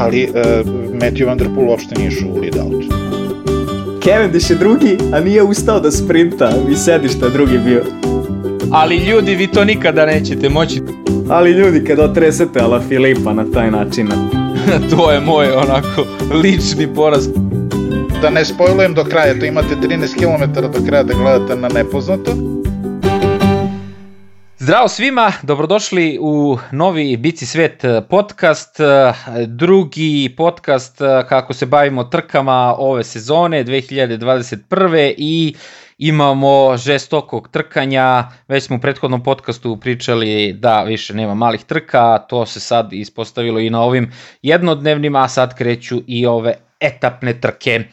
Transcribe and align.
ali 0.00 0.24
uh, 0.24 0.34
Matthew 1.00 1.26
Van 1.26 1.38
Der 1.38 1.48
Poel 1.54 1.68
uopšte 1.68 1.94
nije 1.98 2.10
šao 2.10 2.28
u 2.28 2.40
lead 2.40 2.56
out. 2.56 2.84
Cavendish 4.04 4.50
je 4.50 4.56
drugi, 4.56 4.98
a 5.12 5.20
nije 5.20 5.42
ustao 5.42 5.80
da 5.80 5.90
sprinta, 5.90 6.52
vi 6.68 6.76
sedišta 6.76 7.28
drugi 7.28 7.58
bio. 7.58 7.82
Ali 8.70 8.96
ljudi, 8.96 9.34
vi 9.34 9.46
to 9.46 9.64
nikada 9.64 10.06
nećete 10.06 10.48
moći. 10.48 10.82
Ali 11.36 11.50
ljudi, 11.50 11.84
kad 11.84 11.98
otresete 11.98 12.60
Ala 12.60 12.80
Filipa 12.88 13.32
na 13.32 13.44
taj 13.54 13.70
način, 13.70 14.08
to 14.90 15.12
je 15.12 15.20
moj 15.20 15.50
onako 15.50 16.04
lični 16.42 16.94
poraz. 16.94 17.28
Da 18.22 18.30
ne 18.30 18.44
spojlujem 18.44 18.94
do 18.94 19.04
kraja, 19.04 19.38
to 19.38 19.46
imate 19.46 19.76
13 19.82 20.14
km 20.14 20.60
do 20.60 20.86
kraja 20.86 21.02
da 21.02 21.14
gledate 21.14 21.56
na 21.56 21.68
nepoznato. 21.68 22.53
Zdravo 24.64 24.88
svima, 24.88 25.32
dobrodošli 25.42 26.18
u 26.20 26.58
novi 26.72 27.16
Bici 27.16 27.46
svet 27.46 27.84
podcast, 28.08 28.76
drugi 29.46 30.34
podcast 30.36 30.98
kako 31.28 31.52
se 31.52 31.66
bavimo 31.66 32.04
trkama 32.04 32.74
ove 32.78 33.04
sezone 33.04 33.64
2021. 33.64 35.14
i 35.18 35.54
imamo 35.98 36.76
žestokog 36.76 37.48
trkanja, 37.48 38.24
već 38.48 38.64
smo 38.64 38.76
u 38.76 38.80
prethodnom 38.80 39.22
podcastu 39.22 39.76
pričali 39.80 40.52
da 40.52 40.82
više 40.82 41.14
nema 41.14 41.34
malih 41.34 41.64
trka, 41.64 42.18
to 42.18 42.46
se 42.46 42.60
sad 42.60 42.92
ispostavilo 42.92 43.60
i 43.60 43.70
na 43.70 43.82
ovim 43.82 44.12
jednodnevnima, 44.42 45.24
a 45.24 45.28
sad 45.28 45.56
kreću 45.56 46.02
i 46.06 46.26
ove 46.26 46.54
etapne 46.80 47.40
trke. 47.40 47.84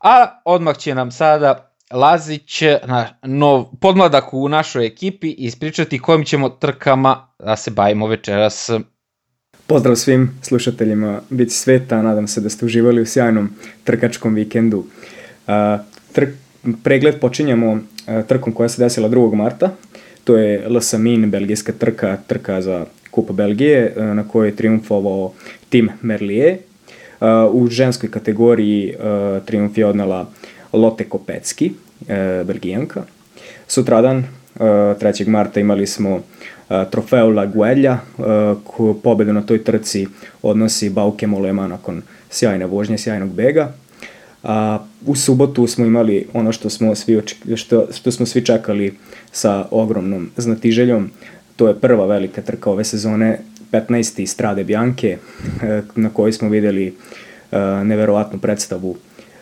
A 0.00 0.40
odmah 0.44 0.76
će 0.76 0.94
nam 0.94 1.10
sada 1.10 1.75
Lazić, 1.90 2.62
na, 2.86 3.08
nov, 3.22 3.64
podmladak 3.80 4.34
u 4.34 4.48
našoj 4.48 4.86
ekipi, 4.86 5.30
ispričati 5.30 5.98
kojim 5.98 6.24
ćemo 6.24 6.48
trkama 6.48 7.28
da 7.38 7.56
se 7.56 7.70
bavimo 7.70 8.06
večeras. 8.06 8.70
Pozdrav 9.66 9.96
svim 9.96 10.30
slušateljima 10.42 11.20
Bici 11.30 11.58
sveta, 11.58 12.02
nadam 12.02 12.28
se 12.28 12.40
da 12.40 12.50
ste 12.50 12.66
uživali 12.66 13.02
u 13.02 13.06
sjajnom 13.06 13.50
trkačkom 13.84 14.34
vikendu. 14.34 14.84
Uh, 15.46 15.54
pregled 16.82 17.20
počinjemo 17.20 17.72
uh, 17.72 17.80
trkom 18.28 18.52
koja 18.52 18.68
se 18.68 18.82
desila 18.82 19.08
2. 19.08 19.34
marta, 19.34 19.70
to 20.24 20.36
je 20.36 20.68
Le 20.68 20.82
Samin, 20.82 21.30
belgijska 21.30 21.72
trka, 21.72 22.18
trka 22.26 22.62
za 22.62 22.86
Kupa 23.10 23.32
Belgije, 23.32 23.94
uh, 23.96 24.04
na 24.04 24.28
kojoj 24.28 24.48
je 24.48 24.56
triumfovao 24.56 25.32
tim 25.68 25.90
Merlier. 26.02 26.56
U 27.52 27.66
ženskoj 27.70 28.10
kategoriji 28.10 28.94
triumf 29.44 29.78
je 29.78 29.86
odnala 29.86 30.26
Lotte 30.76 31.08
Kopecki, 31.08 31.72
e, 32.08 32.44
Belgijanka. 32.44 33.04
Sutradan, 33.68 34.18
e, 34.18 34.24
3. 35.00 35.26
marta, 35.28 35.60
imali 35.60 35.86
smo 35.86 36.20
e, 36.70 36.84
trofeo 36.90 37.30
La 37.30 37.46
Guelja, 37.46 37.98
e, 38.18 38.22
pobedu 39.02 39.32
na 39.32 39.42
toj 39.42 39.64
trci 39.64 40.06
odnosi 40.42 40.90
Bauke 40.90 41.26
Molema 41.26 41.66
nakon 41.66 42.02
sjajne 42.30 42.66
vožnje, 42.66 42.98
sjajnog 42.98 43.32
bega. 43.32 43.72
A 44.42 44.78
u 45.06 45.16
subotu 45.16 45.66
smo 45.66 45.86
imali 45.86 46.26
ono 46.32 46.52
što 46.52 46.70
smo 46.70 46.94
svi 46.94 47.20
što, 47.56 47.88
što 47.92 48.12
smo 48.12 48.26
svi 48.26 48.44
čekali 48.44 48.94
sa 49.32 49.66
ogromnom 49.70 50.30
znatiželjom. 50.36 51.10
To 51.56 51.68
je 51.68 51.80
prva 51.80 52.06
velika 52.06 52.42
trka 52.42 52.70
ove 52.70 52.84
sezone, 52.84 53.38
15. 53.72 54.26
Strade 54.26 54.64
Bianche, 54.64 55.08
e, 55.62 55.82
na 55.94 56.10
kojoj 56.10 56.32
smo 56.32 56.48
videli 56.48 56.86
e, 56.86 56.94
neverovatnu 57.84 58.38
predstavu 58.38 58.96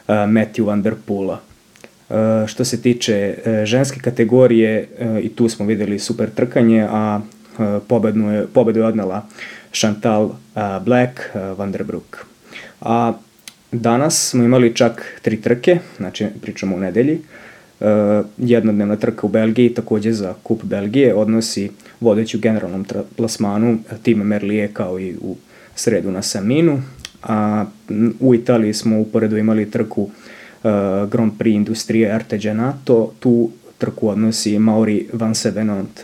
e, 0.08 0.12
Matthew 0.12 0.64
Van 0.66 0.82
Der 0.82 0.94
Poola. 1.06 1.40
Što 2.46 2.64
se 2.64 2.82
tiče 2.82 3.34
ženske 3.64 4.00
kategorije, 4.00 4.88
i 5.22 5.28
tu 5.28 5.48
smo 5.48 5.66
videli 5.66 5.98
super 5.98 6.30
trkanje, 6.30 6.86
a 6.90 7.20
pobednu 7.88 8.32
je, 8.32 8.46
pobedu 8.46 8.80
je 8.80 8.86
odnala 8.86 9.26
Chantal 9.72 10.30
Black 10.84 11.20
Van 11.56 11.72
Der 11.72 11.84
Broek. 11.84 12.26
A 12.80 13.12
danas 13.72 14.28
smo 14.30 14.44
imali 14.44 14.74
čak 14.74 15.18
tri 15.22 15.40
trke, 15.40 15.78
znači 15.96 16.26
pričamo 16.42 16.76
u 16.76 16.80
nedelji. 16.80 17.18
Jednodnevna 18.38 18.96
trka 18.96 19.26
u 19.26 19.30
Belgiji, 19.30 19.74
takođe 19.74 20.12
za 20.12 20.34
Kup 20.42 20.64
Belgije, 20.64 21.14
odnosi 21.14 21.70
vodeću 22.00 22.38
generalnom 22.38 22.86
plasmanu 23.16 23.78
tim 24.02 24.18
Merlije 24.18 24.68
kao 24.72 25.00
i 25.00 25.16
u 25.20 25.36
sredu 25.74 26.10
na 26.10 26.22
Saminu, 26.22 26.82
a 27.24 27.64
u 28.20 28.34
Italiji 28.34 28.74
smo 28.74 29.00
uporedo 29.00 29.36
imali 29.36 29.70
trku 29.70 30.02
uh, 30.02 30.10
Grand 31.10 31.32
Prix 31.38 31.54
Industrije 31.54 32.12
Artegenato, 32.12 33.12
tu 33.20 33.50
trku 33.78 34.08
odnosi 34.08 34.58
Mauri 34.58 35.08
Van 35.12 35.34
Sevenant. 35.34 36.00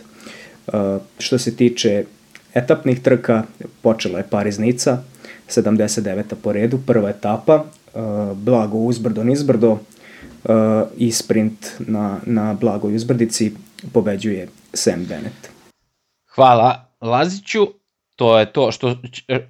Uh, 0.67 0.73
što 1.19 1.39
se 1.39 1.55
tiče 1.55 2.05
etapnih 2.53 3.01
trka, 3.01 3.43
počela 3.81 4.17
je 4.17 4.27
Pariznica, 4.29 5.03
79. 5.47 6.23
po 6.43 6.51
redu, 6.51 6.79
prva 6.87 7.09
etapa, 7.09 7.63
uh, 7.93 8.37
blago 8.37 8.77
uzbrdo 8.77 9.23
nizbrdo 9.23 9.71
uh, 9.71 9.79
i 10.97 11.11
sprint 11.11 11.67
na, 11.79 12.19
na 12.25 12.53
blagoj 12.53 12.95
uzbrdici 12.95 13.53
pobeđuje 13.93 14.47
Sam 14.73 15.05
Bennett. 15.05 15.49
Hvala 16.35 16.85
Laziću 17.01 17.67
to 18.21 18.39
je 18.39 18.45
to 18.53 18.71
što, 18.71 18.95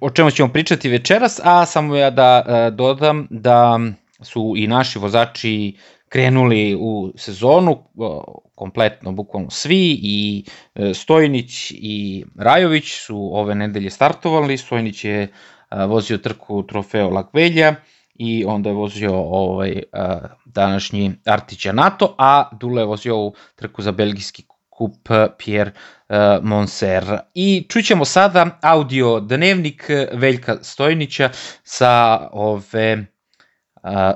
o 0.00 0.10
čemu 0.10 0.30
ćemo 0.30 0.48
pričati 0.48 0.88
večeras, 0.88 1.40
a 1.44 1.66
samo 1.66 1.96
ja 1.96 2.10
da 2.10 2.44
e, 2.46 2.70
dodam 2.70 3.26
da 3.30 3.80
su 4.20 4.54
i 4.56 4.66
naši 4.66 4.98
vozači 4.98 5.76
krenuli 6.08 6.76
u 6.80 7.12
sezonu, 7.16 7.84
kompletno, 8.54 9.12
bukvalno 9.12 9.50
svi, 9.50 9.98
i 10.02 10.44
e, 10.74 10.94
Stojnić 10.94 11.70
i 11.70 12.24
Rajović 12.38 12.92
su 12.92 13.30
ove 13.32 13.54
nedelje 13.54 13.90
startovali, 13.90 14.56
Stojnić 14.56 15.04
je 15.04 15.22
e, 15.22 15.28
vozio 15.86 16.18
trku 16.18 16.62
trofeo 16.62 17.10
Lagvelja 17.10 17.74
i 18.14 18.44
onda 18.44 18.68
je 18.68 18.74
vozio 18.74 19.14
ovaj, 19.14 19.82
današnji 20.44 21.12
Artića 21.26 21.72
NATO, 21.72 22.14
a 22.18 22.48
Dule 22.60 22.82
je 22.82 22.86
vozio 22.86 23.16
ovu 23.16 23.34
trku 23.56 23.82
za 23.82 23.92
belgijski 23.92 24.42
kup 24.82 25.08
Pierre 25.38 25.70
uh, 26.08 26.16
Monser. 26.42 27.04
I 27.34 27.66
čućemo 27.68 28.04
sada 28.04 28.58
audio 28.62 29.20
dnevnik 29.20 29.90
Veljka 30.12 30.56
Stojnića 30.62 31.30
sa 31.62 32.28
ove 32.32 33.06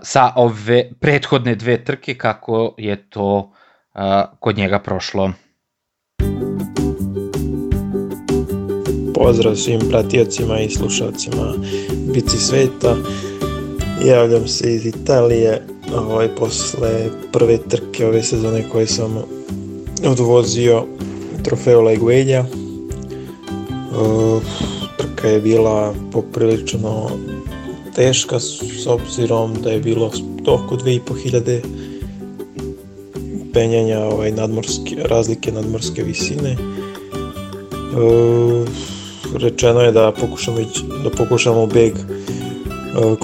sa 0.02 0.32
ove 0.36 0.90
prethodne 1.00 1.54
dve 1.54 1.84
trke 1.84 2.14
kako 2.14 2.74
je 2.78 3.10
to 3.10 3.52
kod 4.40 4.56
njega 4.56 4.78
prošlo. 4.78 5.32
Pozdrav 9.14 9.54
svim 9.54 9.80
pratiocima 9.90 10.60
i 10.60 10.70
slušalcima 10.70 11.54
Bici 12.14 12.36
sveta. 12.36 12.96
Javljam 14.04 14.48
se 14.48 14.74
iz 14.74 14.86
Italije 14.86 15.62
ovaj, 15.94 16.28
posle 16.28 17.08
prve 17.32 17.58
trke 17.68 18.06
ove 18.06 18.22
sezone 18.22 18.68
koje 18.72 18.86
sam 18.86 19.22
odvozio 20.04 20.84
trofeo 21.42 21.82
Leguelja. 21.82 22.44
Trka 24.98 25.28
je 25.28 25.40
bila 25.40 25.94
poprilično 26.12 27.10
teška 27.94 28.40
s 28.40 28.86
obzirom 28.86 29.54
da 29.62 29.70
je 29.70 29.80
bilo 29.80 30.10
oko 30.46 30.76
2500 30.76 31.60
penjanja 33.52 34.00
ovaj, 34.00 34.32
nadmorske, 34.32 34.96
razlike 35.04 35.52
nadmorske 35.52 36.02
visine. 36.02 36.56
Rečeno 39.34 39.80
je 39.80 39.92
da 39.92 40.12
pokušamo, 40.20 40.58
da 41.04 41.10
pokušamo 41.10 41.66
beg 41.66 41.92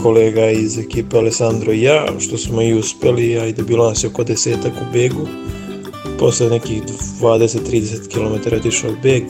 kolega 0.02 0.50
iz 0.50 0.78
ekipe 0.78 1.18
Alessandro 1.18 1.72
i 1.72 1.82
ja, 1.82 2.06
što 2.18 2.38
smo 2.38 2.62
i 2.62 2.74
uspeli, 2.74 3.38
ajde 3.38 3.62
bilo 3.62 3.88
nas 3.88 4.04
je 4.04 4.08
oko 4.08 4.24
desetak 4.24 4.72
u 4.72 4.92
begu 4.92 5.26
posle 6.22 6.48
nekih 6.48 6.82
20-30 7.20 8.08
km 8.12 8.56
otišao 8.56 8.90
beg, 9.02 9.22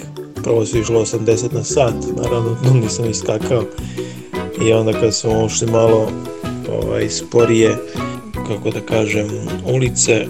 prvo 0.42 0.66
se 0.66 0.80
išlo 0.80 1.00
80 1.00 1.54
na 1.54 1.64
sat, 1.64 1.94
naravno 2.16 2.56
nisam 2.82 3.10
iskakao 3.10 3.62
i 4.66 4.72
onda 4.72 4.92
kad 4.92 5.14
smo 5.14 5.44
ušli 5.44 5.70
malo 5.70 6.08
ovaj, 6.72 7.08
sporije, 7.08 7.76
kako 8.48 8.70
da 8.70 8.80
kažem, 8.80 9.28
ulice, 9.74 10.26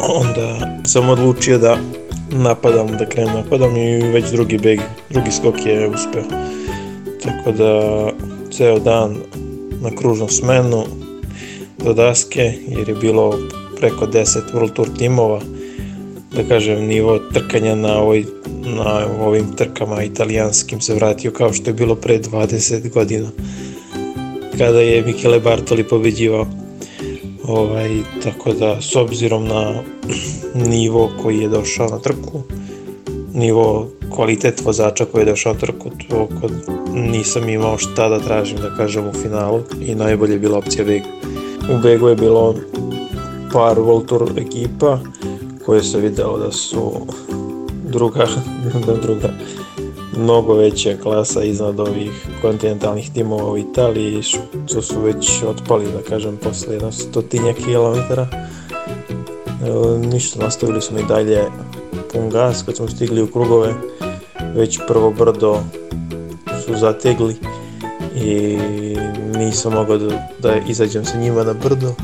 onda 0.00 0.80
sam 0.86 1.08
odlučio 1.08 1.58
da 1.58 1.78
napadam, 2.30 2.86
da 2.86 3.08
krenem 3.08 3.34
napadam 3.34 3.76
i 3.76 4.02
već 4.02 4.30
drugi 4.30 4.58
beg, 4.58 4.80
drugi 5.10 5.30
skok 5.30 5.66
je 5.66 5.88
uspeo. 5.88 6.24
Tako 7.22 7.52
da 7.52 8.10
ceo 8.50 8.78
dan 8.78 9.16
na 9.82 9.90
kružnom 9.90 10.28
smenu 10.28 10.84
do 11.84 11.92
daske, 11.92 12.52
jer 12.68 12.88
je 12.88 12.94
bilo 12.94 13.38
preko 13.80 14.06
10 14.06 14.40
World 14.54 14.72
Tour 14.72 14.88
timova, 14.98 15.40
da 16.36 16.42
kažem, 16.48 16.86
nivo 16.86 17.18
trkanja 17.18 17.74
na, 17.74 17.98
ovoj, 17.98 18.24
na 18.64 19.06
ovim 19.20 19.56
trkama 19.56 20.02
italijanskim 20.02 20.80
se 20.80 20.94
vratio 20.94 21.30
kao 21.30 21.52
što 21.52 21.70
je 21.70 21.74
bilo 21.74 21.94
pre 21.94 22.18
20 22.18 22.90
godina 22.90 23.28
kada 24.58 24.80
je 24.80 25.02
Michele 25.02 25.40
Bartoli 25.40 25.84
pobeđivao 25.84 26.46
ovaj, 27.44 27.90
tako 28.22 28.52
da 28.52 28.80
s 28.80 28.96
obzirom 28.96 29.48
na 29.48 29.74
nivo 30.54 31.12
koji 31.22 31.38
je 31.38 31.48
došao 31.48 31.88
na 31.88 31.98
trku 31.98 32.42
nivo 33.34 33.88
kvalitet 34.10 34.64
vozača 34.64 35.04
koji 35.04 35.22
je 35.22 35.30
došao 35.30 35.54
trku, 35.54 35.90
to 36.08 36.28
kod, 36.40 36.52
nisam 36.94 37.48
imao 37.48 37.78
šta 37.78 38.08
da 38.08 38.18
tražim 38.18 38.58
da 38.58 38.76
kažem 38.76 39.08
u 39.08 39.12
finalu 39.12 39.60
i 39.80 39.94
najbolje 39.94 40.32
je 40.32 40.38
bila 40.38 40.58
opcija 40.58 40.84
Beg. 40.84 41.02
U 41.74 41.82
Begu 41.82 42.08
je 42.08 42.16
bilo 42.16 42.54
par 43.52 43.76
World 43.76 44.06
Tour 44.06 44.30
ekipa 44.36 44.98
koje 45.66 45.82
se 45.82 46.00
videlo 46.00 46.38
da 46.38 46.52
su 46.52 46.92
druga, 47.84 48.26
da 48.86 48.96
druga 48.96 49.28
mnogo 50.16 50.54
veća 50.54 50.96
klasa 51.02 51.42
iznad 51.42 51.80
ovih 51.80 52.26
kontinentalnih 52.42 53.10
timova 53.12 53.50
u 53.50 53.58
Italiji, 53.58 54.22
što 54.66 54.82
su 54.82 55.00
već 55.00 55.42
otpali, 55.42 55.84
da 55.84 56.02
kažem, 56.08 56.36
posle 56.36 56.74
jedna 56.74 56.92
stotinja 56.92 57.52
kilometara. 57.52 58.26
E, 58.32 59.98
ništa, 59.98 60.44
nastavili 60.44 60.82
smo 60.82 60.98
i 60.98 61.04
dalje 61.08 61.44
pun 62.12 62.30
gas, 62.30 62.62
kad 62.62 62.76
smo 62.76 62.88
stigli 62.88 63.22
u 63.22 63.26
krugove, 63.26 63.74
već 64.54 64.78
prvo 64.88 65.10
brdo 65.10 65.60
su 66.66 66.76
zategli 66.76 67.36
i 68.16 68.58
nisam 69.36 69.72
mogao 69.72 69.98
da, 69.98 70.28
da 70.38 70.56
izađem 70.68 71.04
sa 71.04 71.18
njima 71.18 71.44
na 71.44 71.52
brdo. 71.52 71.94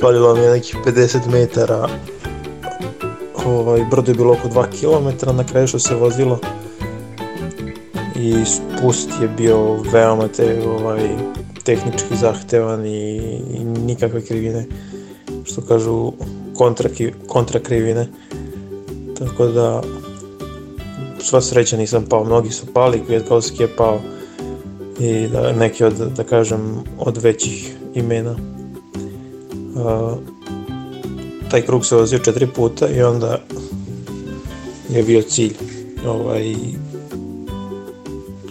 Falilo 0.00 0.34
mi 0.34 0.42
je 0.42 0.50
nekih 0.50 0.76
50 0.86 1.18
metara, 1.32 1.88
ovaj, 3.46 3.84
brdo 3.90 4.10
je 4.10 4.14
bilo 4.14 4.32
oko 4.32 4.48
2 4.48 4.66
km, 4.70 5.36
na 5.36 5.44
kraju 5.44 5.66
što 5.66 5.78
se 5.78 5.94
vozilo 5.94 6.38
i 8.16 8.34
spust 8.44 9.10
je 9.22 9.28
bio 9.28 9.74
veoma 9.92 10.28
te, 10.28 10.62
ovaj, 10.68 11.08
tehnički 11.62 12.16
zahtevan 12.16 12.86
i, 12.86 13.16
i 13.54 13.64
nikakve 13.64 14.24
krivine, 14.24 14.66
što 15.44 15.60
kažu 15.60 16.12
kontra, 16.56 16.90
kontra 17.26 17.60
krivine. 17.60 18.06
Tako 19.18 19.46
da 19.46 19.82
sva 21.18 21.40
sreća 21.40 21.76
nisam 21.76 22.04
pao, 22.08 22.24
mnogi 22.24 22.50
su 22.50 22.66
pali, 22.66 23.02
Kvijetkovski 23.06 23.62
je 23.62 23.76
pao 23.76 24.00
i 24.98 25.28
da, 25.28 25.52
neki 25.52 25.84
od, 25.84 25.94
da 26.16 26.24
kažem, 26.24 26.84
od 26.98 27.22
većih 27.22 27.76
imena. 27.94 28.36
Uh, 29.74 30.35
taj 31.50 31.62
krug 31.62 31.86
se 31.86 31.96
vozio 31.96 32.18
četiri 32.18 32.46
puta 32.46 32.88
i 32.88 33.02
onda 33.02 33.38
je 34.90 35.02
bio 35.02 35.22
cilj. 35.22 35.54
Ovaj, 36.06 36.54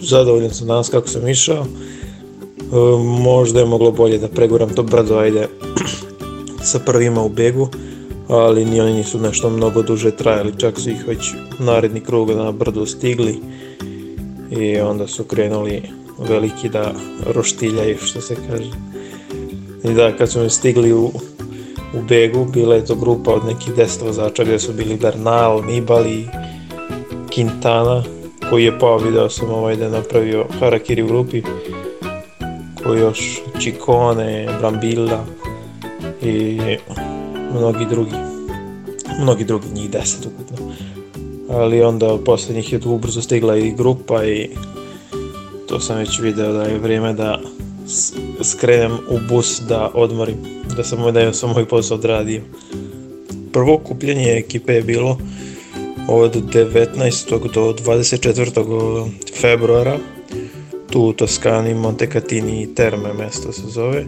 zadovoljan 0.00 0.50
sam 0.50 0.66
danas 0.66 0.88
kako 0.88 1.08
sam 1.08 1.28
išao. 1.28 1.64
E, 1.64 1.66
možda 3.22 3.60
je 3.60 3.66
moglo 3.66 3.90
bolje 3.90 4.18
da 4.18 4.28
preguram 4.28 4.74
to 4.74 4.82
brdo, 4.82 5.18
ajde, 5.18 5.48
sa 6.70 6.78
prvima 6.78 7.22
u 7.22 7.28
begu, 7.28 7.68
ali 8.28 8.64
ni 8.64 8.80
oni 8.80 8.92
nisu 8.92 9.18
nešto 9.18 9.50
mnogo 9.50 9.82
duže 9.82 10.10
trajali, 10.10 10.58
čak 10.58 10.80
su 10.80 10.90
ih 10.90 11.08
već 11.08 11.32
naredni 11.58 12.00
krug 12.00 12.30
na 12.30 12.52
brdu 12.52 12.86
stigli 12.86 13.40
i 14.50 14.76
onda 14.76 15.06
su 15.06 15.24
krenuli 15.24 15.82
veliki 16.28 16.68
da 16.68 16.92
roštiljaju, 17.26 17.98
što 18.02 18.20
se 18.20 18.36
kaže. 18.50 18.70
I 19.84 19.94
da, 19.94 20.16
kad 20.16 20.30
su 20.30 20.40
mi 20.40 20.50
stigli 20.50 20.92
u, 20.92 21.12
u 21.94 22.02
begu, 22.08 22.44
bila 22.44 22.74
je 22.74 22.84
to 22.84 22.94
grupa 22.94 23.34
od 23.34 23.44
nekih 23.44 23.74
10 23.74 24.02
vozača 24.02 24.44
gde 24.44 24.58
su 24.58 24.72
bili 24.72 24.96
Bernal, 24.96 25.62
Nibali, 25.64 26.28
Quintana, 27.36 28.02
koji 28.50 28.64
je 28.64 28.78
pao, 28.78 28.98
video 28.98 29.30
sam 29.30 29.50
ovaj 29.50 29.76
da 29.76 29.84
je 29.84 29.90
napravio 29.90 30.46
Harakiri 30.60 31.02
u 31.02 31.06
grupi, 31.06 31.42
koji 32.84 33.00
još 33.00 33.40
Čikone, 33.60 34.48
Brambilla 34.58 35.24
i 36.22 36.58
mnogi 37.52 37.86
drugi, 37.90 38.16
mnogi 39.20 39.44
drugi, 39.44 39.66
njih 39.74 39.90
deset 39.90 40.26
ukupno. 40.26 40.72
Ali 41.50 41.82
onda 41.82 42.18
posle 42.24 42.54
njih 42.54 42.72
je 42.72 42.80
tu 42.80 42.92
ubrzo 42.92 43.22
stigla 43.22 43.56
i 43.56 43.70
grupa 43.70 44.24
i 44.24 44.50
to 45.68 45.80
sam 45.80 45.96
već 45.96 46.18
video 46.18 46.52
da 46.52 46.62
je 46.62 46.78
vrijeme 46.78 47.12
da 47.12 47.40
skrenem 48.42 48.92
u 48.92 49.18
bus 49.28 49.60
da 49.68 49.90
odmorim, 49.94 50.36
da 50.76 50.84
sam, 50.84 51.14
da 51.14 51.32
sam 51.32 51.50
moj 51.50 51.68
posao 51.68 51.98
odradio. 51.98 52.42
Prvo 53.52 53.78
kupljenje 53.78 54.36
ekipe 54.36 54.74
je 54.74 54.82
bilo 54.82 55.18
od 56.08 56.34
19. 56.34 57.52
do 57.54 57.74
24. 57.84 59.08
februara 59.40 59.98
tu 60.90 61.00
u 61.00 61.12
Toskani, 61.12 61.74
Montecatini 61.74 62.62
i 62.62 62.74
Terme 62.74 63.12
mesto 63.12 63.52
se 63.52 63.62
zove 63.68 64.04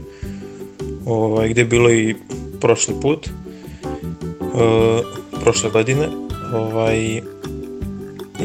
ovaj, 1.07 1.49
gde 1.49 1.61
je 1.61 1.65
bilo 1.65 1.91
i 1.91 2.15
prošli 2.61 2.95
put 3.03 3.27
e, 3.27 3.31
prošle 5.41 5.71
godine 5.71 6.09
ovaj, 6.55 7.21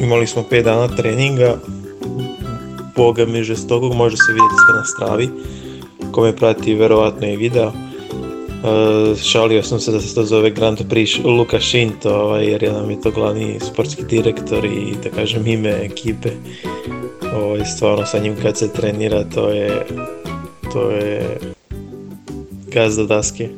imali 0.02 0.28
smo 0.28 0.44
5 0.52 0.64
dana 0.64 0.88
treninga 0.88 1.58
boga 2.96 3.26
mi 3.26 3.44
žestogog 3.44 3.94
može 3.94 4.18
se 4.18 4.34
vidjeti 4.34 4.56
sve 4.66 4.76
na 4.76 4.86
stravi 4.86 5.30
ko 6.12 6.22
me 6.22 6.36
prati 6.36 6.76
verovatno 6.76 7.28
i 7.28 7.38
video 7.38 7.72
Uh, 8.64 9.18
šalio 9.18 9.64
sam 9.64 9.80
se 9.80 9.92
da 9.92 10.00
se 10.00 10.16
to 10.16 10.24
zove 10.26 10.50
Grand 10.50 10.80
Prix 10.90 11.26
Luka 11.26 11.60
Šinto, 11.60 12.16
ovaj, 12.16 12.46
jer 12.46 12.64
je 12.64 12.72
nam 12.72 12.92
je 12.92 13.02
to 13.02 13.12
glavni 13.12 13.60
sportski 13.60 14.04
direktor 14.04 14.66
i 14.66 14.96
da 15.04 15.10
kažem 15.10 15.48
ime 15.48 15.70
ekipe. 15.70 16.30
Ovaj, 17.36 17.66
stvarno 17.66 18.06
sa 18.06 18.20
njim 18.20 18.36
kad 18.42 18.58
se 18.58 18.74
trenira 18.74 19.24
to 19.24 19.50
je 19.50 19.86
to 20.74 20.92
je 20.92 21.40
gazda 22.68 23.04
daske. 23.04 23.50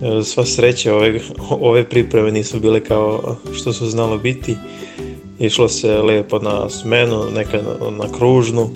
Uh, 0.00 0.24
sva 0.24 0.44
sreća 0.44 0.94
ove, 0.94 1.20
ove 1.50 1.84
pripreme 1.84 2.32
nisu 2.32 2.60
bile 2.60 2.80
kao 2.80 3.36
što 3.54 3.72
su 3.72 3.86
znalo 3.86 4.18
biti. 4.18 4.56
Išlo 5.38 5.68
se 5.68 6.02
lepo 6.02 6.38
na 6.38 6.70
smenu, 6.70 7.24
neka 7.34 7.56
na, 7.56 7.90
na 7.90 8.12
kružnu. 8.18 8.70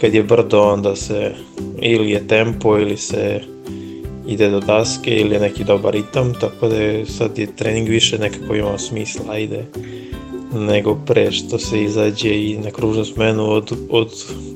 Kad 0.00 0.14
je 0.14 0.22
brdo 0.22 0.62
onda 0.62 0.96
se 0.96 1.34
ili 1.82 2.10
je 2.10 2.28
tempo 2.28 2.78
ili 2.78 2.96
se 2.96 3.40
ide 4.28 4.50
do 4.50 4.60
daske 4.60 5.10
ili 5.10 5.34
je 5.34 5.40
neki 5.40 5.64
dobar 5.64 5.94
ritam, 5.94 6.34
tako 6.40 6.68
da 6.68 6.76
je 6.76 7.06
sad 7.06 7.38
je 7.38 7.56
trening 7.56 7.88
više 7.88 8.18
nekako 8.18 8.54
imao 8.54 8.78
smisla, 8.78 9.38
ide 9.38 9.64
nego 10.54 10.98
pre 11.06 11.32
što 11.32 11.58
se 11.58 11.82
izađe 11.82 12.28
i 12.28 12.58
na 12.64 12.70
kružnu 12.70 13.04
smenu 13.04 13.50
od, 13.50 13.72
od 13.90 14.08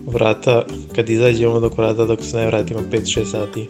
vrata, 0.07 0.65
kad 0.95 1.11
izađemo 1.11 1.61
dok 1.61 1.79
vrata 1.79 2.05
dok 2.05 2.23
se 2.23 2.37
ne 2.37 2.47
vratimo 2.47 2.81
5-6 2.93 3.25
sati. 3.25 3.67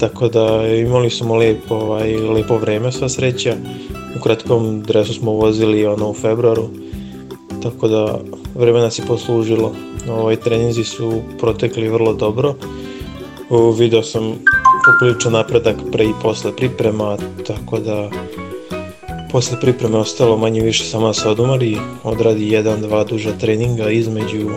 Tako 0.00 0.28
da 0.28 0.66
imali 0.66 1.10
smo 1.10 1.36
lepo, 1.36 1.74
ovaj, 1.74 2.16
lepo 2.16 2.58
vreme 2.58 2.92
sva 2.92 3.08
sreća. 3.08 3.56
U 4.16 4.22
kratkom 4.22 4.82
dresu 4.82 5.14
smo 5.14 5.30
vozili 5.30 5.86
ono 5.86 6.10
u 6.10 6.14
februaru, 6.14 6.68
tako 7.62 7.88
da 7.88 8.18
vreme 8.54 8.80
nas 8.80 8.98
je 8.98 9.06
poslužilo. 9.06 9.74
Ovaj, 10.10 10.36
treninzi 10.36 10.84
su 10.84 11.12
protekli 11.38 11.88
vrlo 11.88 12.12
dobro 12.12 12.54
O, 13.50 13.70
video 13.70 14.02
sam 14.02 14.34
popriličan 14.84 15.32
napredak 15.32 15.76
pre 15.92 16.04
i 16.04 16.12
posle 16.22 16.56
priprema, 16.56 17.16
tako 17.46 17.78
da 17.78 18.10
posle 19.32 19.60
pripreme 19.60 19.96
ostalo 19.98 20.36
manje 20.36 20.60
više 20.60 20.84
samo 20.84 21.06
da 21.06 21.14
se 21.14 21.28
odumari, 21.28 21.76
odradi 22.04 22.48
jedan, 22.48 22.80
dva 22.80 23.04
duža 23.04 23.30
treninga 23.40 23.90
između 23.90 24.50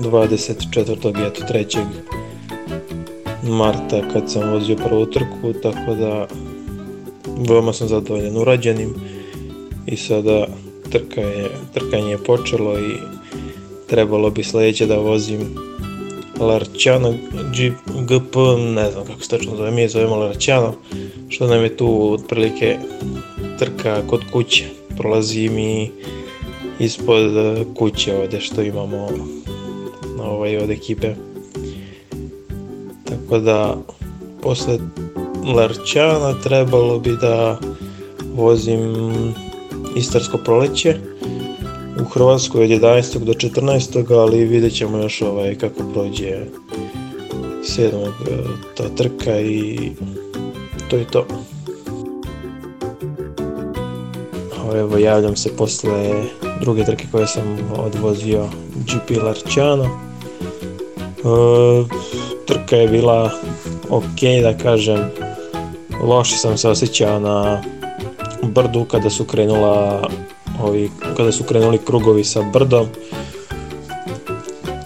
24. 0.00 1.22
i 1.22 1.26
eto 1.26 1.44
3. 1.54 1.84
marta 3.42 4.02
kad 4.12 4.30
sam 4.30 4.50
vozio 4.50 4.76
prvu 4.76 5.06
trku, 5.06 5.52
tako 5.62 5.94
da 5.94 6.26
veoma 7.48 7.72
sam 7.72 7.88
zadovoljan 7.88 8.36
urađenim 8.36 8.94
i 9.86 9.96
sada 9.96 10.46
trka 10.90 11.20
je, 11.20 11.50
trkanje 11.74 12.10
je 12.10 12.24
počelo 12.24 12.78
i 12.78 12.92
trebalo 13.86 14.30
bi 14.30 14.44
sledeće 14.44 14.86
da 14.86 14.96
vozim 14.96 15.68
Larčano 16.40 17.14
GP, 18.06 18.36
ne 18.74 18.90
znam 18.90 19.04
kako 19.06 19.20
se 19.20 19.28
tačno 19.28 19.56
zove, 19.56 19.70
mi 19.70 19.80
je 19.80 19.88
zovemo 19.88 20.16
Larčano, 20.16 20.74
što 21.28 21.46
nam 21.46 21.62
je 21.62 21.76
tu 21.76 22.12
otprilike 22.12 22.78
trka 23.58 24.02
kod 24.06 24.20
kuće. 24.32 24.64
Prolazi 24.98 25.48
mi 25.48 25.90
ispod 26.78 27.32
kuće 27.74 28.16
ovde 28.16 28.40
što 28.40 28.62
imamo 28.62 29.08
ovaj, 30.22 30.56
od 30.56 30.70
ekipe. 30.70 31.14
Tako 33.04 33.38
da 33.38 33.76
posle 34.42 34.78
Larčana 35.54 36.34
trebalo 36.42 36.98
bi 36.98 37.16
da 37.20 37.58
vozim 38.34 38.94
Istarsko 39.96 40.38
proleće 40.38 40.96
u 42.00 42.04
Hrvatskoj 42.04 42.64
od 42.64 42.70
11. 42.70 43.18
do 43.18 43.32
14. 43.32 44.18
ali 44.18 44.44
vidjet 44.44 44.74
ćemo 44.74 44.98
još 44.98 45.22
ovaj, 45.22 45.54
kako 45.54 45.82
prođe 45.92 46.36
7. 47.62 47.86
E, 47.86 48.10
ta 48.76 48.88
trka 48.88 49.40
i 49.40 49.90
to 50.90 50.96
je 50.96 51.04
to. 51.04 51.26
Evo 54.74 54.98
javljam 54.98 55.36
se 55.36 55.56
posle 55.56 56.12
druge 56.60 56.84
trke 56.84 57.06
koje 57.12 57.26
sam 57.26 57.58
odvozio 57.76 58.48
GP 58.74 59.22
Larčano. 59.22 59.84
E, 59.84 59.90
trka 62.46 62.76
je 62.76 62.88
bila 62.88 63.30
ok 63.88 64.42
da 64.42 64.58
kažem, 64.62 65.10
loše 66.02 66.36
sam 66.36 66.58
se 66.58 66.68
osjećao 66.68 67.20
na 67.20 67.62
brdu 68.42 68.84
kada 68.84 69.10
su 69.10 69.24
krenula 69.24 70.08
ovi, 70.62 70.90
kada 71.16 71.32
su 71.32 71.44
krenuli 71.44 71.78
krugovi 71.78 72.24
sa 72.24 72.42
brdom. 72.52 72.86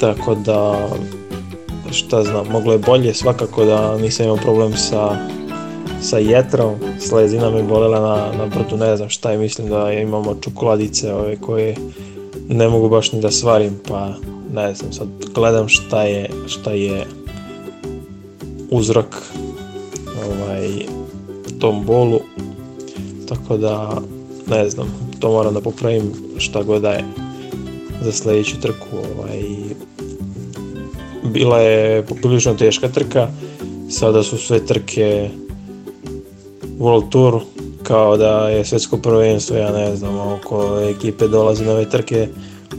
Tako 0.00 0.34
da 0.34 0.88
šta 1.90 2.24
znam, 2.24 2.46
moglo 2.50 2.72
je 2.72 2.78
bolje 2.78 3.14
svakako 3.14 3.64
da 3.64 3.98
nisam 3.98 4.24
imao 4.26 4.36
problem 4.36 4.76
sa 4.76 5.16
sa 6.02 6.18
jetrom, 6.18 6.74
slezina 6.98 7.50
me 7.50 7.62
bolela 7.62 8.00
na, 8.00 8.38
na 8.38 8.46
brdu, 8.46 8.76
ne 8.76 8.96
znam 8.96 9.08
šta 9.08 9.30
je, 9.30 9.38
mislim 9.38 9.68
da 9.68 9.92
imamo 9.92 10.36
čokoladice 10.40 11.14
ove 11.14 11.36
koje 11.36 11.76
ne 12.48 12.68
mogu 12.68 12.88
baš 12.88 13.12
ni 13.12 13.20
da 13.20 13.30
svarim, 13.30 13.80
pa 13.88 14.14
ne 14.52 14.74
znam, 14.74 14.92
sad 14.92 15.08
gledam 15.34 15.68
šta 15.68 16.02
je, 16.02 16.30
šta 16.46 16.70
je 16.70 17.06
uzrok 18.70 19.06
ovaj, 20.26 20.68
tom 21.58 21.84
bolu, 21.84 22.20
tako 23.28 23.56
da 23.56 23.96
ne 24.46 24.70
znam, 24.70 25.12
to 25.20 25.30
moram 25.30 25.54
da 25.54 25.60
popravim 25.60 26.12
šta 26.38 26.62
god 26.62 26.82
da 26.82 26.90
je 26.90 27.04
za 28.02 28.12
sledeću 28.12 28.60
trku. 28.60 28.96
Ovaj, 29.18 29.42
bila 31.24 31.60
je 31.60 32.06
poprilično 32.06 32.54
teška 32.54 32.88
trka, 32.88 33.28
sada 33.90 34.22
su 34.22 34.38
sve 34.38 34.66
trke 34.66 35.30
World 36.78 37.08
Tour, 37.10 37.40
kao 37.82 38.16
da 38.16 38.48
je 38.48 38.64
svetsko 38.64 38.96
prvenstvo, 38.96 39.56
ja 39.56 39.72
ne 39.72 39.96
znam, 39.96 40.18
oko 40.18 40.80
ekipe 40.80 41.28
dolaze 41.28 41.64
nove 41.64 41.90
trke, 41.90 42.28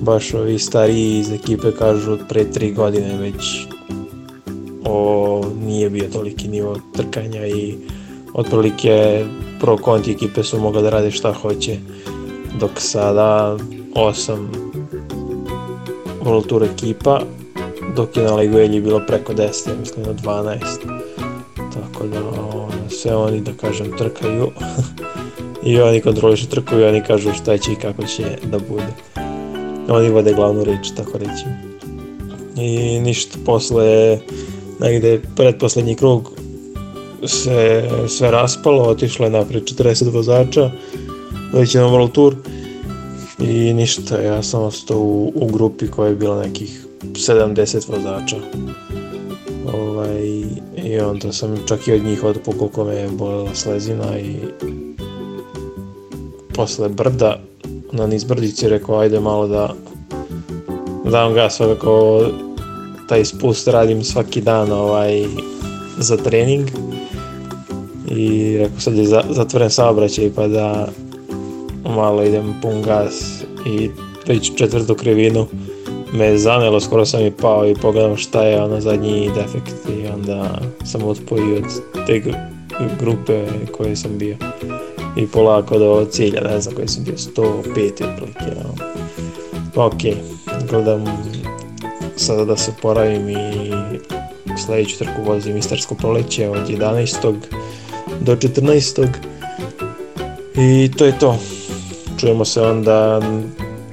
baš 0.01 0.33
ovi 0.33 0.59
stariji 0.59 1.19
iz 1.19 1.31
ekipe 1.31 1.71
kažu 1.71 2.17
pre 2.29 2.51
tri 2.51 2.71
godine 2.71 3.17
već 3.17 3.67
o, 4.85 5.45
nije 5.65 5.89
bio 5.89 6.09
toliki 6.13 6.47
nivo 6.47 6.77
trkanja 6.95 7.47
i 7.47 7.75
otprilike 8.33 9.25
pro 9.63 9.77
konti 9.77 10.11
ekipe 10.11 10.43
su 10.43 10.59
mogli 10.59 10.81
da 10.81 10.89
rade 10.89 11.11
šta 11.11 11.33
hoće 11.33 11.77
dok 12.59 12.71
sada 12.77 13.57
osam 13.95 14.51
World 16.23 16.47
Tour 16.47 16.63
ekipa 16.63 17.21
dok 17.95 18.17
je 18.17 18.23
na 18.23 18.35
Liguelji 18.35 18.81
bilo 18.81 19.01
preko 19.07 19.33
10, 19.33 19.69
ja 19.69 19.75
mislim 19.79 20.05
na 20.05 20.13
12 20.13 20.59
tako 21.73 22.07
da 22.07 22.19
sve 22.89 23.15
oni 23.15 23.41
da 23.41 23.51
kažem 23.61 23.97
trkaju. 23.97 24.51
I 25.65 25.81
oni 25.81 26.01
kontrolišu 26.01 26.47
trku 26.47 26.75
i 26.75 26.83
oni 26.83 27.03
kažu 27.03 27.33
šta 27.33 27.57
će 27.57 27.71
i 27.71 27.75
kako 27.75 28.03
će 28.03 28.23
da 28.43 28.59
bude. 28.59 28.93
Oni 29.89 30.09
vode 30.09 30.33
glavnu 30.33 30.63
reč 30.63 30.89
tako 30.97 31.17
reći. 31.17 31.45
I 32.55 32.99
ništa 32.99 33.37
posle 33.45 34.19
negde 34.79 35.21
predposlednji 35.35 35.95
krug 35.95 36.42
se 37.25 37.89
sve 38.07 38.31
raspalo, 38.31 38.83
otišlo 38.83 39.25
je 39.25 39.31
napred 39.31 39.63
40 39.63 40.11
vozača, 40.11 40.71
već 41.53 41.73
na 41.73 41.81
World 41.81 42.11
Tour 42.11 42.35
i 43.39 43.73
ništa, 43.73 44.21
ja 44.21 44.43
sam 44.43 44.63
ostao 44.63 44.97
u, 44.97 45.31
u 45.35 45.47
grupi 45.47 45.87
koja 45.87 46.09
je 46.09 46.15
bila 46.15 46.43
nekih 46.43 46.85
70 47.03 47.89
vozača. 47.89 48.35
Ovaj, 49.73 50.43
I 50.83 50.99
onda 50.99 51.31
sam 51.31 51.57
čak 51.67 51.87
i 51.87 51.93
od 51.93 52.03
njih 52.03 52.23
odpao 52.23 52.53
koliko 52.53 52.83
me 52.83 52.95
je 52.95 53.09
bolela 53.09 53.55
slezina 53.55 54.19
i 54.19 54.35
posle 56.53 56.89
brda 56.89 57.39
na 57.91 58.07
niz 58.07 58.23
brdici 58.23 58.69
rekao 58.69 58.99
ajde 58.99 59.19
malo 59.19 59.47
da 59.47 59.73
dam 61.11 61.33
gas 61.33 61.55
svakako 61.55 62.25
taj 63.09 63.25
spust 63.25 63.67
radim 63.67 64.03
svaki 64.03 64.41
dan 64.41 64.71
ovaj, 64.71 65.25
za 65.97 66.17
trening 66.17 66.69
i 68.07 68.57
rekao 68.57 68.79
sad 68.79 68.95
je 68.95 69.05
zatvoren 69.29 69.69
saobraćaj 69.69 70.31
pa 70.35 70.47
da 70.47 70.87
malo 71.85 72.23
idem 72.23 72.53
pun 72.61 72.81
gas 72.81 73.43
i 73.65 73.89
već 74.27 74.51
četvrtu 74.55 74.95
krivinu 74.95 75.47
me 76.13 76.25
je 76.25 76.37
zanelo, 76.37 76.79
skoro 76.79 77.05
sam 77.05 77.25
i 77.25 77.31
pao 77.31 77.67
i 77.67 77.75
pogledam 77.75 78.17
šta 78.17 78.43
je 78.43 78.63
ono 78.63 78.81
zadnji 78.81 79.29
defekt 79.35 79.75
i 79.89 80.07
onda 80.07 80.61
sam 80.85 81.03
otpojio 81.03 81.57
od 81.57 81.63
te 82.07 82.21
grupe 82.99 83.45
koje 83.71 83.95
sam 83.95 84.17
bio 84.17 84.37
i 85.17 85.27
polako 85.27 85.79
do 85.79 86.05
cilja, 86.11 86.41
ne 86.41 86.61
znam 86.61 86.75
koji 86.75 86.87
sam 86.87 87.03
bio, 87.03 87.13
105 87.13 87.91
otprilike. 87.91 88.61
No. 88.63 88.73
Ok, 89.85 90.01
gledam 90.69 91.05
sada 92.15 92.45
da 92.45 92.57
se 92.57 92.71
poravim 92.81 93.29
i 93.29 93.71
sledeću 94.65 94.97
trku 94.97 95.23
vozim 95.25 95.57
Istarsko 95.57 95.95
proleće 95.95 96.49
od 96.49 96.67
11. 96.69 97.33
do 98.23 98.35
14. 98.35 99.07
I 100.55 100.91
to 100.97 101.05
je 101.05 101.19
to. 101.19 101.39
Čujemo 102.19 102.45
se 102.45 102.61
onda, 102.61 103.19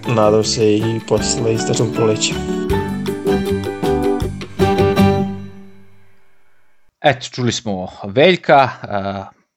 nadam 0.08 0.44
se, 0.44 0.76
i 0.76 1.00
posle 1.08 1.54
Istarskog 1.54 1.88
proleća. 1.94 2.34
Eto, 7.00 7.26
čuli 7.30 7.52
smo 7.52 7.88
Veljka, 8.04 8.68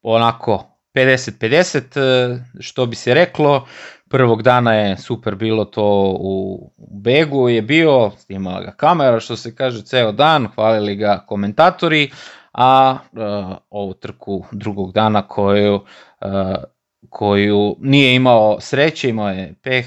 onako 0.02 0.66
50-50, 0.96 2.40
što 2.60 2.86
bi 2.86 2.96
se 2.96 3.14
reklo, 3.14 3.68
prvog 4.10 4.42
dana 4.42 4.74
je 4.74 4.98
super 4.98 5.36
bilo 5.36 5.66
to 5.66 6.18
u 6.20 6.72
Begu 6.78 7.50
je 7.50 7.62
bio, 7.62 8.12
snimala 8.18 8.62
ga 8.62 8.72
kamera 8.72 9.20
što 9.20 9.36
se 9.36 9.56
kaže 9.56 9.82
ceo 9.82 10.12
dan, 10.12 10.48
hvalili 10.56 10.96
ga 10.96 11.26
komentatori, 11.28 12.12
a 12.54 12.98
uh, 13.12 13.58
ovu 13.70 13.94
trku 13.94 14.46
drugog 14.52 14.92
dana 14.92 15.28
koju 15.28 15.76
uh, 15.76 16.64
koju 17.10 17.76
nije 17.80 18.16
imao 18.16 18.60
sreće, 18.60 19.10
imao 19.10 19.30
je 19.30 19.54
peh 19.62 19.86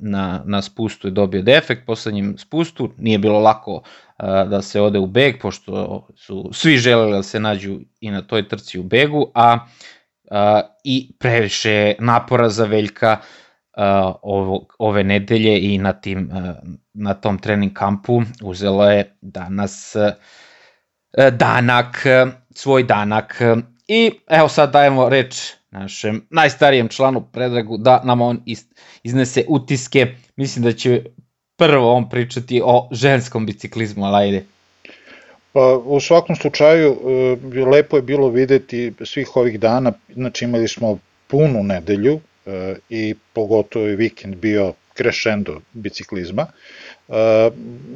na, 0.00 0.42
na 0.44 0.62
spustu 0.62 1.08
i 1.08 1.10
dobio 1.10 1.42
defekt 1.42 1.86
poslednjem 1.86 2.38
spustu, 2.38 2.90
nije 2.98 3.18
bilo 3.18 3.38
lako 3.38 3.72
uh, 3.74 3.82
da 4.26 4.62
se 4.62 4.80
ode 4.80 4.98
u 4.98 5.06
beg, 5.06 5.40
pošto 5.40 6.06
su 6.14 6.50
svi 6.52 6.76
želeli 6.76 7.12
da 7.12 7.22
se 7.22 7.40
nađu 7.40 7.80
i 8.00 8.10
na 8.10 8.22
toj 8.22 8.48
trci 8.48 8.78
u 8.78 8.82
begu, 8.82 9.30
a 9.34 9.54
uh, 9.54 10.38
i 10.84 11.12
previše 11.18 11.94
napora 11.98 12.48
za 12.48 12.64
Veljka 12.64 13.16
uh, 13.76 13.82
ovo, 14.22 14.66
ove 14.78 15.04
nedelje 15.04 15.74
i 15.74 15.78
na, 15.78 15.92
tim, 15.92 16.30
uh, 16.32 16.54
na 16.94 17.14
tom 17.14 17.38
trening 17.38 17.72
kampu 17.72 18.22
uzelo 18.42 18.90
je 18.90 19.16
danas 19.20 19.96
uh, 19.96 20.12
danak, 21.32 22.06
uh, 22.06 22.32
svoj 22.54 22.82
danak 22.82 23.40
i 23.88 24.10
evo 24.28 24.48
sad 24.48 24.72
dajemo 24.72 25.08
reč 25.08 25.52
našem 25.70 26.26
najstarijem 26.30 26.88
članu 26.88 27.20
Predragu 27.32 27.78
da 27.78 28.00
nam 28.04 28.20
on 28.20 28.42
iznese 29.02 29.44
utiske. 29.48 30.06
Mislim 30.36 30.64
da 30.64 30.72
će 30.72 31.04
prvo 31.56 31.92
on 31.92 32.10
pričati 32.10 32.62
o 32.64 32.88
ženskom 32.92 33.46
biciklizmu, 33.46 34.04
ali 34.04 34.24
ajde. 34.24 34.44
Pa, 35.52 35.80
u 35.84 36.00
svakom 36.00 36.36
slučaju, 36.36 36.96
lepo 37.72 37.96
je 37.96 38.02
bilo 38.02 38.28
videti 38.28 38.92
svih 39.04 39.36
ovih 39.36 39.60
dana, 39.60 39.92
znači 40.14 40.44
imali 40.44 40.68
smo 40.68 40.98
punu 41.26 41.62
nedelju, 41.62 42.20
i 42.88 43.14
pogotovo 43.32 43.86
je 43.86 43.96
vikend 43.96 44.36
bio 44.36 44.72
krešendo 44.94 45.60
biciklizma. 45.72 46.42
E, 46.42 46.83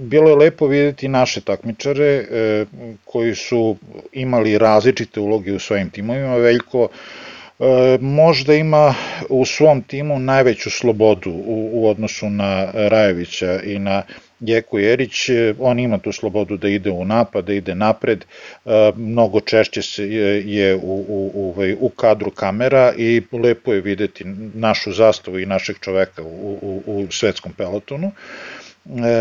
bilo 0.00 0.28
je 0.30 0.36
lepo 0.36 0.66
videti 0.66 1.08
naše 1.08 1.40
takmičare 1.40 2.04
e, 2.04 2.64
koji 3.04 3.34
su 3.34 3.76
imali 4.12 4.58
različite 4.58 5.20
uloge 5.20 5.52
u 5.52 5.58
svojim 5.58 5.90
timovima. 5.90 6.36
Veljko 6.36 6.88
e, 6.88 7.98
možda 8.00 8.54
ima 8.54 8.94
u 9.28 9.44
svom 9.44 9.82
timu 9.82 10.18
najveću 10.18 10.70
slobodu 10.70 11.30
u, 11.30 11.70
u 11.72 11.88
odnosu 11.88 12.30
na 12.30 12.70
Rajevića 12.74 13.60
i 13.62 13.78
na 13.78 14.02
Jeko 14.40 14.78
Jerić, 14.78 15.30
on 15.58 15.78
ima 15.78 15.98
tu 15.98 16.12
slobodu 16.12 16.56
da 16.56 16.68
ide 16.68 16.90
u 16.90 17.04
napad, 17.04 17.44
da 17.44 17.52
ide 17.52 17.74
napred, 17.74 18.24
e, 18.24 18.70
mnogo 18.96 19.40
češće 19.40 19.82
se 19.82 20.04
je 20.44 20.76
u, 20.76 21.04
u, 21.08 21.30
u, 21.34 21.50
ovaj, 21.50 21.76
u 21.80 21.88
kadru 21.88 22.30
kamera 22.30 22.92
i 22.96 23.22
lepo 23.32 23.72
je 23.72 23.80
videti 23.80 24.24
našu 24.54 24.92
zastavu 24.92 25.38
i 25.38 25.46
našeg 25.46 25.76
čoveka 25.80 26.22
u, 26.22 26.58
u, 26.62 26.82
u 26.86 27.06
svetskom 27.10 27.52
pelotonu. 27.52 28.06
E, 28.06 28.57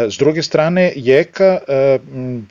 s 0.10 0.18
druge 0.18 0.44
strane, 0.44 0.94
Jeka 0.96 1.60
e, 1.68 2.00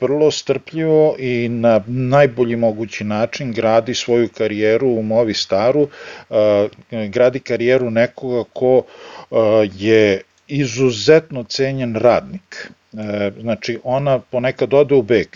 vrlo 0.01 0.31
strpljivo 0.31 1.15
i 1.19 1.49
na 1.49 1.81
najbolji 1.87 2.55
mogući 2.55 3.03
način 3.03 3.51
gradi 3.51 3.93
svoju 3.93 4.29
karijeru 4.37 4.87
u 4.87 5.03
Movi 5.03 5.33
Staru, 5.33 5.87
gradi 7.09 7.39
karijeru 7.39 7.89
nekoga 7.89 8.43
ko 8.53 8.83
je 9.73 10.21
izuzetno 10.47 11.43
cenjen 11.43 11.95
radnik. 11.95 12.71
E, 12.71 12.76
znači, 13.41 13.79
ona 13.83 14.19
ponekad 14.19 14.73
ode 14.73 14.95
u 14.95 15.01
beg. 15.01 15.27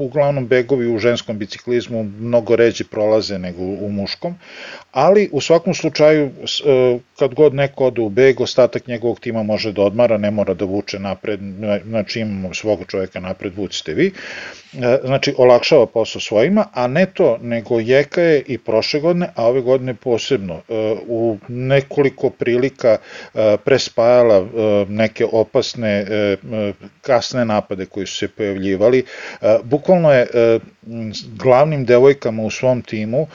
Uglavnom, 0.00 0.46
begovi 0.46 0.94
u 0.94 0.98
ženskom 0.98 1.38
biciklizmu 1.38 2.02
mnogo 2.02 2.56
ređe 2.56 2.84
prolaze 2.84 3.38
nego 3.38 3.62
u 3.62 3.88
muškom, 3.88 4.34
ali 4.92 5.28
u 5.32 5.40
svakom 5.40 5.74
slučaju, 5.74 6.26
e, 6.26 6.98
kad 7.18 7.34
god 7.34 7.54
neko 7.54 7.86
ode 7.86 8.00
u 8.00 8.08
beg, 8.08 8.40
ostatak 8.40 8.86
njegovog 8.86 9.20
tima 9.20 9.42
može 9.42 9.72
da 9.72 9.82
odmara, 9.82 10.18
ne 10.18 10.30
mora 10.30 10.54
da 10.54 10.64
vuče 10.64 10.98
napred, 10.98 11.40
znači 11.86 12.20
imamo 12.20 12.54
svog 12.54 12.80
čoveka 12.88 13.20
napred, 13.20 13.52
vucite 13.56 13.94
vi. 13.94 14.12
E, 14.72 14.98
znači, 15.04 15.34
olakšava 15.38 15.86
posao 15.86 16.20
svojima, 16.20 16.66
a 16.74 16.86
ne 16.86 17.06
to, 17.06 17.38
nego 17.42 17.80
Jeka 17.80 18.22
je 18.22 18.42
i 18.46 18.58
prošle 18.58 19.00
godine, 19.00 19.28
a 19.34 19.46
ove 19.46 19.60
godine 19.60 19.94
posebno, 19.94 20.60
u 21.06 21.38
nekoliko 21.48 22.30
prilika 22.30 22.96
prespajala 23.64 24.46
neke 24.88 25.26
opasne 25.32 26.06
kasne 27.02 27.44
napade 27.44 27.86
koji 27.86 28.06
su 28.06 28.16
se 28.16 28.28
pojavljivali. 28.28 29.04
E, 29.42 29.58
bukvalno 29.64 30.12
je 30.12 30.26
e, 30.34 30.58
glavnim 31.36 31.84
devojkama 31.84 32.42
u 32.42 32.50
svom 32.50 32.82
timu 32.82 33.20
e, 33.20 33.26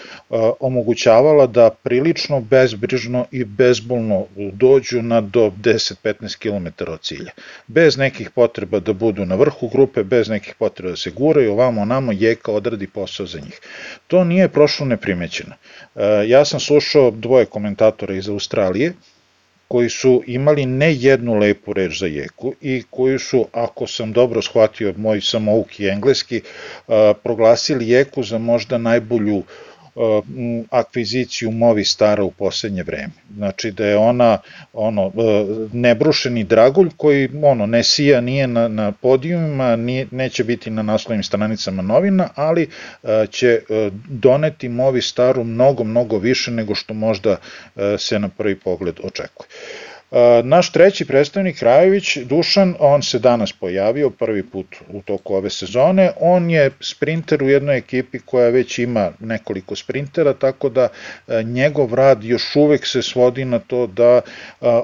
omogućavala 0.60 1.48
da 1.48 1.70
prilično 1.70 2.42
bezbrižno 2.42 3.26
i 3.32 3.44
bezbolno 3.44 4.26
dođu 4.36 5.02
na 5.02 5.22
do 5.22 5.52
10-15 5.64 6.38
km 6.38 6.92
od 6.92 7.02
cilja. 7.02 7.32
Bez 7.68 7.98
nekih 7.98 8.30
potreba 8.30 8.80
da 8.80 8.94
budu 8.94 9.26
na 9.26 9.36
vrhu 9.36 9.68
grupe, 9.68 10.04
bez 10.04 10.30
nekih 10.30 10.56
potreba 10.60 10.90
da 10.90 10.98
se 10.98 11.12
guraju, 11.12 11.52
ovamo 11.52 11.86
namo 11.86 12.12
Jeka 12.12 12.52
odradi 12.52 12.88
posao 12.88 13.26
za 13.26 13.40
njih. 13.40 13.60
To 14.08 14.24
nije 14.24 14.50
prošlo 14.50 14.86
neprimećeno. 14.86 15.56
Ja 16.26 16.46
sam 16.46 16.60
slušao 16.60 17.12
dvoje 17.12 17.46
komentatora 17.46 18.16
iz 18.16 18.30
Australije, 18.30 18.94
koji 19.68 19.90
su 19.90 20.24
imali 20.28 20.66
ne 20.66 20.94
jednu 20.94 21.34
lepu 21.34 21.74
reč 21.74 22.00
za 22.00 22.06
Jeku 22.06 22.54
i 22.62 22.84
koji 22.90 23.20
su, 23.20 23.48
ako 23.52 23.88
sam 23.88 24.14
dobro 24.14 24.42
shvatio 24.42 24.94
moj 24.98 25.22
samouk 25.22 25.80
i 25.80 25.88
engleski, 25.88 26.42
proglasili 27.24 27.90
Jeku 27.90 28.24
za 28.24 28.38
možda 28.38 28.78
najbolju 28.78 29.44
akviziciju 30.70 31.52
Movi 31.52 31.84
Stara 31.84 32.24
u 32.24 32.32
poslednje 32.32 32.84
vreme. 32.84 33.12
Znači 33.36 33.72
da 33.72 33.86
je 33.86 33.98
ona 33.98 34.38
ono 34.74 35.06
uh, 35.06 35.14
nebrušeni 35.74 36.44
dragulj 36.44 36.90
koji 36.98 37.30
ono 37.44 37.66
ne 37.66 37.84
sija 37.84 38.22
nije 38.22 38.48
na, 38.48 38.68
na 38.68 38.92
podijumima, 38.92 39.76
nije, 39.76 40.08
neće 40.12 40.44
biti 40.44 40.70
na 40.70 40.82
naslovnim 40.82 41.24
stranicama 41.24 41.82
novina, 41.82 42.30
ali 42.36 42.68
uh, 43.04 43.10
će 43.30 43.60
doneti 44.10 44.70
Movi 44.70 45.02
Staru 45.02 45.44
mnogo, 45.44 45.84
mnogo 45.84 46.18
više 46.18 46.52
nego 46.52 46.76
što 46.76 46.94
možda 46.94 47.38
se 47.98 48.20
na 48.20 48.30
prvi 48.30 48.60
pogled 48.60 48.96
očekuje. 49.04 49.48
Naš 50.44 50.72
treći 50.72 51.06
predstavnik 51.06 51.62
Rajović, 51.62 52.18
Dušan, 52.18 52.76
on 52.80 53.04
se 53.04 53.20
danas 53.20 53.54
pojavio 53.54 54.10
prvi 54.10 54.44
put 54.44 54.76
u 54.90 55.02
toku 55.02 55.36
ove 55.36 55.50
sezone. 55.50 56.12
On 56.20 56.50
je 56.50 56.72
sprinter 56.80 57.44
u 57.44 57.50
jednoj 57.50 57.78
ekipi 57.78 58.20
koja 58.20 58.50
već 58.50 58.80
ima 58.80 59.12
nekoliko 59.20 59.76
sprintera, 59.76 60.34
tako 60.34 60.70
da 60.70 60.88
njegov 61.44 61.94
rad 61.94 62.24
još 62.24 62.56
uvek 62.56 62.88
se 62.88 63.02
svodi 63.02 63.46
na 63.46 63.60
to 63.60 63.88
da 63.88 64.22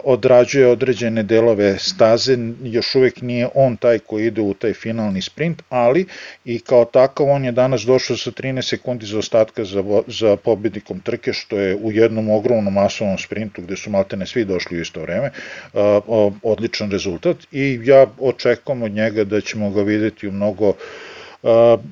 odrađuje 0.04 0.68
određene 0.68 1.24
delove 1.24 1.78
staze, 1.78 2.38
još 2.64 2.96
uvek 2.96 3.22
nije 3.22 3.48
on 3.56 3.78
taj 3.78 4.00
koji 4.00 4.26
ide 4.28 4.42
u 4.42 4.54
taj 4.54 4.74
finalni 4.74 5.22
sprint, 5.22 5.62
ali 5.70 6.06
i 6.46 6.60
kao 6.60 6.86
takav 6.86 7.30
on 7.30 7.46
je 7.46 7.52
danas 7.52 7.82
došao 7.82 8.18
sa 8.18 8.32
13 8.32 8.62
sekundi 8.62 9.06
za 9.06 9.20
ostatka 9.20 9.66
za, 9.66 9.84
za 10.08 10.36
pobednikom 10.36 11.00
trke, 11.00 11.34
što 11.34 11.58
je 11.58 11.76
u 11.76 11.92
jednom 11.92 12.30
ogromnom 12.30 12.74
masovnom 12.74 13.18
sprintu 13.18 13.62
gde 13.62 13.76
su 13.76 13.90
maltene 13.90 14.26
svi 14.26 14.46
došli 14.46 14.78
u 14.78 14.82
isto 14.82 15.02
vreme 15.02 15.11
vreme, 15.12 15.32
odličan 16.44 16.92
rezultat 16.92 17.38
i 17.52 17.80
ja 17.84 18.06
očekujem 18.20 18.84
od 18.84 18.92
njega 18.92 19.24
da 19.24 19.42
ćemo 19.42 19.70
ga 19.70 19.82
videti 19.82 20.28
u 20.28 20.32
mnogo 20.32 20.74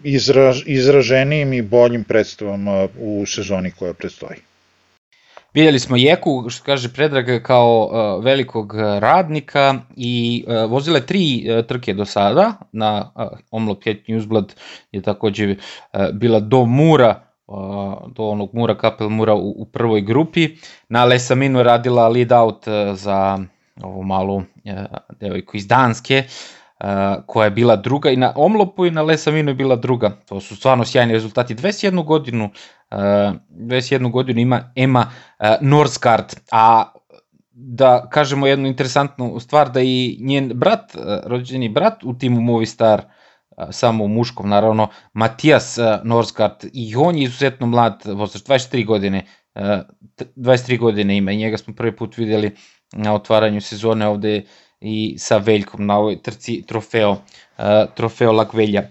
izraž, 0.04 0.64
izraženijim 0.66 1.54
i 1.54 1.62
boljim 1.62 2.04
predstavama 2.04 2.88
u 3.00 3.26
sezoni 3.26 3.72
koja 3.72 3.94
predstoji. 3.94 4.40
Vidjeli 5.54 5.80
smo 5.80 5.98
Jeku, 5.98 6.46
što 6.50 6.64
kaže 6.64 6.94
Predrag, 6.94 7.26
kao 7.44 7.90
uh, 7.92 8.26
velikog 8.26 8.74
radnika 9.00 9.76
i 9.98 10.46
uh, 10.72 11.06
tri 11.06 11.46
uh, 11.50 11.66
trke 11.66 11.94
do 11.94 12.06
sada. 12.06 12.54
Na 12.72 13.12
uh, 13.16 13.40
Omlop 13.52 13.84
Newsblad 13.84 14.54
je 14.92 15.02
takođe 15.02 15.50
uh, 15.52 15.58
bila 16.14 16.40
do 16.40 16.66
Mura 16.66 17.29
do 18.08 18.24
onog 18.24 18.50
Mura 18.54 18.78
Kapel 18.78 19.10
Mura 19.10 19.34
u, 19.34 19.50
u 19.58 19.66
prvoj 19.66 20.02
grupi. 20.02 20.50
Na 20.90 21.06
Lesaminu 21.06 21.64
radila 21.64 22.08
lead 22.08 22.32
out 22.32 22.68
e, 22.68 22.94
za 22.94 23.40
ovu 23.84 24.04
malu 24.04 24.44
e, 24.66 24.86
devojku 25.20 25.58
iz 25.58 25.68
Danske, 25.68 26.16
e, 26.16 26.26
koja 27.26 27.46
je 27.46 27.52
bila 27.52 27.76
druga 27.76 28.10
i 28.10 28.16
na 28.16 28.34
Omlopu 28.36 28.86
i 28.86 28.92
na 28.92 29.02
Lesaminu 29.02 29.52
je 29.52 29.56
bila 29.56 29.76
druga. 29.76 30.12
To 30.26 30.40
su 30.40 30.56
stvarno 30.56 30.86
sjajni 30.86 31.14
rezultati. 31.14 31.56
21 31.56 32.06
godinu, 32.06 32.50
21 32.92 34.12
godinu 34.12 34.40
ima 34.40 34.72
Emma 34.76 35.12
Norskart, 35.62 36.36
a 36.52 36.92
da 37.52 38.08
kažemo 38.10 38.48
jednu 38.48 38.68
interesantnu 38.68 39.40
stvar 39.40 39.72
da 39.72 39.82
i 39.82 40.18
njen 40.22 40.52
brat, 40.56 40.96
rođeni 41.26 41.70
brat 41.70 42.04
u 42.04 42.14
timu 42.14 42.42
Movistar 42.42 43.00
Star 43.00 43.19
samo 43.72 44.04
u 44.04 44.08
muškom, 44.08 44.50
naravno, 44.50 44.88
Matijas 45.14 45.78
Norskart 46.04 46.66
i 46.74 46.96
on 46.96 47.16
je 47.16 47.24
izuzetno 47.24 47.68
mlad 47.68 48.02
vozač, 48.06 48.42
23 48.42 48.86
godine, 48.86 49.26
23 49.56 50.80
godine 50.80 51.18
ima 51.18 51.32
i 51.32 51.38
njega 51.38 51.58
smo 51.58 51.74
prvi 51.74 51.96
put 51.96 52.18
videli 52.18 52.56
na 52.92 53.14
otvaranju 53.14 53.62
sezone 53.62 54.08
ovde 54.08 54.44
i 54.82 55.16
sa 55.18 55.38
Veljkom 55.38 55.86
na 55.86 55.98
ovoj 55.98 56.22
trci 56.22 56.64
trofeo, 56.68 57.18
trofeo 57.96 58.32
Lakvelja. 58.32 58.90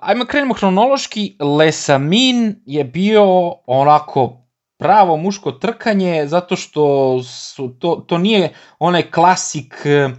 Ajmo 0.00 0.24
krenemo 0.24 0.54
hronološki, 0.54 1.36
Lesamin 1.40 2.54
je 2.66 2.84
bio 2.84 3.24
onako 3.66 4.36
pravo 4.78 5.16
muško 5.16 5.52
trkanje 5.52 6.26
zato 6.26 6.56
što 6.56 7.22
su, 7.22 7.68
to, 7.78 8.04
to 8.08 8.18
nije 8.18 8.52
onaj 8.78 9.10
klasik 9.10 9.74
uh, 9.84 10.16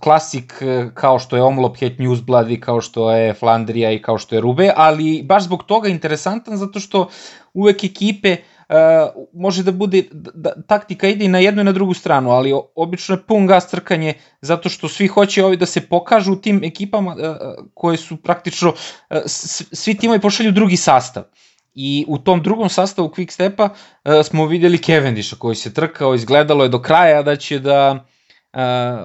klasik 0.00 0.54
e, 0.60 0.90
kao 0.94 1.18
što 1.18 1.36
je 1.36 1.42
Omlop 1.42 1.76
Het 1.76 1.98
Newsblad 1.98 2.52
i 2.52 2.60
kao 2.60 2.80
što 2.80 3.10
je 3.12 3.34
Flandrija 3.34 3.92
i 3.92 4.02
kao 4.02 4.18
što 4.18 4.34
je 4.34 4.40
Rube, 4.40 4.70
ali 4.76 5.22
baš 5.22 5.44
zbog 5.44 5.64
toga 5.64 5.88
interesantan 5.88 6.56
zato 6.56 6.80
što 6.80 7.08
uvek 7.54 7.84
ekipe 7.84 8.36
Uh, 8.68 9.24
može 9.32 9.62
da 9.62 9.72
bude, 9.72 10.02
da, 10.12 10.50
taktika 10.66 11.08
ide 11.08 11.24
i 11.24 11.28
na 11.28 11.38
jednu 11.38 11.60
i 11.60 11.64
na 11.64 11.72
drugu 11.72 11.94
stranu, 11.94 12.30
ali 12.30 12.52
obično 12.74 13.14
je 13.14 13.22
pun 13.22 13.46
gas 13.46 13.70
trkanje 13.70 14.14
zato 14.40 14.68
što 14.68 14.88
svi 14.88 15.06
hoće 15.06 15.44
ovi 15.44 15.56
da 15.56 15.66
se 15.66 15.80
pokažu 15.80 16.32
u 16.32 16.36
tim 16.36 16.60
ekipama 16.64 17.12
uh, 17.12 17.64
koje 17.74 17.96
su 17.96 18.16
praktično, 18.16 18.68
uh, 18.68 19.16
svi 19.72 19.94
timovi 19.94 20.20
pošalju 20.20 20.52
drugi 20.52 20.76
sastav. 20.76 21.22
I 21.74 22.04
u 22.08 22.18
tom 22.18 22.42
drugom 22.42 22.68
sastavu 22.68 23.08
Quick 23.08 23.30
Stepa 23.30 23.64
uh, 23.64 24.12
smo 24.24 24.46
videli 24.46 24.78
Cavendisha 24.78 25.36
koji 25.36 25.56
se 25.56 25.74
trkao, 25.74 26.14
izgledalo 26.14 26.64
je 26.64 26.68
do 26.68 26.82
kraja 26.82 27.22
da 27.22 27.36
će 27.36 27.58
da 27.58 28.04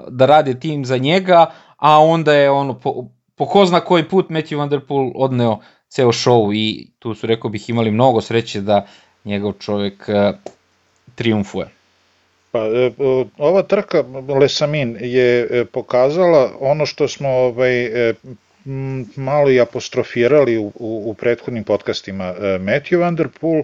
da 0.09 0.25
rade 0.25 0.59
tim 0.59 0.85
za 0.85 0.97
njega, 0.97 1.51
a 1.77 1.99
onda 1.99 2.33
je 2.33 2.51
ono, 2.51 2.79
po, 2.79 3.05
po 3.35 3.45
ko 3.45 3.65
zna 3.65 3.79
koji 3.79 4.09
put 4.09 4.29
Matthew 4.29 4.57
Van 4.57 4.69
Der 4.69 4.79
Poel 4.87 5.11
odneo 5.15 5.59
ceo 5.89 6.11
show 6.11 6.53
i 6.55 6.87
tu 6.99 7.15
su, 7.15 7.27
rekao 7.27 7.49
bih, 7.49 7.69
imali 7.69 7.91
mnogo 7.91 8.21
sreće 8.21 8.61
da 8.61 8.87
njegov 9.25 9.53
čovek 9.53 10.09
triumfuje. 11.15 11.67
Pa, 12.51 12.59
e, 12.59 12.91
ova 13.37 13.63
trka 13.63 14.03
Lesamin 14.39 14.97
je 15.01 15.47
e, 15.51 15.65
pokazala 15.65 16.51
ono 16.59 16.85
što 16.85 17.07
smo 17.07 17.29
ovaj, 17.29 18.09
e, 18.09 18.13
malo 19.15 19.49
i 19.51 19.59
apostrofirali 19.61 20.57
u, 20.57 20.71
u, 20.75 21.03
u 21.05 21.13
prethodnim 21.13 21.63
podcastima. 21.63 22.33
Matthew 22.39 22.99
Van 22.99 23.15
Der 23.15 23.27
Poel 23.41 23.63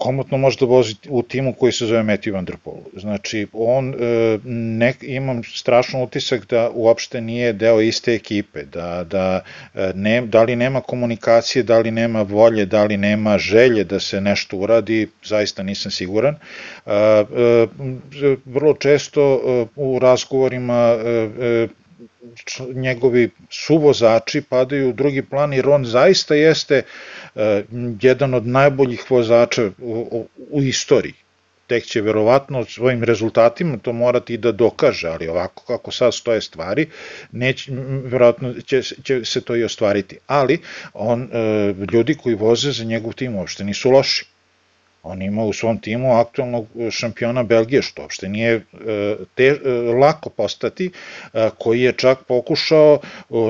komotno 0.00 0.38
može 0.38 0.56
da 0.60 0.66
vozi 0.66 0.94
u 1.08 1.22
timu 1.22 1.52
koji 1.52 1.72
se 1.72 1.86
zove 1.86 2.02
Matthew 2.02 2.32
Van 2.32 2.44
Der 2.44 2.56
Poel. 2.64 2.84
Znači, 2.96 3.46
on, 3.52 3.94
e, 3.94 4.38
ne, 4.44 4.94
imam 5.02 5.42
strašno 5.44 6.02
utisak 6.02 6.46
da 6.48 6.70
uopšte 6.74 7.20
nije 7.20 7.52
deo 7.52 7.80
iste 7.80 8.14
ekipe, 8.14 8.62
da, 8.64 9.04
da, 9.04 9.40
e, 9.74 9.92
ne, 9.94 10.20
da 10.20 10.42
li 10.42 10.56
nema 10.56 10.80
komunikacije, 10.80 11.62
da 11.62 11.78
li 11.78 11.90
nema 11.90 12.22
volje, 12.22 12.66
da 12.66 12.84
li 12.84 12.96
nema 12.96 13.38
želje 13.38 13.84
da 13.84 14.00
se 14.00 14.20
nešto 14.20 14.56
uradi, 14.56 15.08
zaista 15.24 15.62
nisam 15.62 15.92
siguran. 15.92 16.34
E, 16.86 16.90
vrlo 18.44 18.74
često 18.74 19.22
u 19.76 19.98
razgovorima 19.98 20.96
njegovi 22.74 23.30
suvozači 23.50 24.42
padaju 24.42 24.88
u 24.88 24.92
drugi 24.92 25.22
plan 25.22 25.52
jer 25.52 25.68
on 25.68 25.84
zaista 25.84 26.34
jeste 26.34 26.82
uh, 26.82 27.42
jedan 28.00 28.34
od 28.34 28.46
najboljih 28.46 29.10
vozača 29.10 29.70
u, 29.78 30.26
u, 30.50 30.62
istoriji 30.62 31.14
tek 31.70 31.84
će 31.86 32.00
verovatno 32.02 32.64
svojim 32.64 33.04
rezultatima 33.04 33.76
to 33.78 33.92
morati 33.92 34.36
da 34.36 34.52
dokaže, 34.52 35.08
ali 35.08 35.28
ovako 35.28 35.64
kako 35.66 35.92
sad 35.94 36.14
stoje 36.14 36.40
stvari, 36.40 36.88
neće, 37.32 37.72
verovatno 38.04 38.54
će, 38.66 38.82
će 38.82 39.24
se 39.24 39.40
to 39.40 39.56
i 39.56 39.64
ostvariti. 39.64 40.18
Ali 40.26 40.58
on, 40.94 41.28
e, 41.32 41.74
ljudi 41.92 42.14
koji 42.14 42.34
voze 42.34 42.72
za 42.72 42.84
njegov 42.84 43.12
tim 43.12 43.36
uopšte 43.36 43.64
nisu 43.64 43.90
loši. 43.90 44.26
On 45.02 45.22
ima 45.22 45.44
u 45.44 45.52
svom 45.52 45.78
timu 45.78 46.12
aktualnog 46.12 46.66
šampiona 46.90 47.42
Belgije, 47.42 47.82
što 47.82 48.02
uopšte 48.02 48.28
nije 48.28 48.54
e, 48.54 48.62
te, 49.34 49.44
e, 49.44 49.70
lako 50.00 50.30
postati, 50.30 50.90
e, 51.34 51.50
koji 51.58 51.80
je 51.80 51.92
čak 51.92 52.18
pokušao 52.28 52.98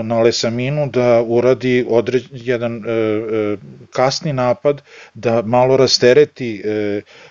na 0.02 0.20
Lesaminu 0.20 0.86
da 0.86 1.22
uradi 1.22 1.86
određ, 1.88 2.24
jedan 2.32 2.82
kasni 3.90 4.32
napad, 4.32 4.82
da 5.14 5.42
malo 5.42 5.76
rastereti 5.76 6.62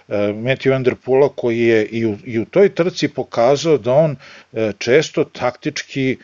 Matthew 0.08 0.76
Enderpula, 0.76 1.30
koji 1.36 1.60
je 1.60 1.86
i 1.86 2.06
u, 2.06 2.18
i 2.26 2.40
u 2.40 2.46
toj 2.46 2.76
trci 2.76 3.08
pokazao 3.08 3.78
da 3.78 3.94
on 3.94 4.16
često 4.78 5.24
taktički 5.24 6.18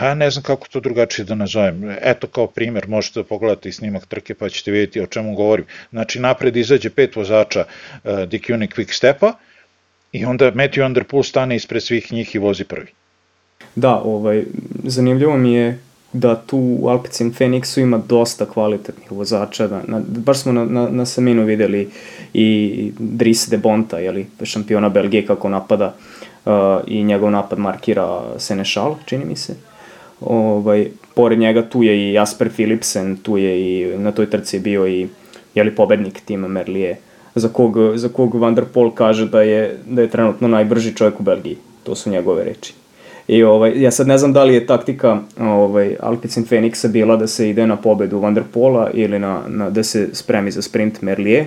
ja 0.00 0.14
ne 0.14 0.30
znam 0.30 0.42
kako 0.42 0.68
to 0.68 0.80
drugačije 0.80 1.24
da 1.24 1.34
nazovem. 1.34 1.96
Eto 2.00 2.26
kao 2.26 2.46
primer, 2.46 2.88
možete 2.88 3.20
da 3.20 3.24
pogledate 3.24 3.68
i 3.68 3.72
snimak 3.72 4.06
trke 4.06 4.34
pa 4.34 4.48
ćete 4.48 4.70
vidjeti 4.70 5.00
o 5.00 5.06
čemu 5.06 5.34
govorim. 5.34 5.64
Znači 5.90 6.20
napred 6.20 6.56
izađe 6.56 6.90
pet 6.90 7.16
vozača 7.16 7.64
uh, 7.64 8.10
DQ 8.10 8.68
Quick 8.76 8.92
Stepa 8.92 9.32
i 10.12 10.24
onda 10.24 10.52
Matthew 10.52 10.86
Underpool 10.86 11.22
stane 11.22 11.56
ispred 11.56 11.82
svih 11.82 12.12
njih 12.12 12.34
i 12.34 12.38
vozi 12.38 12.64
prvi. 12.64 12.86
Da, 13.74 13.94
ovaj, 13.94 14.44
zanimljivo 14.84 15.36
mi 15.36 15.52
je 15.52 15.78
da 16.12 16.42
tu 16.46 16.58
u 16.58 16.88
Alpecin 16.88 17.32
Phoenixu 17.32 17.80
ima 17.80 17.98
dosta 17.98 18.46
kvalitetnih 18.46 19.12
vozača. 19.12 19.66
Da, 19.66 19.82
na, 19.86 20.02
baš 20.08 20.38
smo 20.38 20.52
na, 20.52 20.64
na, 20.64 20.88
na 20.88 21.06
Saminu 21.06 21.44
videli 21.44 21.90
i 22.34 22.92
Dries 22.98 23.48
de 23.48 23.58
Bonta, 23.58 23.98
jeli, 23.98 24.26
šampiona 24.42 24.88
Belgije 24.88 25.26
kako 25.26 25.48
napada 25.48 25.94
uh, 26.44 26.52
i 26.86 27.04
njegov 27.04 27.30
napad 27.30 27.58
markira 27.58 28.22
Senešal, 28.38 28.96
čini 29.06 29.24
mi 29.24 29.36
se. 29.36 29.54
Ovaj, 30.20 30.86
pored 31.14 31.38
njega 31.38 31.62
tu 31.68 31.82
je 31.82 31.98
i 31.98 32.12
Jasper 32.12 32.50
Philipsen, 32.50 33.16
tu 33.16 33.38
je 33.38 33.60
i 33.60 33.98
na 33.98 34.12
toj 34.12 34.30
trci 34.30 34.58
bio 34.58 34.86
i 34.88 35.08
jeli 35.54 35.74
pobednik 35.74 36.20
tima 36.20 36.48
Merlije, 36.48 36.96
za 37.34 37.48
kog, 37.48 37.76
za 37.94 38.08
kog 38.08 38.34
Van 38.34 38.54
der 38.54 38.64
Pol 38.64 38.90
kaže 38.90 39.26
da 39.28 39.42
je, 39.42 39.78
da 39.86 40.02
je 40.02 40.10
trenutno 40.10 40.48
najbrži 40.48 40.94
čovjek 40.94 41.20
u 41.20 41.22
Belgiji. 41.22 41.56
To 41.82 41.94
su 41.94 42.10
njegove 42.10 42.44
reči. 42.44 42.74
I 43.28 43.42
ovaj, 43.42 43.82
ja 43.82 43.90
sad 43.90 44.06
ne 44.06 44.18
znam 44.18 44.32
da 44.32 44.44
li 44.44 44.54
je 44.54 44.66
taktika 44.66 45.20
ovaj, 45.40 45.96
Alpecin 46.00 46.44
Phoenixa 46.44 46.88
bila 46.88 47.16
da 47.16 47.26
se 47.26 47.50
ide 47.50 47.66
na 47.66 47.76
pobedu 47.76 48.18
Van 48.18 48.34
der 48.34 48.44
Pola 48.52 48.90
ili 48.94 49.18
na, 49.18 49.42
na, 49.48 49.70
da 49.70 49.82
se 49.82 50.08
spremi 50.12 50.50
za 50.50 50.62
sprint 50.62 51.02
Merlije. 51.02 51.46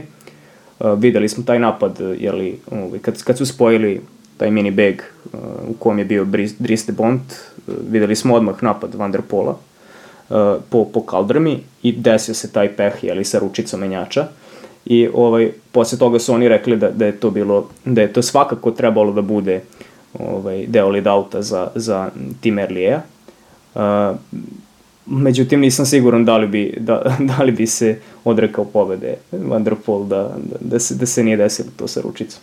Uh, 0.80 1.00
videli 1.00 1.30
smo 1.30 1.44
taj 1.44 1.60
napad, 1.60 2.00
jeli, 2.20 2.60
ovaj, 2.72 3.00
kad, 3.00 3.24
kad 3.24 3.38
su 3.38 3.46
spojili 3.46 4.02
taj 4.38 4.52
mini 4.52 4.72
bag 4.72 5.02
uh, 5.34 5.40
u 5.70 5.74
kom 5.80 6.00
je 6.00 6.06
bio 6.06 6.26
Dries 6.60 6.86
de 6.86 6.94
Bont, 6.94 7.22
uh, 7.68 7.74
videli 7.90 8.16
smo 8.16 8.36
odmah 8.36 8.64
napad 8.64 8.96
Van 8.96 9.12
der 9.12 9.22
Pola 9.22 9.58
uh, 10.30 10.38
po, 10.70 10.86
po 10.86 11.02
kaldrmi 11.02 11.60
i 11.84 11.92
desio 11.92 12.36
se 12.36 12.52
taj 12.52 12.76
peh, 12.76 13.04
jeli, 13.04 13.24
sa 13.24 13.40
ručicom 13.40 13.80
menjača. 13.80 14.28
I 14.86 15.08
ovaj, 15.14 15.52
posle 15.72 15.98
toga 15.98 16.20
su 16.20 16.34
oni 16.34 16.48
rekli 16.48 16.78
da, 16.78 16.90
da 16.90 17.06
je 17.06 17.20
to 17.20 17.32
bilo, 17.32 17.70
da 17.86 18.02
je 18.02 18.14
to 18.14 18.22
svakako 18.22 18.72
trebalo 18.72 19.12
da 19.14 19.22
bude 19.22 19.62
ovaj, 20.20 20.66
deo 20.68 20.90
lead-outa 20.90 21.42
za, 21.42 21.68
za 21.76 22.10
tim 22.42 22.60
Erlijeja. 22.60 23.02
Uh, 23.76 23.82
međutim, 25.06 25.60
nisam 25.60 25.86
siguran 25.86 26.26
da 26.26 26.38
li 26.38 26.48
bi, 26.48 26.74
da, 26.80 27.16
da 27.38 27.44
li 27.44 27.52
bi 27.52 27.68
se 27.68 28.00
odrekao 28.24 28.66
pobede 28.66 29.16
Van 29.32 29.64
der 29.64 29.76
Pol 29.86 30.06
da, 30.06 30.24
da, 30.24 30.56
da, 30.60 30.80
se, 30.80 30.96
da 30.96 31.06
se 31.06 31.24
nije 31.24 31.38
desilo 31.38 31.70
to 31.78 31.88
sa 31.88 32.02
ručicom. 32.02 32.42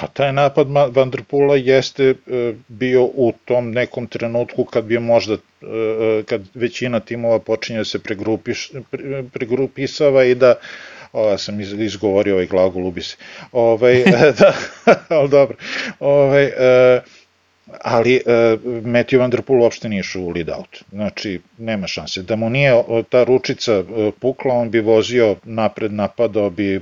Pa 0.00 0.06
taj 0.06 0.32
napad 0.32 0.68
Van 0.70 1.10
der 1.10 1.22
Pula 1.22 1.56
jeste 1.56 2.04
e, 2.04 2.52
bio 2.68 3.04
u 3.04 3.32
tom 3.44 3.70
nekom 3.70 4.06
trenutku 4.06 4.64
kad 4.64 4.84
bi 4.84 4.98
možda, 4.98 5.34
e, 5.34 5.38
e, 5.66 6.22
kad 6.22 6.42
većina 6.54 7.00
timova 7.00 7.38
počinje 7.38 7.78
da 7.78 7.84
se 7.84 7.98
pregrupiš, 7.98 8.70
pregrupisava 9.32 10.24
i 10.24 10.34
da 10.34 10.54
o, 11.12 11.38
sam 11.38 11.60
izgovorio 11.60 12.34
ovaj 12.34 12.46
glagol, 12.46 12.86
ubi 12.86 13.02
se. 13.02 13.16
Ovaj, 13.52 14.04
da, 14.38 14.52
ali 15.08 15.28
dobro. 15.28 15.56
Ovaj, 16.00 16.50
ali 17.82 18.20
Matthew 18.84 19.18
Van 19.18 19.30
Der 19.30 19.42
Poel 19.42 19.60
uopšte 19.60 19.88
nije 19.88 20.02
šao 20.02 20.22
u 20.22 20.30
lead 20.30 20.48
out. 20.48 20.84
Znači, 20.92 21.40
nema 21.58 21.86
šanse. 21.86 22.22
Da 22.22 22.36
mu 22.36 22.50
nije 22.50 22.82
ta 23.10 23.24
ručica 23.24 23.84
pukla, 24.20 24.54
on 24.54 24.70
bi 24.70 24.80
vozio 24.80 25.36
napred, 25.44 25.92
napadao 25.92 26.50
bi, 26.50 26.80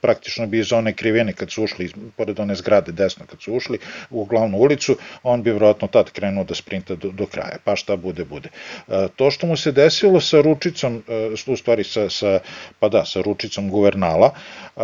praktično 0.00 0.46
bi 0.46 0.58
iz 0.58 0.72
one 0.72 0.92
krivene 0.92 1.32
kad 1.32 1.50
su 1.50 1.64
ušli, 1.64 1.90
pored 2.16 2.40
one 2.40 2.54
zgrade 2.54 2.92
desno 2.92 3.26
kad 3.26 3.42
su 3.42 3.54
ušli 3.54 3.78
u 4.10 4.24
glavnu 4.24 4.58
ulicu, 4.58 4.96
on 5.22 5.42
bi 5.42 5.50
vjerojatno 5.50 5.88
tad 5.88 6.10
krenuo 6.10 6.44
da 6.44 6.54
sprinta 6.54 6.94
do, 6.94 7.10
do 7.10 7.26
kraja, 7.26 7.56
pa 7.64 7.76
šta 7.76 7.96
bude, 7.96 8.24
bude. 8.24 8.48
E, 8.88 9.08
to 9.16 9.30
što 9.30 9.46
mu 9.46 9.56
se 9.56 9.72
desilo 9.72 10.20
sa 10.20 10.40
ručicom, 10.40 11.02
e, 11.08 11.52
u 11.52 11.56
stvari 11.56 11.84
sa, 11.84 12.10
sa, 12.10 12.38
pa 12.78 12.88
da, 12.88 13.04
sa 13.04 13.20
ručicom 13.20 13.70
guvernala, 13.70 14.30
e, 14.76 14.80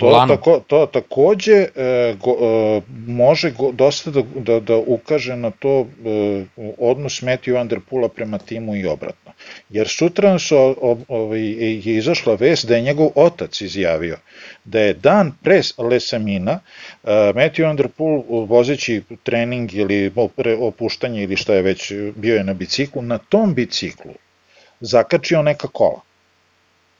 to, 0.00 0.24
tako, 0.28 0.60
to 0.66 0.86
takođe 0.86 1.66
go, 2.20 2.36
može 3.06 3.50
go, 3.50 3.72
dosta 3.72 4.10
da, 4.10 4.22
da, 4.34 4.60
da 4.60 4.76
ukaže 4.76 5.36
na 5.36 5.50
to 5.50 5.86
odnos 6.78 7.22
Matthew 7.22 7.54
Van 7.54 7.68
Der 7.68 7.80
Pula 7.90 8.08
prema 8.08 8.38
timu 8.38 8.76
i 8.76 8.86
obratno. 8.86 9.32
Jer 9.70 9.88
sutra 9.88 10.38
su, 10.38 10.56
ovaj, 11.08 11.40
je 11.40 11.96
izašla 11.96 12.34
vest 12.34 12.66
da 12.66 12.76
je 12.76 12.82
njegov 12.82 13.10
otac 13.14 13.60
izjavio 13.60 14.16
da 14.64 14.80
je 14.80 14.94
dan 14.94 15.32
pre 15.42 15.60
Lesamina 15.78 16.52
uh, 16.52 17.10
Matthew 17.10 17.70
Underpool 17.70 18.22
vozeći 18.46 19.02
trening 19.22 19.74
ili 19.74 20.12
opuštanje 20.60 21.22
ili 21.22 21.36
šta 21.36 21.54
je 21.54 21.62
već 21.62 21.92
bio 22.16 22.36
je 22.36 22.44
na 22.44 22.54
biciklu, 22.54 23.02
na 23.02 23.18
tom 23.18 23.54
biciklu 23.54 24.12
zakačio 24.80 25.42
neka 25.42 25.68
kola. 25.68 26.00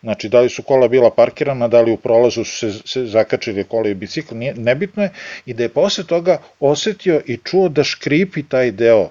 Znači, 0.02 0.28
da 0.28 0.40
li 0.40 0.48
su 0.48 0.62
kola 0.62 0.88
bila 0.88 1.10
parkirana, 1.10 1.68
da 1.68 1.80
li 1.80 1.92
u 1.92 1.96
prolazu 1.96 2.44
su 2.44 2.56
se, 2.56 2.80
se 2.84 3.06
zakačili 3.06 3.64
kola 3.64 3.88
i 3.88 3.94
bicikl, 3.94 4.34
nije, 4.34 4.54
nebitno 4.54 5.02
je, 5.02 5.10
i 5.46 5.54
da 5.54 5.62
je 5.62 5.68
posle 5.68 6.04
toga 6.04 6.38
osetio 6.60 7.22
i 7.26 7.38
čuo 7.44 7.68
da 7.68 7.84
škripi 7.84 8.42
taj 8.42 8.70
deo 8.70 9.08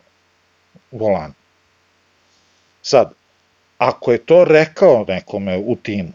volana. 0.91 1.33
Sad, 2.81 3.11
ako 3.77 4.11
je 4.11 4.17
to 4.17 4.45
rekao 4.45 5.05
nekome 5.07 5.57
u 5.57 5.75
timu, 5.75 6.11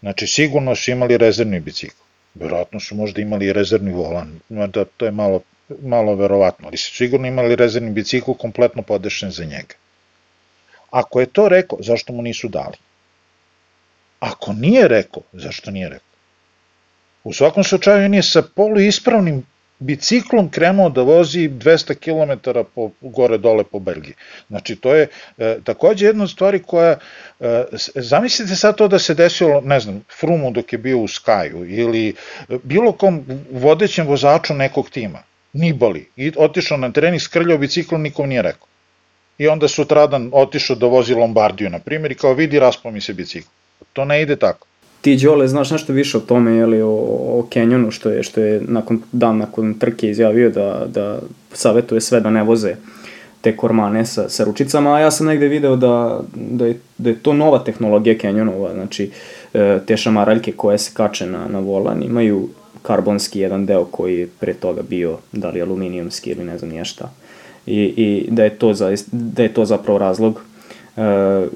Znači, 0.00 0.26
sigurno 0.26 0.74
su 0.74 0.90
imali 0.90 1.18
rezervni 1.18 1.60
bicikl. 1.60 2.02
Verovatno 2.34 2.80
su 2.80 2.94
možda 2.94 3.20
imali 3.20 3.46
i 3.46 3.52
rezervni 3.52 3.92
volan, 3.92 4.40
da 4.48 4.84
to 4.84 5.04
je 5.04 5.10
malo, 5.10 5.40
malo 5.82 6.14
verovatno, 6.14 6.66
ali 6.68 6.76
su 6.76 6.94
sigurno 6.94 7.26
imali 7.26 7.56
rezervni 7.56 7.90
bicikl 7.90 8.32
kompletno 8.32 8.82
podešen 8.82 9.30
za 9.30 9.44
njega. 9.44 9.74
Ako 10.90 11.20
je 11.20 11.26
to 11.26 11.48
rekao, 11.48 11.78
zašto 11.82 12.12
mu 12.12 12.22
nisu 12.22 12.48
dali? 12.48 12.76
Ako 14.20 14.52
nije 14.52 14.88
rekao, 14.88 15.22
zašto 15.32 15.70
nije 15.70 15.88
rekao? 15.88 16.08
U 17.24 17.32
svakom 17.32 17.64
slučaju 17.64 18.04
on 18.04 18.14
je 18.14 18.22
sa 18.22 18.42
polu 18.42 18.80
ispravnim 18.80 19.42
biciklom 19.78 20.50
krenuo 20.50 20.88
da 20.88 21.02
vozi 21.02 21.48
200 21.48 21.94
km 21.94 22.50
po, 22.74 22.90
gore 23.00 23.38
dole 23.38 23.64
po 23.64 23.78
Belgiji. 23.78 24.14
Znači 24.48 24.76
to 24.76 24.94
je 24.94 25.08
e, 25.38 25.58
takođe 25.64 26.06
jedna 26.06 26.24
od 26.24 26.30
stvari 26.30 26.62
koja, 26.62 26.98
e, 27.40 27.64
zamislite 27.94 28.56
sad 28.56 28.76
to 28.76 28.88
da 28.88 28.98
se 28.98 29.14
desilo, 29.14 29.60
ne 29.60 29.80
znam, 29.80 30.04
Frumu 30.20 30.50
dok 30.50 30.72
je 30.72 30.78
bio 30.78 30.98
u 30.98 31.08
Skaju 31.08 31.64
ili 31.68 32.14
bilo 32.62 32.92
kom 32.92 33.24
vodećem 33.52 34.06
vozaču 34.06 34.54
nekog 34.54 34.90
tima, 34.90 35.22
Nibali, 35.52 36.08
i 36.16 36.32
otišao 36.36 36.78
na 36.78 36.92
trening, 36.92 37.22
skrljao 37.22 37.58
biciklom, 37.58 38.02
nikom 38.02 38.28
nije 38.28 38.42
rekao. 38.42 38.68
I 39.38 39.48
onda 39.48 39.68
sutradan 39.68 40.30
otišao 40.32 40.76
da 40.76 40.86
vozi 40.86 41.14
Lombardiju, 41.14 41.70
na 41.70 41.78
primjer, 41.78 42.12
i 42.12 42.14
kao 42.14 42.34
vidi, 42.34 42.58
raspao 42.58 42.92
mi 42.92 43.00
se 43.00 43.12
bicikl. 43.12 43.48
To 43.92 44.04
ne 44.04 44.22
ide 44.22 44.36
tako. 44.36 44.66
Ti, 45.00 45.16
Đole, 45.16 45.48
znaš 45.48 45.70
nešto 45.70 45.92
više 45.92 46.16
o 46.16 46.20
tome, 46.20 46.56
jeli, 46.56 46.82
o, 46.82 46.90
o 47.38 47.46
Kenyonu, 47.50 47.90
što 47.90 48.10
je, 48.10 48.22
što 48.22 48.40
je 48.40 48.60
nakon, 48.68 49.02
dan 49.12 49.36
nakon 49.36 49.74
trke 49.74 50.10
izjavio 50.10 50.50
da, 50.50 50.86
da 50.94 51.18
savetuje 51.52 52.00
sve 52.00 52.20
da 52.20 52.30
ne 52.30 52.42
voze 52.42 52.74
te 53.40 53.56
kormane 53.56 54.06
sa, 54.06 54.28
sa 54.28 54.44
ručicama, 54.44 54.94
a 54.94 55.00
ja 55.00 55.10
sam 55.10 55.26
negde 55.26 55.48
video 55.48 55.76
da, 55.76 56.20
da, 56.34 56.66
je, 56.66 56.80
da 56.98 57.10
je 57.10 57.18
to 57.18 57.32
nova 57.32 57.58
tehnologija 57.58 58.14
Canyonova, 58.18 58.72
znači 58.74 59.10
e, 59.54 59.78
te 59.86 59.96
šamaraljke 59.96 60.52
koje 60.52 60.78
se 60.78 60.90
kače 60.94 61.26
na, 61.26 61.46
na 61.48 61.58
volan 61.58 62.02
imaju 62.02 62.48
karbonski 62.82 63.40
jedan 63.40 63.66
deo 63.66 63.84
koji 63.84 64.18
je 64.18 64.28
pre 64.40 64.54
toga 64.54 64.82
bio, 64.82 65.18
da 65.32 65.50
li 65.50 65.62
aluminijumski 65.62 66.30
ili 66.30 66.44
ne 66.44 66.58
znam 66.58 66.70
nije 66.70 66.84
šta. 66.84 67.12
I, 67.66 67.82
i 67.96 68.26
da, 68.30 68.44
je 68.44 68.50
to 68.50 68.74
za, 68.74 68.94
da 69.12 69.42
je 69.42 69.54
to 69.54 69.64
zapravo 69.64 69.98
razlog 69.98 70.42
e, 70.96 71.00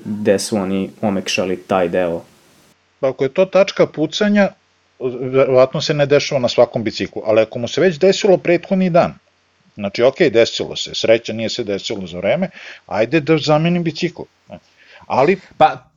gde 0.04 0.38
su 0.38 0.56
oni 0.56 0.90
omekšali 1.00 1.56
taj 1.56 1.88
deo 1.88 2.20
ako 3.08 3.24
je 3.24 3.34
to 3.34 3.44
tačka 3.44 3.86
pucanja, 3.86 4.48
verovatno 5.20 5.80
se 5.80 5.94
ne 5.94 6.06
dešava 6.06 6.40
na 6.40 6.48
svakom 6.48 6.84
biciklu, 6.84 7.22
ali 7.26 7.40
ako 7.40 7.58
mu 7.58 7.68
se 7.68 7.80
već 7.80 7.98
desilo 7.98 8.36
prethodni 8.36 8.90
dan, 8.90 9.14
znači 9.74 10.02
ok, 10.02 10.18
desilo 10.32 10.76
se, 10.76 10.94
sreća 10.94 11.32
nije 11.32 11.48
se 11.48 11.64
desilo 11.64 12.06
za 12.06 12.18
vreme, 12.18 12.50
ajde 12.86 13.20
da 13.20 13.38
zamenim 13.38 13.84
bicikl. 13.84 14.22
Ali... 15.06 15.40
Pa, 15.58 15.88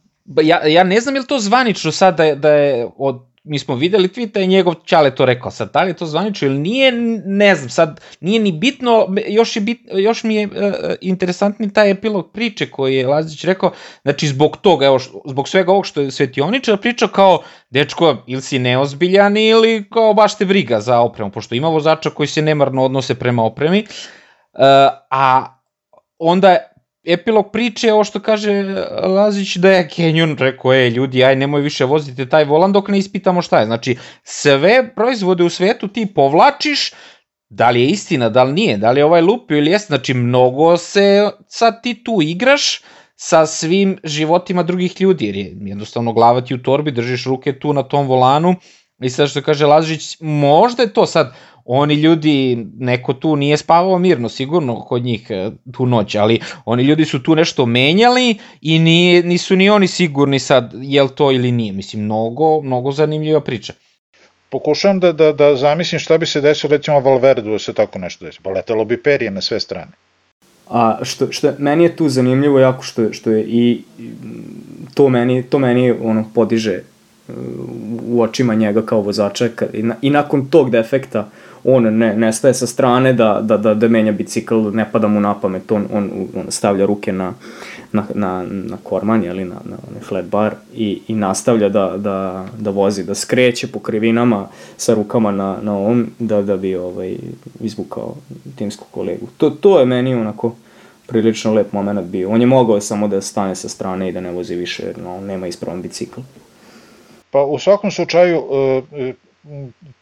ja, 0.42 0.68
ja 0.68 0.84
ne 0.84 1.00
znam 1.02 1.16
je 1.16 1.22
li 1.22 1.28
to 1.28 1.40
zvanično 1.40 1.92
sad 1.92 2.18
da 2.18 2.24
je, 2.24 2.36
da 2.36 2.50
je 2.50 2.88
od 2.98 3.22
mi 3.46 3.60
smo 3.60 3.76
videli 3.76 4.08
tweeta 4.08 4.44
i 4.44 4.48
njegov 4.48 4.74
Ćale 4.86 5.16
to 5.16 5.26
rekao, 5.26 5.52
sad 5.52 5.74
da 5.74 5.84
li 5.84 5.90
je 5.90 5.94
to 5.94 6.06
zvanično 6.06 6.48
ili 6.48 6.60
nije, 6.60 6.92
ne 7.26 7.56
znam, 7.56 7.70
sad 7.70 8.02
nije 8.20 8.40
ni 8.40 8.52
bitno, 8.52 9.16
još, 9.28 9.56
je 9.56 9.62
bit, 9.62 9.82
još 9.94 10.24
mi 10.24 10.36
je 10.36 10.48
uh, 10.48 10.54
interesantni 11.02 11.74
taj 11.74 11.92
epilog 11.92 12.32
priče 12.32 12.72
koji 12.72 12.96
je 12.96 13.08
Lazić 13.08 13.44
rekao, 13.44 13.72
znači 14.02 14.28
zbog 14.28 14.58
toga, 14.58 14.86
evo, 14.86 15.00
zbog 15.26 15.50
svega 15.50 15.72
ovog 15.72 15.86
što 15.86 16.02
je 16.02 16.12
Svetioničar 16.12 16.78
pričao 16.78 17.08
kao, 17.08 17.42
dečko, 17.70 18.18
ili 18.28 18.42
si 18.42 18.60
neozbiljan 18.60 19.38
ili 19.38 19.90
kao 19.90 20.14
baš 20.14 20.38
te 20.38 20.46
briga 20.46 20.80
za 20.80 21.00
opremu, 21.00 21.32
pošto 21.32 21.56
ima 21.56 21.68
vozača 21.68 22.10
koji 22.10 22.28
se 22.28 22.42
nemarno 22.42 22.84
odnose 22.84 23.16
prema 23.16 23.44
opremi, 23.44 23.86
uh, 24.54 24.60
a 25.12 25.46
onda 26.20 26.75
epilog 27.06 27.52
priče 27.52 27.88
je 27.88 27.94
ovo 27.94 28.04
što 28.04 28.20
kaže 28.20 28.64
Lazić 29.04 29.56
da 29.56 29.72
je 29.72 29.90
Kenjun 29.90 30.36
rekao, 30.40 30.74
ej 30.74 30.90
ljudi, 30.90 31.24
aj 31.24 31.36
nemoj 31.36 31.62
više 31.62 31.86
vozite 31.86 32.30
taj 32.30 32.46
volan 32.46 32.74
dok 32.74 32.88
ne 32.88 32.98
ispitamo 32.98 33.42
šta 33.42 33.60
je. 33.60 33.66
Znači, 33.66 33.98
sve 34.24 34.96
proizvode 34.96 35.44
u 35.44 35.50
svetu 35.50 35.88
ti 35.88 36.06
povlačiš, 36.16 36.94
da 37.50 37.70
li 37.70 37.82
je 37.82 37.88
istina, 37.88 38.30
da 38.30 38.44
li 38.44 38.54
nije, 38.54 38.78
da 38.78 38.92
li 38.92 39.00
je 39.00 39.06
ovaj 39.06 39.22
lupio 39.22 39.58
ili 39.58 39.72
jeste, 39.72 39.88
znači 39.88 40.14
mnogo 40.14 40.78
se 40.78 41.30
sad 41.48 41.84
ti 41.84 42.04
tu 42.04 42.20
igraš 42.22 42.82
sa 43.16 43.46
svim 43.46 43.98
životima 44.04 44.64
drugih 44.64 45.02
ljudi, 45.02 45.26
jer 45.26 45.36
je 45.36 45.58
jednostavno 45.62 46.14
glava 46.14 46.42
ti 46.42 46.54
u 46.54 46.64
torbi, 46.64 46.92
držiš 46.92 47.26
ruke 47.26 47.60
tu 47.60 47.74
na 47.74 47.84
tom 47.84 48.08
volanu 48.08 48.56
i 49.02 49.10
sad 49.10 49.30
što 49.30 49.42
kaže 49.42 49.66
Lazić, 49.66 50.18
možda 50.20 50.84
je 50.84 50.94
to 50.94 51.06
sad, 51.06 51.36
oni 51.66 51.94
ljudi, 51.94 52.68
neko 52.78 53.14
tu 53.14 53.36
nije 53.36 53.58
spavao 53.58 54.00
mirno, 54.00 54.30
sigurno 54.30 54.82
kod 54.82 55.04
njih 55.04 55.28
e, 55.30 55.52
tu 55.72 55.86
noć, 55.86 56.16
ali 56.16 56.40
oni 56.66 56.84
ljudi 56.84 57.06
su 57.06 57.24
tu 57.24 57.36
nešto 57.36 57.66
menjali 57.66 58.38
i 58.62 58.80
nije, 58.80 59.24
nisu 59.24 59.56
ni 59.56 59.70
oni 59.70 59.88
sigurni 59.88 60.40
sad 60.40 60.74
je 60.82 61.04
li 61.04 61.10
to 61.10 61.32
ili 61.32 61.52
nije. 61.52 61.74
Mislim, 61.74 62.04
mnogo, 62.04 62.62
mnogo 62.62 62.92
zanimljiva 62.92 63.42
priča. 63.42 63.74
Pokušavam 64.50 65.00
da, 65.00 65.12
da, 65.12 65.32
da 65.34 65.56
zamislim 65.56 66.00
šta 66.00 66.18
bi 66.18 66.26
se 66.26 66.42
desilo 66.42 66.72
recimo 66.72 67.00
Valverdu 67.00 67.52
da 67.52 67.60
se 67.60 67.74
tako 67.74 68.00
nešto 68.00 68.26
desi. 68.26 68.40
Pa 68.44 68.50
letelo 68.50 68.86
bi 68.86 69.04
perije 69.04 69.32
na 69.32 69.42
sve 69.42 69.60
strane. 69.60 69.92
A 70.70 71.00
što, 71.04 71.32
što 71.32 71.52
meni 71.58 71.84
je 71.84 71.96
tu 71.96 72.10
zanimljivo 72.10 72.60
jako 72.60 72.84
što, 72.84 73.14
što 73.14 73.32
je 73.32 73.44
i 73.48 73.82
to 74.94 75.10
meni, 75.10 75.44
to 75.44 75.60
meni 75.60 75.92
ono 75.92 76.26
podiže 76.34 76.82
u 78.08 78.22
očima 78.22 78.56
njega 78.56 78.82
kao 78.82 79.02
vozača 79.02 79.50
i, 79.74 79.84
na, 79.84 79.96
i 80.02 80.10
nakon 80.10 80.46
tog 80.50 80.72
defekta 80.72 81.30
on 81.66 81.84
ne, 81.98 82.16
ne 82.16 82.34
staje 82.34 82.54
sa 82.54 82.68
strane 82.68 83.14
da, 83.14 83.40
da, 83.42 83.58
da, 83.58 83.74
da 83.74 83.88
menja 83.88 84.12
bicikl, 84.12 84.70
ne 84.74 84.86
pada 84.92 85.08
mu 85.08 85.20
na 85.20 85.34
pamet, 85.34 85.72
on, 85.72 85.88
on, 85.94 86.28
on 86.36 86.52
stavlja 86.52 86.86
ruke 86.86 87.12
na, 87.12 87.34
na, 87.92 88.06
na, 88.14 88.44
na 88.50 88.78
korman, 88.84 89.24
jeli, 89.24 89.46
na, 89.46 89.56
na 89.66 89.78
onaj 89.90 90.02
flat 90.02 90.26
bar 90.26 90.56
i, 90.74 91.02
i 91.08 91.16
nastavlja 91.16 91.70
da, 91.70 91.94
da, 91.98 92.46
da 92.58 92.70
vozi, 92.70 93.04
da 93.04 93.16
skreće 93.16 93.68
po 93.68 93.80
krivinama 93.80 94.48
sa 94.78 94.94
rukama 94.94 95.32
na, 95.32 95.58
na 95.62 95.78
ovom, 95.78 96.06
da, 96.20 96.42
da 96.42 96.58
bi 96.58 96.76
ovaj, 96.76 97.18
izvukao 97.60 98.16
timsku 98.56 98.86
kolegu. 98.92 99.28
To, 99.38 99.50
to 99.50 99.80
je 99.80 99.86
meni 99.86 100.16
onako 100.16 100.56
prilično 101.08 101.54
lep 101.54 101.74
moment 101.74 102.02
bio. 102.02 102.30
On 102.30 102.42
je 102.42 102.48
mogao 102.48 102.82
samo 102.82 103.08
da 103.08 103.22
stane 103.22 103.56
sa 103.56 103.70
strane 103.70 104.10
i 104.10 104.12
da 104.12 104.22
ne 104.22 104.32
vozi 104.32 104.56
više, 104.56 104.84
no, 105.04 105.22
nema 105.22 105.48
ispravan 105.48 105.82
bicikl. 105.82 106.22
Pa 107.32 107.44
u 107.44 107.60
svakom 107.60 107.92
slučaju, 107.92 108.44
e, 108.94 109.14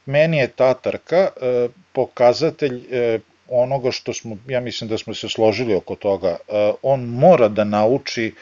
meni 0.06 0.38
je 0.38 0.47
ta 0.47 0.73
trka 0.73 1.17
e, 1.17 1.67
pokazatelj 1.93 2.84
e, 2.91 3.19
onoga 3.49 3.91
što 3.91 4.13
smo, 4.13 4.38
ja 4.47 4.60
mislim 4.60 4.89
da 4.89 4.97
smo 4.97 5.13
se 5.13 5.29
složili 5.29 5.75
oko 5.75 5.95
toga, 5.95 6.27
e, 6.27 6.71
on 6.82 7.03
mora 7.03 7.47
da 7.47 7.63
nauči 7.63 8.34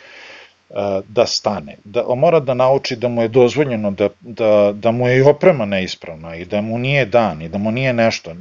da 1.08 1.26
stane, 1.26 1.76
da, 1.84 2.04
on 2.08 2.20
mora 2.20 2.40
da 2.40 2.54
nauči 2.54 2.96
da 2.96 3.08
mu 3.08 3.22
je 3.22 3.28
dozvoljeno 3.28 3.92
da, 3.92 4.10
da, 4.22 4.72
da 4.76 4.92
mu 4.92 5.08
je 5.08 5.18
i 5.18 5.22
oprema 5.22 5.66
neispravna 5.66 6.36
i 6.36 6.46
da 6.46 6.62
mu 6.62 6.78
nije 6.78 7.06
dan 7.06 7.42
i 7.42 7.50
da 7.50 7.58
mu 7.58 7.72
nije 7.72 7.94
nešto. 7.94 8.36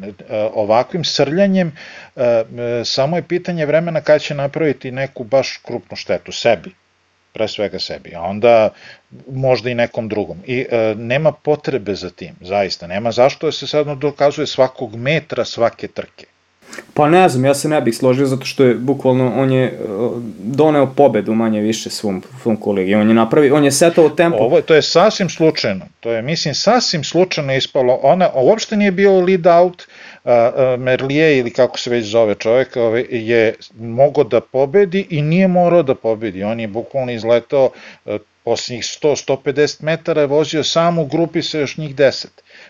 Ovakvim 0.55 1.05
srljanjem 1.05 1.73
samo 2.85 3.17
je 3.17 3.23
pitanje 3.23 3.67
vremena 3.67 4.01
kada 4.01 4.19
će 4.19 4.35
napraviti 4.35 4.91
neku 4.91 5.25
baš 5.25 5.57
krupnu 5.57 5.97
štetu 5.97 6.33
sebi 6.33 6.71
pre 7.33 7.49
svega 7.49 7.79
sebi, 7.79 8.15
a 8.15 8.23
onda 8.23 8.71
možda 9.33 9.71
i 9.71 9.75
nekom 9.75 10.09
drugom. 10.09 10.39
I 10.47 10.67
e, 10.71 10.95
nema 10.95 11.33
potrebe 11.33 11.95
za 11.95 12.11
tim, 12.11 12.35
zaista. 12.41 12.87
Nema 12.87 13.13
zašto 13.13 13.47
da 13.47 13.53
se 13.53 13.67
sad 13.67 13.87
dokazuje 13.99 14.47
svakog 14.47 14.97
metra 14.97 15.45
svake 15.45 15.89
trke. 15.89 16.27
Pa 16.95 17.09
ne 17.09 17.29
znam, 17.29 17.45
ja 17.45 17.55
se 17.55 17.69
ne 17.69 17.81
bih 17.81 17.97
složio 17.97 18.27
zato 18.27 18.45
što 18.45 18.65
je 18.65 18.75
bukvalno 18.75 19.33
on 19.37 19.53
je 19.53 19.81
uh, 19.81 20.23
doneo 20.39 20.87
pobedu 20.87 21.35
manje 21.35 21.61
više 21.61 21.91
svom, 21.91 22.23
svom 22.43 22.57
kolegi. 22.57 22.95
On 22.95 23.09
je 23.09 23.15
napravi, 23.15 23.51
on 23.51 23.65
je 23.65 23.73
setao 23.73 24.09
tempo. 24.09 24.39
Ovo 24.39 24.61
to 24.61 24.75
je 24.75 24.83
sasvim 24.83 25.29
slučajno. 25.29 25.87
To 26.01 26.11
je 26.11 26.23
mislim 26.23 26.55
sasvim 26.55 27.05
slučajno 27.05 27.55
ispalo. 27.55 28.01
Ona 28.03 28.31
uopšte 28.35 28.77
nije 28.77 28.91
bio 28.91 29.21
lead 29.21 29.47
out. 29.47 29.83
Uh, 29.83 30.10
Merlije 30.79 31.39
ili 31.39 31.51
kako 31.51 31.79
se 31.79 31.91
već 31.91 32.07
zove 32.07 32.35
čovjek 32.35 32.77
ovaj, 32.77 33.05
je 33.11 33.55
mogao 33.79 34.25
da 34.25 34.41
pobedi 34.41 35.07
i 35.11 35.23
nije 35.23 35.49
morao 35.49 35.83
da 35.83 35.95
pobedi. 35.95 36.43
On 36.43 36.61
je 36.61 36.69
bukvalno 36.69 37.13
izletao 37.13 37.71
uh, 38.05 38.15
posljednjih 38.45 38.85
100-150 38.85 39.83
metara 39.85 40.21
je 40.21 40.27
vozio 40.27 40.65
sam 40.65 40.99
u 40.99 41.07
grupi 41.07 41.43
sa 41.43 41.59
još 41.59 41.77
njih 41.77 41.95
10 41.97 42.27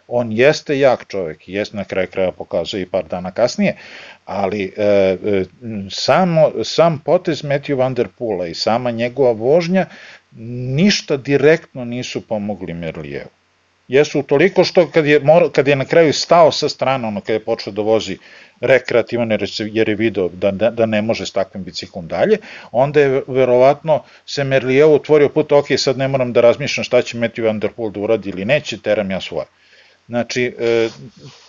on 0.08 0.32
jeste 0.32 0.78
jak 0.78 1.04
čovek, 1.08 1.48
jeste 1.48 1.76
na 1.76 1.84
kraju 1.84 2.08
kraja 2.08 2.32
pokazuje 2.32 2.82
i 2.82 2.86
par 2.86 3.04
dana 3.04 3.30
kasnije, 3.30 3.76
ali 4.24 4.72
e, 4.76 4.84
e, 4.84 5.44
samo, 5.90 6.52
sam 6.64 6.98
potez 7.04 7.42
Matthew 7.42 7.74
Van 7.74 7.94
Der 7.94 8.08
Poola 8.18 8.46
i 8.46 8.54
sama 8.54 8.90
njegova 8.90 9.32
vožnja 9.32 9.86
ništa 10.76 11.16
direktno 11.16 11.84
nisu 11.84 12.20
pomogli 12.20 12.74
Merlijevu. 12.74 13.30
Jesu 13.90 14.22
toliko 14.22 14.64
što 14.64 14.87
kad 14.87 15.07
je, 15.07 15.20
mora, 15.20 15.48
kad 15.53 15.68
je 15.68 15.76
na 15.76 15.85
kraju 15.85 16.12
stao 16.12 16.53
sa 16.53 16.68
strane, 16.68 17.09
ono 17.09 17.20
kad 17.20 17.35
je 17.35 17.44
počeo 17.44 17.72
da 17.72 17.83
vozi 17.83 18.18
rekreativan 18.61 19.31
jer 19.59 19.88
je 19.88 19.94
video 19.94 20.29
da, 20.29 20.50
da, 20.50 20.70
da 20.70 20.87
ne 20.87 21.03
može 21.03 21.26
s 21.26 21.33
takvim 21.33 21.64
biciklom 21.64 22.07
dalje, 22.07 22.38
onda 22.72 23.00
je 23.00 23.22
verovatno 23.26 24.03
se 24.26 24.44
Merlijevo 24.44 24.94
otvorio 24.94 25.29
put, 25.29 25.53
ok, 25.53 25.66
sad 25.76 25.98
ne 25.98 26.09
moram 26.09 26.33
da 26.33 26.40
razmišljam 26.40 26.85
šta 26.85 27.03
će 27.03 27.18
Matthew 27.18 27.46
Van 27.46 27.59
da 27.59 27.68
uradi 27.96 28.31
ili 28.31 28.44
neće, 28.44 28.79
teram 28.79 29.11
ja 29.11 29.20
svoje. 29.20 29.46
Znači, 30.09 30.55
e, 30.59 30.88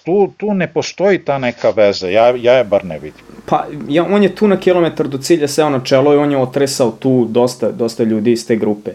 tu, 0.03 0.33
tu 0.37 0.53
ne 0.53 0.67
postoji 0.73 1.25
ta 1.25 1.37
neka 1.37 1.69
veza, 1.69 2.09
ja, 2.09 2.33
ja 2.37 2.53
je 2.53 2.63
bar 2.63 2.85
ne 2.85 2.99
vidim. 2.99 3.21
Pa, 3.45 3.65
ja, 3.89 4.03
on 4.03 4.23
je 4.23 4.35
tu 4.35 4.47
na 4.47 4.57
kilometar 4.59 5.07
do 5.07 5.17
cilja 5.17 5.47
seo 5.47 5.69
na 5.69 5.83
čelo 5.83 6.13
i 6.13 6.17
on 6.17 6.31
je 6.31 6.37
otresao 6.37 6.91
tu 6.91 7.25
dosta, 7.29 7.71
dosta 7.71 8.03
ljudi 8.03 8.31
iz 8.31 8.47
te 8.47 8.55
grupe. 8.55 8.91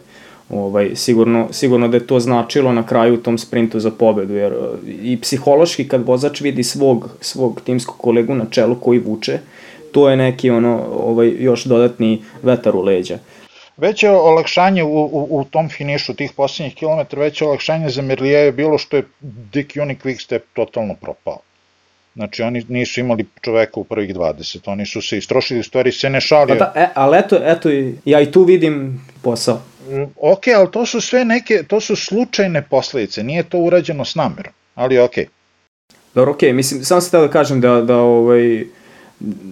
Ovaj, 0.51 0.91
sigurno, 0.95 1.49
sigurno 1.53 1.89
da 1.89 1.97
je 1.97 2.07
to 2.07 2.21
značilo 2.21 2.73
na 2.73 2.87
kraju 2.87 3.15
u 3.15 3.23
tom 3.23 3.39
sprintu 3.39 3.81
za 3.81 3.91
pobedu, 3.91 4.35
jer 4.35 4.53
e, 4.53 4.57
i 5.03 5.21
psihološki 5.21 5.89
kad 5.89 6.07
vozač 6.07 6.41
vidi 6.41 6.63
svog, 6.63 7.11
svog 7.21 7.61
timskog 7.65 7.97
kolegu 7.97 8.35
na 8.35 8.47
čelu 8.51 8.75
koji 8.81 8.99
vuče, 8.99 9.39
to 9.93 10.11
je 10.11 10.17
neki 10.17 10.51
ono, 10.51 10.83
ovaj, 10.93 11.33
još 11.39 11.65
dodatni 11.65 12.23
vetar 12.43 12.77
u 12.77 12.83
leđa. 12.83 13.19
Veće 13.77 14.11
olakšanje 14.11 14.83
u, 14.83 14.89
u, 14.89 15.27
u 15.31 15.45
tom 15.45 15.69
finišu 15.69 16.15
tih 16.15 16.33
poslednjih 16.37 16.75
kilometra, 16.75 17.21
veće 17.21 17.45
olakšanje 17.45 17.89
za 17.89 18.03
Merlija 18.03 18.39
je 18.39 18.53
bilo 18.53 18.79
što 18.79 18.97
je 18.97 19.03
Dick 19.53 19.77
Uni 19.83 19.97
Quickstep 20.05 20.41
totalno 20.53 20.95
propao. 20.95 21.39
Znači 22.15 22.43
oni 22.43 22.65
nisu 22.69 23.01
imali 23.01 23.27
čoveka 23.41 23.81
u 23.81 23.85
prvih 23.85 24.15
20, 24.15 24.71
oni 24.71 24.87
su 24.87 25.03
se 25.03 25.19
istrošili, 25.19 25.63
stvari 25.63 25.93
se 25.93 26.11
ne 26.11 26.21
šalio. 26.21 26.59
Pa 26.59 26.65
da, 26.65 26.73
e, 26.77 26.89
ali 26.95 27.19
eto, 27.19 27.41
eto, 27.43 27.69
ja 28.05 28.21
i 28.21 28.31
tu 28.33 28.45
vidim 28.45 29.01
posao. 29.23 29.61
Ok, 30.17 30.43
ali 30.57 30.71
to 30.71 30.87
su 30.87 31.01
sve 31.01 31.25
neke, 31.25 31.63
to 31.69 31.81
su 31.81 31.97
slučajne 31.97 32.63
posledice, 32.63 33.23
nije 33.23 33.43
to 33.43 33.59
urađeno 33.59 34.05
s 34.05 34.15
namerom, 34.15 34.53
ali 34.75 34.99
ok. 34.99 35.15
Dobro, 36.15 36.33
ok, 36.33 36.43
mislim, 36.43 36.85
samo 36.85 37.01
se 37.01 37.19
da 37.19 37.29
kažem 37.29 37.61
da, 37.61 37.81
da 37.81 37.97
ovaj, 37.97 38.65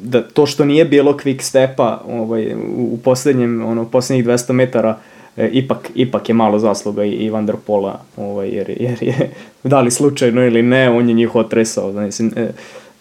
da 0.03 0.23
to 0.23 0.47
što 0.47 0.65
nije 0.65 0.85
bilo 0.85 1.13
quick 1.13 1.43
stepa 1.43 2.03
ovaj, 2.09 2.55
u 2.77 2.99
poslednjem, 3.05 3.65
ono, 3.65 3.85
poslednjih 3.91 4.27
200 4.27 4.53
metara, 4.53 4.99
e, 5.37 5.49
ipak, 5.53 5.91
ipak 5.95 6.29
je 6.29 6.35
malo 6.35 6.59
zasluga 6.59 7.05
i, 7.05 7.11
i 7.11 7.31
Van 7.31 7.47
der 7.47 7.57
Pola, 7.67 8.01
ovaj, 8.17 8.49
jer, 8.49 8.71
jer 8.81 8.99
je, 9.01 9.31
da 9.71 9.81
li 9.81 9.91
slučajno 9.91 10.47
ili 10.47 10.63
ne, 10.63 10.91
on 10.91 11.09
je 11.09 11.15
njih 11.15 11.35
otresao, 11.35 11.93
mislim, 11.93 12.33
e, 12.37 12.49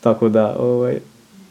tako 0.01 0.29
da, 0.29 0.55
ovaj, 0.59 0.99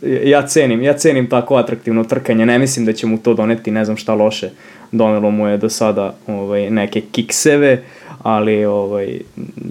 ja 0.03 0.47
cenim, 0.47 0.83
ja 0.83 0.93
cenim 0.99 1.29
tako 1.29 1.57
atraktivno 1.57 2.05
trkanje, 2.05 2.47
ne 2.47 2.59
mislim 2.59 2.87
da 2.87 2.93
će 2.93 3.07
mu 3.07 3.19
to 3.19 3.35
doneti 3.35 3.71
ne 3.71 3.85
znam 3.85 3.97
šta 3.97 4.15
loše, 4.15 4.51
donelo 4.93 5.31
mu 5.31 5.49
je 5.49 5.57
do 5.57 5.69
sada 5.69 6.15
ovaj, 6.27 6.71
neke 6.71 7.01
kikseve, 7.01 7.83
ali 8.23 8.65
ovaj, 8.65 9.21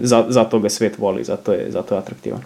za, 0.02 0.26
zato 0.30 0.60
ga 0.60 0.70
svet 0.70 0.98
voli, 0.98 1.24
zato 1.24 1.54
je, 1.54 1.72
zato 1.72 1.96
je 1.96 2.00
atraktivan. 2.00 2.42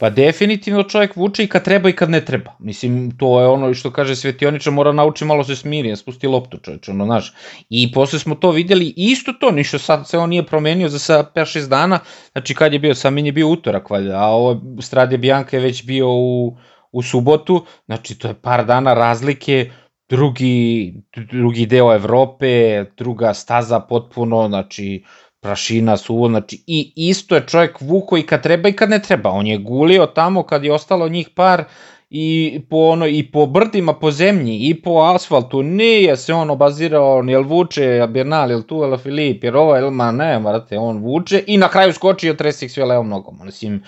Pa 0.00 0.10
definitivno 0.10 0.82
čovjek 0.82 1.16
vuče 1.16 1.44
i 1.44 1.46
kad 1.46 1.64
treba 1.64 1.88
i 1.88 1.92
kad 1.92 2.10
ne 2.10 2.24
treba. 2.24 2.54
Mislim, 2.58 3.10
to 3.18 3.40
je 3.40 3.46
ono 3.46 3.74
što 3.74 3.90
kaže 3.92 4.16
Svetioniča, 4.16 4.70
mora 4.70 4.92
nauči 4.92 5.24
malo 5.24 5.44
se 5.44 5.56
smiri, 5.56 5.96
spusti 5.96 6.26
loptu 6.26 6.58
čovječ, 6.58 6.88
ono, 6.88 7.04
znaš. 7.04 7.32
I 7.68 7.92
posle 7.92 8.18
smo 8.18 8.34
to 8.34 8.50
videli, 8.50 8.94
isto 8.96 9.32
to, 9.32 9.50
ništa 9.50 9.78
sad 9.78 10.08
se 10.08 10.18
on 10.18 10.30
nije 10.30 10.46
promenio 10.46 10.88
za 10.88 10.98
sa 10.98 11.24
5-6 11.34 11.68
dana, 11.68 11.98
znači 12.32 12.54
kad 12.54 12.72
je 12.72 12.78
bio, 12.78 12.94
sam 12.94 13.18
je 13.18 13.32
bio 13.32 13.48
utorak, 13.48 13.90
valjda, 13.90 14.16
a 14.16 14.26
ovo 14.26 14.60
Strade 14.80 15.18
Bianca 15.18 15.56
je 15.56 15.62
već 15.62 15.84
bio 15.84 16.08
u, 16.08 16.56
u 16.92 17.02
subotu, 17.02 17.64
znači 17.86 18.18
to 18.18 18.28
je 18.28 18.34
par 18.34 18.64
dana 18.66 18.94
razlike, 18.94 19.70
drugi, 20.08 20.94
drugi 21.32 21.66
deo 21.66 21.94
Evrope, 21.94 22.84
druga 22.96 23.34
staza 23.34 23.80
potpuno, 23.80 24.48
znači 24.48 25.04
prašina, 25.40 25.96
suvo, 25.96 26.28
znači 26.28 26.62
i 26.66 26.92
isto 26.96 27.34
je 27.34 27.46
čovjek 27.46 27.80
vuko 27.80 28.18
i 28.18 28.22
kad 28.22 28.42
treba 28.42 28.68
i 28.68 28.72
kad 28.72 28.90
ne 28.90 29.02
treba. 29.02 29.30
On 29.30 29.46
je 29.46 29.58
gulio 29.58 30.06
tamo 30.06 30.42
kad 30.42 30.64
je 30.64 30.72
ostalo 30.72 31.08
njih 31.08 31.28
par 31.34 31.64
i 32.10 32.60
po 32.70 32.76
ono 32.76 33.06
i 33.06 33.30
po 33.32 33.46
brdima 33.46 33.94
po 33.94 34.10
zemlji 34.10 34.58
i 34.60 34.82
po 34.82 34.90
asfaltu 34.90 35.62
nije 35.62 36.16
se 36.16 36.34
on 36.34 36.50
obazirao 36.50 37.22
jel 37.26 37.42
vuče 37.42 38.06
Bernal 38.08 38.50
jel 38.50 38.62
tu 38.62 38.76
jel 38.76 38.98
Filip 38.98 39.44
jer 39.44 39.56
ovo 39.56 39.76
jel 39.76 39.90
ma 39.90 40.12
ne 40.12 40.38
marate 40.38 40.78
on 40.78 40.98
vuče 40.98 41.44
i 41.46 41.58
na 41.58 41.68
kraju 41.68 41.92
skoči 41.92 42.28
i 42.28 42.36
tresi 42.36 42.64
ih 42.64 42.72
sve 42.72 42.84
levom 42.84 43.08
nogom 43.08 43.38
mislim 43.44 43.82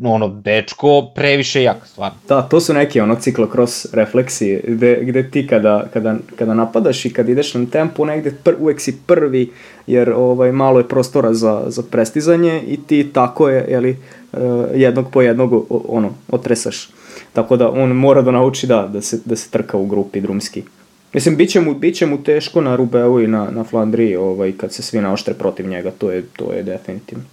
ono, 0.00 0.28
dečko 0.28 1.12
previše 1.14 1.62
jak, 1.62 1.86
stvarno. 1.86 2.18
Da, 2.28 2.42
to 2.42 2.60
su 2.60 2.74
neki 2.74 3.00
ono 3.00 3.14
ciklokros 3.14 3.86
refleksi, 3.92 4.60
gde, 4.68 4.98
gde 5.02 5.30
ti 5.30 5.46
kada, 5.46 5.84
kada, 5.92 6.16
kada 6.36 6.54
napadaš 6.54 7.04
i 7.04 7.12
kad 7.12 7.28
ideš 7.28 7.54
na 7.54 7.66
tempu 7.66 8.04
negde, 8.04 8.32
pr, 8.44 8.54
uvek 8.58 8.80
si 8.80 8.98
prvi, 9.06 9.50
jer 9.86 10.10
ovaj, 10.10 10.52
malo 10.52 10.78
je 10.78 10.88
prostora 10.88 11.34
za, 11.34 11.64
za 11.66 11.82
prestizanje 11.82 12.62
i 12.66 12.76
ti 12.86 13.10
tako 13.12 13.48
je, 13.48 13.66
jeli, 13.70 13.96
eh, 14.32 14.38
jednog 14.74 15.10
po 15.10 15.22
jednog 15.22 15.66
ono, 15.88 16.10
otresaš. 16.28 16.88
Tako 17.32 17.56
da 17.56 17.70
on 17.70 17.90
mora 17.90 18.22
da 18.22 18.30
nauči 18.30 18.66
da, 18.66 18.88
da, 18.92 19.00
se, 19.00 19.20
da 19.24 19.36
se 19.36 19.50
trka 19.50 19.76
u 19.76 19.86
grupi 19.86 20.20
drumski. 20.20 20.62
Mislim, 21.12 21.36
bit 21.36 21.50
će 21.50 21.60
mu, 21.60 21.74
bit 21.74 21.96
će 21.96 22.06
mu 22.06 22.22
teško 22.22 22.60
na 22.60 22.76
Rubeu 22.76 23.20
i 23.20 23.26
na, 23.26 23.50
na 23.50 23.64
Flandriji 23.64 24.16
ovaj, 24.16 24.52
kad 24.52 24.72
se 24.72 24.82
svi 24.82 25.00
naoštre 25.00 25.34
protiv 25.34 25.68
njega, 25.68 25.90
to 25.90 26.10
je, 26.10 26.22
to 26.36 26.52
je 26.52 26.62
definitivno 26.62 27.24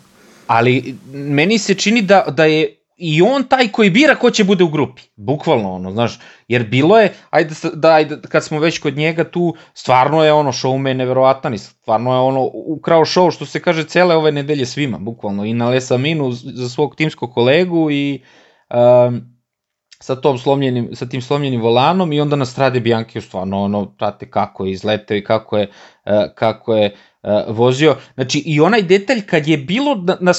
ali 0.50 0.96
meni 1.14 1.58
se 1.58 1.74
čini 1.74 2.02
da, 2.02 2.24
da 2.28 2.46
je 2.46 2.76
i 2.98 3.22
on 3.22 3.44
taj 3.44 3.68
koji 3.68 3.90
bira 3.90 4.16
ko 4.16 4.32
će 4.32 4.44
bude 4.44 4.64
u 4.64 4.68
grupi. 4.68 5.02
Bukvalno 5.16 5.74
ono, 5.74 5.92
znaš, 5.92 6.20
jer 6.48 6.68
bilo 6.68 7.00
je, 7.00 7.14
ajde, 7.30 7.56
da, 7.74 7.94
ajde, 7.94 8.18
kad 8.30 8.44
smo 8.46 8.60
već 8.60 8.80
kod 8.80 8.98
njega 8.98 9.24
tu, 9.24 9.56
stvarno 9.74 10.24
je 10.24 10.34
ono, 10.34 10.52
showman 10.52 10.94
neverovatan 10.94 11.54
i 11.54 11.58
stvarno 11.58 12.14
je 12.14 12.20
ono, 12.20 12.50
ukrao 12.54 13.06
show, 13.06 13.32
što 13.32 13.46
se 13.46 13.62
kaže, 13.62 13.84
cele 13.84 14.16
ove 14.16 14.32
nedelje 14.32 14.66
svima, 14.66 14.98
bukvalno, 14.98 15.46
i 15.46 15.54
na 15.54 15.70
Lesaminu 15.70 16.32
za 16.32 16.70
svog 16.70 16.96
timskog 16.96 17.34
kolegu 17.34 17.92
i 17.92 18.24
um, 18.70 19.22
sa, 20.00 20.16
tom 20.16 20.38
slomljenim, 20.38 20.90
sa 20.94 21.06
tim 21.06 21.22
slomljenim 21.22 21.62
volanom 21.62 22.14
i 22.14 22.22
onda 22.22 22.36
na 22.36 22.46
strade 22.46 22.80
Bianchi 22.80 23.22
stvarno 23.22 23.64
ono, 23.64 23.86
prate 23.98 24.30
kako 24.30 24.66
je 24.66 24.72
izleteo 24.72 25.18
i 25.18 25.24
kako 25.24 25.58
je, 25.58 25.68
uh, 26.06 26.12
kako 26.36 26.76
je 26.76 26.94
uh, 26.94 27.00
vozio. 27.48 27.96
Znači 28.14 28.44
i 28.46 28.60
onaj 28.60 28.82
detalj 28.82 29.22
kad 29.22 29.48
je 29.48 29.58
bilo 29.58 29.96
na, 29.96 30.18
na 30.20 30.34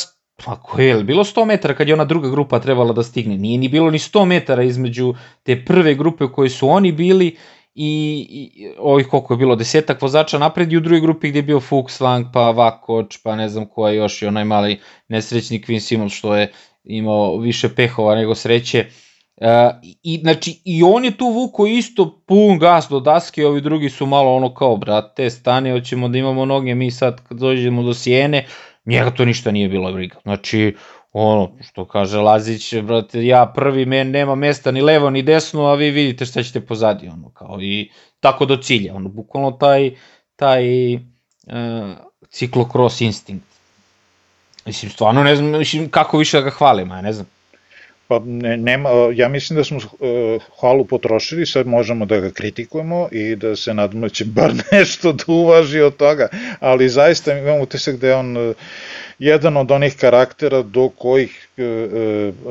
pa 0.45 0.57
ko 0.57 0.81
je, 0.81 1.05
bilo 1.05 1.25
100 1.25 1.45
metara 1.45 1.75
kad 1.75 1.89
je 1.89 1.95
ona 1.95 2.05
druga 2.05 2.31
grupa 2.31 2.61
trebala 2.61 2.93
da 2.93 3.03
stigne, 3.03 3.37
nije 3.39 3.59
ni 3.59 3.69
bilo 3.69 3.91
ni 3.91 3.99
100 3.99 4.25
metara 4.25 4.63
između 4.63 5.15
te 5.43 5.65
prve 5.65 5.95
grupe 5.95 6.25
u 6.25 6.33
kojoj 6.33 6.49
su 6.49 6.69
oni 6.69 6.93
bili 6.93 7.37
i, 7.75 8.27
i 8.31 8.69
ovih 8.79 9.07
koliko 9.07 9.35
je 9.35 9.39
bilo, 9.39 9.57
desetak 9.57 10.03
vozača 10.03 10.39
napred 10.39 10.73
i 10.73 10.77
u 10.77 10.81
drugoj 10.81 11.01
grupi 11.01 11.29
gde 11.29 11.39
je 11.39 11.43
bio 11.43 11.61
Fuchs, 11.61 12.01
Lang, 12.01 12.27
pa 12.33 12.51
Vakoč, 12.51 13.19
pa 13.23 13.37
ne 13.37 13.49
znam 13.49 13.67
ko 13.67 13.89
je 13.89 13.97
još 13.97 14.23
i 14.23 14.27
onaj 14.27 14.45
mali 14.45 14.81
nesrećni 15.09 15.61
Quinn 15.61 15.81
Simons 15.81 16.13
što 16.13 16.37
je 16.37 16.53
imao 16.85 17.39
više 17.39 17.69
pehova 17.75 18.15
nego 18.15 18.35
sreće. 18.35 18.87
Uh, 18.89 19.10
I, 20.03 20.19
znači, 20.23 20.61
i 20.65 20.83
on 20.83 21.05
je 21.05 21.11
tu 21.11 21.29
vuko 21.29 21.67
isto 21.67 22.23
pun 22.27 22.59
gas 22.59 22.89
do 22.91 23.01
daske, 23.01 23.47
ovi 23.47 23.61
drugi 23.61 23.91
su 23.91 24.07
malo 24.07 24.35
ono 24.37 24.55
kao, 24.55 24.77
brate, 24.77 25.31
stane, 25.31 25.73
hoćemo 25.73 26.09
da 26.09 26.19
imamo 26.19 26.45
noge, 26.45 26.75
mi 26.75 26.91
sad 26.91 27.29
kad 27.29 27.39
dođemo 27.39 27.83
do 27.83 27.95
sjene, 27.95 28.47
njega 28.85 29.11
to 29.11 29.25
ništa 29.25 29.51
nije 29.51 29.69
bilo 29.69 29.93
briga. 29.93 30.17
Znači, 30.23 30.77
ono, 31.13 31.53
što 31.61 31.85
kaže 31.85 32.19
Lazić, 32.19 32.75
brate, 32.75 33.27
ja 33.27 33.53
prvi, 33.55 33.87
men 33.87 34.11
nema 34.11 34.35
mesta 34.35 34.71
ni 34.71 34.83
levo 34.83 35.11
ni 35.11 35.23
desno, 35.23 35.65
a 35.65 35.75
vi 35.75 35.91
vidite 35.91 36.27
šta 36.27 36.43
ćete 36.43 36.61
pozadi, 36.61 37.09
ono, 37.09 37.31
kao 37.31 37.59
i 37.61 37.91
tako 38.21 38.47
do 38.47 38.57
cilja, 38.57 38.95
ono, 38.95 39.09
bukvalno 39.09 39.51
taj, 39.51 39.91
taj 40.37 40.95
uh, 40.95 41.01
ciklokros 42.31 43.01
instinkt. 43.01 43.47
Mislim, 44.67 44.91
stvarno 44.91 45.25
ne 45.25 45.37
znam, 45.37 45.59
mislim, 45.59 45.89
kako 45.91 46.19
više 46.19 46.37
da 46.37 46.43
ga 46.43 46.51
hvalim, 46.51 46.91
ja 46.91 47.01
ne 47.01 47.13
znam. 47.13 47.27
Pa 48.11 48.19
ne, 48.25 48.57
nema, 48.57 48.91
ja 49.15 49.29
mislim 49.29 49.57
da 49.57 49.65
smo 49.65 49.77
uh, 49.77 50.43
hvalu 50.61 50.85
potrošili, 50.85 51.47
sad 51.47 51.67
možemo 51.67 52.07
da 52.07 52.21
ga 52.21 52.31
kritikujemo 52.31 53.09
i 53.13 53.37
da 53.37 53.57
se 53.57 53.75
nadamo 53.75 54.01
da 54.01 54.09
će 54.09 54.25
bar 54.25 54.53
nešto 54.73 55.13
da 55.13 55.25
uvaži 55.29 55.81
od 55.81 55.97
toga, 55.97 56.29
ali 56.61 56.89
zaista 56.89 57.39
imam 57.39 57.61
utisak 57.61 57.97
da 57.97 58.09
je 58.09 58.15
on 58.15 58.37
uh, 58.37 58.57
jedan 59.19 59.57
od 59.57 59.71
onih 59.71 59.97
karaktera 59.97 60.63
do 60.63 60.89
kojih 60.89 61.49
uh, 61.59 61.65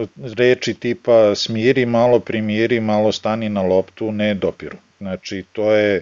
uh, 0.01 0.07
reči 0.37 0.73
tipa 0.73 1.35
smiri, 1.35 1.85
malo 1.85 2.19
primiri, 2.19 2.79
malo 2.79 3.11
stani 3.11 3.49
na 3.49 3.61
loptu 3.61 4.11
ne 4.11 4.33
dopiru. 4.33 4.77
Znači, 4.97 5.43
to 5.51 5.71
je, 5.71 6.01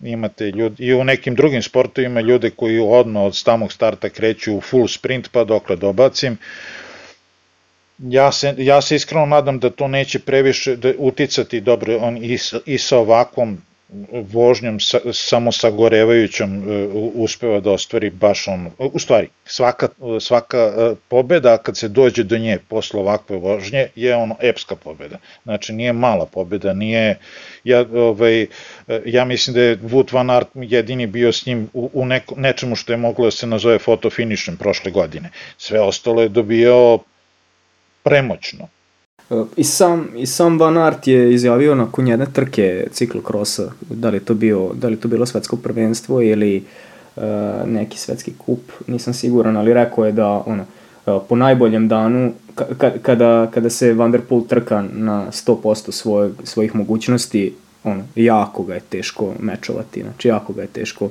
imate 0.00 0.50
ljudi, 0.50 0.84
i 0.84 0.94
u 0.94 1.04
nekim 1.04 1.34
drugim 1.34 1.62
sportovima 1.62 2.20
ljude 2.20 2.50
koji 2.50 2.78
odmah 2.78 3.22
od 3.22 3.36
samog 3.36 3.72
starta 3.72 4.08
kreću 4.08 4.56
u 4.56 4.60
full 4.60 4.88
sprint 4.88 5.28
pa 5.32 5.44
dokle 5.44 5.76
dobacim, 5.76 6.32
uh, 6.32 6.38
ja 7.98 8.32
se, 8.32 8.54
ja 8.58 8.80
se 8.80 8.96
iskreno 8.96 9.26
nadam 9.26 9.58
da 9.58 9.70
to 9.70 9.88
neće 9.88 10.18
previše 10.18 10.76
da 10.76 10.92
uticati 10.98 11.60
dobro 11.60 11.96
on 11.96 12.24
i 12.24 12.38
sa, 12.38 12.58
i 12.66 12.78
sa 12.78 12.98
ovakvom 12.98 13.58
vožnjom 14.12 14.80
sa, 14.80 14.98
samo 15.12 15.52
sagorevajućom 15.52 16.58
uh, 16.58 16.64
uspeva 17.14 17.60
da 17.60 17.70
ostvari 17.70 18.10
baš 18.10 18.48
on, 18.48 18.70
u 18.78 18.98
stvari 18.98 19.28
svaka, 19.44 19.88
svaka 20.20 20.66
uh, 20.66 20.98
pobeda 21.08 21.58
kad 21.58 21.76
se 21.76 21.88
dođe 21.88 22.22
do 22.22 22.38
nje 22.38 22.58
posle 22.68 23.00
ovakve 23.00 23.36
vožnje 23.36 23.86
je 23.94 24.16
ono 24.16 24.36
epska 24.40 24.76
pobeda. 24.76 25.18
Znači 25.44 25.72
nije 25.72 25.92
mala 25.92 26.26
pobeda 26.26 26.72
nije 26.72 27.18
ja, 27.64 27.84
ovaj, 27.94 28.46
ja 29.04 29.24
mislim 29.24 29.54
da 29.54 29.60
je 29.60 29.78
Wout 29.78 30.12
van 30.12 30.30
Aert 30.30 30.48
jedini 30.54 31.06
bio 31.06 31.32
s 31.32 31.46
njim 31.46 31.68
u, 31.72 31.90
u 31.92 32.06
neko, 32.06 32.34
nečemu 32.38 32.76
što 32.76 32.92
je 32.92 32.96
moglo 32.96 33.24
da 33.24 33.30
se 33.30 33.46
nazove 33.46 33.78
fotofinišem 33.78 34.56
prošle 34.56 34.90
godine. 34.90 35.30
Sve 35.58 35.80
ostalo 35.80 36.22
je 36.22 36.28
dobio 36.28 36.98
premoćno. 38.04 38.68
I 39.56 39.64
sam, 39.64 40.08
I 40.16 40.26
sam 40.26 40.58
Van 40.58 40.78
Aert 40.78 41.06
je 41.06 41.34
izjavio 41.34 41.74
nakon 41.74 42.08
jedne 42.08 42.26
trke 42.32 42.86
ciklokrosa, 42.92 43.72
da 43.90 44.10
li 44.10 44.20
to, 44.20 44.34
bio, 44.34 44.70
da 44.74 44.88
li 44.88 45.00
to 45.00 45.08
bilo 45.08 45.26
svetsko 45.26 45.56
prvenstvo 45.56 46.22
ili 46.22 46.64
uh, 47.16 47.22
neki 47.66 47.98
svetski 47.98 48.32
kup, 48.38 48.60
nisam 48.86 49.14
siguran, 49.14 49.56
ali 49.56 49.74
rekao 49.74 50.06
je 50.06 50.12
da 50.12 50.28
ono, 50.46 50.64
uh, 51.06 51.22
po 51.28 51.36
najboljem 51.36 51.88
danu, 51.88 52.32
ka, 52.54 52.90
kada, 53.02 53.50
kada 53.54 53.70
se 53.70 53.92
Van 53.92 54.12
der 54.12 54.20
Poel 54.20 54.42
trka 54.48 54.84
na 54.92 55.26
100% 55.30 55.90
svoj, 55.92 56.30
svojih 56.44 56.74
mogućnosti, 56.74 57.54
ono, 57.84 58.04
jako 58.16 58.62
ga 58.62 58.74
je 58.74 58.80
teško 58.80 59.34
mečovati, 59.40 60.02
znači 60.02 60.28
jako 60.28 60.52
ga 60.52 60.62
je 60.62 60.68
teško 60.68 61.10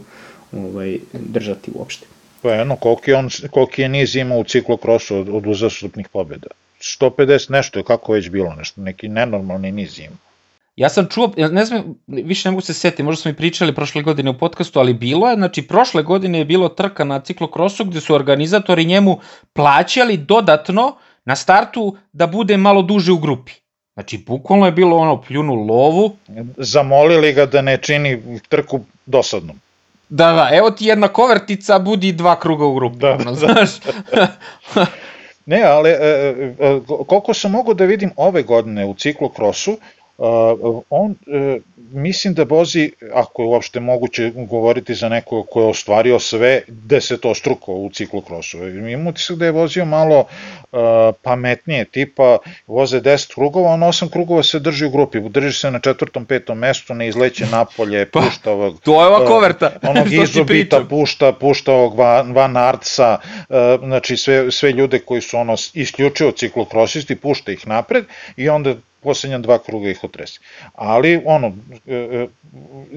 ovaj, 0.52 0.98
držati 1.14 1.72
uopšte. 1.76 2.08
Pa 2.42 2.52
jedno, 2.52 2.76
koliki, 2.76 3.14
on, 3.14 3.30
koliki 3.52 3.82
je 3.82 3.90
niz 3.90 4.16
imao 4.16 4.40
u 4.40 4.44
ciklokrosu 4.44 5.18
od, 5.18 5.30
od 5.30 5.48
uzastupnih 5.48 6.08
pobjeda? 6.10 6.48
150 6.84 7.52
nešto 7.52 7.80
je 7.80 7.84
kako 7.84 8.12
već 8.14 8.30
bilo, 8.30 8.54
nešto, 8.54 8.82
neki 8.82 9.10
nenormalni 9.10 9.72
niz 9.72 10.00
ima. 10.00 10.16
Ja 10.76 10.90
sam 10.90 11.08
čuo, 11.10 11.32
ne 11.38 11.66
znam, 11.66 11.96
više 12.08 12.50
ne 12.50 12.52
mogu 12.52 12.62
se 12.62 12.74
setiti, 12.74 13.04
možda 13.04 13.22
smo 13.22 13.32
i 13.32 13.36
pričali 13.36 13.76
prošle 13.76 14.02
godine 14.02 14.30
u 14.30 14.38
podcastu, 14.38 14.80
ali 14.80 14.94
bilo 14.94 15.30
je, 15.30 15.36
znači 15.36 15.62
prošle 15.62 16.04
godine 16.04 16.40
je 16.40 16.46
bilo 16.46 16.70
trka 16.70 17.04
na 17.04 17.20
ciklokrosu 17.20 17.86
gde 17.86 18.02
su 18.02 18.16
organizatori 18.16 18.86
njemu 18.86 19.20
plaćali 19.54 20.18
dodatno 20.18 20.96
na 21.26 21.36
startu 21.36 21.98
da 22.14 22.28
bude 22.28 22.58
malo 22.58 22.82
duže 22.82 23.12
u 23.12 23.18
grupi. 23.18 23.52
Znači, 23.94 24.18
bukvalno 24.18 24.66
je 24.66 24.72
bilo 24.72 24.98
ono, 24.98 25.22
pljunu 25.22 25.54
lovu. 25.54 26.16
Zamolili 26.58 27.34
ga 27.34 27.46
da 27.46 27.62
ne 27.62 27.78
čini 27.78 28.40
trku 28.50 28.80
dosadnom. 29.06 29.60
Da, 30.10 30.32
da, 30.32 30.50
evo 30.54 30.72
ti 30.72 30.86
jedna 30.86 31.08
kovertica, 31.08 31.80
budi 31.80 32.12
dva 32.12 32.40
kruga 32.40 32.66
u 32.66 32.76
grupi. 32.76 32.98
Da, 32.98 33.12
ono, 33.12 33.34
znaš. 33.34 33.70
Ne, 35.46 35.64
ali 35.64 35.90
e, 35.90 35.94
e, 35.94 36.54
e, 36.60 36.80
koliko 37.08 37.34
sam 37.34 37.52
mogu 37.52 37.74
da 37.74 37.86
vidim 37.86 38.12
ove 38.16 38.44
godine 38.44 38.86
u 38.86 38.94
ciklokrosu, 38.94 39.78
on 40.90 41.16
mislim 41.94 42.34
da 42.34 42.44
vozi, 42.44 42.92
ako 43.14 43.42
je 43.42 43.48
uopšte 43.48 43.80
moguće 43.80 44.32
govoriti 44.36 44.96
za 44.96 45.10
neko 45.10 45.44
ko 45.44 45.62
je 45.62 45.68
ostvario 45.68 46.20
sve 46.20 46.62
desetostruko 46.68 47.74
u 47.74 47.90
ciklokrosu. 47.90 48.68
Imam 48.68 49.08
utisak 49.08 49.38
da 49.38 49.46
je 49.46 49.52
vozio 49.52 49.86
malo 49.86 50.20
uh, 50.20 50.80
pametnije, 51.22 51.86
tipa 51.86 52.38
voze 52.68 53.02
10 53.02 53.34
krugova, 53.34 53.70
on 53.70 53.80
8 53.80 54.10
krugova 54.10 54.44
se 54.44 54.60
drži 54.60 54.86
u 54.86 54.90
grupi, 54.90 55.20
drži 55.20 55.54
se 55.54 55.72
na 55.72 55.80
četvrtom, 55.80 56.26
petom 56.26 56.58
mestu, 56.58 56.94
ne 56.94 57.08
izleće 57.08 57.46
napolje, 57.46 58.06
pa, 58.06 58.22
pušta 58.22 58.52
ovog... 58.52 58.82
To 58.82 59.02
je 59.02 59.08
ova 59.08 59.26
koverta. 59.26 59.72
Uh, 59.84 59.90
onog 59.90 60.14
izobita 60.14 60.82
pušta, 60.90 61.34
pušta 61.34 61.74
ovog 61.74 61.98
Van, 61.98 62.34
Van 62.34 62.58
Artsa, 62.58 63.18
uh, 63.50 63.56
znači 63.86 64.18
sve, 64.18 64.52
sve 64.52 64.72
ljude 64.72 65.00
koji 65.00 65.22
su 65.22 65.38
ono 65.38 65.56
isključivo 65.74 66.32
ciklokrosisti, 66.32 67.16
pušta 67.16 67.52
ih 67.52 67.68
napred 67.68 68.06
i 68.38 68.50
onda 68.50 68.76
poslednja 69.04 69.38
dva 69.38 69.60
kruga 69.60 69.90
ih 69.90 70.04
otresi. 70.04 70.40
Ali, 70.76 71.22
ono, 71.26 71.54
e, 71.88 72.28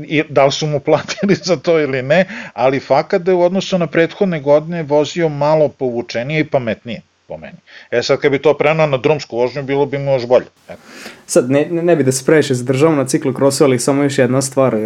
e, 0.09 0.23
da 0.29 0.45
li 0.45 0.53
su 0.53 0.67
mu 0.67 0.81
platili 0.81 1.35
za 1.49 1.57
to 1.57 1.81
ili 1.81 2.03
ne, 2.03 2.25
ali 2.53 2.81
fakat 2.81 3.23
da 3.23 3.31
je 3.31 3.35
u 3.35 3.43
odnosu 3.43 3.79
na 3.79 3.87
prethodne 3.87 4.41
godine 4.41 4.83
vozio 4.83 5.29
malo 5.29 5.69
povučenije 5.69 6.41
i 6.41 6.45
pametnije 6.45 7.03
po 7.29 7.37
meni. 7.37 7.59
E 7.91 8.03
sad 8.03 8.19
kad 8.19 8.33
bi 8.33 8.39
to 8.39 8.55
prenao 8.55 8.87
na 8.87 8.97
drumsku 8.97 9.37
vožnju, 9.37 9.63
bilo 9.63 9.87
bi 9.87 9.99
mu 9.99 10.13
još 10.13 10.27
bolje. 10.27 10.47
Eto. 10.69 10.81
Sad, 11.27 11.51
ne, 11.51 11.67
ne 11.71 11.97
bi 11.97 12.05
da 12.05 12.13
se 12.13 12.25
previše 12.25 12.55
zadržavamo 12.55 12.97
na 12.97 13.09
ciklokrosu, 13.09 13.65
ali 13.65 13.79
samo 13.79 14.03
još 14.03 14.19
jedna 14.19 14.43
stvar. 14.43 14.75
E, 14.75 14.79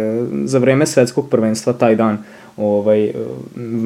za 0.45 0.59
vreme 0.59 0.87
svetskog 0.87 1.29
prvenstva 1.29 1.73
taj 1.73 1.95
dan 1.95 2.23
Ovaj, 2.57 3.11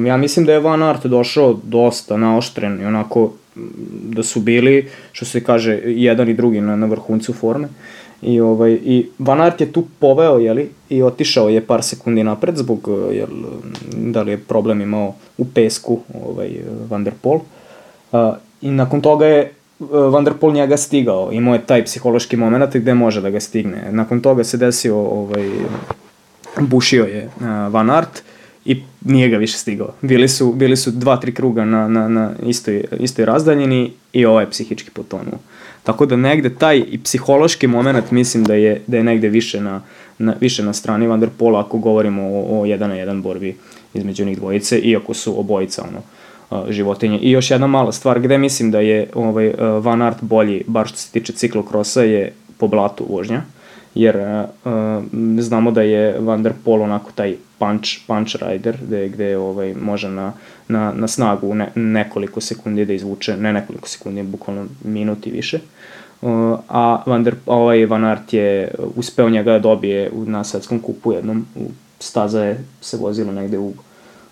ja 0.06 0.16
mislim 0.16 0.46
da 0.46 0.52
je 0.52 0.60
Van 0.60 0.82
Aert 0.82 1.06
došao 1.06 1.56
dosta 1.62 2.16
naoštren 2.16 2.80
i 2.82 2.84
onako 2.84 3.32
da 4.02 4.22
su 4.22 4.40
bili, 4.40 4.88
što 5.12 5.24
se 5.24 5.44
kaže, 5.44 5.80
jedan 5.84 6.28
i 6.28 6.34
drugi 6.34 6.60
na, 6.60 6.76
na 6.76 6.86
vrhuncu 6.86 7.32
forme. 7.32 7.68
I, 8.22 8.40
ovaj, 8.40 8.78
I 8.84 9.06
Van 9.18 9.40
Aert 9.40 9.60
je 9.60 9.72
tu 9.72 9.84
poveo, 9.98 10.38
jeli, 10.38 10.70
i 10.88 11.02
otišao 11.02 11.48
je 11.48 11.60
par 11.60 11.82
sekundi 11.82 12.24
napred 12.24 12.56
zbog, 12.56 12.88
jel, 13.12 13.28
da 13.96 14.22
li 14.22 14.30
je 14.30 14.38
problem 14.38 14.80
imao 14.80 15.14
u 15.38 15.44
pesku 15.44 16.00
ovaj, 16.24 16.50
Van 16.88 17.04
der 17.04 17.14
Pol. 17.22 17.40
Uh, 18.12 18.34
I 18.60 18.70
nakon 18.70 19.00
toga 19.00 19.26
je 19.26 19.52
Van 19.90 20.24
der 20.24 20.34
Pol 20.40 20.52
njega 20.52 20.76
stigao, 20.76 21.32
imao 21.32 21.54
je 21.54 21.66
taj 21.66 21.84
psihološki 21.84 22.36
moment 22.36 22.76
gde 22.76 22.94
može 22.94 23.20
da 23.20 23.30
ga 23.30 23.40
stigne. 23.40 23.88
Nakon 23.90 24.20
toga 24.20 24.44
se 24.44 24.56
desio, 24.56 24.96
ovaj, 24.96 25.50
bušio 26.60 27.04
je 27.04 27.28
Van 27.70 27.90
Aert 27.90 28.22
i 28.66 28.82
nije 29.04 29.28
ga 29.28 29.36
više 29.36 29.58
stigao. 29.58 29.88
Bili 30.02 30.28
su, 30.28 30.52
bili 30.52 30.76
su 30.76 30.90
dva, 30.90 31.16
tri 31.16 31.34
kruga 31.34 31.64
na, 31.64 31.88
na, 31.88 32.08
na 32.08 32.30
istoj, 32.46 32.84
istoj 33.00 33.24
razdaljini 33.24 33.92
i 34.12 34.24
ovaj 34.26 34.44
je 34.44 34.50
psihički 34.50 34.90
potonuo. 34.90 35.38
Tako 35.82 36.06
da 36.06 36.16
negde 36.16 36.54
taj 36.54 36.78
i 36.78 36.98
psihološki 37.04 37.66
moment 37.66 38.10
mislim 38.10 38.44
da 38.44 38.54
je, 38.54 38.82
da 38.86 38.96
je 38.96 39.04
negde 39.04 39.28
više 39.28 39.60
na, 39.60 39.82
na, 40.18 40.34
više 40.40 40.62
na 40.62 40.72
strani 40.72 41.06
Van 41.06 41.20
der 41.20 41.30
Pola 41.38 41.60
ako 41.60 41.78
govorimo 41.78 42.22
o, 42.22 42.60
o 42.60 42.64
jedan 42.64 42.90
na 42.90 42.96
jedan 42.96 43.22
borbi 43.22 43.56
između 43.94 44.24
njih 44.24 44.38
dvojice, 44.38 44.78
iako 44.78 45.14
su 45.14 45.40
obojica 45.40 45.84
ono, 45.88 46.02
životinje. 46.72 47.18
I 47.18 47.30
još 47.30 47.50
jedna 47.50 47.66
mala 47.66 47.92
stvar 47.92 48.20
gde 48.20 48.38
mislim 48.38 48.70
da 48.70 48.80
je 48.80 49.10
ovaj, 49.14 49.52
Van 49.82 50.02
Aert 50.02 50.18
bolji, 50.20 50.62
bar 50.66 50.86
što 50.86 50.96
se 50.96 51.12
tiče 51.12 51.32
ciklokrosa, 51.32 52.02
je 52.02 52.32
po 52.58 52.68
blatu 52.68 53.06
vožnja 53.08 53.42
jer 53.96 54.16
uh, 54.16 54.72
znamo 55.38 55.70
da 55.70 55.82
je 55.82 56.18
Van 56.20 56.42
der 56.42 56.52
Pol 56.64 56.82
onako 56.82 57.10
taj 57.14 57.36
punch, 57.58 58.06
punch 58.06 58.36
rider, 58.42 58.76
gde, 58.86 59.08
gde 59.08 59.36
ovaj, 59.38 59.74
može 59.74 60.08
na, 60.08 60.32
na, 60.68 60.92
na 60.92 61.08
snagu 61.08 61.54
ne, 61.54 61.68
nekoliko 61.74 62.40
sekundi 62.40 62.84
da 62.84 62.92
izvuče, 62.92 63.36
ne 63.36 63.52
nekoliko 63.52 63.88
sekundi, 63.88 64.22
bukvalno 64.22 64.66
minuti 64.84 65.30
više. 65.30 65.60
Uh, 66.22 66.58
a 66.68 67.02
Van, 67.06 67.24
der, 67.24 67.34
ovaj 67.46 67.86
Van 67.86 68.04
Aert 68.04 68.32
je 68.32 68.74
uspeo 68.96 69.28
njega 69.28 69.52
da 69.52 69.58
dobije 69.58 70.10
na 70.26 70.44
svetskom 70.44 70.80
kupu 70.80 71.12
jednom, 71.12 71.46
u 71.54 71.70
staza 72.00 72.44
je 72.44 72.64
se 72.80 72.96
vozilo 72.96 73.32
negde 73.32 73.58
u, 73.58 73.72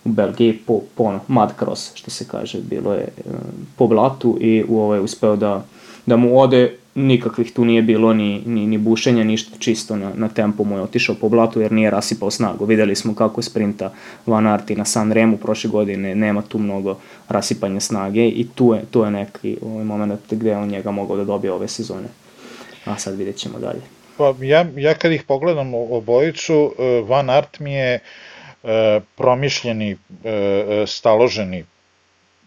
u 0.05 0.09
Belgiji 0.09 0.53
po, 0.67 0.81
po 0.95 1.05
ono, 1.05 1.21
mud 1.29 1.49
cross, 1.59 1.91
što 1.95 2.11
se 2.11 2.25
kaže, 2.31 2.59
bilo 2.61 2.95
je 2.95 3.09
uh, 3.25 3.33
po 3.77 3.87
blatu 3.87 4.39
i 4.41 4.65
u 4.69 4.81
ovaj 4.81 5.01
uspeo 5.01 5.37
da, 5.37 5.65
da 6.07 6.17
mu 6.17 6.41
ode 6.41 6.77
nikakvih 6.95 7.53
tu 7.53 7.65
nije 7.65 7.83
bilo 7.83 8.13
ni, 8.13 8.43
ni, 8.47 8.67
ni 8.67 8.79
bušenja, 8.79 9.25
ništa 9.25 9.59
čisto 9.59 9.97
na, 9.97 10.13
na 10.15 10.29
tempu 10.29 10.65
mu 10.65 10.77
je 10.77 10.83
otišao 10.83 11.15
po 11.15 11.29
blatu 11.29 11.61
jer 11.61 11.73
nije 11.73 11.91
rasipao 11.91 12.31
snagu. 12.31 12.65
Videli 12.65 12.97
smo 12.97 13.15
kako 13.15 13.43
sprinta 13.43 13.93
Van 14.27 14.47
Aert 14.47 14.71
i 14.71 14.77
na 14.77 14.85
San 14.85 15.13
Remu 15.13 15.37
prošle 15.37 15.71
godine, 15.71 16.15
nema 16.15 16.43
tu 16.43 16.59
mnogo 16.59 16.99
rasipanja 17.29 17.81
snage 17.81 18.29
i 18.29 18.47
tu 18.55 18.75
je, 18.75 18.85
tu 18.91 19.05
je 19.05 19.11
neki 19.11 19.57
ovaj 19.63 19.85
moment 19.85 20.21
gde 20.31 20.57
on 20.57 20.69
njega 20.69 20.91
mogao 20.91 21.17
da 21.17 21.25
dobije 21.25 21.53
ove 21.53 21.69
sezone. 21.69 22.09
A 22.85 22.99
sad 22.99 23.19
vidjet 23.19 23.37
ćemo 23.37 23.59
dalje. 23.59 23.81
Pa 24.17 24.35
ja, 24.41 24.67
ja 24.77 24.95
kad 24.95 25.13
ih 25.13 25.23
pogledam 25.23 25.75
obojicu, 25.75 26.75
e, 26.79 27.03
Van 27.09 27.31
Aert 27.31 27.59
mi 27.59 27.73
je 27.73 28.01
e, 28.65 29.01
promišljeni, 29.17 29.97
e, 30.25 30.85
staloženi 30.87 31.65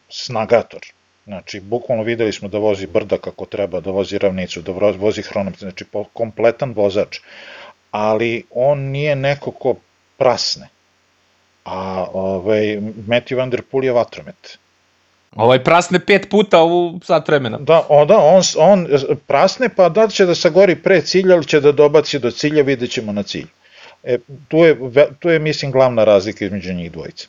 snagator 0.09 0.79
Znači, 1.27 1.59
bukvalno 1.59 2.03
videli 2.03 2.31
smo 2.33 2.47
da 2.47 2.57
vozi 2.57 2.87
brda 2.87 3.17
kako 3.17 3.45
treba, 3.45 3.79
da 3.79 3.91
vozi 3.91 4.17
ravnicu, 4.17 4.61
da 4.61 4.71
vozi 4.71 5.21
hronometar, 5.21 5.59
znači 5.59 5.85
kompletan 6.13 6.73
vozač. 6.75 7.19
Ali 7.91 8.43
on 8.51 8.79
nije 8.79 9.15
neko 9.15 9.51
ko 9.51 9.75
prasne. 10.17 10.69
A 11.65 12.05
ovaj, 12.13 12.79
Matthew 13.07 13.37
Van 13.37 13.49
Der 13.49 13.61
Poel 13.61 13.83
je 13.83 13.91
vatromet. 13.91 14.57
Ovaj 15.35 15.63
prasne 15.63 15.99
pet 15.99 16.29
puta 16.29 16.63
u 16.63 16.99
sat 17.03 17.27
vremena. 17.27 17.57
Da, 17.57 17.85
onda 17.89 18.17
on, 18.17 18.41
on 18.57 18.87
prasne, 19.27 19.69
pa 19.69 19.89
da 19.89 20.07
će 20.07 20.25
da 20.25 20.35
sagori 20.35 20.75
pre 20.75 21.01
cilja 21.01 21.35
ili 21.35 21.45
će 21.45 21.59
da 21.59 21.71
dobaci 21.71 22.19
do 22.19 22.31
cilja, 22.31 22.63
vidjet 22.63 22.91
ćemo 22.91 23.11
na 23.11 23.23
cilju. 23.23 23.47
E, 24.03 24.17
tu, 24.47 24.57
je, 24.57 24.77
tu 25.19 25.29
je, 25.29 25.39
mislim, 25.39 25.71
glavna 25.71 26.03
razlika 26.03 26.45
između 26.45 26.73
njih 26.73 26.91
dvojice. 26.91 27.27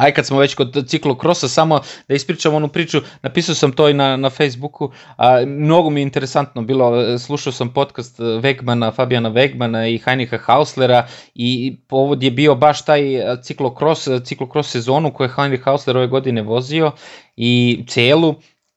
Aj 0.00 0.12
kad 0.12 0.26
smo 0.26 0.38
već 0.38 0.54
kod 0.54 0.88
ciklokrosa, 0.88 1.48
samo 1.48 1.80
da 2.08 2.14
ispričam 2.14 2.54
onu 2.54 2.68
priču, 2.68 3.00
napisao 3.22 3.54
sam 3.54 3.72
to 3.72 3.88
i 3.88 3.94
na, 3.94 4.16
na 4.16 4.30
Facebooku, 4.30 4.90
a, 5.16 5.44
mnogo 5.46 5.90
mi 5.90 6.00
je 6.00 6.02
interesantno 6.02 6.62
bilo, 6.62 7.18
slušao 7.18 7.52
sam 7.52 7.72
podcast 7.72 8.18
Wegmana, 8.18 8.94
Fabijana 8.94 9.30
Wegmana 9.30 9.94
i 9.94 9.98
Heinricha 9.98 10.38
Hauslera 10.38 11.06
i 11.34 11.76
povod 11.88 12.22
je 12.22 12.30
bio 12.30 12.54
baš 12.54 12.84
taj 12.84 13.02
ciklokros, 13.42 14.08
ciklokros 14.24 14.70
sezonu 14.70 15.12
koju 15.12 15.24
je 15.24 15.32
Heinrich 15.36 15.64
Hausler 15.64 15.96
ove 15.96 16.06
godine 16.06 16.42
vozio 16.42 16.92
i 17.36 17.84
celu 17.88 18.34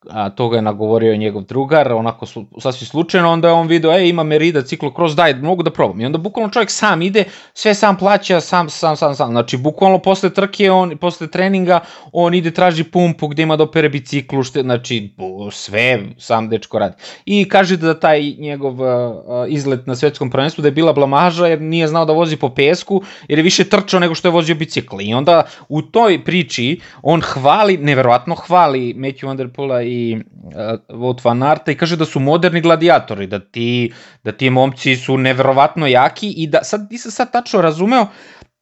a, 0.10 0.30
toga 0.30 0.56
je 0.56 0.62
nagovorio 0.62 1.18
njegov 1.18 1.44
drugar, 1.44 1.94
onako 1.94 2.26
su, 2.26 2.46
sasvim 2.60 2.88
slučajno, 2.88 3.32
onda 3.32 3.48
je 3.48 3.54
on 3.54 3.68
video, 3.68 3.92
ej, 3.92 4.10
ima 4.10 4.24
Merida, 4.24 4.62
ciklokros, 4.62 5.16
daj, 5.16 5.34
mogu 5.34 5.64
da 5.64 5.72
probam. 5.72 6.02
I 6.02 6.06
onda 6.06 6.18
bukvalno 6.18 6.52
čovjek 6.52 6.72
sam 6.72 7.02
ide, 7.02 7.24
sve 7.54 7.74
sam 7.76 7.98
plaća, 7.98 8.42
sam, 8.42 8.70
sam, 8.70 8.96
sam, 8.96 9.16
sam. 9.16 9.32
Znači, 9.32 9.58
bukvalno 9.58 10.00
posle 10.00 10.30
trke, 10.30 10.72
on, 10.72 10.98
posle 10.98 11.28
treninga, 11.28 11.80
on 12.12 12.34
ide, 12.34 12.52
traži 12.52 12.84
pumpu 12.84 13.28
gde 13.28 13.44
ima 13.44 13.56
da 13.56 13.64
opere 13.64 13.90
biciklu, 13.90 14.44
šte, 14.44 14.62
znači, 14.62 15.14
sve 15.52 16.00
sam 16.18 16.50
dečko 16.50 16.80
radi. 16.80 16.96
I 17.26 17.50
kaže 17.50 17.78
da 17.78 18.00
taj 18.00 18.22
njegov 18.40 18.82
uh, 18.82 18.88
izlet 19.48 19.88
na 19.88 19.96
svetskom 19.96 20.30
prvenstvu 20.30 20.62
da 20.62 20.68
je 20.68 20.72
bila 20.72 20.94
blamaža 20.94 21.48
jer 21.48 21.62
nije 21.62 21.88
znao 21.88 22.06
da 22.06 22.14
vozi 22.14 22.38
po 22.38 22.50
pesku, 22.50 23.02
jer 23.28 23.40
je 23.40 23.44
više 23.44 23.64
trčao 23.64 24.00
nego 24.00 24.16
što 24.16 24.28
je 24.28 24.32
vozio 24.32 24.56
bicikl. 24.56 25.02
I 25.02 25.14
onda 25.14 25.44
u 25.70 25.82
toj 25.82 26.24
priči 26.24 26.80
on 27.02 27.22
hvali, 27.22 27.78
neverovatno 27.78 28.36
hvali 28.36 28.94
Matthew 28.98 29.28
Van 29.28 29.38
Der 29.38 29.50
Poola 29.50 29.82
i 29.82 29.93
uh, 30.16 30.98
Wout 30.98 31.24
van 31.24 31.44
Aerta 31.44 31.72
i 31.72 31.78
kaže 31.78 31.98
da 31.98 32.06
su 32.06 32.20
moderni 32.20 32.62
gladijatori, 32.62 33.28
da 33.28 33.40
ti, 33.40 33.94
da 34.24 34.32
ti 34.32 34.50
momci 34.50 34.96
su 34.96 35.18
neverovatno 35.18 35.88
jaki 35.88 36.30
i 36.38 36.48
da 36.48 36.64
sad 36.64 36.88
nisam 36.92 37.12
sad 37.12 37.32
tačno 37.32 37.62
razumeo, 37.62 38.08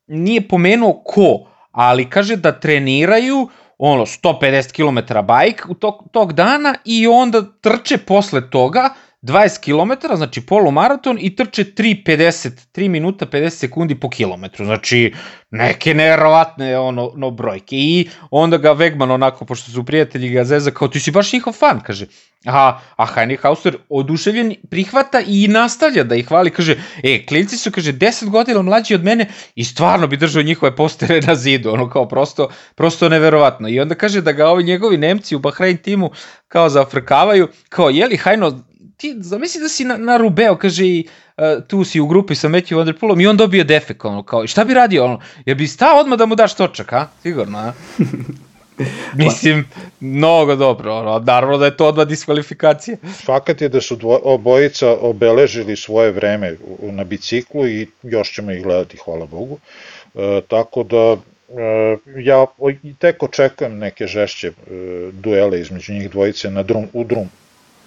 nije 0.07 0.47
pomenuo 0.47 1.01
ko, 1.05 1.47
ali 1.71 2.09
kaže 2.09 2.35
da 2.35 2.59
treniraju 2.59 3.49
ono 3.77 4.05
150 4.05 4.71
km 4.71 5.25
bajk 5.27 5.65
u 5.69 5.73
tog, 5.73 6.09
tog 6.11 6.33
dana 6.33 6.75
i 6.85 7.07
onda 7.07 7.41
trče 7.61 7.97
posle 7.97 8.49
toga 8.49 8.89
20 9.21 9.59
km, 9.59 10.15
znači 10.15 10.41
polumaraton 10.41 11.17
i 11.21 11.35
trče 11.35 11.63
3.50, 11.63 12.49
3 12.73 12.89
minuta 12.89 13.25
50 13.25 13.49
sekundi 13.49 13.99
po 13.99 14.09
kilometru. 14.09 14.65
Znači, 14.65 15.13
neke 15.51 15.93
neverovatne 15.93 16.79
ono, 16.79 17.11
no 17.15 17.31
brojke. 17.31 17.75
I 17.75 18.09
onda 18.31 18.57
ga 18.57 18.71
Vegman 18.71 19.11
onako, 19.11 19.45
pošto 19.45 19.71
su 19.71 19.85
prijatelji 19.85 20.29
ga 20.29 20.43
zeza, 20.43 20.71
kao 20.71 20.87
ti 20.87 20.99
si 20.99 21.11
baš 21.11 21.33
njihov 21.33 21.53
fan, 21.53 21.79
kaže. 21.79 22.05
A, 22.45 22.79
a 22.97 23.05
Hauser 23.41 23.77
oduševljen 23.89 24.55
prihvata 24.69 25.21
i 25.27 25.47
nastavlja 25.47 26.03
da 26.03 26.15
ih 26.15 26.27
hvali, 26.27 26.49
kaže, 26.49 26.75
e, 27.03 27.25
klinci 27.25 27.57
su, 27.57 27.71
kaže, 27.71 27.93
10 27.93 28.29
godina 28.29 28.61
mlađi 28.61 28.95
od 28.95 29.03
mene 29.03 29.27
i 29.55 29.63
stvarno 29.63 30.07
bi 30.07 30.17
držao 30.17 30.43
njihove 30.43 30.75
postere 30.75 31.21
na 31.21 31.35
zidu, 31.35 31.73
ono 31.73 31.89
kao 31.89 32.07
prosto, 32.07 32.49
prosto 32.75 33.09
neverovatno. 33.09 33.69
I 33.69 33.79
onda 33.79 33.95
kaže 33.95 34.21
da 34.21 34.31
ga 34.31 34.47
ovi 34.47 34.63
njegovi 34.63 34.97
Nemci 34.97 35.35
u 35.35 35.39
Bahrein 35.39 35.77
timu 35.77 36.11
kao 36.47 36.69
zafrkavaju, 36.69 37.47
kao, 37.69 37.89
jeli, 37.89 38.17
Hajno, 38.17 38.59
ti 39.01 39.15
zamisli 39.19 39.61
da 39.61 39.69
si 39.69 39.85
na, 39.85 39.97
na 39.97 40.17
Rubeo, 40.17 40.55
kaže 40.55 40.85
i 40.85 41.07
uh, 41.37 41.43
tu 41.67 41.83
si 41.83 41.99
u 41.99 42.07
grupi 42.07 42.35
sa 42.35 42.49
Matthew 42.49 42.77
Van 42.77 42.85
Der 42.85 42.97
Poolom 42.97 43.21
i 43.21 43.27
on 43.27 43.37
dobio 43.37 43.63
defek, 43.63 44.05
ono, 44.05 44.23
kao, 44.23 44.47
šta 44.47 44.63
bi 44.63 44.73
radio, 44.73 45.05
ono, 45.05 45.19
ja 45.45 45.55
bi 45.55 45.67
stao 45.67 45.99
odmah 45.99 46.19
da 46.19 46.25
mu 46.25 46.35
daš 46.35 46.55
točak, 46.55 46.93
a? 46.93 47.07
Sigurno, 47.21 47.57
a? 47.57 47.73
Mislim, 49.23 49.65
mnogo 49.99 50.55
dobro, 50.55 50.93
ono, 50.95 51.19
naravno 51.19 51.57
da 51.57 51.65
je 51.65 51.77
to 51.77 51.87
odmah 51.87 52.07
diskvalifikacija. 52.07 52.97
Fakat 53.25 53.61
je 53.61 53.69
da 53.69 53.81
su 53.81 53.95
dvo, 53.95 54.19
obojica 54.23 54.89
obeležili 55.01 55.75
svoje 55.75 56.11
vreme 56.11 56.55
na 56.81 57.03
biciklu 57.03 57.67
i 57.67 57.87
još 58.03 58.33
ćemo 58.33 58.51
ih 58.51 58.63
gledati, 58.63 58.97
hvala 58.97 59.25
Bogu. 59.25 59.57
E, 60.15 60.41
tako 60.47 60.83
da 60.83 61.17
e, 61.17 61.97
ja 62.17 62.45
tek 62.99 63.23
očekujem 63.23 63.77
neke 63.77 64.07
žešće 64.07 64.47
e, 64.47 64.53
duele 65.13 65.59
između 65.59 65.93
njih 65.93 66.11
dvojice 66.11 66.51
na 66.51 66.63
drum, 66.63 66.87
u 66.93 67.03
drum, 67.03 67.29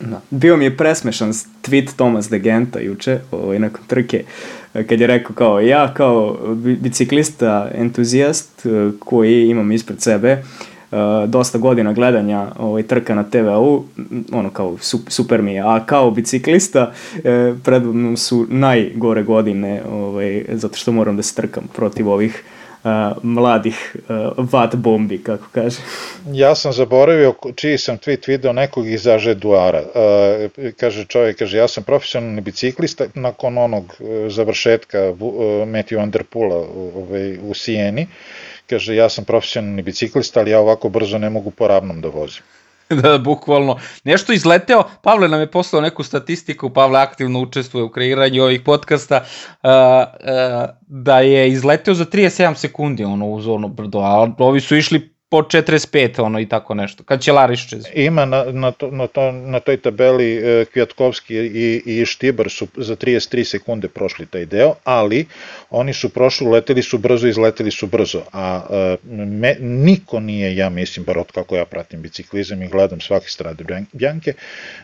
Da. 0.01 0.21
Bio 0.31 0.57
mi 0.57 0.65
je 0.65 0.77
presmešan 0.77 1.33
tweet 1.63 1.97
Tomas 1.97 2.29
de 2.31 2.39
Genta 2.39 2.81
juče, 2.81 3.19
ovaj, 3.31 3.59
nakon 3.59 3.81
trke, 3.87 4.25
kad 4.73 5.01
je 5.01 5.07
rekao 5.07 5.35
kao 5.35 5.61
ja 5.61 5.95
kao 5.95 6.39
biciklista 6.81 7.71
entuzijast 7.75 8.67
koji 8.99 9.49
imam 9.49 9.73
ispred 9.73 10.01
sebe 10.01 10.43
dosta 11.27 11.59
godina 11.59 11.93
gledanja 11.93 12.47
ovaj, 12.59 12.83
trka 12.83 13.15
na 13.15 13.23
TV-u, 13.23 13.85
ono 14.33 14.51
kao 14.51 14.77
super 15.09 15.43
mi 15.43 15.55
je, 15.55 15.61
a 15.61 15.87
kao 15.87 16.11
biciklista 16.11 16.93
e, 17.25 17.55
pred 17.65 17.83
mnom 17.83 18.17
su 18.17 18.47
najgore 18.49 19.23
godine 19.23 19.83
ovaj, 19.91 20.45
zato 20.53 20.77
što 20.77 20.93
moram 20.93 21.17
da 21.17 21.23
se 21.23 21.35
trkam 21.35 21.65
protiv 21.77 22.09
ovih 22.09 22.43
mladih 23.23 23.97
uh, 24.09 24.53
vat 24.53 24.77
bombi, 24.77 25.23
kako 25.23 25.45
kaže. 25.53 25.77
Ja 26.33 26.55
sam 26.55 26.73
zaboravio 26.73 27.35
čiji 27.57 27.79
sam 27.79 27.99
tweet 27.99 28.29
video 28.29 28.53
nekog 28.53 28.89
iz 28.89 29.07
Ažeduara. 29.07 29.83
Uh, 29.83 30.73
kaže 30.77 31.05
čovjek, 31.05 31.39
kaže, 31.39 31.59
ja 31.59 31.69
sam 31.69 31.85
profesionalni 31.85 32.41
biciklista 32.41 33.05
nakon 33.15 33.59
onog 33.59 33.95
završetka 34.29 35.11
uh, 35.11 35.19
Matthew 35.67 36.03
Underpula 36.03 36.57
ovaj, 36.97 37.39
u 37.39 37.55
Sijeni. 37.55 38.07
Kaže, 38.71 38.97
ja 38.97 39.09
sam 39.09 39.25
profesionalni 39.25 39.83
biciklista, 39.83 40.41
ali 40.41 40.51
ja 40.51 40.61
ovako 40.61 40.89
brzo 40.89 41.19
ne 41.19 41.31
mogu 41.31 41.51
po 41.51 41.69
ravnom 41.69 42.01
da 42.01 42.09
vozim. 42.09 42.43
da, 43.03 43.19
bukvalno. 43.19 43.77
Nešto 44.05 44.33
izleteo, 44.33 44.85
Pavle 45.03 45.29
nam 45.29 45.41
je 45.41 45.51
poslao 45.51 45.83
neku 45.83 46.03
statistiku, 46.03 46.71
Pavle 46.71 47.01
aktivno 47.01 47.41
učestvuje 47.41 47.85
u 47.85 47.91
kreiranju 47.91 48.43
ovih 48.43 48.61
podcasta, 48.61 49.25
uh, 49.63 49.71
uh, 49.71 50.71
da 50.81 51.21
je 51.21 51.49
izleteo 51.49 51.95
za 51.95 52.05
37 52.05 52.55
sekundi 52.55 53.05
ono, 53.05 53.27
uz 53.27 53.49
ono 53.49 53.69
brdo, 53.69 53.99
a 53.99 54.35
ovi 54.39 54.61
su 54.61 54.77
išli 54.77 55.14
po 55.35 55.43
45 55.43 56.23
ono 56.23 56.41
i 56.41 56.47
tako 56.49 56.75
nešto. 56.75 57.03
Kad 57.05 57.21
će 57.21 57.33
Larišče? 57.33 57.77
Ima 57.95 58.25
na, 58.25 58.45
na, 58.45 58.71
to, 58.71 58.91
na, 58.91 59.07
to, 59.07 59.33
na 59.33 59.61
toj 59.61 59.77
tabeli 59.77 60.37
e, 60.37 60.65
Kvjatkovski 60.73 61.35
i, 61.35 61.83
i 61.87 62.07
Štibar 62.07 62.51
su 62.51 62.67
za 62.77 62.97
33 62.97 63.45
sekunde 63.45 63.89
prošli 63.89 64.27
taj 64.27 64.47
deo, 64.47 64.75
ali 64.85 65.27
oni 65.71 65.93
su 65.93 66.09
prošli, 66.09 66.47
leteli 66.47 66.83
su 66.83 66.99
brzo, 66.99 67.27
izleteli 67.27 67.71
su 67.71 67.87
brzo, 67.87 68.23
a 68.33 68.63
e, 68.71 68.97
me, 69.15 69.57
niko 69.61 70.21
nije, 70.21 70.57
ja 70.57 70.71
mislim, 70.71 71.05
bar 71.05 71.19
od 71.19 71.33
kako 71.33 71.57
ja 71.57 71.65
pratim 71.65 72.03
biciklizam 72.03 72.63
i 72.63 72.69
gledam 72.69 73.01
svake 73.01 73.29
strade 73.29 73.65
Bjanke, 73.93 74.33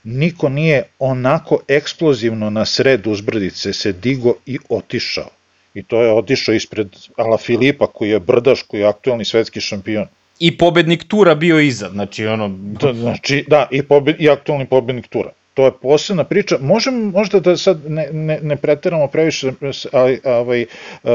niko 0.04 0.48
nije 0.48 0.82
onako 0.98 1.60
eksplozivno 1.68 2.50
na 2.50 2.64
sred 2.64 3.06
uzbrdice 3.06 3.72
se 3.72 3.92
digo 3.92 4.34
i 4.46 4.58
otišao. 4.68 5.28
I 5.74 5.82
to 5.82 6.02
je 6.02 6.12
otišao 6.12 6.54
ispred 6.54 6.88
Ala 7.16 7.38
Filipa 7.38 7.86
koji 7.86 8.10
je 8.10 8.20
brdaš, 8.20 8.62
koji 8.62 8.80
je 8.80 8.86
aktualni 8.86 9.24
svetski 9.24 9.60
šampion 9.60 10.06
i 10.40 10.58
pobednik 10.58 11.04
tura 11.04 11.34
bio 11.34 11.60
iza, 11.60 11.90
znači 11.90 12.26
ono... 12.26 12.48
Da, 12.58 12.92
znači, 12.94 13.44
da, 13.48 13.66
i, 13.70 13.82
pobed, 13.82 14.16
i 14.18 14.30
aktualni 14.30 14.66
pobednik 14.66 15.06
tura. 15.06 15.30
To 15.54 15.64
je 15.64 15.72
posebna 15.82 16.24
priča. 16.24 16.58
Možem 16.60 16.94
možda 16.94 17.40
da 17.40 17.56
sad 17.56 17.90
ne, 17.90 18.08
ne, 18.12 18.38
ne 18.42 18.56
preteramo 18.56 19.06
previše, 19.06 19.52
ali 19.92 20.20
ovaj, 20.24 20.64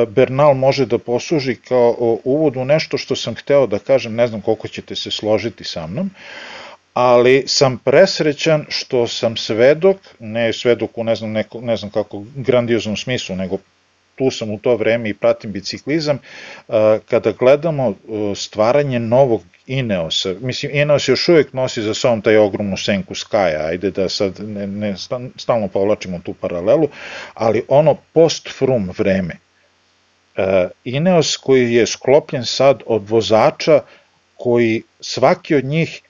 Bernal 0.07 0.53
može 0.53 0.86
da 0.86 0.97
posluži 0.97 1.55
kao 1.55 2.19
uvod 2.23 2.57
u 2.57 2.65
nešto 2.65 2.97
što 2.97 3.15
sam 3.15 3.36
hteo 3.36 3.67
da 3.67 3.80
kažem, 3.80 4.15
ne 4.15 4.28
znam 4.28 4.41
koliko 4.41 4.67
ćete 4.67 4.95
se 4.95 5.11
složiti 5.11 5.63
sa 5.63 5.88
mnom, 5.88 6.09
ali 6.93 7.43
sam 7.47 7.78
presrećan 7.78 8.65
što 8.69 9.07
sam 9.07 9.38
svedok, 9.38 9.97
ne 10.19 10.53
svedok 10.53 10.97
u 10.97 11.03
ne 11.03 11.15
znam, 11.15 11.32
neko, 11.32 11.61
ne 11.61 11.78
znam 11.78 11.91
kako 11.91 12.23
grandioznom 12.36 12.97
smislu, 12.97 13.36
nego 13.36 13.57
tu 14.16 14.32
sam 14.32 14.51
u 14.51 14.59
to 14.59 14.76
vreme 14.76 15.09
i 15.09 15.13
pratim 15.13 15.51
biciklizam, 15.51 16.20
kada 17.09 17.32
gledamo 17.32 17.93
stvaranje 18.36 18.99
novog 18.99 19.41
Ineosa, 19.68 20.34
mislim 20.41 20.76
Ineos 20.76 21.07
još 21.07 21.30
uvijek 21.30 21.53
nosi 21.53 21.82
za 21.82 21.93
sobom 21.93 22.22
taj 22.22 22.38
ogromnu 22.38 22.78
senku 22.78 23.13
Sky, 23.13 23.68
ajde 23.68 23.91
da 23.91 24.09
sad 24.09 24.39
ne, 24.39 24.68
ne 24.68 24.95
stalno 25.36 25.68
povlačimo 25.68 26.20
tu 26.26 26.34
paralelu, 26.34 26.88
ali 27.34 27.63
ono 27.68 27.95
post-frum 28.13 28.89
vreme, 28.97 29.36
Ineos 30.84 31.38
koji 31.38 31.74
je 31.74 31.88
sklopljen 31.88 32.45
sad 32.45 32.84
od 32.86 33.09
vozača 33.09 33.82
koji 34.38 34.84
svaki 34.99 35.55
od 35.55 35.66
njih 35.66 36.01
e, 36.01 36.05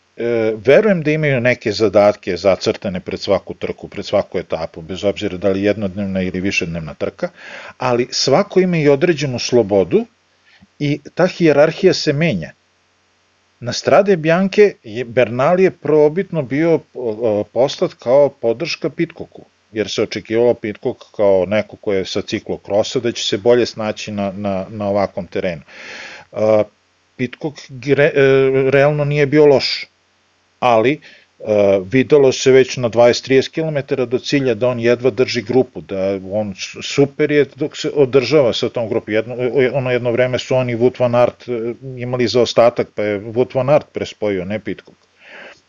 verujem 0.66 1.02
da 1.04 1.12
imaju 1.12 1.42
neke 1.42 1.72
zadatke 1.72 2.38
zacrtane 2.38 3.00
pred 3.00 3.20
svaku 3.20 3.54
trku, 3.54 3.88
pred 3.88 4.06
svaku 4.06 4.40
etapu, 4.40 4.82
bez 4.82 5.04
obzira 5.04 5.38
da 5.38 5.50
li 5.50 5.64
jednodnevna 5.64 6.22
ili 6.22 6.42
višednevna 6.42 6.94
trka, 6.94 7.30
ali 7.78 8.08
svako 8.12 8.60
ima 8.60 8.78
i 8.78 8.90
određenu 8.90 9.40
slobodu 9.40 10.06
i 10.80 11.00
ta 11.16 11.28
hijerarhija 11.28 11.94
se 11.94 12.14
menja. 12.14 12.52
Na 13.60 13.74
strade 13.74 14.18
Bjanke 14.18 14.74
je 14.84 15.06
Bernal 15.06 15.60
je 15.60 15.72
probitno 15.72 16.42
bio 16.42 16.80
poslat 17.54 17.94
kao 17.94 18.30
podrška 18.30 18.90
Pitkoku, 18.90 19.42
jer 19.72 19.90
se 19.90 20.02
očekivalo 20.02 20.54
Pitkok 20.54 20.98
kao 21.16 21.46
neko 21.48 21.76
ko 21.76 21.94
je 21.94 22.06
sa 22.06 22.22
ciklokrosa 22.22 23.00
da 23.00 23.12
će 23.12 23.24
se 23.24 23.38
bolje 23.38 23.66
snaći 23.66 24.12
na, 24.12 24.32
na, 24.32 24.66
na 24.70 24.88
ovakvom 24.88 25.28
terenu. 25.28 25.62
Pitkok 27.18 27.54
re, 27.96 28.12
e, 28.16 28.22
realno 28.72 29.06
nije 29.06 29.26
bio 29.26 29.46
loš, 29.46 29.88
ali 30.66 31.00
uh, 31.40 31.48
videlo 31.92 32.32
se 32.32 32.52
već 32.52 32.78
na 32.78 32.90
20-30 32.90 33.50
km 33.54 34.04
do 34.10 34.20
cilja 34.20 34.54
da 34.54 34.68
on 34.68 34.80
jedva 34.80 35.10
drži 35.10 35.42
grupu, 35.42 35.82
da 35.82 36.20
on 36.32 36.54
super 36.82 37.32
je 37.32 37.46
dok 37.56 37.78
se 37.78 37.92
održava 37.94 38.54
sa 38.54 38.70
tom 38.70 38.90
grupu. 38.90 39.12
Jedno, 39.12 39.36
ono 39.74 39.92
jedno 39.92 40.12
vreme 40.12 40.40
su 40.40 40.56
oni 40.56 40.76
Wout 40.76 41.00
van 41.00 41.16
Aert 41.16 41.48
e, 41.48 41.74
imali 41.98 42.28
za 42.28 42.42
ostatak, 42.42 42.88
pa 42.96 43.04
je 43.04 43.20
Wout 43.22 43.56
van 43.56 43.70
Aert 43.70 43.86
prespojio, 43.94 44.46
ne 44.46 44.60
Pitkog. 44.60 44.96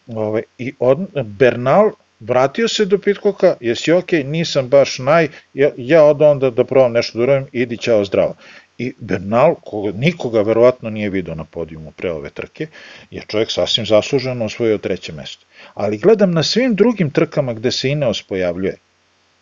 Ove, 0.07 0.42
I 0.59 0.72
od, 0.78 0.99
Bernal 1.24 1.90
vratio 2.20 2.68
se 2.68 2.84
do 2.84 2.99
Pitkoka, 2.99 3.57
jesi 3.61 3.92
ok, 3.92 4.12
nisam 4.12 4.68
baš 4.68 4.99
naj, 4.99 5.28
ja, 5.55 5.70
ja 5.76 6.05
od 6.05 6.22
onda 6.22 6.51
da 6.51 6.64
probam 6.64 6.92
nešto 6.92 7.18
da 7.18 7.24
uradim, 7.24 7.49
idi 7.53 7.76
ćao 7.76 8.05
zdravo 8.05 8.36
i 8.79 8.93
Bernal, 8.99 9.55
koga, 9.55 9.99
nikoga 9.99 10.43
verovatno 10.43 10.91
nije 10.91 11.11
video 11.11 11.35
na 11.35 11.45
podijumu 11.45 11.91
pre 11.91 12.11
ove 12.12 12.31
trke, 12.31 12.66
je 13.11 13.22
čovjek 13.27 13.51
sasvim 13.51 13.87
zasluženo 13.87 14.45
osvojio 14.45 14.79
treće 14.79 15.12
mesto. 15.12 15.47
Ali 15.74 15.99
gledam 15.99 16.33
na 16.33 16.43
svim 16.43 16.74
drugim 16.74 17.11
trkama 17.11 17.55
gde 17.55 17.72
se 17.72 17.89
Ineos 17.89 18.22
pojavljuje, 18.22 18.77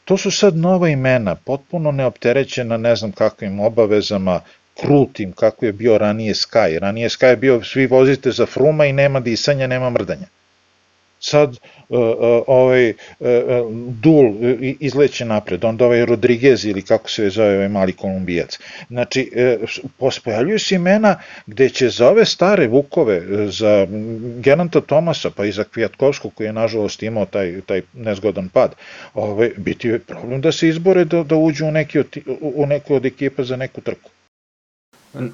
to 0.04 0.16
su 0.16 0.30
sad 0.30 0.56
nova 0.56 0.88
imena, 0.88 1.34
potpuno 1.34 1.90
neopterećena 1.92 2.76
ne 2.76 2.96
znam 2.96 3.12
kakvim 3.12 3.60
obavezama, 3.60 4.40
krutim 4.80 5.32
kako 5.32 5.66
je 5.66 5.72
bio 5.72 5.98
ranije 5.98 6.34
Sky. 6.34 6.78
Ranije 6.78 7.08
Sky 7.08 7.26
je 7.26 7.36
bio 7.36 7.64
svi 7.64 7.86
vozite 7.86 8.30
za 8.30 8.46
fruma 8.46 8.86
i 8.86 8.92
nema 8.92 9.20
disanja, 9.20 9.66
nema 9.66 9.90
mrdanja 9.90 10.26
sad 11.24 11.50
uh, 11.50 11.56
uh, 11.88 12.42
ovaj 12.46 12.90
uh, 12.90 13.26
Dul 14.02 14.32
izleće 14.80 15.24
napred, 15.24 15.64
onda 15.64 15.84
ovaj 15.84 16.04
Rodriguez 16.06 16.64
ili 16.64 16.82
kako 16.82 17.10
se 17.10 17.30
zove 17.30 17.54
ovaj 17.54 17.68
mali 17.68 17.92
kolumbijac. 17.92 18.58
Znači, 18.88 19.30
pojavljuju 20.24 20.58
se 20.58 20.74
imena 20.74 21.16
gde 21.46 21.68
će 21.68 21.88
za 21.88 22.08
ove 22.08 22.24
stare 22.24 22.66
vukove, 22.68 23.22
za 23.50 23.86
Geranta 24.40 24.80
Tomasa, 24.80 25.30
pa 25.30 25.44
i 25.44 25.52
za 25.52 25.64
Kvijatkovskog 25.64 26.34
koji 26.34 26.46
je 26.46 26.52
nažalost 26.52 27.02
imao 27.02 27.26
taj, 27.26 27.60
taj 27.66 27.82
nezgodan 27.92 28.48
pad, 28.48 28.74
ovaj, 29.14 29.50
biti 29.56 29.98
problem 29.98 30.40
da 30.40 30.52
se 30.52 30.68
izbore 30.68 31.04
da, 31.04 31.22
da 31.22 31.36
uđu 31.36 31.66
u, 31.66 31.70
neki 31.70 31.98
od, 31.98 32.16
u 32.40 32.66
neku 32.66 32.94
od 32.94 33.06
ekipa 33.06 33.44
za 33.44 33.56
neku 33.56 33.80
trku. 33.80 34.13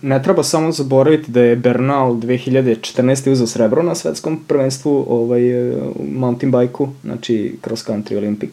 Ne 0.02 0.22
treba 0.22 0.42
samo 0.42 0.72
zaboraviti 0.72 1.30
da 1.30 1.42
je 1.42 1.56
Bernal 1.56 2.14
2014. 2.14 3.30
uzao 3.30 3.46
srebro 3.46 3.82
na 3.82 3.94
svetskom 3.94 4.44
prvenstvu 4.48 5.06
ovaj, 5.08 5.70
e, 5.70 5.74
mountain 6.12 6.52
bike-u, 6.52 6.88
znači 7.04 7.56
cross 7.64 7.86
country 7.86 8.18
Olympic, 8.18 8.50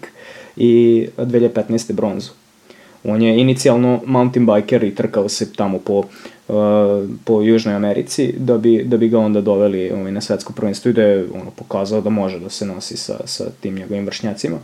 i 0.58 1.08
2015. 1.18 1.94
bronzu. 1.94 2.32
On 3.04 3.22
je 3.22 3.42
inicijalno 3.42 4.02
mountain 4.06 4.46
biker 4.46 4.84
i 4.84 4.96
trkao 4.96 5.30
se 5.30 5.54
tamo 5.54 5.80
po, 5.80 6.04
uh, 6.48 6.56
po 7.26 7.42
Južnoj 7.42 7.76
Americi 7.76 8.34
da 8.38 8.58
bi, 8.58 8.84
da 8.84 8.98
bi 8.98 9.10
ga 9.10 9.20
onda 9.20 9.42
doveli 9.42 9.92
ovaj, 9.92 10.12
na 10.12 10.22
svetsko 10.22 10.54
prvenstvo 10.54 10.90
i 10.90 10.94
da 10.94 11.02
je 11.02 11.28
ono, 11.34 11.52
pokazao 11.56 12.02
da 12.02 12.10
može 12.10 12.40
da 12.40 12.50
se 12.50 12.66
nosi 12.66 12.98
sa, 12.98 13.20
sa 13.26 13.44
tim 13.60 13.76
njegovim 13.76 14.06
vršnjacima. 14.06 14.58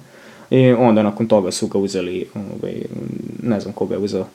I 0.50 0.72
onda 0.72 1.04
nakon 1.04 1.28
toga 1.28 1.52
su 1.52 1.68
ga 1.68 1.78
uzeli, 1.78 2.26
ovaj, 2.36 2.74
ne 3.44 3.60
znam 3.60 3.74
koga 3.74 3.96
je 3.96 4.02
uzeo, 4.02 4.26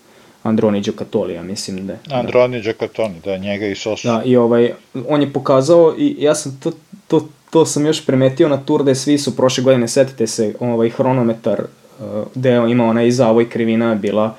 Androni 0.43 0.81
Giocattoli, 0.81 1.35
ja 1.35 1.43
mislim 1.43 1.87
da 1.87 1.97
Androni 2.11 2.61
Giocattoli, 2.63 3.15
da, 3.25 3.37
njega 3.37 3.67
i 3.67 3.75
Sosu. 3.75 4.09
Da, 4.09 4.23
i 4.25 4.37
ovaj, 4.37 4.73
on 5.09 5.21
je 5.21 5.33
pokazao, 5.33 5.95
i 5.99 6.17
ja 6.19 6.35
sam 6.35 6.61
to, 6.63 6.73
to, 7.09 7.29
to 7.51 7.67
sam 7.67 7.87
još 7.87 8.07
primetio 8.07 8.49
na 8.49 8.57
Tour 8.57 8.85
de 8.85 8.95
svi 8.95 9.19
su 9.19 9.37
prošle 9.37 9.65
godine, 9.65 9.89
setite 9.89 10.27
se, 10.27 10.55
ovaj 10.61 10.89
hronometar 10.89 11.61
uh, 11.61 12.07
gde 12.35 12.51
je 12.51 12.71
imao 12.71 12.89
ona 12.89 13.03
i 13.03 13.13
zavoj 13.13 13.51
krivina 13.51 13.95
bila 13.95 14.35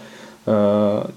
uh, 0.46 0.54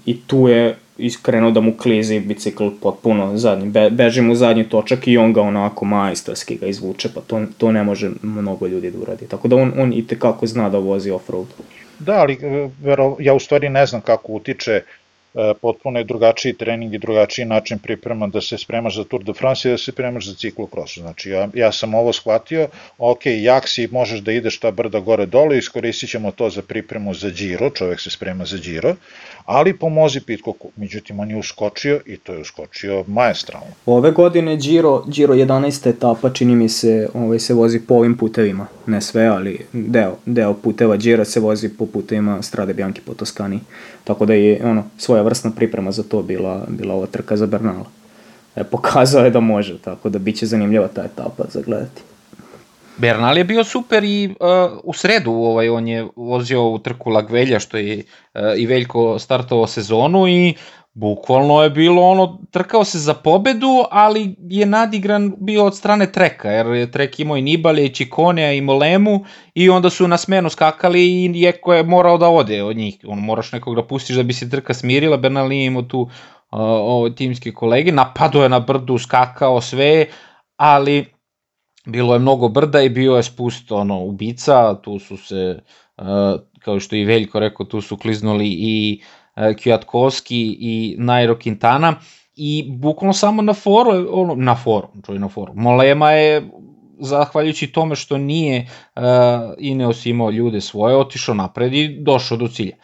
i 0.05 0.21
tu 0.21 0.47
je 0.47 0.77
iskrenuo 0.97 1.51
da 1.51 1.61
mu 1.61 1.73
klizi 1.77 2.19
bicikl 2.19 2.67
potpuno 2.81 3.37
zadnji, 3.37 3.69
Be, 3.69 3.89
beži 3.89 4.21
mu 4.21 4.35
zadnji 4.35 4.69
točak 4.69 5.07
i 5.07 5.17
on 5.17 5.33
ga 5.33 5.41
onako 5.41 5.85
majstorski 5.85 6.55
ga 6.55 6.67
izvuče, 6.67 7.09
pa 7.15 7.21
to, 7.21 7.41
to 7.57 7.71
ne 7.71 7.83
može 7.83 8.11
mnogo 8.21 8.67
ljudi 8.67 8.91
da 8.91 8.99
uradi. 8.99 9.27
Tako 9.27 9.47
da 9.47 9.55
on, 9.55 9.73
on 9.77 9.93
i 9.93 10.07
tekako 10.07 10.47
zna 10.47 10.69
da 10.69 10.77
vozi 10.77 11.11
off-road. 11.11 11.45
Da, 12.03 12.19
ali 12.19 12.33
e, 12.33 12.69
vero, 12.81 13.15
ja 13.19 13.33
u 13.33 13.39
stvari 13.39 13.69
ne 13.69 13.85
znam 13.85 14.01
kako 14.01 14.31
utiče 14.31 14.81
potpuno 15.61 15.99
je 15.99 16.03
drugačiji 16.03 16.53
trening 16.53 16.93
i 16.93 16.97
drugačiji 16.97 17.45
način 17.45 17.79
priprema 17.79 18.27
da 18.27 18.41
se 18.41 18.57
spremaš 18.57 18.95
za 18.95 19.03
Tour 19.03 19.23
de 19.23 19.33
France 19.33 19.69
i 19.69 19.71
da 19.71 19.77
se 19.77 19.91
spremaš 19.91 20.27
za 20.27 20.35
ciklokros. 20.35 20.97
Znači 20.97 21.29
ja, 21.29 21.47
ja 21.53 21.71
sam 21.71 21.93
ovo 21.93 22.13
shvatio, 22.13 22.67
ok, 22.97 23.25
jak 23.25 23.67
si 23.67 23.87
možeš 23.91 24.19
da 24.19 24.31
ideš 24.31 24.59
ta 24.59 24.71
brda 24.71 24.99
gore 24.99 25.25
dole, 25.25 25.57
iskoristit 25.57 26.09
ćemo 26.09 26.31
to 26.31 26.49
za 26.49 26.61
pripremu 26.61 27.13
za 27.13 27.29
Giro, 27.29 27.69
čovek 27.69 27.99
se 27.99 28.09
sprema 28.09 28.45
za 28.45 28.57
Giro, 28.57 28.95
ali 29.45 29.77
pomozi 29.77 30.21
Pitkoku. 30.21 30.71
Međutim, 30.75 31.19
on 31.19 31.29
je 31.29 31.37
uskočio 31.37 32.01
i 32.05 32.17
to 32.17 32.33
je 32.33 32.41
uskočio 32.41 33.03
majestralno. 33.07 33.67
Ove 33.85 34.11
godine 34.11 34.57
Giro, 34.57 35.03
Giro 35.07 35.33
11. 35.33 35.89
etapa, 35.89 36.29
čini 36.29 36.55
mi 36.55 36.69
se, 36.69 37.09
ovaj, 37.13 37.39
se 37.39 37.53
vozi 37.53 37.79
po 37.79 37.95
ovim 37.95 38.17
putevima. 38.17 38.67
Ne 38.85 39.01
sve, 39.01 39.25
ali 39.25 39.65
deo, 39.73 40.15
deo 40.25 40.53
puteva 40.53 40.97
Gira 40.97 41.25
se 41.25 41.39
vozi 41.39 41.69
po 41.69 41.85
putevima 41.85 42.41
Strade 42.41 42.73
Bianchi 42.73 43.01
po 43.01 43.13
Toskani. 43.13 43.59
Tako 44.03 44.25
da 44.25 44.33
je 44.33 44.61
ono, 44.63 44.81
svoja 44.81 44.97
svojevrsna 44.97 45.51
priprema 45.51 45.91
za 45.91 46.03
to 46.03 46.21
bila, 46.21 46.65
bila 46.67 46.95
ova 46.95 47.05
trka 47.05 47.37
za 47.37 47.45
Bernala. 47.45 47.85
E, 48.55 48.63
pokazao 48.63 49.25
je 49.25 49.31
da 49.31 49.39
može, 49.39 49.77
tako 49.77 50.09
da 50.09 50.19
bit 50.19 50.37
će 50.37 50.45
zanimljiva 50.45 50.87
ta 50.87 51.03
etapa 51.03 51.43
za 51.49 51.61
gledati. 51.61 52.01
Bernal 52.97 53.37
je 53.37 53.43
bio 53.43 53.63
super 53.63 54.03
i 54.03 54.35
uh, 54.39 54.79
u 54.83 54.93
sredu 54.93 55.31
ovaj, 55.31 55.69
on 55.69 55.87
je 55.87 56.07
vozio 56.15 56.69
u 56.69 56.79
trku 56.79 57.09
Lagvelja 57.09 57.59
što 57.59 57.77
je 57.77 57.97
uh, 57.97 58.41
i 58.57 58.65
Veljko 58.65 59.19
startovao 59.19 59.67
sezonu 59.67 60.27
i 60.27 60.53
bukvalno 60.93 61.63
je 61.63 61.69
bilo 61.69 62.01
ono, 62.01 62.39
trkao 62.51 62.83
se 62.83 62.99
za 62.99 63.13
pobedu, 63.13 63.83
ali 63.91 64.35
je 64.49 64.65
nadigran 64.65 65.33
bio 65.39 65.65
od 65.65 65.77
strane 65.77 66.11
treka, 66.11 66.49
jer 66.49 66.67
je 66.67 66.91
trek 66.91 67.19
imao 67.19 67.37
i 67.37 67.41
Nibalje, 67.41 67.85
i 67.85 67.93
Čikonea, 67.93 68.53
i 68.53 68.61
Molemu, 68.61 69.25
i 69.53 69.69
onda 69.69 69.89
su 69.89 70.07
na 70.07 70.17
smenu 70.17 70.49
skakali 70.49 71.01
i 71.03 71.31
Jeko 71.41 71.73
je 71.73 71.83
morao 71.83 72.17
da 72.17 72.29
ode 72.29 72.63
od 72.63 72.77
njih. 72.77 72.99
On 73.07 73.19
moraš 73.19 73.51
nekog 73.51 73.75
da 73.75 73.83
pustiš 73.83 74.15
da 74.15 74.23
bi 74.23 74.33
se 74.33 74.49
trka 74.49 74.73
smirila, 74.73 75.17
Bernal 75.17 75.47
nije 75.47 75.65
imao 75.65 75.81
tu 75.81 76.01
uh, 76.01 76.09
ove 76.51 77.15
timske 77.15 77.51
kolege, 77.51 77.91
napado 77.91 78.43
je 78.43 78.49
na 78.49 78.59
brdu, 78.59 78.97
skakao 78.97 79.61
sve, 79.61 80.05
ali 80.57 81.05
bilo 81.85 82.13
je 82.13 82.19
mnogo 82.19 82.49
brda 82.49 82.81
i 82.81 82.89
bio 82.89 83.15
je 83.15 83.23
spust 83.23 83.71
ono, 83.71 83.99
ubica, 84.03 84.81
tu 84.81 84.99
su 84.99 85.17
se, 85.17 85.59
kao 86.59 86.79
što 86.79 86.95
i 86.95 87.05
Veljko 87.05 87.39
rekao, 87.39 87.65
tu 87.65 87.81
su 87.81 87.97
kliznuli 87.97 88.47
i 88.47 89.01
Kwiatkowski 89.35 90.55
i 90.59 90.95
Nairo 90.99 91.35
Quintana 91.35 91.93
i 92.35 92.65
bukvalno 92.69 93.13
samo 93.13 93.41
na 93.41 93.53
foru, 93.53 94.07
ono, 94.11 94.35
na 94.35 94.55
foru, 94.55 94.87
čuj 95.05 95.19
na 95.19 95.29
foru. 95.29 95.53
Molema 95.55 96.11
je 96.11 96.49
zahvaljujući 96.99 97.67
tome 97.67 97.95
što 97.95 98.17
nije 98.17 98.67
uh, 98.95 99.03
Ineos 99.57 100.05
imao 100.05 100.31
ljude 100.31 100.61
svoje, 100.61 100.97
otišao 100.97 101.35
napred 101.35 101.73
i 101.73 101.97
došao 102.01 102.37
do 102.37 102.47
cilja. 102.47 102.75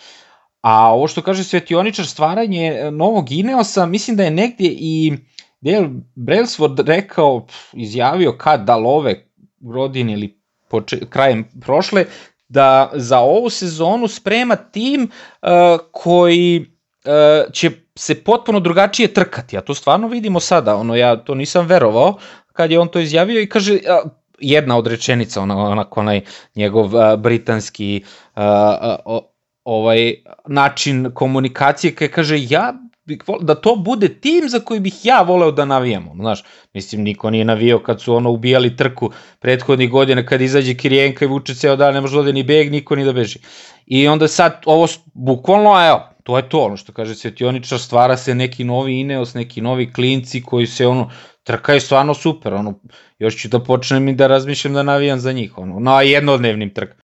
A 0.61 0.93
ovo 0.93 1.07
što 1.07 1.21
kaže 1.21 1.43
Svetioničar, 1.43 2.05
stvaranje 2.05 2.91
novog 2.91 3.31
Ineosa, 3.31 3.85
mislim 3.85 4.17
da 4.17 4.23
je 4.23 4.31
negdje 4.31 4.75
i 4.79 5.13
Dale 5.61 5.89
Brailsford 6.15 6.79
rekao, 6.79 7.45
izjavio 7.73 8.31
kad 8.37 8.65
da 8.65 8.75
love 8.75 9.25
godine 9.59 10.13
ili 10.13 10.41
poče, 10.69 10.99
krajem 11.09 11.45
prošle, 11.61 12.05
da 12.49 12.91
za 12.93 13.19
ovu 13.19 13.49
sezonu 13.49 14.07
sprema 14.07 14.55
tim 14.55 15.09
uh, 15.41 15.49
koji 15.91 16.65
uh, 17.05 17.53
će 17.53 17.71
se 17.95 18.23
potpuno 18.23 18.59
drugačije 18.59 19.13
trkati, 19.13 19.57
a 19.57 19.61
to 19.61 19.73
stvarno 19.73 20.07
vidimo 20.07 20.39
sada, 20.39 20.75
ono 20.75 20.95
ja 20.95 21.17
to 21.17 21.35
nisam 21.35 21.65
verovao 21.65 22.17
kad 22.53 22.71
je 22.71 22.79
on 22.79 22.87
to 22.87 22.99
izjavio 22.99 23.41
i 23.41 23.49
kaže 23.49 23.73
uh, 23.73 24.11
jedna 24.39 24.77
od 24.77 24.87
rečenica, 24.87 25.41
ona, 25.41 25.57
onako 25.57 25.99
onaj 25.99 26.21
njegov 26.55 26.95
uh, 26.95 27.19
britanski 27.19 28.03
uh, 28.35 28.43
uh, 29.05 29.19
ovaj 29.63 30.13
način 30.47 31.11
komunikacije, 31.13 31.95
kada 31.95 32.11
kaže 32.11 32.35
ja 32.49 32.73
da 33.41 33.55
to 33.55 33.75
bude 33.75 34.07
tim 34.07 34.49
za 34.49 34.59
koji 34.59 34.79
bih 34.79 35.05
ja 35.05 35.21
voleo 35.21 35.51
da 35.51 35.65
navijamo. 35.65 36.15
Znaš, 36.15 36.43
mislim, 36.73 37.01
niko 37.01 37.29
nije 37.29 37.45
navio 37.45 37.79
kad 37.79 38.01
su 38.01 38.15
ono 38.15 38.31
ubijali 38.31 38.75
trku 38.75 39.11
prethodnih 39.39 39.89
godina, 39.89 40.25
kad 40.25 40.41
izađe 40.41 40.73
Kirijenka 40.73 41.25
i 41.25 41.27
vuče 41.27 41.55
ceo 41.55 41.75
dan, 41.75 41.93
ne 41.93 42.01
može 42.01 42.23
da 42.23 42.31
ni 42.31 42.43
beg, 42.43 42.71
niko 42.71 42.95
ni 42.95 43.05
da 43.05 43.13
beži. 43.13 43.39
I 43.85 44.07
onda 44.07 44.27
sad, 44.27 44.61
ovo, 44.65 44.87
bukvalno, 45.13 45.87
evo, 45.87 46.09
to 46.23 46.37
je 46.37 46.49
to, 46.49 46.59
ono 46.59 46.77
što 46.77 46.93
kaže 46.93 47.15
Svetioničar, 47.15 47.79
stvara 47.79 48.17
se 48.17 48.35
neki 48.35 48.63
novi 48.63 48.99
Ineos, 48.99 49.33
neki 49.33 49.61
novi 49.61 49.93
klinci 49.93 50.43
koji 50.43 50.67
se, 50.67 50.87
ono, 50.87 51.09
trkaju 51.43 51.81
stvarno 51.81 52.13
super, 52.13 52.53
ono, 52.53 52.79
još 53.19 53.41
ću 53.41 53.47
da 53.47 53.63
počnem 53.63 54.07
i 54.07 54.13
da 54.13 54.27
razmišljam 54.27 54.73
da 54.73 54.83
navijam 54.83 55.19
za 55.19 55.31
njih, 55.31 55.57
ono, 55.57 55.79
na 55.79 56.01
jednodnevnim 56.01 56.73
trkama. 56.73 57.08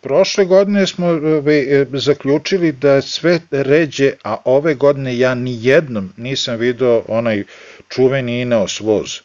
Prošle 0.00 0.44
godine 0.44 0.86
smo 0.86 1.06
e, 1.06 1.86
zaključili 1.92 2.72
da 2.72 3.00
sve 3.00 3.40
ređe, 3.50 4.12
a 4.24 4.36
ove 4.44 4.74
godine 4.74 5.18
ja 5.18 5.34
ni 5.34 5.58
jednom 5.60 6.12
nisam 6.16 6.56
video 6.56 7.02
onaj 7.08 7.44
čuveni 7.88 8.40
Ineos 8.40 8.80
voz. 8.80 9.20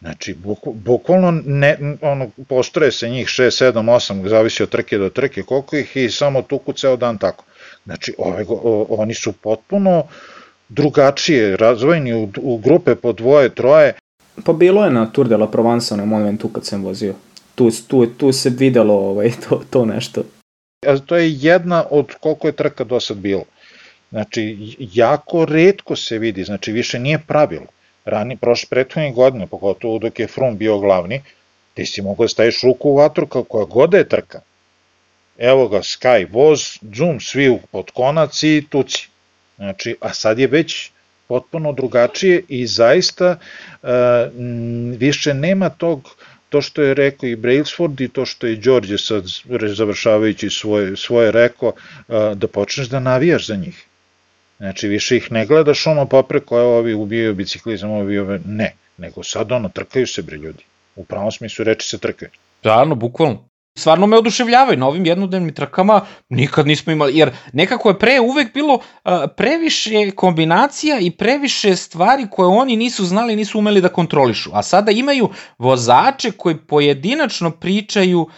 Znači, 0.00 0.36
bukvalno 0.74 1.42
ne, 1.46 1.78
ono, 2.00 2.30
postroje 2.48 2.92
se 2.92 3.08
njih 3.08 3.26
6, 3.26 3.72
7, 3.72 3.72
8, 3.72 4.28
zavisi 4.28 4.62
od 4.62 4.68
trke 4.68 4.98
do 4.98 5.08
trke, 5.08 5.42
koliko 5.42 5.76
ih 5.76 5.96
i 5.96 6.10
samo 6.10 6.42
tuku 6.42 6.72
ceo 6.72 6.96
dan 6.96 7.18
tako. 7.18 7.44
Znači, 7.84 8.14
ove, 8.18 8.44
o, 8.48 8.86
oni 8.88 9.14
su 9.14 9.32
potpuno 9.32 10.06
drugačije, 10.68 11.56
razvojeni 11.56 12.14
u, 12.14 12.28
u 12.36 12.58
grupe 12.58 12.94
po 12.94 13.12
dvoje, 13.12 13.54
troje. 13.54 13.92
Pa 14.44 14.52
bilo 14.52 14.84
je 14.84 14.90
na 14.90 15.06
Tour 15.06 15.28
de 15.28 15.36
la 15.36 15.50
Provence 15.50 15.96
na 15.96 16.04
momentu 16.04 16.48
kad 16.48 16.66
sam 16.66 16.82
vozio 16.82 17.14
tu, 17.54 17.70
tu, 17.88 18.06
tu 18.06 18.32
se 18.32 18.50
videlo 18.50 18.94
ovaj, 18.94 19.30
to, 19.48 19.62
to 19.70 19.84
nešto. 19.84 20.22
A 20.86 20.98
to 20.98 21.16
je 21.16 21.36
jedna 21.40 21.84
od 21.90 22.14
koliko 22.20 22.46
je 22.46 22.52
trka 22.52 22.84
do 22.84 23.00
sad 23.00 23.16
bilo. 23.16 23.44
Znači, 24.10 24.76
jako 24.78 25.44
redko 25.44 25.96
se 25.96 26.18
vidi, 26.18 26.44
znači 26.44 26.72
više 26.72 26.98
nije 26.98 27.18
pravilo. 27.26 27.66
Rani, 28.04 28.36
prošle 28.36 28.68
prethodne 28.68 29.12
godine, 29.12 29.46
pogotovo 29.46 29.98
dok 29.98 30.18
je 30.18 30.26
Frum 30.26 30.56
bio 30.56 30.78
glavni, 30.78 31.22
ti 31.74 31.86
si 31.86 32.02
mogao 32.02 32.24
da 32.24 32.28
staviš 32.28 32.62
ruku 32.62 32.90
u 32.90 32.96
vatru 32.96 33.26
koja 33.26 33.64
god 33.64 33.90
da 33.90 33.98
je 33.98 34.08
trka. 34.08 34.40
Evo 35.38 35.68
ga, 35.68 35.78
Sky, 35.78 36.26
voz, 36.32 36.78
zoom, 36.94 37.20
svi 37.20 37.58
pod 37.72 37.90
konac 37.90 38.42
i 38.42 38.66
tuci. 38.70 39.08
Znači, 39.56 39.96
a 40.00 40.14
sad 40.14 40.38
je 40.38 40.46
već 40.46 40.90
potpuno 41.28 41.72
drugačije 41.72 42.42
i 42.48 42.66
zaista 42.66 43.36
uh, 43.82 43.88
više 44.98 45.34
nema 45.34 45.68
tog 45.68 46.16
to 46.54 46.60
što 46.62 46.82
je 46.82 46.94
rekao 46.94 47.28
i 47.28 47.36
Brailsford 47.36 48.00
i 48.00 48.08
to 48.08 48.24
što 48.26 48.46
je 48.46 48.56
Đorđe 48.56 48.98
sad 48.98 49.24
završavajući 49.74 50.50
svoje, 50.50 50.96
svoje 50.96 51.32
rekao, 51.32 51.72
da 52.34 52.46
počneš 52.48 52.88
da 52.88 53.00
navijaš 53.00 53.46
za 53.46 53.56
njih. 53.56 53.80
Znači, 54.58 54.88
više 54.88 55.16
ih 55.16 55.32
ne 55.32 55.46
gledaš 55.46 55.86
ono 55.86 56.06
popreko, 56.06 56.58
evo 56.58 56.78
ovi 56.78 56.94
ubijaju 56.94 57.34
biciklizam, 57.34 57.90
ovi 57.90 58.18
ove, 58.18 58.38
ne, 58.46 58.74
nego 58.98 59.22
sad 59.22 59.52
ono, 59.52 59.68
trkaju 59.68 60.06
se 60.06 60.22
bre 60.22 60.36
ljudi. 60.36 60.62
U 60.96 61.04
pravom 61.04 61.32
smislu 61.32 61.64
reči 61.64 61.88
se 61.88 61.98
trkaju. 61.98 62.30
Stvarno, 62.60 62.94
bukvalno 62.94 63.48
stvarno 63.78 64.06
me 64.06 64.18
oduševljavaju 64.18 64.78
na 64.78 64.86
ovim 64.86 65.06
jednodnevnim 65.06 65.54
trkama, 65.54 66.00
nikad 66.28 66.66
nismo 66.66 66.92
imali, 66.92 67.18
jer 67.18 67.30
nekako 67.52 67.88
je 67.88 67.98
pre 67.98 68.20
uvek 68.20 68.54
bilo 68.54 68.74
uh, 68.74 69.12
previše 69.36 70.10
kombinacija 70.10 70.98
i 71.00 71.10
previše 71.10 71.76
stvari 71.76 72.26
koje 72.30 72.46
oni 72.46 72.76
nisu 72.76 73.04
znali, 73.04 73.36
nisu 73.36 73.58
umeli 73.58 73.80
da 73.80 73.88
kontrolišu, 73.88 74.50
a 74.52 74.62
sada 74.62 74.90
imaju 74.90 75.28
vozače 75.58 76.30
koji 76.30 76.56
pojedinačno 76.56 77.50
pričaju 77.50 78.20
uh, 78.20 78.32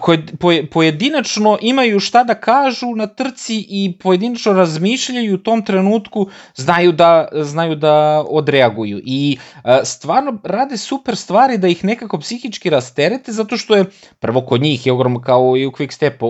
koje 0.00 0.26
pojedinačno 0.70 1.58
imaju 1.60 2.00
šta 2.00 2.24
da 2.24 2.34
kažu 2.34 2.94
na 2.94 3.06
trci 3.06 3.66
i 3.68 3.98
pojedinačno 3.98 4.52
razmišljaju 4.52 5.34
u 5.34 5.38
tom 5.38 5.64
trenutku, 5.64 6.26
znaju 6.54 6.92
da, 6.92 7.28
znaju 7.32 7.74
da 7.76 8.24
odreaguju. 8.28 9.00
I 9.04 9.38
e, 9.64 9.80
stvarno 9.84 10.38
rade 10.44 10.76
super 10.76 11.16
stvari 11.16 11.58
da 11.58 11.68
ih 11.68 11.84
nekako 11.84 12.18
psihički 12.18 12.70
rasterete, 12.70 13.32
zato 13.32 13.56
što 13.56 13.74
je 13.74 13.84
prvo 14.20 14.40
kod 14.40 14.62
njih 14.62 14.86
je 14.86 14.92
ogromno 14.92 15.20
kao 15.20 15.56
i 15.56 15.66
u 15.66 15.70
Quick 15.70 15.92
Step, 15.92 16.22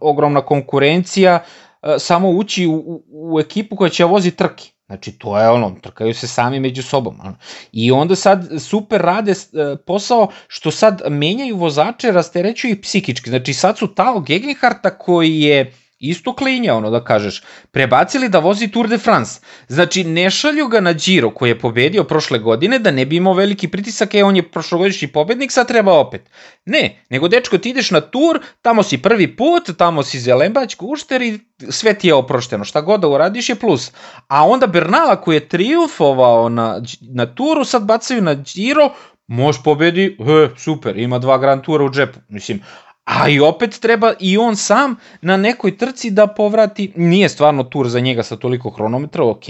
ogromna 0.00 0.40
konkurencija, 0.40 1.44
e, 1.82 1.98
samo 1.98 2.30
ući 2.30 2.66
u, 2.66 3.02
u 3.08 3.40
ekipu 3.40 3.76
koja 3.76 3.90
će 3.90 4.04
vozi 4.04 4.30
trke. 4.30 4.75
Znači, 4.86 5.12
to 5.12 5.38
je 5.38 5.50
ono, 5.50 5.76
trkaju 5.82 6.14
se 6.14 6.28
sami 6.28 6.60
među 6.60 6.82
sobom. 6.82 7.20
Ono. 7.20 7.36
I 7.72 7.92
onda 7.92 8.16
sad 8.16 8.48
super 8.58 9.00
rade 9.00 9.32
e, 9.32 9.76
posao 9.86 10.28
što 10.48 10.70
sad 10.70 11.02
menjaju 11.08 11.56
vozače, 11.56 12.12
rasterećuju 12.12 12.72
ih 12.72 12.78
psihički. 12.82 13.30
Znači, 13.30 13.54
sad 13.54 13.78
su 13.78 13.86
Tao 13.86 14.20
Gegenharta 14.20 14.98
koji 14.98 15.40
je 15.40 15.72
isto 15.98 16.34
klinja, 16.36 16.74
ono 16.74 16.90
da 16.90 17.04
kažeš, 17.04 17.42
prebacili 17.70 18.28
da 18.28 18.38
vozi 18.38 18.68
Tour 18.68 18.88
de 18.88 18.98
France. 18.98 19.40
Znači, 19.68 20.04
ne 20.04 20.30
šalju 20.30 20.68
ga 20.68 20.80
na 20.80 20.92
Giro 20.92 21.30
koji 21.30 21.50
je 21.50 21.58
pobedio 21.58 22.04
prošle 22.04 22.38
godine 22.38 22.78
da 22.78 22.90
ne 22.90 23.06
bi 23.06 23.16
imao 23.16 23.32
veliki 23.34 23.68
pritisak, 23.68 24.14
e, 24.14 24.24
on 24.24 24.36
je 24.36 24.50
prošlogodišnji 24.50 25.08
pobednik, 25.08 25.52
sad 25.52 25.68
treba 25.68 25.98
opet. 25.98 26.30
Ne, 26.64 27.02
nego 27.10 27.28
dečko 27.28 27.58
ti 27.58 27.70
ideš 27.70 27.90
na 27.90 28.00
Tour, 28.00 28.40
tamo 28.62 28.82
si 28.82 28.98
prvi 28.98 29.36
put, 29.36 29.76
tamo 29.78 30.02
si 30.02 30.20
zelembać, 30.20 30.74
kušter 30.74 31.22
i 31.22 31.38
sve 31.70 31.94
ti 31.94 32.08
je 32.08 32.14
oprošteno, 32.14 32.64
šta 32.64 32.80
god 32.80 33.00
da 33.00 33.08
uradiš 33.08 33.48
je 33.48 33.54
plus. 33.54 33.92
A 34.28 34.46
onda 34.46 34.66
Bernala 34.66 35.20
koji 35.20 35.36
je 35.36 35.48
triumfovao 35.48 36.48
na, 36.48 36.80
na 37.00 37.26
Touru, 37.26 37.64
sad 37.64 37.84
bacaju 37.84 38.22
na 38.22 38.34
Giro, 38.34 38.90
Mož 39.26 39.56
pobedi, 39.64 40.16
he, 40.22 40.50
super, 40.56 40.98
ima 40.98 41.18
dva 41.18 41.38
Grand 41.38 41.62
Tura 41.62 41.84
u 41.84 41.90
džepu. 41.90 42.18
Mislim, 42.28 42.60
A 43.06 43.28
i 43.28 43.40
opet 43.40 43.78
treba 43.80 44.12
i 44.20 44.38
on 44.38 44.56
sam 44.56 44.96
na 45.22 45.36
nekoj 45.36 45.76
trci 45.78 46.10
da 46.10 46.26
povrati, 46.26 46.92
nije 46.96 47.28
stvarno 47.28 47.64
tur 47.64 47.88
za 47.88 48.00
njega 48.00 48.22
sa 48.22 48.36
toliko 48.36 48.70
hronometra, 48.70 49.24
ok, 49.24 49.44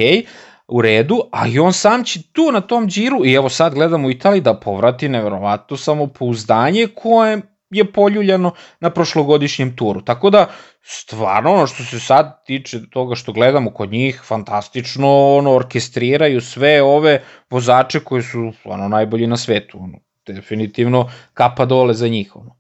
u 0.69 0.83
redu, 0.83 1.21
a 1.33 1.47
i 1.47 1.59
on 1.59 1.73
sam 1.73 2.05
će 2.05 2.23
tu 2.33 2.53
na 2.53 2.61
tom 2.61 2.89
džiru, 2.89 3.25
i 3.25 3.33
evo 3.33 3.49
sad 3.49 3.75
gledamo 3.75 4.09
u 4.09 4.11
Italiji 4.11 4.41
da 4.41 4.61
povrati 4.61 5.09
neverovatno 5.09 5.77
samopouzdanje 5.77 6.87
koje 6.95 7.43
je 7.71 7.93
poljuljano 7.93 8.53
na 8.81 8.91
prošlogodišnjem 8.91 9.77
turu. 9.77 10.03
Tako 10.03 10.31
da, 10.31 10.47
stvarno, 10.83 11.53
ono 11.53 11.67
što 11.67 11.85
se 11.85 12.01
sad 12.01 12.45
tiče 12.47 12.91
toga 12.91 13.15
što 13.15 13.33
gledamo 13.33 13.71
kod 13.71 13.93
njih, 13.93 14.21
fantastično 14.25 15.37
ono, 15.37 15.55
orkestriraju 15.55 16.41
sve 16.41 16.83
ove 16.83 17.23
vozače 17.51 18.01
koji 18.01 18.23
su 18.23 18.53
ono, 18.65 18.89
najbolji 18.89 19.27
na 19.27 19.37
svetu. 19.37 19.79
Ono, 19.81 19.99
definitivno 20.27 21.11
kapa 21.35 21.65
dole 21.65 21.95
za 21.95 22.09
njih. 22.09 22.37
Ono. 22.37 22.57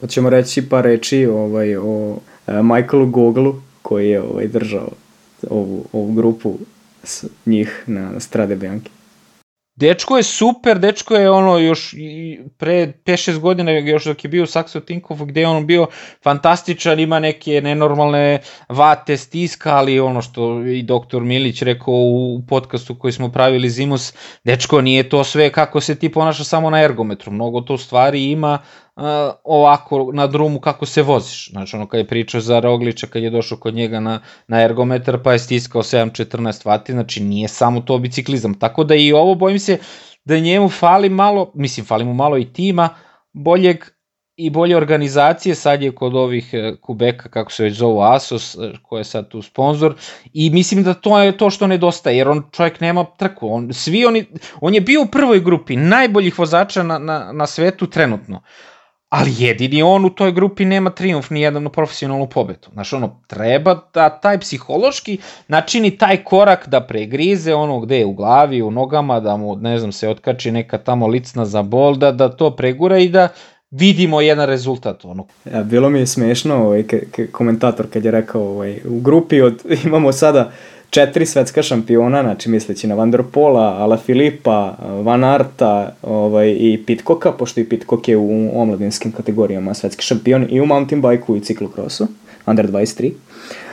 Hoćemo 0.00 0.30
reći 0.30 0.68
par 0.68 0.84
reči 0.84 1.26
ovaj, 1.26 1.76
o 1.76 1.82
uh, 1.82 2.18
Michaelu 2.46 3.06
Goglu 3.06 3.54
koji 3.82 4.10
je 4.10 4.22
ovaj, 4.22 4.46
držao 4.46 4.88
ovu, 5.50 5.84
ovu 5.92 6.12
grupu 6.12 6.58
s 7.04 7.24
njih 7.46 7.84
na 7.86 8.20
Strade 8.20 8.56
Bianchi. 8.56 8.90
Dečko 9.80 10.16
je 10.16 10.22
super, 10.22 10.78
dečko 10.78 11.14
je 11.14 11.30
ono 11.30 11.58
još 11.58 11.94
pre 12.58 12.92
5-6 13.04 13.38
godina 13.38 13.70
još 13.70 14.04
dok 14.04 14.24
je 14.24 14.28
bio 14.28 14.42
u 14.42 14.46
Saxo 14.46 14.84
Tinkovu 14.84 15.24
gde 15.24 15.40
je 15.40 15.48
on 15.48 15.66
bio 15.66 15.86
fantastičan, 16.24 17.00
ima 17.00 17.18
neke 17.18 17.60
nenormalne 17.60 18.40
vate, 18.68 19.16
stiska, 19.16 19.76
ali 19.76 20.00
ono 20.00 20.22
što 20.22 20.64
i 20.64 20.82
doktor 20.82 21.22
Milić 21.22 21.62
rekao 21.62 21.94
u 21.94 22.42
podcastu 22.48 22.94
koji 22.94 23.12
smo 23.12 23.32
pravili 23.32 23.70
Zimus, 23.70 24.14
dečko 24.44 24.80
nije 24.80 25.08
to 25.08 25.24
sve 25.24 25.52
kako 25.52 25.80
se 25.80 25.94
ti 25.94 26.12
ponaša 26.12 26.44
samo 26.44 26.70
na 26.70 26.82
ergometru, 26.82 27.32
mnogo 27.32 27.60
to 27.60 27.78
stvari 27.78 28.30
ima 28.30 28.58
uh, 29.00 29.34
ovako 29.44 30.10
na 30.12 30.26
drumu 30.26 30.60
kako 30.60 30.86
se 30.86 31.02
voziš. 31.02 31.50
Znači 31.50 31.76
ono 31.76 31.86
kad 31.86 31.98
je 31.98 32.06
pričao 32.06 32.40
za 32.40 32.60
Rogliča 32.60 33.06
kad 33.06 33.22
je 33.22 33.30
došao 33.30 33.58
kod 33.58 33.74
njega 33.74 34.00
na, 34.00 34.20
na 34.48 34.62
ergometar 34.62 35.22
pa 35.22 35.32
je 35.32 35.38
stiskao 35.38 35.82
7-14 35.82 36.66
vati, 36.66 36.92
znači 36.92 37.22
nije 37.22 37.48
samo 37.48 37.80
to 37.80 37.98
biciklizam. 37.98 38.54
Tako 38.54 38.84
da 38.84 38.94
i 38.94 39.12
ovo 39.12 39.34
bojim 39.34 39.58
se 39.58 39.78
da 40.24 40.38
njemu 40.38 40.68
fali 40.68 41.08
malo, 41.08 41.52
mislim 41.54 41.86
fali 41.86 42.04
mu 42.04 42.14
malo 42.14 42.38
i 42.38 42.52
tima, 42.52 42.88
boljeg 43.32 43.84
i 44.36 44.50
bolje 44.50 44.76
organizacije, 44.76 45.54
sad 45.54 45.82
je 45.82 45.94
kod 45.94 46.14
ovih 46.14 46.50
e, 46.52 46.76
Kubeka, 46.80 47.28
kako 47.28 47.52
se 47.52 47.64
već 47.64 47.74
zovu 47.74 48.00
Asos, 48.00 48.54
e, 48.54 48.72
ko 48.82 48.98
je 48.98 49.04
sad 49.04 49.28
tu 49.28 49.42
sponsor, 49.42 49.94
i 50.32 50.50
mislim 50.50 50.82
da 50.82 50.94
to 50.94 51.18
je 51.18 51.36
to 51.36 51.50
što 51.50 51.66
nedostaje, 51.66 52.16
jer 52.16 52.28
on 52.28 52.42
čovjek 52.52 52.80
nema 52.80 53.04
trku, 53.04 53.48
on, 53.48 53.72
svi 53.72 54.04
oni, 54.06 54.24
on 54.60 54.74
je 54.74 54.80
bio 54.80 55.02
u 55.02 55.06
prvoj 55.06 55.40
grupi 55.40 55.76
najboljih 55.76 56.38
vozača 56.38 56.82
na, 56.82 56.98
na, 56.98 57.32
na 57.32 57.46
svetu 57.46 57.86
trenutno, 57.86 58.42
ali 59.10 59.34
jedini 59.38 59.82
on 59.82 60.04
u 60.04 60.10
toj 60.10 60.32
grupi 60.32 60.64
nema 60.64 60.90
triumf 60.90 61.30
ni 61.30 61.40
jednu 61.40 61.70
profesionalnu 61.70 62.26
pobedu. 62.26 62.68
Znaš, 62.72 62.92
ono, 62.92 63.20
treba 63.26 63.80
da 63.94 64.08
taj 64.08 64.38
psihološki 64.38 65.18
načini 65.48 65.98
taj 65.98 66.24
korak 66.24 66.68
da 66.68 66.80
pregrize 66.80 67.54
ono 67.54 67.80
gde 67.80 67.98
je 67.98 68.06
u 68.06 68.12
glavi, 68.12 68.62
u 68.62 68.70
nogama, 68.70 69.20
da 69.20 69.36
mu, 69.36 69.56
ne 69.56 69.78
znam, 69.78 69.92
se 69.92 70.08
otkači 70.08 70.52
neka 70.52 70.78
tamo 70.78 71.06
licna 71.06 71.44
za 71.44 71.62
bol, 71.62 71.94
da, 71.94 72.12
da 72.12 72.28
to 72.28 72.56
pregura 72.56 72.98
i 72.98 73.08
da 73.08 73.28
vidimo 73.70 74.20
jedan 74.20 74.46
rezultat. 74.46 75.04
Ono. 75.04 75.26
Ja, 75.52 75.62
bilo 75.62 75.90
mi 75.90 75.98
je 75.98 76.06
smešno 76.06 76.54
ovaj, 76.56 76.84
komentator 77.32 77.86
kad 77.92 78.04
je 78.04 78.10
rekao 78.10 78.42
ovaj, 78.42 78.80
u 78.88 79.00
grupi 79.00 79.40
od, 79.40 79.64
imamo 79.84 80.12
sada 80.12 80.52
četiri 80.90 81.26
svetska 81.26 81.62
šampiona, 81.62 82.22
znači 82.22 82.48
misleći 82.48 82.86
na 82.86 82.94
Van 82.94 83.10
der 83.10 83.22
Pola, 83.32 83.76
Ala 83.78 83.96
Filipa, 83.96 84.74
Van 85.02 85.24
Arta 85.24 85.94
ovaj, 86.02 86.56
i 86.58 86.82
Pitkoka, 86.86 87.32
pošto 87.32 87.60
i 87.60 87.64
Pitkok 87.64 88.08
je 88.08 88.16
u 88.16 88.60
omladinskim 88.60 89.12
kategorijama 89.12 89.74
svetski 89.74 90.02
šampion 90.04 90.46
i 90.50 90.60
u 90.60 90.66
mountain 90.66 91.02
bike-u 91.02 91.36
i 91.36 91.40
ciklokrosu, 91.40 92.06
under 92.46 92.70
23. 92.70 93.12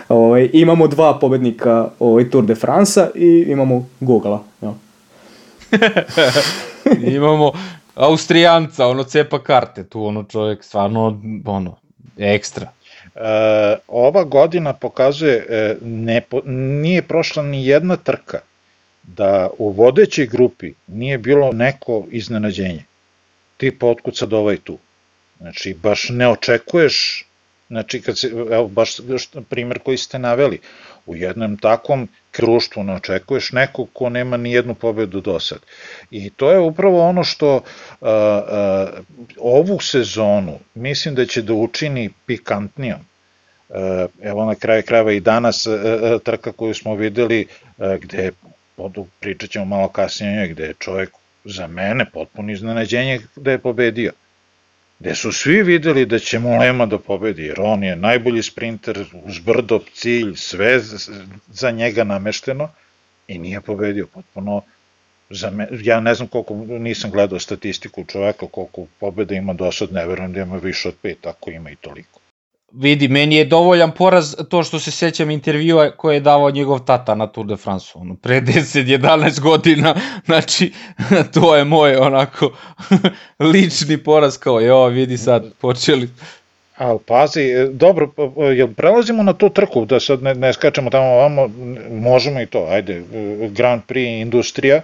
Ovaj, 0.09 0.49
imamo 0.53 0.87
dva 0.87 1.19
pobednika 1.19 1.89
ovaj, 1.99 2.29
Tour 2.29 2.45
de 2.45 2.55
France 2.55 3.07
i 3.15 3.45
imamo 3.47 3.87
Gogala. 3.99 4.43
Ja. 4.61 4.73
imamo 7.15 7.51
Austrijanca, 7.95 8.87
ono 8.87 9.03
cepa 9.03 9.43
karte, 9.43 9.83
tu 9.83 10.03
ono 10.03 10.23
čovjek 10.23 10.63
stvarno, 10.63 11.21
ono, 11.45 11.75
ekstra. 12.17 12.71
E, 13.17 13.77
ova 13.87 14.23
godina 14.23 14.73
pokazuje, 14.73 15.45
e, 15.49 15.75
ne, 15.81 16.21
nije 16.81 17.01
prošla 17.01 17.43
ni 17.43 17.67
jedna 17.67 17.95
trka 17.95 18.39
da 19.03 19.49
u 19.57 19.69
vodećoj 19.71 20.25
grupi 20.25 20.73
nije 20.87 21.17
bilo 21.17 21.51
neko 21.51 22.05
iznenađenje. 22.11 22.83
Tipa 23.57 23.87
otkud 23.87 24.17
sad 24.17 24.33
ovaj 24.33 24.57
tu. 24.57 24.77
Znači, 25.39 25.73
baš 25.73 26.09
ne 26.09 26.27
očekuješ, 26.27 27.25
znači, 27.67 28.01
kad 28.01 28.17
se, 28.17 28.27
evo, 28.51 28.67
baš 28.67 28.97
primer 29.49 29.79
koji 29.79 29.97
ste 29.97 30.19
naveli, 30.19 30.59
u 31.07 31.15
jednom 31.15 31.57
takvom 31.57 32.07
kruštvu 32.31 32.83
ne 32.83 32.95
očekuješ 32.95 33.51
nekog 33.51 33.89
ko 33.93 34.09
nema 34.09 34.37
ni 34.37 34.51
jednu 34.51 34.73
pobedu 34.73 35.21
do 35.21 35.39
sad. 35.39 35.59
I 36.11 36.29
to 36.29 36.51
je 36.51 36.59
upravo 36.59 37.09
ono 37.09 37.23
što 37.23 37.55
uh, 37.55 37.61
uh, 38.01 38.09
ovu 39.37 39.79
sezonu 39.79 40.59
mislim 40.75 41.15
da 41.15 41.25
će 41.25 41.41
da 41.41 41.53
učini 41.53 42.09
pikantnijom. 42.25 42.99
Uh, 43.69 43.77
evo 44.21 44.45
na 44.45 44.55
kraju 44.55 44.83
krajeva 44.87 45.11
i 45.11 45.19
danas 45.19 45.67
uh, 45.67 45.75
trka 46.23 46.51
koju 46.51 46.73
smo 46.73 46.95
videli 46.95 47.45
uh, 47.77 47.93
gde 48.01 48.31
pričat 49.19 49.49
ćemo 49.49 49.65
malo 49.65 49.87
kasnije 49.87 50.47
gde 50.47 50.63
je 50.63 50.73
čovjek 50.79 51.09
za 51.43 51.67
mene 51.67 52.05
potpuno 52.13 52.51
iznenađenje 52.51 53.19
da 53.35 53.51
je 53.51 53.57
pobedio 53.57 54.11
gde 54.99 55.15
su 55.15 55.31
svi 55.31 55.63
videli 55.63 56.05
da 56.05 56.19
će 56.19 56.39
Mulema 56.39 56.85
da 56.85 56.97
pobedi, 56.99 57.43
jer 57.43 57.61
on 57.61 57.83
je 57.83 57.95
najbolji 57.95 58.43
sprinter, 58.43 59.05
uz 59.23 59.39
brdo, 59.39 59.79
cilj, 59.93 60.35
sve 60.35 60.79
za 61.47 61.71
njega 61.71 62.03
namešteno 62.03 62.69
i 63.27 63.37
nije 63.37 63.61
pobedio 63.61 64.07
potpuno 64.07 64.61
za 65.29 65.49
me, 65.49 65.67
ja 65.83 65.99
ne 65.99 66.15
znam 66.15 66.27
koliko, 66.27 66.55
nisam 66.55 67.11
gledao 67.11 67.39
statistiku 67.39 68.05
čoveka, 68.05 68.47
koliko 68.47 68.85
pobeda 68.99 69.35
ima 69.35 69.53
do 69.53 69.71
sad, 69.71 69.93
ne 69.93 70.07
verujem 70.07 70.33
da 70.33 70.41
ima 70.41 70.57
više 70.57 70.89
od 70.89 70.95
pet, 71.01 71.25
ako 71.25 71.49
ima 71.51 71.71
i 71.71 71.75
toliko. 71.75 72.16
Vidi, 72.71 73.07
meni 73.07 73.35
je 73.35 73.45
dovoljan 73.45 73.91
poraz 73.91 74.35
to 74.49 74.63
što 74.63 74.79
se 74.79 74.91
sećam 74.91 75.31
intervjua 75.31 75.91
koje 75.91 76.15
je 76.15 76.19
davao 76.19 76.51
njegov 76.51 76.79
tata 76.79 77.15
na 77.15 77.27
Tour 77.27 77.45
de 77.45 77.55
France, 77.57 77.91
ono, 77.95 78.15
pre 78.15 78.41
10-11 78.47 79.39
godina, 79.39 79.95
znači, 80.25 80.73
to 81.33 81.55
je 81.55 81.65
moj 81.65 81.95
onako 81.95 82.51
lični 83.53 83.97
poraz, 83.97 84.37
kao, 84.37 84.59
jo, 84.59 84.85
vidi 84.87 85.17
sad, 85.17 85.53
počeli, 85.61 86.09
Ali 86.77 86.99
pazi, 87.05 87.41
e, 87.41 87.67
dobro, 87.71 88.09
jel 88.55 88.67
prelazimo 88.73 89.23
na 89.23 89.33
tu 89.33 89.49
trku, 89.49 89.85
da 89.85 89.99
sad 89.99 90.23
ne, 90.23 90.35
ne 90.35 90.53
skačemo 90.53 90.89
tamo 90.89 91.05
ovamo, 91.05 91.49
možemo 91.91 92.41
i 92.41 92.45
to, 92.45 92.67
ajde, 92.69 92.97
e, 92.97 93.03
Grand 93.49 93.81
Prix 93.87 94.21
industrija, 94.21 94.81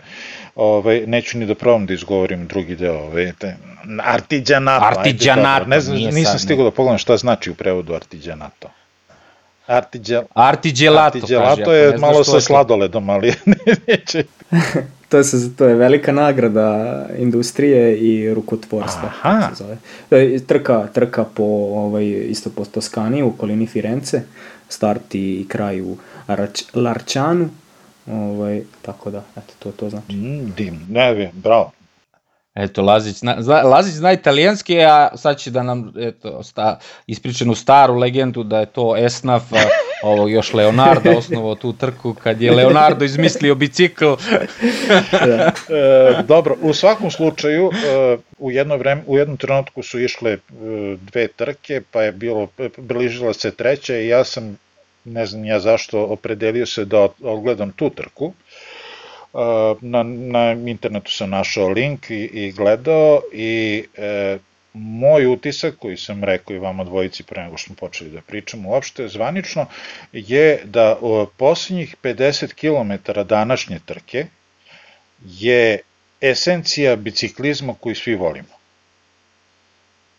ovaj, 0.56 1.04
neću 1.08 1.38
ni 1.38 1.46
da 1.46 1.56
probam 1.56 1.86
da 1.86 1.94
izgovorim 1.94 2.48
drugi 2.48 2.76
deo, 2.76 2.98
ovaj, 2.98 3.32
te, 3.40 3.56
artiđanato, 4.04 4.86
artiđanato, 4.86 5.50
ajde, 5.50 5.70
ne 5.70 5.80
znam, 5.80 5.98
nisam 5.98 6.40
stigao 6.40 6.66
da 6.66 6.72
pogledam 6.72 6.98
šta 6.98 7.18
znači 7.18 7.52
u 7.52 7.56
prevodu 7.56 7.94
artiđanato. 7.94 8.70
Artiđel... 9.68 10.24
Artiđelato, 10.34 11.18
Artiđelato 11.18 11.66
kaže, 11.66 11.78
je 11.78 11.98
malo 11.98 12.24
sa 12.24 12.42
sladoledom, 12.42 13.10
ali 13.10 13.34
neće. 13.88 14.24
to, 15.14 15.18
je, 15.18 15.56
to 15.58 15.66
je 15.66 15.76
velika 15.76 16.12
nagrada 16.12 17.06
industrije 17.18 17.98
i 17.98 18.34
rukotvorstva. 18.34 19.12
Aha. 19.24 19.50
Se 19.56 19.64
zove. 19.64 19.78
Trka, 20.48 20.88
trka 20.94 21.24
po, 21.24 21.44
ovaj, 21.44 22.06
isto 22.30 22.50
po 22.50 22.66
Toskani, 22.66 23.24
u 23.24 23.28
okolini 23.28 23.68
Firence, 23.68 24.22
start 24.70 25.16
i 25.16 25.46
kraj 25.48 25.82
u 25.82 25.98
Arč, 26.28 26.64
Larčanu, 26.74 27.50
ovaj, 28.08 28.62
tako 28.82 29.12
da, 29.12 29.24
eto, 29.38 29.54
to, 29.60 29.72
to 29.72 29.90
znači. 29.90 30.14
Mm, 30.14 30.54
dim, 30.58 30.86
ne, 30.90 31.32
bravo. 31.34 31.72
Eto, 32.56 32.82
Lazić 32.82 33.20
zna, 33.20 33.36
zna, 33.40 33.62
Lazić 33.62 33.94
zna 33.94 34.14
italijanski, 34.14 34.82
a 34.82 35.10
sad 35.16 35.38
će 35.38 35.52
da 35.52 35.64
nam 35.64 35.94
eto, 35.98 36.44
sta, 36.44 36.80
ispričanu 37.08 37.56
staru 37.56 37.96
legendu 37.96 38.44
da 38.44 38.60
je 38.60 38.66
to 38.66 38.96
Esnaf, 38.98 39.44
ovog 40.04 40.32
još 40.32 40.54
Leonardo 40.54 41.12
osnovao 41.18 41.56
tu 41.56 41.74
trku 41.74 42.14
kad 42.14 42.42
je 42.42 42.52
Leonardo 42.52 43.06
izmislio 43.06 43.56
bicikl. 43.56 44.06
da. 45.12 45.52
e, 45.70 46.24
dobro, 46.24 46.56
u 46.62 46.74
svakom 46.74 47.12
slučaju 47.12 47.72
e, 47.72 48.18
u 48.38 48.52
jedno 48.52 48.78
vreme, 48.78 49.04
u 49.08 49.18
jednom 49.18 49.38
trenutku 49.38 49.84
su 49.84 50.00
išle 50.00 50.32
e, 50.32 50.40
dve 51.02 51.28
trke, 51.28 51.82
pa 51.92 52.04
je 52.04 52.12
bilo 52.12 52.48
bližila 52.78 53.34
se 53.34 53.52
treća 53.52 53.98
i 53.98 54.08
ja 54.08 54.24
sam 54.24 54.58
ne 55.06 55.26
znam 55.26 55.46
ja 55.46 55.60
zašto 55.60 56.04
opredelio 56.04 56.66
se 56.66 56.86
da 56.86 57.08
odgledam 57.22 57.72
tu 57.72 57.90
trku 57.90 58.34
na, 59.82 60.04
na 60.04 60.52
internetu 60.52 61.12
sam 61.12 61.30
našao 61.30 61.68
link 61.68 62.10
i, 62.10 62.30
i 62.34 62.52
gledao 62.52 63.22
i 63.34 63.84
e, 63.98 64.38
moj 64.74 65.26
utisak 65.26 65.76
koji 65.76 65.98
sam 65.98 66.24
rekao 66.24 66.56
i 66.56 66.60
vama 66.60 66.84
dvojici 66.84 67.24
pre 67.24 67.44
nego 67.44 67.58
što 67.58 67.66
smo 67.66 67.76
počeli 67.76 68.10
da 68.10 68.22
pričamo 68.22 68.70
uopšte 68.70 69.08
zvanično 69.08 69.66
je 70.12 70.62
da 70.64 70.98
poslednjih 71.38 71.96
50 72.04 72.54
km 72.54 73.12
današnje 73.22 73.80
trke 73.86 74.26
je 75.26 75.80
esencija 76.22 76.96
biciklizma 76.96 77.74
koji 77.80 77.96
svi 77.96 78.16
volimo. 78.16 78.64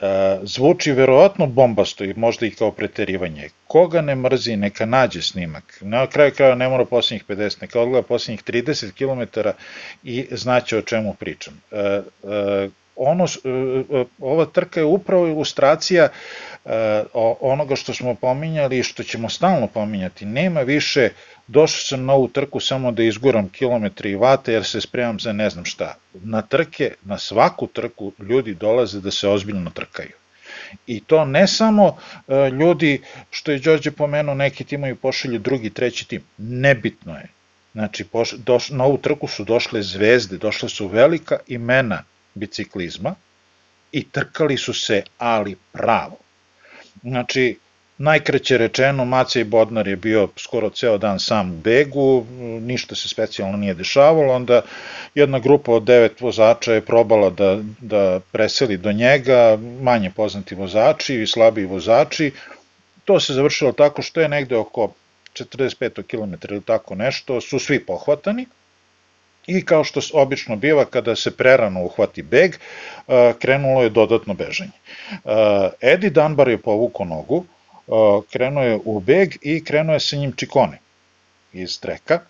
E, 0.00 0.38
zvuči 0.42 0.92
verovatno 0.92 1.46
bombasto 1.46 2.05
i 2.05 2.14
možda 2.16 2.46
i 2.46 2.50
kao 2.50 2.70
preterivanje. 2.70 3.48
Koga 3.66 4.00
ne 4.00 4.14
mrzi, 4.14 4.57
neka 4.57 4.86
nađe 4.86 5.22
snimak. 5.22 5.78
Na 5.80 6.07
kraju 6.07 6.32
kraja 6.36 6.55
ne 6.55 6.68
mora 6.68 6.84
posljednjih 6.84 7.24
50, 7.28 7.57
neka 7.61 7.80
odgleda 7.80 8.07
posljednjih 8.07 8.44
30 8.44 8.92
km 8.92 9.40
i 10.02 10.26
znaće 10.30 10.78
o 10.78 10.82
čemu 10.82 11.14
pričam. 11.14 11.61
E, 12.97 13.01
e, 13.01 13.05
ono, 13.07 13.26
ova 14.18 14.47
trka 14.47 14.80
je 14.80 14.86
upravo 14.86 15.26
ilustracija 15.26 16.09
onoga 17.40 17.76
što 17.76 17.95
smo 17.95 18.14
pominjali 18.14 18.78
i 18.78 18.82
što 18.82 19.03
ćemo 19.03 19.28
stalno 19.28 19.66
pominjati. 19.66 20.24
Nema 20.24 20.61
više 20.61 21.09
došao 21.47 21.80
sam 21.80 22.05
na 22.05 22.12
ovu 22.12 22.28
trku 22.28 22.61
samo 22.61 22.92
da 22.92 23.03
izguram 23.03 23.49
kilometre 23.49 24.11
i 24.11 24.16
vate 24.16 24.53
jer 24.53 24.64
se 24.64 24.80
spremam 24.80 25.20
za 25.20 25.32
ne 25.32 25.51
znam 25.51 25.64
šta. 25.64 25.95
Na 26.14 26.42
trke, 26.42 26.95
na 27.03 27.18
svaku 27.18 27.66
trku 27.66 28.12
ljudi 28.18 28.55
dolaze 28.55 29.01
da 29.01 29.11
se 29.11 29.28
ozbiljno 29.28 29.70
trkaju. 29.70 30.12
I 30.86 31.01
to 31.01 31.24
ne 31.24 31.47
samo 31.47 31.99
e, 32.28 32.51
ljudi, 32.51 33.01
što 33.30 33.53
je 33.53 33.59
Đorđe 33.59 33.90
pomenuo, 33.90 34.34
neki 34.34 34.64
timovi 34.64 34.95
pošalju 34.95 35.38
drugi, 35.38 35.70
treći 35.70 36.09
tim. 36.09 36.22
Nebitno 36.38 37.16
je. 37.16 37.28
Znači, 37.72 38.05
na 38.70 38.84
ovu 38.84 38.99
trku 38.99 39.28
su 39.28 39.45
došle 39.45 39.82
zvezde, 39.82 40.38
došle 40.38 40.68
su 40.68 40.88
velika 40.88 41.38
imena 41.47 42.03
biciklizma 42.35 43.14
i 43.93 44.11
trkali 44.11 44.57
su 44.57 44.74
se, 44.74 45.03
ali 45.18 45.57
pravo. 45.72 46.16
Znači, 47.03 47.57
Najkraće 47.99 48.59
rečeno, 48.59 49.05
Macija 49.05 49.41
i 49.41 49.45
Bodnar 49.45 49.89
je 49.89 49.97
bio 49.97 50.28
skoro 50.37 50.70
ceo 50.70 50.99
dan 50.99 51.20
sam 51.20 51.51
u 51.51 51.55
begu, 51.55 52.26
ništa 52.61 52.95
se 52.95 53.09
specijalno 53.09 53.57
nije 53.57 53.74
dešavalo, 53.74 54.35
onda 54.35 54.62
jedna 55.14 55.39
grupa 55.39 55.72
od 55.72 55.85
devet 55.85 56.20
vozača 56.20 56.72
je 56.72 56.80
probala 56.80 57.30
da, 57.30 57.59
da 57.80 58.20
preseli 58.32 58.76
do 58.76 58.93
njega, 58.93 59.59
manje 59.80 60.11
poznati 60.11 60.55
vozači 60.55 61.22
i 61.22 61.26
slabiji 61.26 61.66
vozači. 61.66 62.32
To 63.05 63.20
se 63.20 63.32
završilo 63.35 63.72
tako 63.72 64.03
što 64.03 64.20
je 64.20 64.28
negde 64.28 64.57
oko 64.57 64.93
45 65.35 66.03
km 66.03 66.55
ili 66.55 66.62
tako 66.62 66.95
nešto, 66.95 67.41
su 67.41 67.59
svi 67.59 67.87
pohvatani, 67.87 68.47
I 69.47 69.64
kao 69.64 69.84
što 69.84 70.01
obično 70.12 70.57
biva 70.57 70.84
kada 70.84 71.16
se 71.16 71.36
prerano 71.36 71.84
uhvati 71.84 72.22
beg, 72.22 72.57
krenulo 73.38 73.82
je 73.82 73.90
dodatno 73.90 74.34
bežanje. 74.34 74.70
Edi 75.80 76.11
Danbar 76.11 76.49
je 76.49 76.59
povukao 76.59 77.07
nogu, 77.07 77.45
krenuo 78.32 78.64
je 78.64 78.78
u 78.84 79.01
beg 79.01 79.34
i 79.42 79.64
krenuo 79.64 79.95
je 79.95 80.01
sa 80.01 80.16
njim 80.16 80.32
Čikone 80.36 80.78
iz 81.53 81.80
treka. 81.80 82.20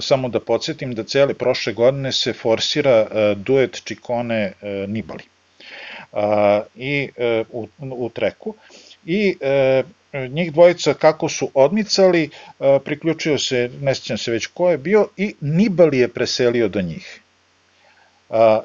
Samo 0.00 0.28
da 0.28 0.40
podsjetim 0.40 0.94
da 0.94 1.04
cele 1.04 1.34
prošle 1.34 1.72
godine 1.72 2.12
se 2.12 2.32
forsira 2.32 3.34
duet 3.34 3.82
Čikone 3.84 4.52
Nibali 4.88 5.24
i 6.74 7.08
u, 7.50 7.68
u 7.78 8.10
treku 8.14 8.54
i 9.04 9.36
njih 10.28 10.52
dvojica 10.52 10.94
kako 10.94 11.28
su 11.28 11.50
odmicali, 11.54 12.30
priključio 12.84 13.38
se, 13.38 13.70
ne 13.80 13.94
sjećam 13.94 14.18
se 14.18 14.30
već 14.30 14.46
ko 14.46 14.70
je 14.70 14.78
bio, 14.78 15.08
i 15.16 15.34
Nibali 15.40 15.98
je 15.98 16.08
preselio 16.08 16.68
do 16.68 16.82
njih. 16.82 17.20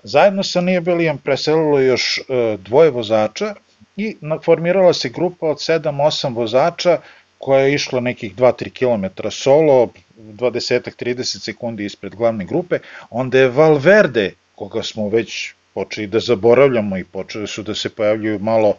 Zajedno 0.03 0.43
sa 0.43 0.61
Nibalijem 0.61 1.17
preselilo 1.17 1.79
još 1.79 2.21
dvoje 2.57 2.89
vozača, 2.89 3.55
i 3.97 4.15
formirala 4.43 4.93
se 4.93 5.09
grupa 5.09 5.47
od 5.47 5.57
7-8 5.57 6.35
vozača 6.35 6.97
koja 7.37 7.61
je 7.61 7.73
išla 7.73 7.99
nekih 7.99 8.35
2-3 8.35 8.69
km 8.69 9.29
solo, 9.29 9.89
20-30 10.17 11.23
sekundi 11.23 11.85
ispred 11.85 12.15
glavne 12.15 12.45
grupe, 12.45 12.79
onda 13.09 13.39
je 13.39 13.47
Valverde, 13.47 14.33
koga 14.55 14.83
smo 14.83 15.09
već 15.09 15.53
počeli 15.73 16.07
da 16.07 16.19
zaboravljamo 16.19 16.97
i 16.97 17.03
počeli 17.03 17.47
su 17.47 17.63
da 17.63 17.75
se 17.75 17.89
pojavljuju 17.89 18.39
malo 18.39 18.75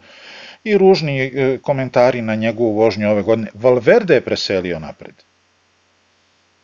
i 0.63 0.77
ružni 0.77 1.21
e, 1.21 1.57
komentari 1.61 2.21
na 2.21 2.35
njegovu 2.35 2.73
vožnju 2.73 3.09
ove 3.09 3.21
godine, 3.21 3.51
Valverde 3.53 4.13
je 4.13 4.21
preselio 4.21 4.79
napred. 4.79 5.15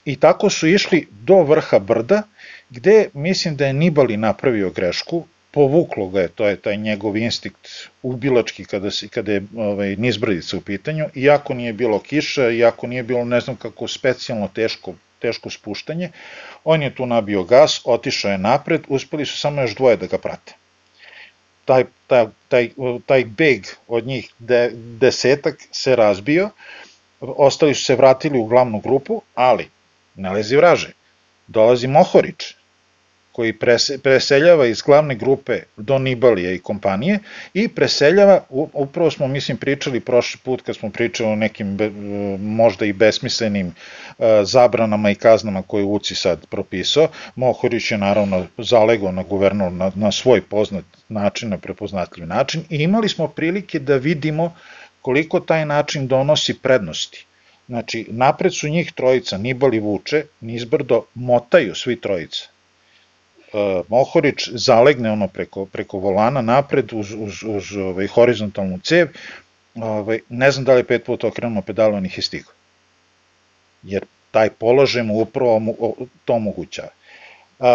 I 0.06 0.16
tako 0.16 0.50
su 0.50 0.68
išli 0.68 1.08
do 1.12 1.44
vrha 1.44 1.80
brda, 1.80 2.22
gde 2.70 3.10
mislim 3.14 3.56
da 3.56 3.68
je 3.68 3.74
Nibali 3.74 4.18
napravio 4.18 4.70
grešku, 4.70 5.26
povuklo 5.52 6.08
ga 6.10 6.22
je, 6.22 6.28
to 6.28 6.48
je 6.48 6.56
taj 6.56 6.78
njegov 6.78 7.18
instinkt 7.18 7.68
ubilački 8.04 8.66
kada, 8.66 8.92
se, 8.92 9.08
kada 9.08 9.32
je 9.32 9.44
ovaj, 9.56 9.96
nizbrdica 9.96 10.58
u 10.58 10.62
pitanju, 10.62 11.06
iako 11.16 11.54
nije 11.54 11.74
bilo 11.74 12.00
kiša, 12.00 12.50
iako 12.50 12.88
nije 12.88 13.04
bilo 13.04 13.26
ne 13.26 13.40
znam 13.42 13.56
kako 13.56 13.88
specijalno 13.88 14.48
teško, 14.48 14.94
teško 15.20 15.50
spuštanje, 15.50 16.12
on 16.64 16.82
je 16.82 16.96
tu 16.96 17.06
nabio 17.06 17.44
gas, 17.44 17.82
otišao 17.86 18.32
je 18.32 18.38
napred, 18.38 18.82
uspeli 18.88 19.26
su 19.26 19.38
samo 19.38 19.62
još 19.62 19.76
dvoje 19.76 19.98
da 19.98 20.08
ga 20.08 20.18
prate. 20.18 20.59
Taj, 21.70 21.84
taj, 22.08 22.28
taj, 22.50 22.70
taj 23.06 23.26
beg 23.26 23.68
od 23.88 24.08
njih 24.08 24.32
de, 24.40 24.72
desetak 24.74 25.68
se 25.72 25.96
razbio, 25.96 26.50
ostali 27.22 27.76
su 27.76 27.86
se 27.86 27.96
vratili 27.96 28.40
u 28.40 28.46
glavnu 28.46 28.80
grupu, 28.80 29.22
ali 29.36 29.70
ne 30.16 30.32
lezi 30.32 30.58
vraže. 30.58 30.94
Dolazi 31.48 31.88
Mohorić, 31.88 32.56
koji 33.40 33.54
preseljava 34.04 34.66
iz 34.68 34.82
glavne 34.82 35.16
grupe 35.16 35.60
do 35.78 35.98
Nibalije 36.00 36.56
i 36.56 36.60
kompanije 36.60 37.20
i 37.54 37.68
preseljava, 37.68 38.42
upravo 38.50 39.12
smo 39.12 39.28
mislim 39.28 39.58
pričali 39.58 40.00
prošli 40.00 40.40
put 40.44 40.62
kad 40.62 40.76
smo 40.76 40.90
pričali 40.90 41.30
o 41.30 41.36
nekim 41.36 41.78
možda 42.40 42.86
i 42.86 42.94
besmislenim 42.94 43.68
e, 43.68 44.42
zabranama 44.44 45.12
i 45.12 45.16
kaznama 45.16 45.62
koje 45.62 45.84
Uci 45.84 46.16
sad 46.16 46.46
propisao, 46.46 47.08
Mohorić 47.36 47.92
je 47.92 47.98
naravno 47.98 48.46
zalegao 48.58 49.12
na 49.12 49.24
guvernor 49.24 49.72
na, 49.72 49.92
na 49.96 50.12
svoj 50.12 50.42
poznat 50.42 50.86
način, 51.10 51.50
na 51.50 51.58
prepoznatljiv 51.58 52.28
način 52.28 52.64
i 52.70 52.84
imali 52.84 53.10
smo 53.10 53.28
prilike 53.28 53.80
da 53.80 53.96
vidimo 53.96 54.54
koliko 55.02 55.40
taj 55.40 55.66
način 55.66 56.08
donosi 56.08 56.60
prednosti. 56.60 57.26
Znači, 57.68 58.06
napred 58.10 58.54
su 58.54 58.68
njih 58.68 58.92
trojica, 58.92 59.38
Nibali 59.38 59.80
vuče, 59.80 60.26
nizbrdo 60.42 61.04
motaju 61.16 61.76
svi 61.76 62.02
trojica 62.02 62.59
Mohorić 63.88 64.50
zalegne 64.54 65.12
ono 65.12 65.28
preko, 65.28 65.66
preko 65.66 65.98
volana 65.98 66.42
napred 66.42 66.94
uz, 66.94 67.14
uz, 67.18 67.44
uz 67.44 67.72
ovaj, 67.78 68.08
horizontalnu 68.08 68.80
cev, 68.84 69.08
ovaj, 69.76 70.20
ne 70.30 70.52
znam 70.52 70.66
da 70.66 70.74
li 70.74 70.80
je 70.80 70.88
pet 70.88 71.06
puta 71.06 71.28
okrenuo 71.28 71.62
pedalu, 71.62 71.98
on 71.98 72.06
ih 72.06 72.18
je 72.18 72.24
stigao. 72.24 72.54
Jer 73.84 74.06
taj 74.32 74.50
položaj 74.50 75.04
mu 75.04 75.20
upravo 75.22 75.60
mu, 75.60 75.76
to 76.26 76.34
omogućava. 76.34 76.90
Uh, 77.60 77.66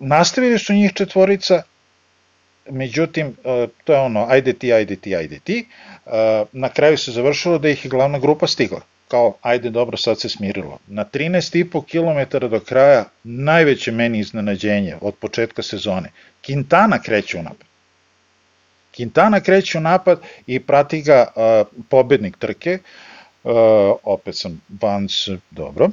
nastavili 0.00 0.58
su 0.58 0.72
njih 0.72 0.92
četvorica, 0.94 1.62
međutim, 2.70 3.26
uh, 3.26 3.70
to 3.84 3.92
je 3.92 3.98
ono, 4.00 4.26
ajde 4.28 4.52
ti, 4.52 4.72
ajde 4.72 4.96
ti, 4.96 5.16
ajde 5.16 5.38
ti, 5.38 5.66
na 6.52 6.68
kraju 6.68 6.98
se 6.98 7.12
završilo 7.12 7.58
da 7.58 7.68
ih 7.68 7.84
je 7.84 7.88
glavna 7.88 8.18
grupa 8.18 8.46
stigla 8.46 8.80
kao, 9.08 9.34
ajde 9.42 9.70
dobro, 9.70 9.96
sad 9.96 10.20
se 10.20 10.28
smirilo. 10.28 10.78
Na 10.86 11.04
13,5 11.04 11.84
km 11.84 12.46
do 12.46 12.60
kraja 12.60 13.04
najveće 13.24 13.92
meni 13.92 14.18
iznenađenje 14.18 14.96
od 15.00 15.14
početka 15.14 15.62
sezone. 15.62 16.10
Quintana 16.46 17.02
kreće 17.02 17.38
u 17.38 17.42
napad. 17.42 17.66
Quintana 18.96 19.40
kreće 19.40 19.78
u 19.78 19.80
napad 19.80 20.20
i 20.46 20.60
prati 20.60 21.02
ga 21.02 21.26
uh, 21.26 21.66
pobednik 21.88 22.36
trke, 22.36 22.78
uh, 23.44 23.52
opet 24.02 24.36
sam 24.36 24.60
Vans, 24.80 25.28
dobro, 25.50 25.88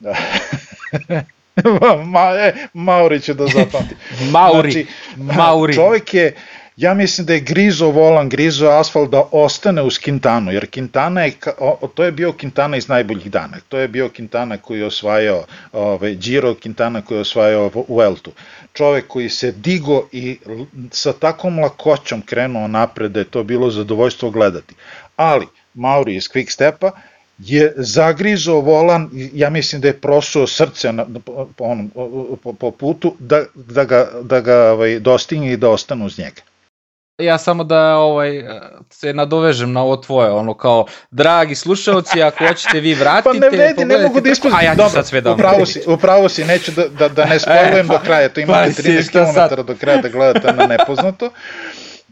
Ma, 2.04 2.34
e, 2.38 2.54
Mauri 2.74 3.20
će 3.20 3.34
da 3.34 3.46
zapamti. 3.46 3.94
Mauri, 4.30 4.72
znači, 4.72 4.86
Mauri. 5.16 5.74
Čovjek 5.74 6.14
je, 6.14 6.34
ja 6.80 6.94
mislim 6.94 7.26
da 7.26 7.32
je 7.32 7.40
grizo 7.40 7.90
volan, 7.90 8.28
grizo 8.28 8.68
asfalt 8.68 9.10
da 9.10 9.22
ostane 9.32 9.82
uz 9.82 9.98
Quintanu, 9.98 10.50
jer 10.50 10.66
Quintana 10.70 11.20
je, 11.20 11.32
to 11.94 12.04
je 12.04 12.12
bio 12.12 12.32
Quintana 12.32 12.76
iz 12.76 12.88
najboljih 12.88 13.30
dana, 13.30 13.56
to 13.68 13.78
je 13.78 13.88
bio 13.88 14.08
Quintana 14.08 14.56
koji 14.56 14.78
je 14.78 14.86
osvajao 14.86 15.44
ove, 15.72 16.14
Giro, 16.14 16.54
Quintana 16.54 17.02
koji 17.02 17.18
je 17.18 17.20
osvajao 17.20 17.70
Vueltu. 17.88 18.32
Čovek 18.72 19.06
koji 19.06 19.28
se 19.28 19.52
digo 19.52 20.08
i 20.12 20.38
sa 20.90 21.12
takvom 21.12 21.58
lakoćom 21.58 22.22
krenuo 22.22 22.68
napred 22.68 23.12
da 23.12 23.20
je 23.20 23.30
to 23.30 23.44
bilo 23.44 23.70
zadovoljstvo 23.70 24.30
gledati. 24.30 24.74
Ali, 25.16 25.46
Mauri 25.74 26.16
iz 26.16 26.28
Quick 26.28 26.50
Stepa, 26.50 26.90
je 27.38 27.72
zagrizo 27.76 28.54
volan, 28.54 29.10
ja 29.12 29.50
mislim 29.50 29.82
da 29.82 29.88
je 29.88 30.00
prosuo 30.00 30.46
srce 30.46 30.92
na, 30.92 31.06
po, 31.24 31.46
po, 32.42 32.52
po 32.52 32.70
putu 32.70 33.16
da, 33.18 33.44
da 33.54 33.84
ga, 33.84 34.10
da 34.22 34.40
ga 34.40 34.72
ovaj, 34.72 34.98
dostigne 34.98 35.52
i 35.52 35.56
da 35.56 35.70
ostane 35.70 36.04
uz 36.04 36.18
njega 36.18 36.49
ja 37.20 37.38
samo 37.38 37.64
da 37.64 37.96
ovaj 37.96 38.44
se 38.90 39.12
nadovežem 39.12 39.72
na 39.72 39.82
ovo 39.82 39.96
tvoje, 39.96 40.30
ono 40.30 40.54
kao 40.54 40.86
dragi 41.10 41.54
slušaoci, 41.54 42.22
ako 42.22 42.46
hoćete 42.46 42.80
vi 42.80 42.94
vratite, 42.94 43.30
pa 43.32 43.38
ne 43.38 43.50
vredi, 43.50 43.84
ne 43.84 43.98
mogu 43.98 44.20
da 44.20 44.30
ispazim. 44.30 44.58
A 44.58 44.62
ja 44.62 44.74
Dobro, 44.74 44.90
sad 44.90 45.06
sve 45.06 45.20
da 45.20 45.32
upravo 45.32 45.66
si, 45.66 45.82
upravo 45.86 46.28
si, 46.28 46.44
neću 46.44 46.72
da, 46.72 46.88
da, 46.88 47.08
da 47.08 47.24
ne 47.24 47.38
spojlujem 47.44 47.86
do 47.86 47.98
kraja, 48.04 48.28
to 48.28 48.40
imate 48.40 48.72
pa 48.76 48.82
13 48.82 49.10
km 49.10 49.62
do 49.62 49.74
kraja 49.80 50.02
da 50.02 50.08
gledate 50.08 50.52
na 50.52 50.66
nepoznato. 50.66 51.30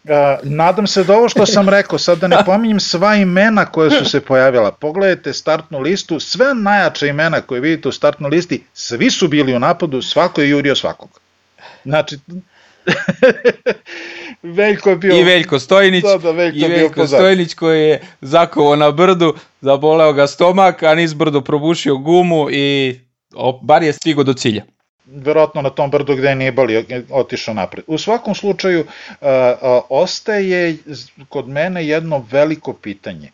Uh, 0.04 0.14
nadam 0.42 0.86
se 0.86 1.04
da 1.04 1.16
ovo 1.16 1.28
što 1.28 1.46
sam 1.46 1.68
rekao, 1.68 1.98
sad 1.98 2.18
da 2.18 2.28
ne 2.28 2.36
pominjem 2.46 2.80
sva 2.80 3.14
imena 3.14 3.66
koje 3.66 3.90
su 3.90 4.04
se 4.04 4.20
pojavila. 4.20 4.72
Pogledajte 4.72 5.32
startnu 5.32 5.78
listu, 5.78 6.20
sve 6.20 6.54
najjače 6.54 7.08
imena 7.08 7.40
koje 7.40 7.60
vidite 7.60 7.88
u 7.88 7.92
startnoj 7.92 8.30
listi, 8.30 8.64
svi 8.74 9.10
su 9.10 9.28
bili 9.28 9.56
u 9.56 9.58
napadu, 9.58 10.02
svako 10.02 10.40
je 10.40 10.48
jurio 10.48 10.76
svakog. 10.76 11.20
Znači, 11.84 12.18
Veljko 14.42 14.90
je 14.90 14.96
bio... 14.96 15.16
I 15.16 15.22
Veljko 15.22 15.58
Stojnić, 15.58 16.02
da, 16.04 16.18
da, 16.18 16.30
Veljko 16.30 16.66
i 16.66 16.68
Veljko 16.68 17.06
Stojnić 17.06 17.54
koji 17.54 17.88
je 17.88 18.00
zakovo 18.20 18.76
na 18.76 18.90
brdu, 18.90 19.34
zaboleo 19.60 20.12
ga 20.12 20.26
stomak, 20.26 20.82
a 20.82 20.94
niz 20.94 21.14
brdo 21.14 21.40
probušio 21.40 21.96
gumu 21.96 22.50
i 22.50 22.98
o, 23.34 23.60
bar 23.62 23.82
je 23.82 23.92
stigo 23.92 24.24
do 24.24 24.34
cilja 24.34 24.62
verovatno 25.12 25.62
na 25.62 25.70
tom 25.70 25.90
brdu 25.90 26.16
gde 26.16 26.34
nije 26.34 26.52
bali 26.52 26.86
otišao 27.10 27.54
napred. 27.54 27.84
U 27.86 27.98
svakom 27.98 28.34
slučaju, 28.34 28.84
a, 29.20 29.54
a, 29.62 29.80
ostaje 29.88 30.76
kod 31.28 31.48
mene 31.48 31.86
jedno 31.86 32.26
veliko 32.30 32.72
pitanje. 32.72 33.30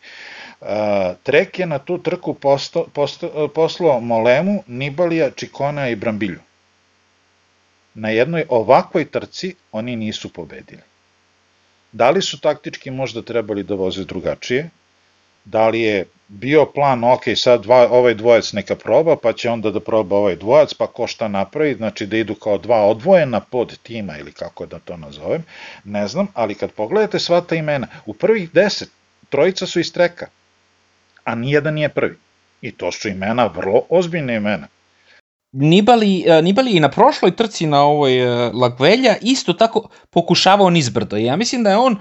A, 0.61 1.13
Trek 1.23 1.59
je 1.59 1.65
na 1.65 1.79
tu 1.79 1.97
trku 1.97 2.33
posto, 2.33 2.85
posto, 2.93 3.47
poslao 3.55 3.99
Molemu, 3.99 4.63
Nibalija, 4.67 5.29
Čikona 5.29 5.89
i 5.89 5.95
Brambilju 5.95 6.39
na 7.95 8.09
jednoj 8.09 8.45
ovakvoj 8.49 9.05
trci 9.05 9.55
oni 9.71 9.95
nisu 9.95 10.29
pobedili. 10.29 10.81
Da 11.95 12.09
li 12.09 12.21
su 12.21 12.39
taktički 12.39 12.91
možda 12.91 13.21
trebali 13.21 13.63
da 13.63 13.75
voze 13.75 14.03
drugačije? 14.03 14.69
Da 15.45 15.67
li 15.69 15.81
je 15.81 16.05
bio 16.27 16.65
plan, 16.65 17.03
ok, 17.03 17.23
sad 17.35 17.61
dva, 17.63 17.87
ovaj 17.91 18.13
dvojac 18.13 18.53
neka 18.53 18.75
proba, 18.75 19.15
pa 19.15 19.33
će 19.33 19.49
onda 19.49 19.71
da 19.71 19.79
proba 19.79 20.15
ovaj 20.15 20.35
dvojac, 20.35 20.73
pa 20.73 20.87
ko 20.87 21.07
šta 21.07 21.27
napravi, 21.27 21.75
znači 21.75 22.05
da 22.05 22.17
idu 22.17 22.35
kao 22.35 22.57
dva 22.57 22.81
odvojena 22.85 23.39
pod 23.39 23.77
tima 23.83 24.17
ili 24.17 24.31
kako 24.31 24.65
da 24.65 24.79
to 24.79 24.97
nazovem, 24.97 25.43
ne 25.83 26.07
znam, 26.07 26.27
ali 26.33 26.55
kad 26.55 26.71
pogledate 26.71 27.19
sva 27.19 27.41
ta 27.41 27.55
imena, 27.55 27.87
u 28.05 28.13
prvih 28.13 28.51
deset, 28.51 28.89
trojica 29.29 29.65
su 29.65 29.79
iz 29.79 29.93
treka, 29.93 30.27
a 31.23 31.35
nijedan 31.35 31.73
nije 31.73 31.89
prvi. 31.89 32.17
I 32.61 32.71
to 32.71 32.91
su 32.91 33.07
imena, 33.09 33.45
vrlo 33.45 33.85
ozbiljne 33.89 34.35
imena. 34.35 34.67
Nibali, 35.55 36.23
e, 36.27 36.41
Nibali 36.41 36.71
i 36.71 36.79
na 36.79 36.89
prošloj 36.89 37.35
trci 37.35 37.67
na 37.67 37.83
ovoj 37.83 38.17
e, 38.17 38.51
Lagvelja 38.53 39.15
isto 39.21 39.53
tako 39.53 39.89
pokušavao 40.09 40.69
nizbrdo. 40.69 41.17
Ja 41.17 41.35
mislim 41.35 41.63
da 41.63 41.69
je 41.69 41.77
on, 41.77 41.97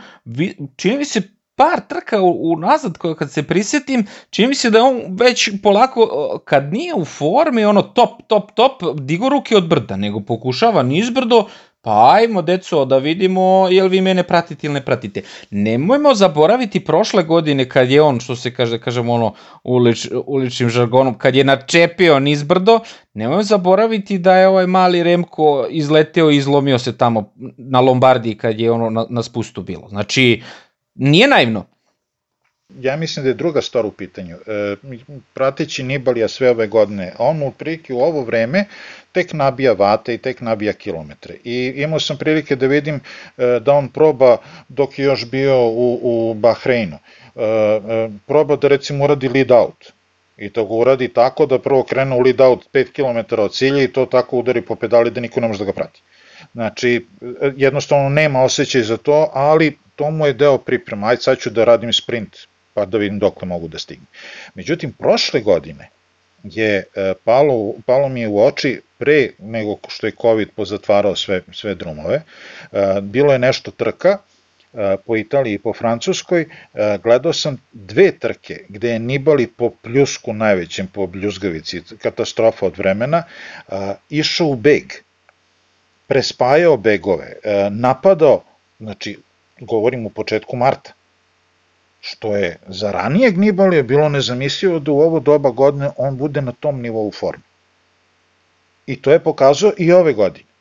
čini 0.77 0.99
mi 0.99 1.05
se, 1.05 1.23
par 1.57 1.81
trka 1.89 2.23
unazad 2.23 2.99
kad 3.19 3.31
se 3.31 3.43
prisetim, 3.43 4.07
čini 4.31 4.49
mi 4.49 4.55
se 4.55 4.71
da 4.71 4.79
je 4.79 4.85
on 4.85 5.01
već 5.11 5.51
polako, 5.63 6.09
kad 6.45 6.73
nije 6.73 6.95
u 6.95 7.05
formi, 7.05 7.65
ono 7.65 7.83
top, 7.83 8.11
top, 8.27 8.53
top, 8.55 8.83
digo 9.01 9.29
ruke 9.29 9.57
od 9.57 9.69
brda, 9.69 9.97
nego 9.97 10.21
pokušava 10.21 10.83
nizbrdo, 10.83 11.47
pa 11.85 12.13
ajmo 12.15 12.43
deco 12.43 12.85
da 12.85 12.99
vidimo 12.99 13.69
jel 13.71 13.89
vi 13.89 14.01
mene 14.01 14.23
pratite 14.23 14.67
ili 14.67 14.75
ne 14.75 14.81
pratite. 14.85 15.23
Nemojmo 15.51 16.15
zaboraviti 16.15 16.81
prošle 16.81 17.23
godine 17.23 17.69
kad 17.69 17.91
je 17.91 18.03
on, 18.03 18.21
što 18.21 18.37
se 18.37 18.55
kaže, 18.55 18.79
kažemo 18.79 19.13
ono 19.13 19.35
ulič, 19.65 20.09
uličnim 20.27 20.69
žargonom, 20.69 21.19
kad 21.19 21.35
je 21.35 21.45
načepio 21.45 22.19
nizbrdo, 22.21 22.81
nemojmo 23.15 23.43
zaboraviti 23.43 24.19
da 24.19 24.37
je 24.37 24.49
ovaj 24.49 24.67
mali 24.67 25.03
Remko 25.03 25.67
izleteo 25.71 26.31
i 26.31 26.37
izlomio 26.37 26.79
se 26.79 26.97
tamo 26.97 27.33
na 27.57 27.81
Lombardiji 27.81 28.35
kad 28.35 28.61
je 28.61 28.71
ono 28.71 28.91
na, 28.91 29.07
na 29.11 29.23
spustu 29.23 29.63
bilo. 29.63 29.89
Znači, 29.89 30.43
nije 30.95 31.29
naivno. 31.29 31.74
Ja 32.81 32.97
mislim 32.97 33.23
da 33.23 33.29
je 33.31 33.35
druga 33.35 33.63
stvar 33.63 33.87
u 33.87 33.91
pitanju. 33.91 34.37
E, 34.47 34.77
prateći 35.35 35.83
Nibalija 35.83 36.29
sve 36.29 36.51
ove 36.51 36.67
godine, 36.67 37.13
on 37.19 37.43
u 37.43 37.51
prilike 37.51 37.95
u 37.95 38.01
ovo 38.01 38.23
vreme 38.23 38.65
tek 39.13 39.33
nabija 39.33 39.73
vate 39.73 40.15
i 40.15 40.19
tek 40.19 40.41
nabija 40.41 40.73
kilometre. 40.73 41.35
I 41.45 41.73
imao 41.77 42.01
sam 42.01 42.17
prilike 42.19 42.57
da 42.57 42.67
vidim 42.67 42.95
e, 43.39 43.61
da 43.61 43.73
on 43.73 43.89
proba 43.89 44.37
dok 44.69 44.99
je 44.99 45.05
još 45.05 45.31
bio 45.31 45.69
u, 45.69 45.99
u 46.03 46.35
Bahreinu. 46.35 46.99
E, 47.37 47.45
e, 47.45 48.09
proba 48.27 48.57
da 48.57 48.69
recimo 48.69 49.05
uradi 49.05 49.29
lead 49.29 49.51
out. 49.51 49.93
I 50.39 50.51
to 50.51 50.65
ga 50.65 50.75
uradi 50.75 51.09
tako 51.09 51.47
da 51.47 51.59
prvo 51.59 51.83
krene 51.83 52.17
u 52.17 52.21
lead 52.21 52.41
out 52.41 52.67
5 52.73 52.93
km 52.93 53.41
od 53.41 53.53
cilja 53.53 53.83
i 53.83 53.93
to 53.93 54.07
tako 54.07 54.39
udari 54.39 54.63
po 54.63 54.75
pedali 54.75 55.11
da 55.11 55.21
niko 55.21 55.41
ne 55.41 55.49
može 55.49 55.59
da 55.59 55.65
ga 55.65 55.73
prati. 55.73 56.03
Znači, 56.53 57.07
jednostavno 57.57 58.09
nema 58.09 58.43
osjećaj 58.43 58.83
za 58.83 58.97
to, 58.97 59.31
ali 59.35 59.77
to 59.97 60.11
mu 60.11 60.27
je 60.27 60.33
deo 60.33 60.59
priprema, 60.59 61.07
ajde 61.07 61.23
sad 61.23 61.39
ću 61.39 61.51
da 61.51 61.65
radim 61.65 61.93
sprint, 61.93 62.37
pa 62.75 62.85
da 62.85 62.99
vidim 62.99 63.19
dok 63.19 63.43
mogu 63.43 63.69
da 63.69 63.79
stignem. 63.79 64.07
Međutim, 64.55 64.93
prošle 64.93 65.41
godine 65.41 65.91
je 66.45 66.85
e, 66.95 67.15
palo, 67.25 67.75
palo 67.87 68.09
mi 68.09 68.21
je 68.21 68.29
u 68.29 68.45
oči 68.45 68.81
pre 68.99 69.31
nego 69.39 69.77
što 69.89 70.07
je 70.07 70.13
COVID 70.21 70.49
pozatvarao 70.57 71.17
sve, 71.17 71.41
sve 71.53 71.75
drumove, 71.75 72.23
e, 72.73 73.01
bilo 73.01 73.33
je 73.33 73.39
nešto 73.39 73.71
trka, 73.71 74.19
e, 74.19 74.97
po 75.07 75.17
Italiji 75.17 75.55
i 75.55 75.59
po 75.59 75.73
Francuskoj, 75.73 76.47
gledao 77.03 77.33
sam 77.33 77.57
dve 77.73 78.13
trke 78.19 78.65
gde 78.69 78.91
je 78.91 78.99
Nibali 78.99 79.47
po 79.47 79.71
pljusku 79.71 80.33
najvećem, 80.33 80.87
po 80.87 81.07
bljuzgavici, 81.07 81.83
katastrofa 81.99 82.67
od 82.67 82.79
vremena, 82.79 83.23
išao 84.11 84.47
u 84.47 84.57
beg, 84.57 84.93
prespajao 86.07 86.77
begove, 86.77 87.33
napadao, 87.71 88.43
znači 88.81 89.19
govorim 89.61 90.07
u 90.07 90.11
početku 90.11 90.57
marta, 90.57 90.93
što 92.07 92.37
je 92.37 92.57
za 92.69 92.91
ranijeg 92.91 93.39
Nibalija 93.39 93.83
bilo 93.83 94.09
nezamislivo 94.09 94.79
da 94.79 94.93
u 94.93 95.01
ovo 95.01 95.21
doba 95.21 95.51
godine 95.51 95.91
on 95.97 96.17
bude 96.17 96.41
na 96.41 96.53
tom 96.53 96.81
nivou 96.81 97.13
forme. 97.13 97.43
I 98.87 98.97
to 99.03 99.13
je 99.13 99.19
pokazao 99.19 99.73
i 99.79 99.93
ove 99.93 100.13
godine. 100.13 100.55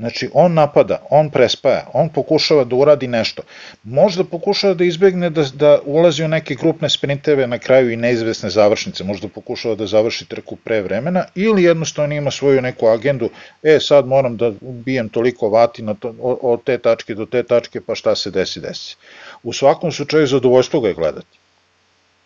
Znači, 0.00 0.30
on 0.32 0.54
napada, 0.54 1.02
on 1.10 1.30
prespaja, 1.30 1.86
on 1.92 2.08
pokušava 2.08 2.64
da 2.64 2.76
uradi 2.76 3.06
nešto. 3.06 3.42
Možda 3.82 4.24
pokušava 4.24 4.74
da 4.74 4.84
izbegne 4.84 5.30
da, 5.30 5.44
da 5.54 5.78
ulazi 5.84 6.24
u 6.24 6.28
neke 6.28 6.54
grupne 6.54 6.88
sprinteve 6.90 7.46
na 7.46 7.58
kraju 7.58 7.90
i 7.90 7.96
neizvesne 7.96 8.50
završnice, 8.50 9.04
možda 9.04 9.28
pokušava 9.28 9.74
da 9.74 9.86
završi 9.86 10.24
trku 10.28 10.56
pre 10.56 10.80
vremena 10.82 11.24
ili 11.34 11.64
jednostavno 11.64 12.14
ima 12.14 12.30
svoju 12.30 12.62
neku 12.62 12.86
agendu, 12.86 13.28
e 13.62 13.78
sad 13.80 14.06
moram 14.06 14.36
da 14.36 14.52
ubijem 14.60 15.08
toliko 15.08 15.48
vati 15.48 15.82
na 15.82 15.94
to, 15.94 16.14
od 16.20 16.64
te 16.64 16.78
tačke 16.78 17.14
do 17.14 17.26
te 17.26 17.42
tačke, 17.42 17.80
pa 17.80 17.94
šta 17.94 18.16
se 18.16 18.30
desi, 18.30 18.60
desi. 18.60 18.96
U 19.42 19.52
svakom 19.52 19.92
slučaju 19.92 20.26
zadovoljstvo 20.26 20.80
ga 20.80 20.88
je 20.88 20.94
gledati. 20.94 21.40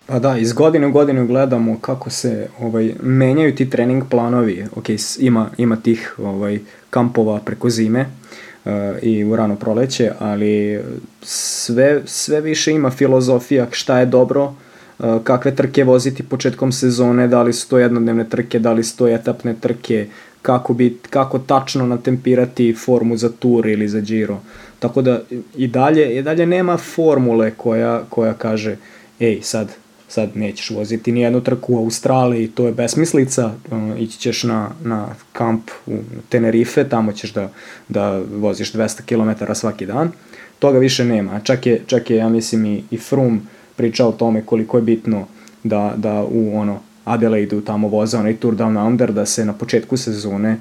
Pa 0.06 0.18
da, 0.18 0.36
iz 0.38 0.52
godine 0.52 0.86
u 0.86 0.92
godinu 0.92 1.26
gledamo 1.26 1.78
kako 1.80 2.10
se 2.10 2.48
ovaj 2.60 2.94
menjaju 3.02 3.54
ti 3.54 3.70
trening 3.70 4.04
planovi. 4.10 4.66
Ok, 4.76 4.84
ima, 5.18 5.50
ima 5.58 5.76
tih 5.76 6.14
ovaj, 6.18 6.58
kampova 6.90 7.40
preko 7.44 7.70
zime 7.70 8.06
uh, 8.64 8.72
i 9.02 9.24
u 9.24 9.36
rano 9.36 9.56
proleće, 9.56 10.12
ali 10.18 10.80
sve, 11.22 12.02
sve 12.04 12.40
više 12.40 12.72
ima 12.72 12.90
filozofija 12.90 13.66
šta 13.70 13.98
je 13.98 14.06
dobro, 14.06 14.44
uh, 14.44 15.22
kakve 15.24 15.54
trke 15.54 15.84
voziti 15.84 16.22
početkom 16.22 16.72
sezone, 16.72 17.28
da 17.28 17.42
li 17.42 17.52
su 17.52 17.68
to 17.68 17.78
jednodnevne 17.78 18.28
trke, 18.28 18.58
da 18.58 18.72
li 18.72 18.84
su 18.84 18.96
to 18.96 19.08
etapne 19.08 19.54
trke, 19.60 20.06
kako, 20.42 20.74
bi, 20.74 20.98
kako 21.10 21.38
tačno 21.38 21.86
natempirati 21.86 22.74
formu 22.84 23.16
za 23.16 23.30
tur 23.38 23.66
ili 23.66 23.88
za 23.88 24.00
Giro. 24.00 24.40
Tako 24.78 25.02
da 25.02 25.20
i 25.56 25.66
dalje, 25.66 26.16
i 26.18 26.22
dalje 26.22 26.46
nema 26.46 26.76
formule 26.76 27.50
koja, 27.50 28.02
koja 28.08 28.34
kaže 28.34 28.76
ej 29.20 29.40
sad 29.42 29.68
sad 30.08 30.30
nećeš 30.34 30.70
voziti 30.70 31.12
ni 31.12 31.20
jednu 31.20 31.40
trku 31.40 31.74
u 31.74 31.78
Australiji, 31.78 32.48
to 32.48 32.66
je 32.66 32.72
besmislica, 32.72 33.52
uh, 33.70 34.00
ići 34.00 34.18
ćeš 34.18 34.42
na, 34.42 34.70
na 34.84 35.08
kamp 35.32 35.70
u 35.86 35.98
Tenerife, 36.28 36.88
tamo 36.88 37.12
ćeš 37.12 37.32
da, 37.32 37.48
da 37.88 38.22
voziš 38.36 38.72
200 38.72 39.02
km 39.02 39.52
svaki 39.54 39.86
dan, 39.86 40.12
toga 40.58 40.78
više 40.78 41.04
nema. 41.04 41.40
Čak 41.40 41.66
je, 41.66 41.82
čak 41.86 42.10
je 42.10 42.16
ja 42.16 42.28
mislim, 42.28 42.66
i, 42.66 42.84
i 42.90 42.96
Froome 42.96 43.40
pričao 43.76 44.08
o 44.08 44.12
tome 44.12 44.42
koliko 44.46 44.78
je 44.78 44.82
bitno 44.82 45.26
da, 45.62 45.94
da 45.96 46.22
u 46.22 46.58
ono, 46.58 46.80
Adelaidu 47.04 47.60
tamo 47.60 47.88
voza 47.88 48.20
onaj 48.20 48.36
Tour 48.36 48.54
Down 48.54 48.86
Under, 48.86 49.12
da 49.12 49.26
se 49.26 49.44
na 49.44 49.52
početku 49.52 49.96
sezone 49.96 50.56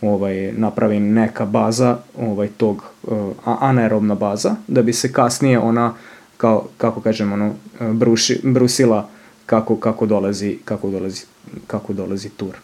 ovaj, 0.00 0.52
napravi 0.52 1.00
neka 1.00 1.46
baza 1.46 1.98
ovaj, 2.18 2.48
tog 2.48 2.82
uh, 3.02 3.30
anaerobna 3.44 4.14
baza, 4.14 4.56
da 4.68 4.82
bi 4.82 4.92
se 4.92 5.12
kasnije 5.12 5.58
ona 5.58 5.94
kao, 6.36 6.66
kako 6.78 7.00
kažem, 7.00 7.32
ono, 7.32 7.54
bruši, 7.80 8.40
brusila 8.42 9.08
kako, 9.46 9.76
kako 9.76 10.06
dolazi, 10.06 10.58
kako 10.64 10.90
dolazi, 10.90 11.22
kako 11.66 11.92
dolazi 11.92 12.28
tur. 12.28 12.54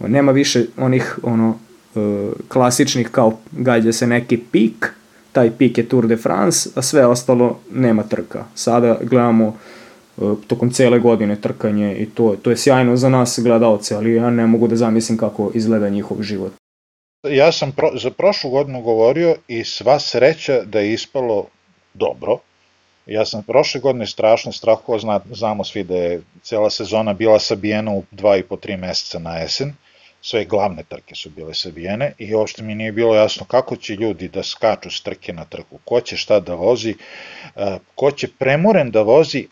Nema 0.00 0.32
više 0.32 0.66
onih, 0.76 1.18
ono, 1.22 1.56
e, 1.96 2.30
klasičnih 2.48 3.08
kao 3.08 3.38
gađa 3.52 3.92
se 3.92 4.06
neki 4.06 4.36
pik, 4.36 4.92
taj 5.32 5.50
pik 5.50 5.78
je 5.78 5.88
Tour 5.88 6.06
de 6.06 6.16
France, 6.16 6.70
a 6.74 6.82
sve 6.82 7.06
ostalo 7.06 7.58
nema 7.72 8.02
trka. 8.02 8.44
Sada 8.54 8.98
gledamo 9.02 9.56
tokom 10.46 10.70
cele 10.70 10.98
godine 10.98 11.40
trkanje 11.40 11.96
i 11.96 12.06
to, 12.06 12.36
to 12.42 12.50
je 12.50 12.56
sjajno 12.56 12.96
za 12.96 13.08
nas 13.08 13.38
gledalce, 13.42 13.94
ali 13.94 14.14
ja 14.14 14.30
ne 14.30 14.46
mogu 14.46 14.68
da 14.68 14.76
zamislim 14.76 15.18
kako 15.18 15.50
izgleda 15.54 15.88
njihov 15.88 16.22
život. 16.22 16.52
Ja 17.28 17.52
sam 17.52 17.72
pro, 17.72 17.90
za 17.94 18.10
prošlu 18.10 18.50
godinu 18.50 18.80
govorio 18.80 19.36
i 19.48 19.64
sva 19.64 19.98
sreća 19.98 20.60
da 20.64 20.80
je 20.80 20.92
ispalo 20.92 21.46
dobro, 21.94 22.38
Ja 23.06 23.24
sam 23.24 23.42
prošle 23.42 23.80
godine 23.80 24.06
strašno 24.06 24.52
strahovao, 24.52 24.98
zna, 24.98 25.20
znamo 25.30 25.64
svi 25.64 25.84
da 25.84 25.96
je 25.96 26.22
cela 26.42 26.70
sezona 26.70 27.12
bila 27.12 27.38
sabijena 27.38 27.92
u 27.92 28.02
dva 28.10 28.36
i 28.36 28.42
po 28.42 28.56
tri 28.56 28.76
meseca 28.76 29.18
na 29.18 29.36
jesen, 29.36 29.74
sve 30.20 30.44
glavne 30.44 30.82
trke 30.88 31.14
su 31.14 31.30
bile 31.30 31.54
sabijene 31.54 32.12
i 32.18 32.34
uopšte 32.34 32.62
mi 32.62 32.74
nije 32.74 32.92
bilo 32.92 33.14
jasno 33.14 33.46
kako 33.46 33.76
će 33.76 33.94
ljudi 33.94 34.28
da 34.28 34.42
skaču 34.42 34.90
s 34.90 35.02
trke 35.02 35.32
na 35.32 35.44
trku, 35.44 35.78
ko 35.84 36.00
će 36.00 36.16
šta 36.16 36.40
da 36.40 36.54
vozi, 36.54 36.94
ko 37.94 38.10
će 38.10 38.28
premoren 38.38 38.90
da 38.90 39.02
vozi, 39.02 39.46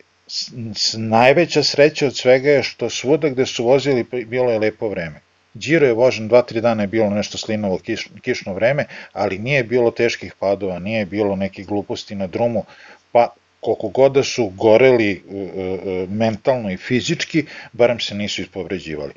najveća 0.96 1.62
sreća 1.62 2.06
od 2.06 2.16
svega 2.16 2.50
je 2.50 2.62
što 2.62 2.90
svuda 2.90 3.28
gde 3.28 3.46
su 3.46 3.64
vozili 3.64 4.04
bilo 4.26 4.52
je 4.52 4.58
lepo 4.58 4.88
vreme. 4.88 5.20
Giro 5.54 5.86
je 5.86 5.92
vožen 5.92 6.30
2-3 6.30 6.60
dana 6.60 6.82
je 6.82 6.86
bilo 6.86 7.10
nešto 7.10 7.38
slinovo 7.38 7.78
kiš, 7.78 8.08
kišno 8.20 8.54
vreme, 8.54 8.84
ali 9.12 9.38
nije 9.38 9.64
bilo 9.64 9.90
teških 9.90 10.34
padova, 10.38 10.78
nije 10.78 11.06
bilo 11.06 11.36
nekih 11.36 11.66
gluposti 11.66 12.14
na 12.14 12.26
drumu, 12.26 12.64
pa 13.12 13.34
koliko 13.60 13.88
god 13.88 14.12
da 14.12 14.22
su 14.22 14.46
goreli 14.46 15.10
e, 15.12 15.36
e, 15.36 16.06
mentalno 16.08 16.70
i 16.70 16.76
fizički, 16.76 17.44
barem 17.72 18.00
se 18.00 18.14
nisu 18.14 18.42
ispovređivali. 18.42 19.12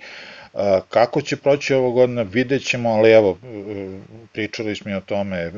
Kako 0.89 1.21
će 1.21 1.35
proći 1.35 1.73
ovo 1.73 1.91
godina, 1.91 2.21
vidjet 2.21 2.65
ćemo, 2.65 2.89
ali 2.89 3.11
evo, 3.11 3.37
e, 3.43 3.99
pričali 4.33 4.75
smo 4.75 4.97
o 4.97 5.01
tome 5.01 5.51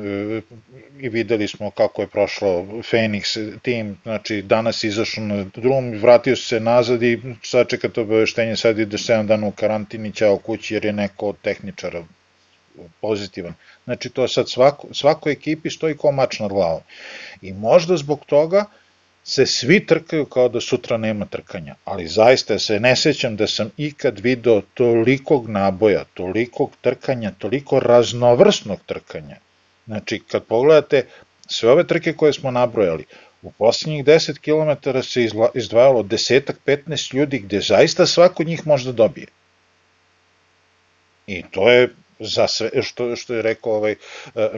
i 1.00 1.08
videli 1.08 1.48
smo 1.48 1.70
kako 1.70 2.02
je 2.02 2.08
prošlo 2.08 2.48
Phoenix 2.62 3.58
tim, 3.62 3.98
znači 4.02 4.42
danas 4.42 4.84
izašao 4.84 5.24
na 5.24 5.44
drum, 5.54 5.90
vratio 5.90 6.36
se 6.36 6.60
nazad 6.60 7.02
i 7.02 7.20
sačekate 7.42 8.00
obaveštenje, 8.00 8.56
sad 8.56 8.78
ide 8.78 8.96
7 8.96 9.26
dana 9.26 9.46
u 9.46 9.52
karantini, 9.52 10.12
ćao 10.12 10.36
kući 10.36 10.74
jer 10.74 10.84
je 10.84 10.92
neko 10.92 11.26
od 11.26 11.36
tehničara 11.42 12.04
pozitivan. 13.00 13.54
Znači 13.84 14.10
to 14.10 14.28
sad 14.28 14.50
svako, 14.50 14.94
svako 14.94 15.30
ekipi 15.30 15.70
stoji 15.70 15.96
kao 15.96 16.12
mač 16.12 16.38
nad 16.38 16.50
glavom. 16.50 16.82
I 17.42 17.52
možda 17.52 17.96
zbog 17.96 18.24
toga 18.26 18.64
se 19.28 19.46
svi 19.46 19.86
trkaju 19.86 20.24
kao 20.24 20.48
da 20.48 20.60
sutra 20.60 20.96
nema 20.96 21.26
trkanja, 21.26 21.74
ali 21.84 22.06
zaista 22.08 22.58
se 22.58 22.80
ne 22.80 22.96
sećam 22.96 23.36
da 23.36 23.46
sam 23.46 23.70
ikad 23.76 24.20
video 24.20 24.62
tolikog 24.74 25.48
naboja, 25.48 26.04
tolikog 26.14 26.70
trkanja, 26.80 27.32
toliko 27.38 27.80
raznovrsnog 27.80 28.78
trkanja. 28.86 29.36
Znači, 29.86 30.20
kad 30.30 30.44
pogledate 30.44 31.06
sve 31.46 31.70
ove 31.70 31.86
trke 31.86 32.12
koje 32.12 32.32
smo 32.32 32.50
nabrojali, 32.50 33.04
u 33.42 33.52
poslednjih 33.52 34.04
10 34.04 34.38
km 34.40 34.98
se 35.02 35.28
izdvajalo 35.54 36.02
desetak, 36.02 36.56
15 36.66 37.14
ljudi 37.14 37.38
gde 37.38 37.60
zaista 37.60 38.06
svako 38.06 38.44
njih 38.44 38.66
može 38.66 38.84
da 38.84 38.92
dobije. 38.92 39.26
I 41.26 41.42
to 41.50 41.70
je 41.70 41.88
za 42.20 42.48
sve, 42.48 42.70
što, 42.82 43.16
što 43.16 43.34
je 43.34 43.42
rekao 43.42 43.72
ovaj 43.72 43.92
e, 43.92 43.96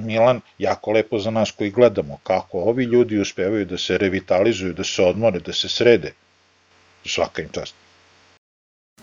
Milan, 0.01 0.41
jako 0.59 0.93
lepo 0.93 1.19
za 1.19 1.31
nas 1.31 1.51
koji 1.51 1.71
gledamo, 1.71 2.19
kako 2.23 2.59
ovi 2.59 2.85
ljudi 2.85 3.19
uspevaju 3.19 3.65
da 3.65 3.79
se 3.79 3.99
revitalizuju, 3.99 4.73
da 4.73 4.85
se 4.85 5.03
odmore, 5.03 5.41
da 5.41 5.53
se 5.53 5.69
srede. 5.69 6.13
Svaka 7.05 7.43
im 7.43 7.49
čast. 7.53 7.75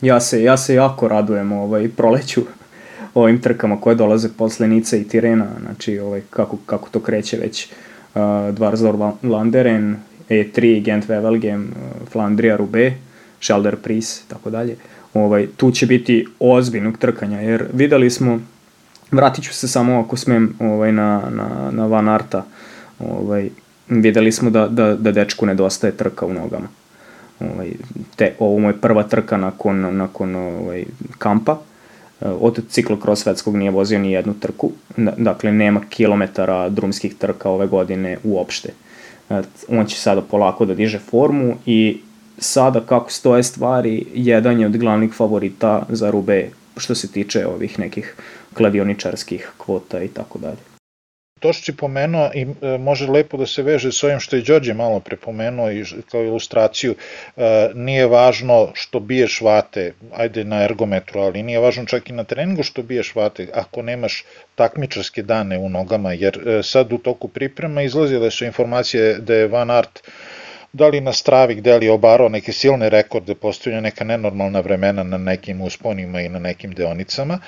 Ja 0.01 0.19
se, 0.19 0.43
ja 0.43 0.57
se 0.57 0.75
jako 0.75 1.07
radujem 1.07 1.51
ovaj, 1.51 1.89
proleću 1.97 2.41
ovim 3.13 3.41
trkama 3.41 3.81
koje 3.81 3.95
dolaze 3.95 4.29
posle 4.37 4.67
Nice 4.67 5.01
i 5.01 5.07
Tirena, 5.07 5.47
znači 5.61 5.99
ovaj, 5.99 6.21
kako, 6.29 6.57
kako 6.65 6.89
to 6.89 6.99
kreće 6.99 7.37
već 7.37 7.67
uh, 7.67 8.21
Dvarzor 8.51 8.95
Landeren, 9.23 9.95
E3, 10.29 10.83
Gent 10.83 11.07
Wevelgem, 11.07 11.65
uh, 11.69 12.09
Flandrija 12.11 12.55
Rube, 12.55 12.93
Schelder 13.41 13.75
Pris, 13.75 14.21
tako 14.27 14.49
dalje. 14.49 14.75
Ovaj, 15.17 15.47
tu 15.57 15.71
će 15.71 15.85
biti 15.85 16.25
ozbiljnog 16.39 16.97
trkanja, 16.97 17.41
jer 17.41 17.65
videli 17.73 18.09
smo, 18.09 18.39
vratit 19.11 19.43
ću 19.43 19.53
se 19.53 19.67
samo 19.67 19.99
ako 19.99 20.17
smem 20.17 20.53
ovaj, 20.59 20.91
na, 20.91 21.21
na, 21.29 21.71
na 21.71 21.85
Van 21.85 22.09
Arta, 22.09 22.45
ovaj, 22.99 23.49
videli 23.87 24.31
smo 24.31 24.49
da, 24.49 24.67
da, 24.67 24.95
da 24.95 25.11
dečku 25.11 25.45
nedostaje 25.45 25.97
trka 25.97 26.25
u 26.25 26.33
nogama. 26.33 26.67
Ovaj, 27.39 27.71
te, 28.15 28.33
ovo 28.39 28.59
mu 28.59 28.69
je 28.69 28.81
prva 28.81 29.03
trka 29.03 29.37
nakon, 29.37 29.97
nakon 29.97 30.35
ovaj, 30.35 30.85
kampa, 31.17 31.59
od 32.21 32.59
ciklokros 32.69 33.19
svetskog 33.23 33.55
nije 33.55 33.71
vozio 33.71 33.99
ni 33.99 34.11
jednu 34.11 34.33
trku, 34.39 34.71
dakle 35.17 35.51
nema 35.51 35.81
kilometara 35.89 36.69
drumskih 36.69 37.15
trka 37.15 37.49
ove 37.49 37.67
godine 37.67 38.17
uopšte. 38.23 38.69
On 39.69 39.85
će 39.85 39.97
sada 39.99 40.21
polako 40.21 40.65
da 40.65 40.75
diže 40.75 40.99
formu 40.99 41.55
i 41.65 42.01
sada 42.37 42.81
kako 42.81 43.11
stoje 43.11 43.43
stvari, 43.43 44.05
jedan 44.13 44.59
je 44.59 44.65
od 44.65 44.77
glavnih 44.77 45.13
favorita 45.13 45.85
za 45.89 46.11
Rube 46.11 46.49
što 46.77 46.95
se 46.95 47.11
tiče 47.11 47.45
ovih 47.47 47.79
nekih 47.79 48.15
kladioničarskih 48.53 49.51
kvota 49.57 50.03
i 50.03 50.07
tako 50.07 50.39
dalje. 50.39 50.77
To 51.39 51.53
što 51.53 51.63
si 51.63 51.77
pomenuo 51.77 52.31
i 52.33 52.41
e, 52.41 52.77
može 52.77 53.07
lepo 53.07 53.37
da 53.37 53.45
se 53.45 53.63
veže 53.63 53.91
s 53.91 54.03
ovim 54.03 54.19
što 54.19 54.35
je 54.35 54.41
Đorđe 54.41 54.73
malo 54.73 54.99
prepomenuo 54.99 55.71
i 55.71 55.83
kao 56.11 56.23
ilustraciju, 56.23 56.95
e, 57.37 57.69
nije 57.75 58.07
važno 58.07 58.71
što 58.73 58.99
biješ 58.99 59.41
vate, 59.41 59.93
ajde 60.15 60.43
na 60.43 60.63
ergometru, 60.63 61.19
ali 61.21 61.43
nije 61.43 61.59
važno 61.59 61.85
čak 61.85 62.09
i 62.09 62.13
na 62.13 62.23
treningu 62.23 62.63
što 62.63 62.83
biješ 62.83 63.15
vate, 63.15 63.47
ako 63.53 63.81
nemaš 63.81 64.23
takmičarske 64.55 65.23
dane 65.23 65.57
u 65.57 65.69
nogama, 65.69 66.13
jer 66.13 66.39
e, 66.47 66.63
sad 66.63 66.93
u 66.93 66.97
toku 66.97 67.27
priprema 67.27 67.81
izlazile 67.81 68.31
su 68.31 68.45
informacije 68.45 69.17
da 69.19 69.35
je 69.35 69.47
Van 69.47 69.71
Art 69.71 70.01
da 70.73 70.87
li 70.87 71.01
na 71.01 71.13
stravi 71.13 71.55
gde 71.55 71.77
li 71.77 71.89
obarao 71.89 72.29
neke 72.29 72.53
silne 72.53 72.89
rekorde, 72.89 73.35
postavljaju 73.35 73.81
neka 73.81 74.03
nenormalna 74.03 74.59
vremena 74.59 75.03
na 75.03 75.17
nekim 75.17 75.61
usponima 75.61 76.21
i 76.21 76.29
na 76.29 76.39
nekim 76.39 76.73
deonicama, 76.73 77.39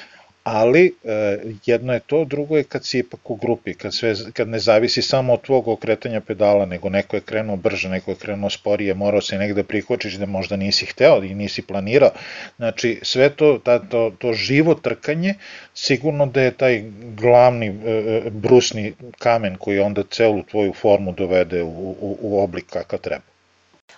ali 0.43 0.93
e, 1.03 1.37
jedno 1.65 1.93
je 1.93 1.99
to, 1.99 2.25
drugo 2.25 2.57
je 2.57 2.63
kad 2.63 2.85
si 2.85 2.99
ipak 2.99 3.29
u 3.29 3.35
grupi, 3.35 3.73
kad, 3.73 3.93
sve, 3.93 4.15
kad 4.33 4.47
ne 4.47 4.59
zavisi 4.59 5.01
samo 5.01 5.33
od 5.33 5.41
tvog 5.41 5.67
okretanja 5.67 6.21
pedala, 6.21 6.65
nego 6.65 6.89
neko 6.89 7.17
je 7.17 7.21
krenuo 7.21 7.55
brže, 7.55 7.89
neko 7.89 8.11
je 8.11 8.15
krenuo 8.15 8.49
sporije, 8.49 8.93
morao 8.93 9.21
se 9.21 9.37
negde 9.37 9.63
prihvačiš 9.63 10.13
da 10.13 10.25
možda 10.25 10.55
nisi 10.55 10.85
hteo 10.85 11.23
i 11.23 11.35
nisi 11.35 11.61
planirao. 11.61 12.11
Znači, 12.57 12.99
sve 13.01 13.29
to, 13.29 13.59
ta, 13.63 13.79
to, 13.79 14.11
to 14.17 14.33
živo 14.33 14.75
trkanje, 14.75 15.33
sigurno 15.73 16.25
da 16.25 16.41
je 16.41 16.51
taj 16.51 16.83
glavni 17.15 17.67
e, 17.67 17.71
e 17.91 18.29
brusni 18.29 18.93
kamen 19.17 19.55
koji 19.55 19.79
onda 19.79 20.03
celu 20.03 20.43
tvoju 20.43 20.73
formu 20.73 21.11
dovede 21.11 21.63
u, 21.63 21.95
u, 22.01 22.17
u 22.21 22.43
oblik 22.43 22.65
kakav 22.69 22.99
treba. 22.99 23.28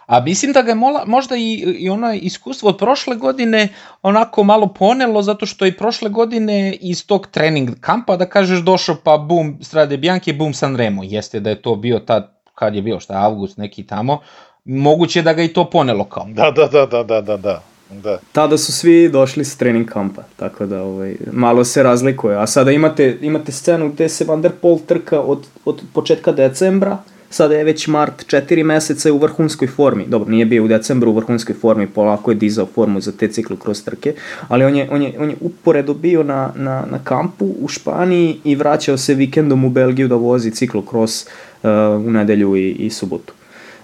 A 0.06 0.20
mislim 0.20 0.52
da 0.52 0.62
ga 0.62 0.72
je 0.72 0.76
mola, 0.76 1.04
možda 1.06 1.36
i, 1.36 1.54
i 1.80 1.89
ono 1.89 2.14
iskustvo 2.14 2.70
od 2.70 2.78
prošle 2.78 3.16
godine 3.16 3.68
onako 4.02 4.44
malo 4.44 4.68
ponelo, 4.68 5.22
zato 5.22 5.46
što 5.46 5.66
i 5.66 5.78
prošle 5.78 6.10
godine 6.10 6.74
iz 6.82 7.08
tog 7.08 7.28
trening 7.28 7.70
kampa, 7.80 8.18
da 8.18 8.26
kažeš, 8.26 8.60
došao 8.60 8.96
pa 9.04 9.18
bum 9.18 9.58
Strade 9.62 9.98
Bianchi, 9.98 10.34
bum 10.34 10.54
Sanremo. 10.54 11.04
Jeste 11.04 11.39
da 11.39 11.50
je 11.50 11.62
to 11.62 11.76
bio 11.76 12.00
tad, 12.00 12.32
kad 12.56 12.76
je 12.76 12.82
bio, 12.82 13.00
šta, 13.00 13.14
avgust 13.14 13.58
neki 13.58 13.84
tamo, 13.84 14.20
moguće 14.66 15.22
da 15.22 15.34
ga 15.34 15.44
i 15.44 15.54
to 15.54 15.70
ponelo 15.70 16.04
kao. 16.04 16.26
Da, 16.30 16.52
da, 16.52 16.68
da, 16.68 16.86
da, 16.86 17.04
da, 17.04 17.22
da, 17.22 17.38
da. 17.38 17.62
Da. 18.04 18.20
Tada 18.32 18.58
su 18.58 18.72
svi 18.72 19.10
došli 19.10 19.46
s 19.46 19.58
trening 19.58 19.89
kampa, 19.89 20.22
tako 20.36 20.66
da 20.66 20.84
ovaj, 20.84 21.16
malo 21.32 21.64
se 21.64 21.84
razlikuje. 21.84 22.38
A 22.38 22.48
sada 22.48 22.72
imate, 22.72 23.18
imate 23.22 23.52
scenu 23.52 23.89
gde 23.89 24.10
se 24.10 24.26
Van 24.26 24.42
der 24.42 24.52
Pol 24.62 24.80
trka 24.88 25.20
od, 25.20 25.48
od 25.66 25.82
početka 25.94 26.32
decembra, 26.32 26.98
sada 27.32 27.56
je 27.56 27.64
već 27.64 27.88
mart, 27.88 28.28
četiri 28.28 28.64
meseca 28.64 29.14
u 29.14 29.18
vrhunskoj 29.18 29.68
formi. 29.68 30.06
Dobro, 30.08 30.30
nije 30.30 30.46
bio 30.46 30.64
u 30.64 30.68
decembru 30.68 31.12
u 31.12 31.16
vrhunskoj 31.16 31.56
formi, 31.56 31.88
polako 31.88 32.32
je 32.32 32.36
dizao 32.36 32.66
formu 32.66 33.02
za 33.02 33.12
te 33.12 33.28
ciklu 33.28 33.58
kroz 33.58 33.84
trke, 33.84 34.14
ali 34.48 34.66
on 34.66 34.76
je, 34.76 34.88
on 34.92 35.02
je, 35.02 35.14
on 35.20 35.30
je 35.30 35.36
uporedo 35.42 35.94
bio 35.94 36.24
na, 36.24 36.52
na, 36.56 36.86
na 36.92 37.00
kampu 37.04 37.46
u 37.60 37.68
Španiji 37.68 38.38
i 38.44 38.56
vraćao 38.56 38.98
se 38.98 39.14
vikendom 39.14 39.66
u 39.66 39.70
Belgiju 39.70 40.08
da 40.08 40.16
vozi 40.16 40.52
ciklokros 40.52 41.26
uh, 41.64 41.70
u 42.06 42.12
nedelju 42.12 42.56
i, 42.56 42.72
i 42.72 42.90
subotu. 42.90 43.34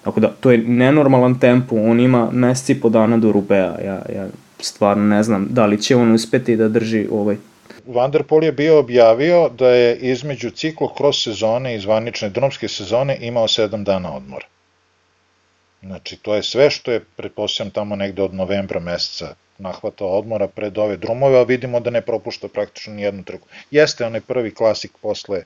Tako 0.04 0.20
da, 0.20 0.28
to 0.39 0.52
je 0.52 0.58
nenormalan 0.58 1.39
tempo, 1.39 1.76
on 1.76 2.00
ima 2.00 2.32
meseci 2.32 2.82
po 2.82 2.89
dana 2.89 3.18
do 3.18 3.32
Rubea, 3.32 3.76
ja, 3.86 4.02
ja 4.16 4.28
stvarno 4.60 5.04
ne 5.04 5.24
znam 5.24 5.48
da 5.50 5.66
li 5.66 5.82
će 5.82 5.95
on 5.95 6.12
uspeti 6.12 6.56
da 6.56 6.70
drži 6.70 7.08
ovaj 7.12 7.38
Vanderpool 7.88 8.43
je 8.43 8.51
bio 8.51 8.79
objavio 8.79 9.49
da 9.49 9.69
je 9.69 9.95
između 9.97 10.49
ciklo 10.49 10.93
kroz 10.93 11.15
sezone 11.23 11.75
i 11.75 11.79
zvanične 11.79 12.29
drumske 12.29 12.67
sezone 12.67 13.17
imao 13.21 13.47
7 13.47 13.83
dana 13.83 14.15
odmora. 14.15 14.45
Znači, 15.81 16.17
to 16.17 16.35
je 16.35 16.43
sve 16.43 16.69
što 16.69 16.91
je, 16.91 17.03
pretpostavljam, 17.15 17.71
tamo 17.71 17.95
negde 17.95 18.21
od 18.21 18.33
novembra 18.33 18.79
meseca 18.79 19.35
nahvatao 19.57 20.07
odmora 20.07 20.47
pred 20.47 20.77
ove 20.77 20.97
drumove, 20.97 21.39
a 21.39 21.43
vidimo 21.43 21.79
da 21.79 21.89
ne 21.89 22.01
propušta 22.01 22.47
praktično 22.47 22.93
ni 22.93 23.01
jednu 23.01 23.23
trku. 23.23 23.47
Jeste 23.71 24.05
onaj 24.05 24.21
prvi 24.21 24.53
klasik 24.53 24.91
posle, 25.01 25.43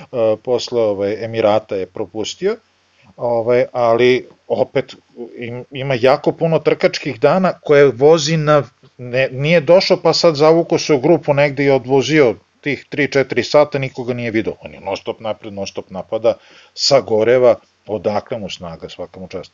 uh, 0.00 0.38
posle 0.42 0.80
ovaj, 0.80 1.24
Emirata 1.24 1.76
je 1.76 1.86
propustio, 1.86 2.56
ovaj, 3.16 3.64
ali 3.72 4.28
opet 4.48 4.94
ima 5.70 5.94
jako 6.00 6.32
puno 6.32 6.58
trkačkih 6.58 7.20
dana 7.20 7.52
koje 7.52 7.86
vozi 7.86 8.36
na 8.36 8.62
ne, 8.98 9.28
nije 9.32 9.60
došao 9.60 9.96
pa 10.02 10.12
sad 10.12 10.36
zavuko 10.36 10.78
se 10.78 10.94
u 10.94 11.00
grupu 11.00 11.34
negde 11.34 11.64
i 11.64 11.70
odvozio 11.70 12.34
tih 12.60 12.86
3-4 12.90 13.42
sata, 13.42 13.78
nikoga 13.78 14.14
nije 14.14 14.30
vidio. 14.30 14.54
On 14.62 14.74
je 14.74 14.80
non 14.80 14.96
stop 14.96 15.20
napred, 15.20 15.52
non 15.52 15.66
stop 15.66 15.90
napada, 15.90 16.34
sagoreva, 16.74 17.54
odakle 17.86 18.38
mu 18.38 18.50
snaga, 18.50 18.88
svaka 18.88 19.20
čast. 19.28 19.52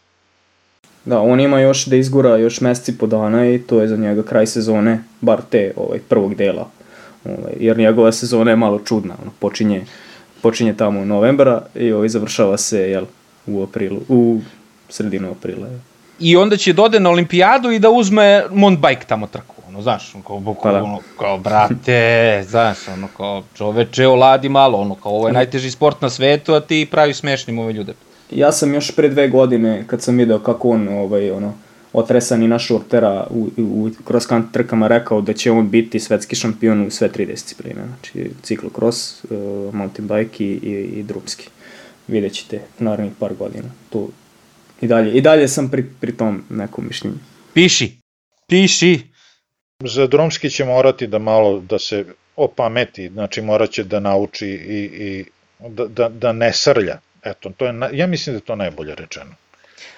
Da, 1.05 1.21
on 1.21 1.41
ima 1.41 1.61
još 1.61 1.85
da 1.87 1.97
izgura 1.97 2.37
još 2.37 2.61
meseci 2.61 2.99
po 2.99 3.07
dana 3.07 3.47
i 3.51 3.59
to 3.59 3.81
je 3.81 3.89
za 3.89 3.97
njega 3.97 4.23
kraj 4.23 4.47
sezone, 4.47 5.03
bar 5.21 5.43
te 5.51 5.73
ovaj, 5.77 5.99
prvog 6.09 6.35
dela. 6.35 6.71
Ovaj, 7.25 7.53
jer 7.61 7.79
njegova 7.79 8.13
sezona 8.13 8.51
je 8.51 8.57
malo 8.57 8.79
čudna, 8.79 9.17
ono, 9.23 9.31
počinje, 9.39 9.85
počinje 10.43 10.77
tamo 10.77 11.01
u 11.01 11.05
novembra 11.05 11.63
i 11.75 11.93
ovaj, 11.93 12.09
završava 12.09 12.57
se 12.59 12.81
jel, 12.81 13.05
u 13.47 13.63
aprilu, 13.63 14.01
u 14.09 14.41
sredinu 14.89 15.31
aprila. 15.31 15.67
Jel 15.69 15.92
i 16.23 16.37
onda 16.37 16.57
će 16.57 16.73
dode 16.73 16.99
da 16.99 17.03
na 17.03 17.11
olimpijadu 17.11 17.71
i 17.71 17.79
da 17.79 17.91
uzme 17.91 18.45
mountain 18.51 18.97
tamo 19.07 19.27
trku. 19.27 19.55
Ono, 19.69 19.83
znaš, 19.83 20.15
ono, 20.15 20.25
kao, 20.25 20.39
bukvalno, 20.41 20.79
pa 20.79 20.85
da. 20.85 20.93
ono, 20.93 21.01
kao, 21.19 21.39
brate, 21.39 22.45
znaš, 22.49 22.89
ono, 22.89 23.09
kao, 23.17 23.43
čoveče, 23.55 24.07
oladi 24.07 24.49
malo, 24.49 24.79
ono, 24.79 24.95
kao, 24.95 25.13
ovo 25.13 25.29
je 25.29 25.33
najteži 25.33 25.71
sport 25.71 26.03
na 26.03 26.11
svetu, 26.11 26.55
a 26.55 26.61
ti 26.61 26.89
pravi 26.91 27.15
smešnim 27.15 27.59
ove 27.59 27.73
ljude. 27.73 27.95
Ja 28.31 28.53
sam 28.53 28.75
još 28.75 28.97
pre 28.97 29.09
dve 29.09 29.29
godine, 29.29 29.85
kad 29.87 30.03
sam 30.03 30.17
video 30.17 30.39
kako 30.39 30.71
on, 30.71 30.89
ovaj, 30.89 31.31
ono, 31.31 31.55
otresani 31.93 32.49
na 32.49 32.59
šurtera 32.59 33.27
u, 33.31 33.49
u 33.57 33.91
cross 34.07 34.29
country 34.29 34.53
trkama 34.53 34.89
rekao 34.89 35.21
da 35.21 35.33
će 35.33 35.51
on 35.51 35.71
biti 35.71 36.01
svetski 36.01 36.37
šampion 36.37 36.87
u 36.87 36.91
sve 36.91 37.09
tri 37.09 37.27
discipline, 37.27 37.81
znači 37.87 38.31
ciklocross, 38.43 39.25
uh, 39.25 39.75
mountain 39.75 40.09
bike 40.09 40.45
i, 40.45 40.49
i, 40.49 40.99
i 40.99 41.03
drumski. 41.03 41.49
Vidjet 42.09 42.33
ćete 42.33 42.61
narednih 42.79 43.13
par 43.19 43.35
godina. 43.35 43.69
Tu, 43.91 44.09
I 44.83 44.87
dalje, 44.87 45.13
i 45.13 45.21
dalje 45.21 45.49
sam 45.49 45.69
pri, 45.71 45.85
pri 46.01 46.17
tom 46.17 46.45
nekom 46.51 46.87
mišljenju. 46.87 47.17
Piši, 47.55 47.93
piši. 48.49 49.01
Za 49.85 50.07
drumski 50.07 50.51
će 50.51 50.65
morati 50.65 51.07
da 51.07 51.19
malo 51.19 51.61
da 51.61 51.79
se 51.79 52.05
opameti, 52.37 53.09
znači 53.09 53.43
moraće 53.43 53.85
da 53.85 54.01
nauči 54.01 54.49
i, 54.49 54.81
i 54.83 55.25
da, 55.69 55.87
da, 55.87 56.09
da 56.09 56.33
ne 56.33 56.53
srlja. 56.53 56.99
Eto, 57.25 57.51
to 57.57 57.67
je, 57.67 57.75
ja 57.93 58.07
mislim 58.07 58.35
da 58.35 58.37
je 58.37 58.47
to 58.47 58.57
najbolje 58.57 58.95
rečeno. 58.95 59.31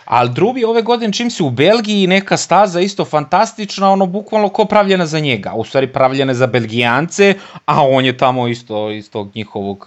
Ali 0.05 0.31
drugi 0.35 0.65
ove 0.65 0.83
godine 0.83 1.13
čim 1.13 1.31
se 1.31 1.43
u 1.43 1.51
Belgiji 1.51 2.07
neka 2.07 2.37
staza 2.37 2.81
isto 2.81 3.05
fantastična, 3.05 3.91
ono 3.91 4.07
bukvalno 4.07 4.49
ko 4.49 4.65
pravljena 4.65 5.07
za 5.07 5.21
njega, 5.21 5.53
u 5.53 5.65
stvari 5.65 5.93
pravljena 5.93 6.35
za 6.35 6.47
Belgijance, 6.47 7.35
a 7.65 7.87
on 7.87 8.05
je 8.05 8.17
tamo 8.17 8.49
isto 8.49 8.91
iz 8.91 9.11
tog 9.11 9.31
njihovog, 9.35 9.87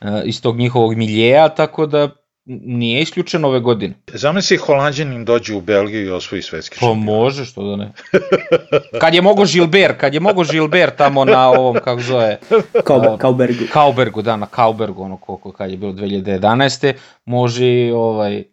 eh, 0.00 0.22
iz 0.24 0.42
tog 0.42 0.58
njihovog 0.58 0.96
miljeja, 0.96 1.48
tako 1.48 1.86
da 1.86 2.08
nije 2.48 3.02
isključeno 3.02 3.48
ove 3.48 3.60
godine. 3.60 3.94
Zamisli 4.12 4.56
Holandjanin 4.56 5.24
dođe 5.24 5.54
u 5.54 5.60
Belgiju 5.60 6.06
i 6.06 6.10
osvoji 6.10 6.42
svetski 6.42 6.76
Pa 6.80 6.94
može, 6.94 7.44
što 7.44 7.62
da 7.62 7.76
ne. 7.76 7.92
kad 9.00 9.14
je 9.14 9.22
mogo 9.22 9.44
Gilbert, 9.52 9.98
kad 9.98 10.14
je 10.14 10.20
mogo 10.20 10.42
Gilbert 10.50 10.96
tamo 10.96 11.24
na 11.24 11.48
ovom, 11.48 11.76
kako 11.84 12.00
zove... 12.00 12.38
Kao, 12.84 13.16
Kaubergu. 13.20 13.64
Kaubergu, 13.72 14.22
da, 14.22 14.36
na 14.36 14.46
Kaubergu, 14.46 15.02
ono 15.02 15.16
koliko 15.16 15.52
kad 15.52 15.70
je 15.70 15.76
bilo 15.76 15.92
2011. 15.92 16.92
Može 17.24 17.92
ovaj, 17.94 18.44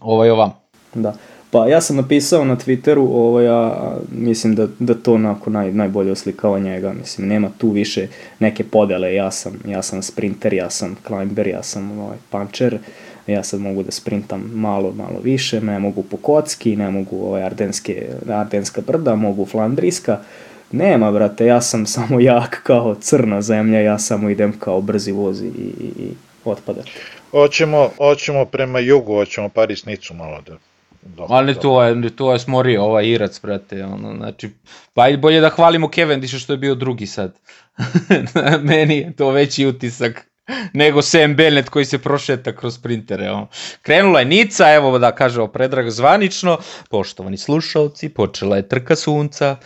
ovaj 0.00 0.30
ovam. 0.30 0.52
Da. 0.94 1.14
Pa 1.50 1.66
ja 1.66 1.80
sam 1.80 1.96
napisao 1.96 2.44
na 2.44 2.56
Twitteru, 2.56 2.98
ovo 2.98 3.40
ja 3.40 3.92
mislim 4.12 4.54
da, 4.54 4.66
da 4.78 4.94
to 4.94 5.14
onako 5.14 5.50
naj, 5.50 5.72
najbolje 5.72 6.12
oslikava 6.12 6.58
njega, 6.58 6.92
mislim 6.92 7.28
nema 7.28 7.50
tu 7.58 7.70
više 7.70 8.08
neke 8.38 8.64
podele, 8.64 9.14
ja 9.14 9.30
sam, 9.30 9.52
ja 9.66 9.82
sam 9.82 10.02
sprinter, 10.02 10.52
ja 10.52 10.70
sam 10.70 10.96
climber, 11.06 11.46
ja 11.46 11.62
sam 11.62 11.98
ovaj, 11.98 12.16
puncher, 12.30 12.78
ja 13.26 13.42
sad 13.42 13.60
mogu 13.60 13.82
da 13.82 13.90
sprintam 13.90 14.50
malo, 14.54 14.92
malo 14.92 15.20
više, 15.22 15.60
ne 15.60 15.78
mogu 15.78 16.02
po 16.02 16.16
kocki, 16.16 16.76
ne 16.76 16.90
mogu 16.90 17.26
ovaj, 17.26 17.42
ardenske, 17.42 18.06
ardenska 18.28 18.80
brda, 18.80 19.14
mogu 19.14 19.46
flandrijska, 19.46 20.18
nema 20.72 21.12
brate, 21.12 21.46
ja 21.46 21.60
sam 21.60 21.86
samo 21.96 22.20
jak 22.20 22.60
kao 22.62 22.94
crna 22.94 23.42
zemlja, 23.42 23.80
ja 23.80 23.98
samo 23.98 24.30
idem 24.30 24.52
kao 24.58 24.80
brzi 24.80 25.12
voz 25.12 25.42
i, 25.42 25.46
i, 25.46 26.02
i 26.02 26.10
otpada. 26.44 26.82
Hoćemo, 27.30 27.90
hoćemo 27.96 28.44
prema 28.44 28.78
jugu, 28.78 29.14
hoćemo 29.14 29.48
Paris-Nicu 29.48 30.14
malo 30.14 30.40
da 30.46 30.56
Dobro, 31.06 31.36
Ali 31.36 31.54
to 31.54 31.84
je, 31.84 32.16
to 32.16 32.32
je 32.32 32.38
smorio 32.38 32.82
ovaj 32.82 33.06
Irac, 33.08 33.40
brate, 33.40 33.84
ono, 33.84 34.16
znači, 34.16 34.50
pa 34.94 35.08
i 35.08 35.16
bolje 35.16 35.40
da 35.40 35.48
hvalimo 35.48 35.90
Cavendisha 35.94 36.38
što 36.38 36.52
je 36.52 36.56
bio 36.56 36.74
drugi 36.74 37.06
sad. 37.06 37.38
Meni 38.62 38.96
je 38.96 39.16
to 39.16 39.30
veći 39.30 39.66
utisak 39.66 40.26
nego 40.72 41.02
Sam 41.02 41.34
Bennett 41.36 41.68
koji 41.68 41.84
se 41.84 41.98
prošeta 41.98 42.56
kroz 42.56 42.78
printere. 42.78 43.30
Ono. 43.30 43.48
Krenula 43.82 44.20
je 44.20 44.26
Nica, 44.26 44.74
evo 44.74 44.98
da 44.98 45.14
kažemo 45.14 45.46
predrag 45.46 45.90
zvanično, 45.90 46.58
poštovani 46.90 47.36
slušalci, 47.36 48.08
počela 48.08 48.56
je 48.56 48.68
trka 48.68 48.96
sunca 48.96 49.56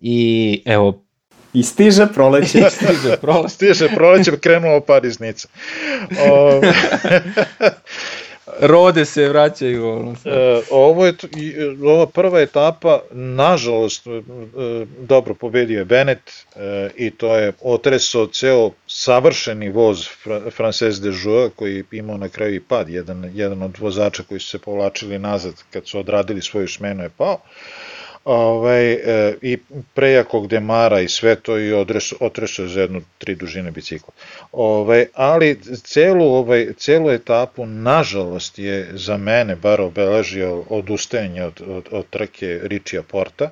i 0.00 0.62
evo 0.66 1.04
I 1.52 1.62
stiže 1.62 2.06
proleće. 2.14 2.70
stiže 2.70 3.16
proleće. 3.20 3.54
stiže 3.54 3.88
proleće, 3.88 4.38
krenulo 4.40 4.80
Paris 4.80 5.18
Nica. 5.18 5.48
O, 6.30 6.60
Rode 8.60 9.04
se 9.04 9.28
vraćaju. 9.28 9.88
Ono, 9.88 10.14
e, 10.24 10.60
ovo 10.70 11.06
je, 11.06 11.14
ova 11.84 12.06
prva 12.06 12.40
etapa, 12.40 13.00
nažalost, 13.10 14.06
e, 14.06 14.10
dobro 14.98 15.34
pobedio 15.34 15.78
je 15.78 15.84
Bennett 15.84 16.30
e, 16.56 16.90
i 16.96 17.10
to 17.10 17.36
je 17.36 17.52
otresao 17.60 18.26
ceo 18.26 18.70
savršeni 18.86 19.70
voz 19.70 20.08
Frances 20.56 21.00
de 21.00 21.08
Joux 21.08 21.54
koji 21.56 21.76
je 21.76 21.84
imao 21.92 22.16
na 22.16 22.28
kraju 22.28 22.54
i 22.54 22.60
pad. 22.60 22.88
Jedan, 22.88 23.30
jedan 23.34 23.62
od 23.62 23.78
vozača 23.78 24.22
koji 24.22 24.40
su 24.40 24.48
se 24.48 24.58
povlačili 24.58 25.18
nazad 25.18 25.54
kad 25.70 25.88
su 25.88 25.98
odradili 25.98 26.42
svoju 26.42 26.68
smenu 26.68 27.02
je 27.02 27.10
pao. 27.16 27.40
Ovaj, 28.24 28.92
e, 28.92 29.34
I 29.42 29.58
prejakog 29.94 30.48
demara 30.48 31.00
i 31.00 31.08
sve 31.08 31.36
to 31.36 31.58
i 31.58 31.72
otresao 32.20 32.66
za 32.66 32.80
jednu 32.80 33.02
tri 33.18 33.34
dužine 33.34 33.70
bicikla. 33.70 34.14
Ovaj, 34.52 35.06
ali 35.14 35.60
celu, 35.84 36.24
ovaj, 36.24 36.72
celu 36.76 37.10
etapu, 37.10 37.66
nažalost, 37.66 38.58
je 38.58 38.90
za 38.92 39.16
mene 39.16 39.56
bar 39.56 39.80
obeležio 39.80 40.64
odustajanje 40.68 41.44
od, 41.44 41.62
od, 41.66 41.88
od 41.90 42.06
trke 42.10 42.60
Ričija 42.62 43.02
Porta, 43.02 43.50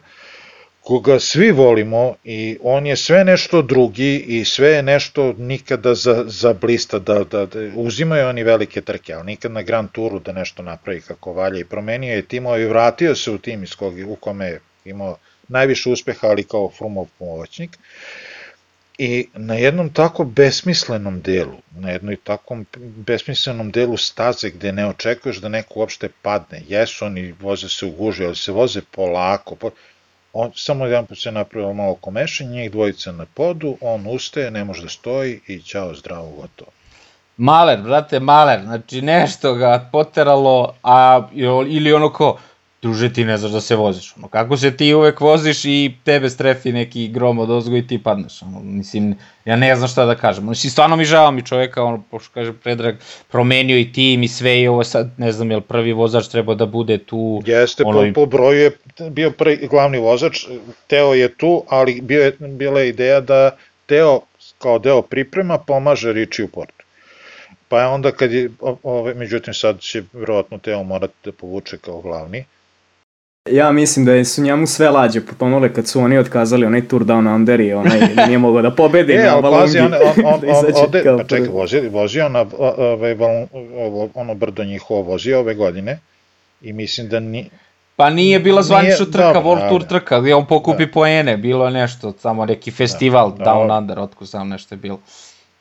koga 0.86 1.20
svi 1.20 1.50
volimo 1.50 2.14
i 2.24 2.58
on 2.62 2.86
je 2.86 2.96
sve 2.96 3.24
nešto 3.24 3.62
drugi 3.62 4.24
i 4.28 4.44
sve 4.44 4.68
je 4.68 4.82
nešto 4.82 5.32
nikada 5.38 5.94
za, 5.94 6.24
za 6.26 6.52
blista 6.52 6.98
da, 6.98 7.24
da, 7.24 7.46
da 7.46 7.60
uzimaju 7.74 8.28
oni 8.28 8.42
velike 8.42 8.80
trke, 8.80 9.12
ali 9.12 9.26
nikad 9.26 9.52
na 9.52 9.62
Grand 9.62 9.90
Touru 9.92 10.18
da 10.18 10.32
nešto 10.32 10.62
napravi 10.62 11.00
kako 11.00 11.32
valja 11.32 11.58
i 11.60 11.64
promenio 11.64 12.14
je 12.14 12.22
timove 12.22 12.62
i 12.62 12.66
vratio 12.66 13.14
se 13.14 13.30
u 13.30 13.38
tim 13.38 13.62
iz 13.62 13.74
kog, 13.74 13.94
u 14.08 14.16
kome 14.16 14.46
je 14.46 14.60
imao 14.84 15.16
najviše 15.48 15.90
uspeha, 15.90 16.26
ali 16.26 16.44
kao 16.44 16.70
Frumov 16.78 17.06
pomoćnik. 17.18 17.78
I 18.98 19.28
na 19.34 19.54
jednom 19.54 19.92
tako 19.92 20.24
besmislenom 20.24 21.20
delu, 21.20 21.58
na 21.76 21.90
jednoj 21.90 22.16
takvom 22.16 22.66
besmislenom 22.78 23.70
delu 23.70 23.96
staze 23.96 24.50
gde 24.50 24.72
ne 24.72 24.86
očekuješ 24.86 25.36
da 25.36 25.48
neko 25.48 25.80
uopšte 25.80 26.08
padne, 26.22 26.62
jesu 26.68 27.04
oni 27.04 27.34
voze 27.40 27.68
se 27.68 27.86
u 27.86 27.90
guži, 27.90 28.24
ali 28.24 28.36
se 28.36 28.52
voze 28.52 28.80
polako, 28.90 29.54
po... 29.54 29.70
on 30.38 30.50
samo 30.54 30.84
jedan 30.86 31.06
put 31.06 31.18
se 31.18 31.32
napravio 31.32 31.72
malo 31.72 31.94
komešanje, 31.94 32.50
njih 32.50 32.70
dvojica 32.70 33.12
na 33.12 33.26
podu, 33.34 33.76
on 33.80 34.06
ustaje, 34.06 34.50
ne 34.50 34.64
može 34.64 34.82
da 34.82 34.88
stoji 34.88 35.40
i 35.46 35.62
ćao, 35.62 35.94
zdravo, 35.94 36.30
gotovo. 36.30 36.70
Maler, 37.36 37.82
brate, 37.82 38.20
maler, 38.20 38.60
znači 38.62 39.02
nešto 39.02 39.54
ga 39.54 39.88
poteralo, 39.92 40.74
a, 40.82 41.28
ili 41.68 41.92
ono 41.92 42.12
ko, 42.12 42.38
druže 42.86 43.12
ti 43.12 43.24
ne 43.24 43.36
znaš 43.36 43.52
da 43.52 43.60
se 43.60 43.76
voziš. 43.76 44.12
Ono, 44.16 44.28
kako 44.28 44.56
se 44.56 44.70
ti 44.76 44.94
uvek 44.94 45.20
voziš 45.20 45.64
i 45.64 45.94
tebe 46.04 46.30
strefi 46.30 46.72
neki 46.72 47.08
grom 47.08 47.38
od 47.38 47.50
ozgo 47.50 47.76
i 47.76 47.86
ti 47.86 47.98
padneš. 48.02 48.42
Ono, 48.42 48.60
mislim, 48.62 49.14
ja 49.44 49.56
ne 49.56 49.76
znam 49.76 49.88
šta 49.88 50.04
da 50.06 50.14
kažem. 50.14 50.48
Mislim, 50.48 50.70
stvarno 50.70 50.96
mi 50.96 51.04
žao 51.04 51.30
mi 51.30 51.42
čoveka, 51.46 51.82
ono, 51.82 52.02
pošto 52.10 52.30
kaže 52.34 52.52
Predrag, 52.52 52.96
promenio 53.28 53.78
i 53.78 53.92
tim 53.92 54.22
i 54.22 54.28
sve 54.28 54.60
i 54.60 54.68
ovo 54.68 54.84
sad, 54.84 55.10
ne 55.18 55.32
znam, 55.32 55.50
jel 55.50 55.60
prvi 55.60 55.92
vozač 55.92 56.28
treba 56.28 56.54
da 56.54 56.66
bude 56.66 56.98
tu. 56.98 57.42
Jeste, 57.46 57.82
ono, 57.86 58.06
po, 58.14 58.20
po 58.20 58.26
broju 58.26 58.60
je 58.60 58.70
bio 59.10 59.30
prvi, 59.30 59.66
glavni 59.70 59.98
vozač, 59.98 60.46
Teo 60.86 61.14
je 61.14 61.28
tu, 61.34 61.62
ali 61.68 62.00
bio 62.00 62.22
je, 62.22 62.32
bila 62.40 62.80
je 62.80 62.88
ideja 62.88 63.20
da 63.20 63.56
Teo 63.86 64.20
kao 64.58 64.78
deo 64.78 65.02
priprema 65.02 65.58
pomaže 65.58 66.12
Riči 66.12 66.42
u 66.42 66.48
portu. 66.48 66.84
Pa 67.68 67.80
je 67.80 67.86
onda 67.86 68.12
kad 68.12 68.32
je, 68.32 68.50
ove, 68.82 69.14
međutim 69.14 69.54
sad 69.54 69.80
će 69.80 70.02
verovatno 70.12 70.58
Teo 70.58 70.82
morati 70.82 71.14
da 71.24 71.32
povuče 71.32 71.78
kao 71.78 72.00
glavni, 72.00 72.44
Ja 73.50 73.72
mislim 73.72 74.04
da 74.04 74.24
su 74.24 74.42
njemu 74.42 74.66
sve 74.66 74.90
lađe 74.90 75.20
potonule 75.20 75.72
kad 75.72 75.88
su 75.88 76.00
oni 76.00 76.18
otkazali 76.18 76.66
onaj 76.66 76.88
Tour 76.88 77.04
Down 77.04 77.34
Under 77.34 77.60
i 77.60 77.72
onaj 77.72 78.00
nije 78.26 78.38
mogao 78.38 78.62
da 78.62 78.70
pobedi 78.70 79.12
e, 79.12 79.24
na 79.24 79.34
Valongi. 79.34 79.78
on, 79.78 79.94
on, 79.94 80.00
on, 80.24 80.40
da 80.74 80.80
ode, 80.82 81.04
pa 81.18 81.24
čekaj, 81.24 81.48
vozi, 81.48 81.80
vozio 81.88 82.28
na 82.28 82.46
ovaj, 82.58 83.16
ono 84.14 84.34
brdo 84.34 84.64
njihovo 84.64 85.02
vozio 85.02 85.38
ove 85.38 85.54
godine 85.54 85.98
i 86.62 86.72
mislim 86.72 87.08
da 87.08 87.20
ni, 87.20 87.50
Pa 87.96 88.10
nije 88.10 88.40
bila 88.40 88.62
zvanična 88.62 89.06
trka, 89.06 89.32
dobro, 89.32 89.50
World 89.50 89.68
Tour 89.68 89.84
trka, 89.84 90.20
gdje 90.20 90.34
on 90.34 90.46
pokupi 90.46 90.86
da. 90.86 90.92
poene, 90.92 91.36
bilo 91.36 91.64
je 91.64 91.70
nešto, 91.70 92.12
samo 92.18 92.44
neki 92.44 92.70
festival 92.70 93.32
da, 93.36 93.44
Down. 93.44 93.78
Under, 93.78 93.98
otko 93.98 94.26
sam 94.26 94.48
nešto 94.48 94.74
je 94.74 94.78
bilo. 94.78 94.98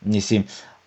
Mislim, 0.00 0.44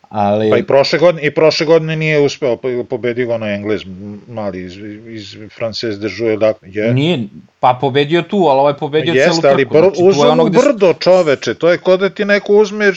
Ali... 0.10 0.50
Pa 0.50 0.58
i 0.58 0.64
prošle 0.64 1.00
godine, 1.00 1.28
i 1.28 1.32
prošle 1.32 1.66
godine 1.66 1.96
nije 1.96 2.20
uspeo, 2.20 2.58
pa 2.58 2.68
pobedio 2.90 3.28
ga 3.28 3.38
na 3.38 3.54
Englez, 3.54 3.82
mali 4.28 4.64
iz, 4.64 4.78
iz 5.08 5.38
Frances 5.58 6.00
de 6.00 6.10
Jouet, 6.18 6.40
da, 6.40 6.54
je. 6.62 6.94
Nije, 6.94 7.28
pa 7.60 7.78
pobedio 7.82 8.22
tu, 8.22 8.38
ali 8.38 8.60
ovaj 8.60 8.74
pobedio 8.74 9.14
Jeste, 9.14 9.42
celu 9.42 9.42
trku. 9.42 9.60
Jeste, 9.60 9.78
ali 9.78 9.96
znači, 9.96 10.10
uzme 10.10 10.36
mu 10.36 10.50
brdo 10.50 10.94
čoveče, 10.94 11.54
to 11.54 11.70
je 11.70 11.78
kod 11.78 12.00
da 12.00 12.10
ti 12.10 12.26
neko 12.26 12.54
uzme 12.54 12.94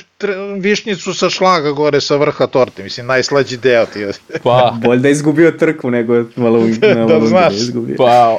višnjicu 0.59 1.15
sa 1.15 1.31
šlaga 1.31 1.71
gore 1.71 2.01
sa 2.01 2.17
vrha 2.17 2.47
torte, 2.47 2.83
mislim, 2.83 3.07
najslađi 3.07 3.57
deo 3.57 3.87
ti 3.87 4.01
je. 4.01 4.13
Pa, 4.43 4.75
bolje 4.85 5.01
da 5.01 5.09
je 5.09 5.13
izgubio 5.13 5.51
trku 5.51 5.91
nego 5.91 6.25
malo, 6.37 6.67
da, 6.81 6.95
malo 6.95 7.21
da, 7.21 7.27
znaš. 7.27 7.53
Da 7.53 7.59
izgubio. 7.59 7.97
Pa, 7.99 8.39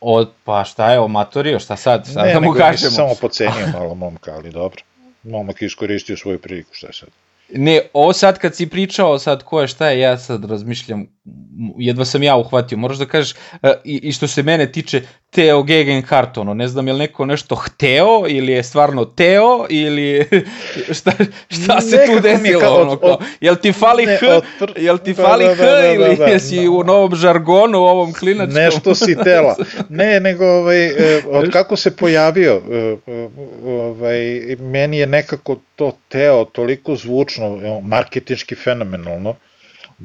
od, 0.00 0.30
pa 0.44 0.64
šta 0.64 0.92
je, 0.92 0.98
omatorio, 0.98 1.58
šta 1.58 1.76
sad, 1.76 2.10
šta 2.10 2.22
ne, 2.22 2.32
da 2.32 2.40
mu 2.40 2.52
kažemo? 2.52 2.90
Ne, 2.90 2.96
samo 2.96 3.14
pocenio 3.20 3.66
malo 3.78 3.94
momka, 3.94 4.32
ali 4.34 4.50
dobro 4.50 4.82
momak 5.22 5.62
iskoristio 5.62 6.16
svoju 6.16 6.38
priliku, 6.38 6.74
šta 6.74 6.92
sad? 6.92 7.08
Ne, 7.54 7.80
ovo 7.92 8.12
sad 8.12 8.38
kad 8.38 8.56
si 8.56 8.68
pričao 8.70 9.18
sad 9.18 9.42
ko 9.42 9.60
je 9.60 9.68
šta 9.68 9.90
je, 9.90 10.00
ja 10.00 10.18
sad 10.18 10.44
razmišljam, 10.44 11.06
jedva 11.78 12.04
sam 12.04 12.22
ja 12.22 12.36
uhvatio, 12.36 12.78
moraš 12.78 12.98
da 12.98 13.06
kažeš, 13.06 13.34
e, 13.62 13.72
i, 13.84 14.00
i 14.02 14.12
što 14.12 14.28
se 14.28 14.42
mene 14.42 14.72
tiče, 14.72 15.02
Teo 15.30 15.62
Gegenhardt, 15.62 16.38
ono, 16.38 16.54
ne 16.54 16.68
znam 16.68 16.86
je 16.86 16.92
li 16.92 16.98
neko 16.98 17.26
nešto 17.26 17.54
hteo, 17.54 18.24
ili 18.28 18.52
je 18.52 18.62
stvarno 18.62 19.04
Teo, 19.04 19.66
ili 19.70 20.28
šta, 20.96 21.12
šta 21.48 21.80
se 21.80 21.96
Nekako 21.96 22.14
tu 22.14 22.20
desilo, 22.20 22.60
kao, 22.60 22.80
ono, 22.80 22.96
kao, 22.96 23.18
jel 23.40 23.56
ti 23.56 23.72
fali 23.72 24.06
ne, 24.06 24.16
H, 24.16 24.26
otpr... 24.26 24.80
jel 24.80 24.98
ti 24.98 25.12
da, 25.12 25.22
fali 25.22 25.44
da, 25.44 25.54
H, 25.54 25.62
da, 25.62 25.70
da, 25.70 25.94
ili 25.94 26.16
da, 26.16 26.24
da, 26.24 26.24
jesi 26.24 26.64
da. 26.64 26.70
u 26.70 26.84
novom 26.84 27.14
žargonu, 27.14 27.78
u 27.78 27.84
ovom 27.84 28.12
klinačkom? 28.12 28.54
Nešto 28.54 28.94
si 28.94 29.16
tela. 29.24 29.56
Ne, 29.88 30.20
nego, 30.20 30.46
ovaj, 30.46 30.86
e, 30.86 31.22
od 31.26 31.50
kako 31.50 31.76
se 31.76 31.96
pojavio, 31.96 32.62
e, 32.70 32.96
ovaj, 33.66 34.56
meni 34.60 34.98
je 34.98 35.06
nekako 35.06 35.56
to 35.76 35.92
Teo 36.08 36.44
toliko 36.44 36.96
zvučno, 36.96 37.80
marketinški 37.82 38.54
fenomenalno, 38.54 39.34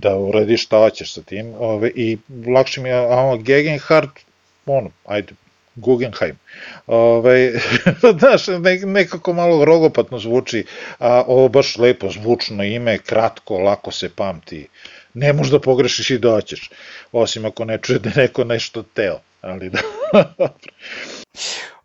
da 0.02 0.16
uradiš 0.18 0.64
šta 0.66 0.78
hoćeš 0.78 1.14
sa 1.14 1.22
tim, 1.22 1.54
ove, 1.60 1.92
i 1.96 2.18
lakše 2.48 2.82
mi 2.82 2.90
je, 2.90 2.96
a 2.96 3.16
ono, 3.16 3.38
Gegenhardt, 3.38 4.20
ono, 4.66 4.90
ajde, 5.06 5.34
Guggenheim. 5.76 6.40
Ove, 6.88 7.52
znaš, 8.20 8.48
ne, 8.48 8.76
nekako 8.76 9.34
malo 9.34 9.66
rogopatno 9.66 10.20
zvuči, 10.20 10.66
a 11.00 11.24
ovo 11.28 11.48
baš 11.48 11.78
lepo 11.78 12.10
zvučno 12.10 12.64
ime, 12.64 12.98
kratko, 12.98 13.58
lako 13.58 13.92
se 13.92 14.10
pamti. 14.10 14.68
ne 15.14 15.34
možeš 15.34 15.52
da 15.52 15.60
pogrešiš 15.60 16.10
i 16.10 16.18
doćeš, 16.18 16.70
osim 17.12 17.46
ako 17.46 17.66
ne 17.66 17.78
čuje 17.78 18.00
da 18.00 18.10
neko 18.16 18.44
nešto 18.44 18.84
teo, 18.84 19.20
ali 19.42 19.70
da... 19.70 19.80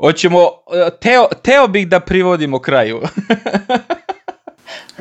Hoćemo, 0.02 0.51
teo, 1.01 1.28
teo 1.43 1.68
bih 1.68 1.89
da 1.89 2.01
privodimo 2.01 2.59
kraju. 2.59 3.02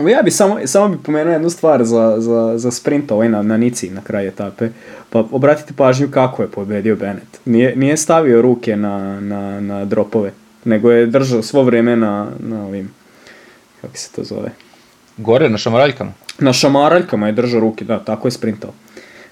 Ja 0.10 0.22
bi 0.22 0.32
samo, 0.32 0.60
samo 0.66 0.88
bi 0.88 1.04
pomenuo 1.04 1.34
jednu 1.34 1.50
stvar 1.50 1.84
za, 1.84 2.16
za, 2.18 2.54
za 2.58 2.72
sprint 2.72 3.12
ovaj 3.12 3.30
na, 3.30 3.42
na 3.42 3.58
Nici 3.58 3.90
na 3.90 4.02
kraju 4.02 4.28
etape. 4.28 4.70
Pa 5.10 5.24
obratite 5.32 5.74
pažnju 5.74 6.08
kako 6.12 6.42
je 6.42 6.48
pobedio 6.48 6.96
Bennett. 6.96 7.40
Nije, 7.46 7.76
nije 7.76 7.98
stavio 7.98 8.42
ruke 8.42 8.76
na, 8.76 9.22
na, 9.22 9.60
na 9.62 9.86
dropove, 9.86 10.32
nego 10.66 10.92
je 10.92 11.06
držao 11.06 11.44
svo 11.44 11.64
vreme 11.64 11.96
na, 11.96 12.28
na 12.40 12.66
ovim, 12.66 12.92
kako 13.82 13.98
se 13.98 14.12
to 14.12 14.24
zove? 14.24 14.52
Gore, 15.18 15.50
na 15.50 15.58
šamaraljkama? 15.58 16.12
Na 16.40 16.54
šamaraljkama 16.54 17.28
je 17.28 17.34
držao 17.34 17.60
ruke, 17.60 17.86
da, 17.86 18.00
tako 18.00 18.28
je 18.28 18.32
sprintao. 18.32 18.72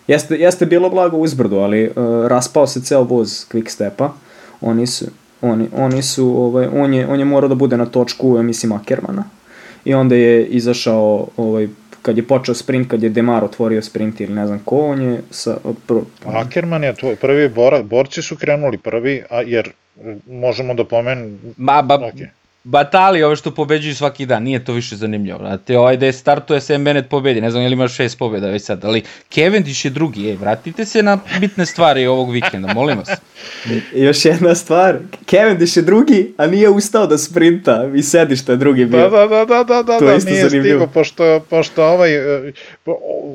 Jeste, 0.07 0.35
jeste 0.35 0.65
bilo 0.65 0.89
blago 0.89 1.17
uzbrdo, 1.17 1.57
ali 1.57 1.87
uh, 1.87 1.93
raspao 2.27 2.67
se 2.67 2.81
ceo 2.81 3.03
voz 3.03 3.29
quick 3.29 3.69
stepa. 3.69 4.13
Oni 4.61 4.87
su, 4.87 5.05
oni, 5.41 5.69
oni 5.75 6.01
su, 6.01 6.43
ovaj, 6.43 6.67
on, 6.73 6.93
je, 6.93 7.07
on 7.07 7.19
je 7.19 7.25
morao 7.25 7.47
da 7.47 7.55
bude 7.55 7.77
na 7.77 7.85
točku, 7.85 8.37
ja 8.37 8.41
mislim, 8.41 8.71
Ackermana 8.71 9.23
i 9.85 9.93
onda 9.93 10.15
je 10.15 10.45
izašao 10.45 11.27
ovaj, 11.37 11.67
kad 12.01 12.17
je 12.17 12.27
počeo 12.27 12.55
sprint, 12.55 12.89
kad 12.89 13.03
je 13.03 13.09
Demar 13.09 13.43
otvorio 13.43 13.81
sprint 13.81 14.21
ili 14.21 14.33
ne 14.33 14.47
znam 14.47 14.59
ko, 14.65 14.77
on 14.77 15.01
je 15.01 15.21
sa... 15.29 15.57
Pr... 15.87 15.93
Ackerman 16.25 16.83
je 16.83 16.95
tvoj 16.95 17.15
prvi 17.15 17.49
borac, 17.49 17.85
borci 17.85 18.21
su 18.21 18.35
krenuli 18.35 18.77
prvi, 18.77 19.23
a, 19.29 19.41
jer 19.41 19.71
možemo 20.27 20.73
da 20.73 20.83
pomen... 20.83 21.39
Ma, 21.57 21.81
ba, 21.81 21.97
okay 21.97 22.38
batali 22.63 23.23
ove 23.23 23.35
što 23.35 23.51
pobeđuju 23.51 23.95
svaki 23.95 24.25
dan, 24.25 24.43
nije 24.43 24.65
to 24.65 24.73
više 24.73 24.95
zanimljivo. 24.95 25.39
Znate, 25.39 25.77
ovaj 25.77 25.97
da 25.97 26.05
je 26.05 26.13
startuje 26.13 26.61
Sam 26.61 26.83
Bennett 26.83 27.09
pobedi, 27.09 27.41
ne 27.41 27.51
znam 27.51 27.63
je 27.63 27.69
li 27.69 27.73
ima 27.73 27.87
šest 27.87 28.19
pobjeda 28.19 28.47
već 28.47 28.61
sad, 28.63 28.85
ali 28.85 29.03
Cavendish 29.35 29.85
je 29.85 29.91
drugi, 29.91 30.29
ej, 30.29 30.35
vratite 30.35 30.85
se 30.85 31.03
na 31.03 31.19
bitne 31.39 31.65
stvari 31.65 32.07
ovog 32.07 32.31
vikenda, 32.31 32.73
molim 32.73 32.97
vas. 32.97 33.09
I 33.95 34.01
još 34.05 34.25
jedna 34.25 34.55
stvar, 34.55 34.97
Cavendish 35.29 35.77
je 35.77 35.83
drugi, 35.83 36.33
a 36.37 36.47
nije 36.47 36.69
ustao 36.69 37.07
da 37.07 37.17
sprinta 37.17 37.89
i 37.95 38.03
sedi 38.03 38.35
što 38.35 38.51
je 38.51 38.57
drugi 38.57 38.85
bio. 38.85 39.09
Da, 39.09 39.27
da, 39.27 39.45
da, 39.45 39.63
da, 39.63 39.83
da, 39.83 39.99
to 39.99 40.05
da, 40.05 40.15
isto 40.15 40.29
nije 40.29 40.49
zanimljivo. 40.49 40.79
stigo, 40.79 40.91
pošto, 40.93 41.39
pošto 41.49 41.85
ovaj, 41.85 42.15
e, 42.47 42.51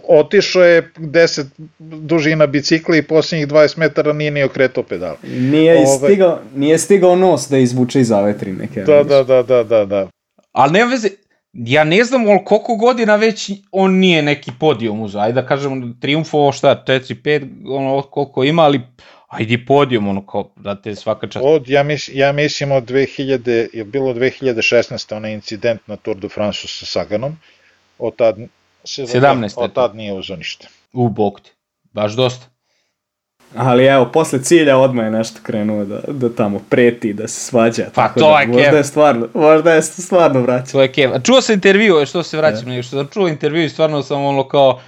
otišao 0.09 0.65
je 0.65 0.91
10 0.97 1.45
dužina 1.79 2.47
bicikla 2.47 2.97
i 2.97 3.03
posljednjih 3.03 3.49
20 3.49 3.79
metara 3.79 4.13
nije 4.13 4.31
ni 4.31 4.43
okretao 4.43 4.83
pedal. 4.83 5.17
Nije, 5.23 5.73
ovaj... 5.73 5.87
stigao, 5.87 6.41
nije 6.55 6.79
stigao 6.79 7.17
nos 7.17 7.49
da 7.49 7.59
izvuče 7.59 8.01
iz 8.01 8.13
avetrine. 8.13 8.69
Da, 8.87 9.03
da, 9.03 9.14
da, 9.23 9.43
da, 9.43 9.65
da, 9.65 9.85
da. 9.85 10.09
Ali 10.53 10.73
nema 10.73 10.91
veze, 10.91 11.09
ja 11.53 11.85
ne 11.85 12.05
znam 12.05 12.25
koliko 12.45 12.77
godina 12.77 13.17
već 13.17 13.51
on 13.73 13.95
nije 13.95 14.23
neki 14.23 14.51
podijum 14.61 15.03
uzao. 15.03 15.23
Ajde 15.23 15.41
da 15.41 15.47
kažemo 15.47 15.93
triumfo 16.01 16.53
šta, 16.53 16.85
4-5, 16.87 17.49
ono 17.69 18.03
koliko 18.03 18.45
ima, 18.45 18.63
ali 18.63 18.81
ajde 19.29 19.65
podijum, 19.67 20.09
ono 20.09 20.27
kao, 20.27 20.51
da 20.57 20.83
te 20.83 20.95
svaka 20.95 21.29
čast. 21.29 21.47
Od, 21.49 21.69
ja, 21.69 21.83
mis, 21.83 22.11
ja 22.13 22.33
mislim 22.33 22.73
od 22.73 22.85
2000, 22.85 23.69
je 23.73 23.85
bilo 23.85 24.15
2016. 24.15 25.17
onaj 25.17 25.33
incident 25.33 25.81
na 25.87 25.97
Tour 25.97 26.17
de 26.17 26.29
France 26.29 26.69
sa 26.69 26.87
Saganom, 26.87 27.37
od 27.99 28.17
tad, 28.17 28.37
17. 28.85 29.55
Od 29.57 29.73
tad 29.73 29.97
nije 29.97 30.13
uzao 30.13 30.37
ništa. 30.37 30.69
U, 30.93 31.09
bog 31.09 31.41
ti, 31.41 31.51
baš 31.93 32.13
dosta. 32.13 32.54
Ali 33.57 33.85
evo, 33.85 34.05
posle 34.13 34.43
cilja 34.43 34.79
odmah 34.79 35.05
je 35.05 35.11
nešto 35.11 35.41
krenuo 35.43 35.85
da, 35.85 36.01
da 36.09 36.29
tamo 36.29 36.61
preti, 36.69 37.13
da 37.13 37.29
se 37.29 37.41
svađa. 37.41 37.85
Pa 37.95 38.03
tako 38.03 38.21
to 38.21 38.33
da, 38.33 38.41
je 38.41 38.47
možda 38.47 38.71
Kev. 38.71 38.77
je 38.77 38.85
stvarno, 38.85 39.29
možda 39.35 39.73
je 39.73 39.83
stvarno 39.83 40.41
vraća. 40.41 40.73
To 40.73 40.83
je 40.83 40.93
Kev. 40.93 41.11
Čuo 41.23 41.41
sam 41.41 41.55
intervju, 41.55 42.07
što 42.07 42.23
se 42.23 42.37
vraćam, 42.37 42.69
yeah. 42.69 42.83
što 42.83 42.97
sam 42.97 43.09
čuo 43.13 43.29
intervju 43.29 43.65
i 43.65 43.69
stvarno 43.69 44.03
sam 44.03 44.25
ono 44.25 44.49
kao, 44.49 44.81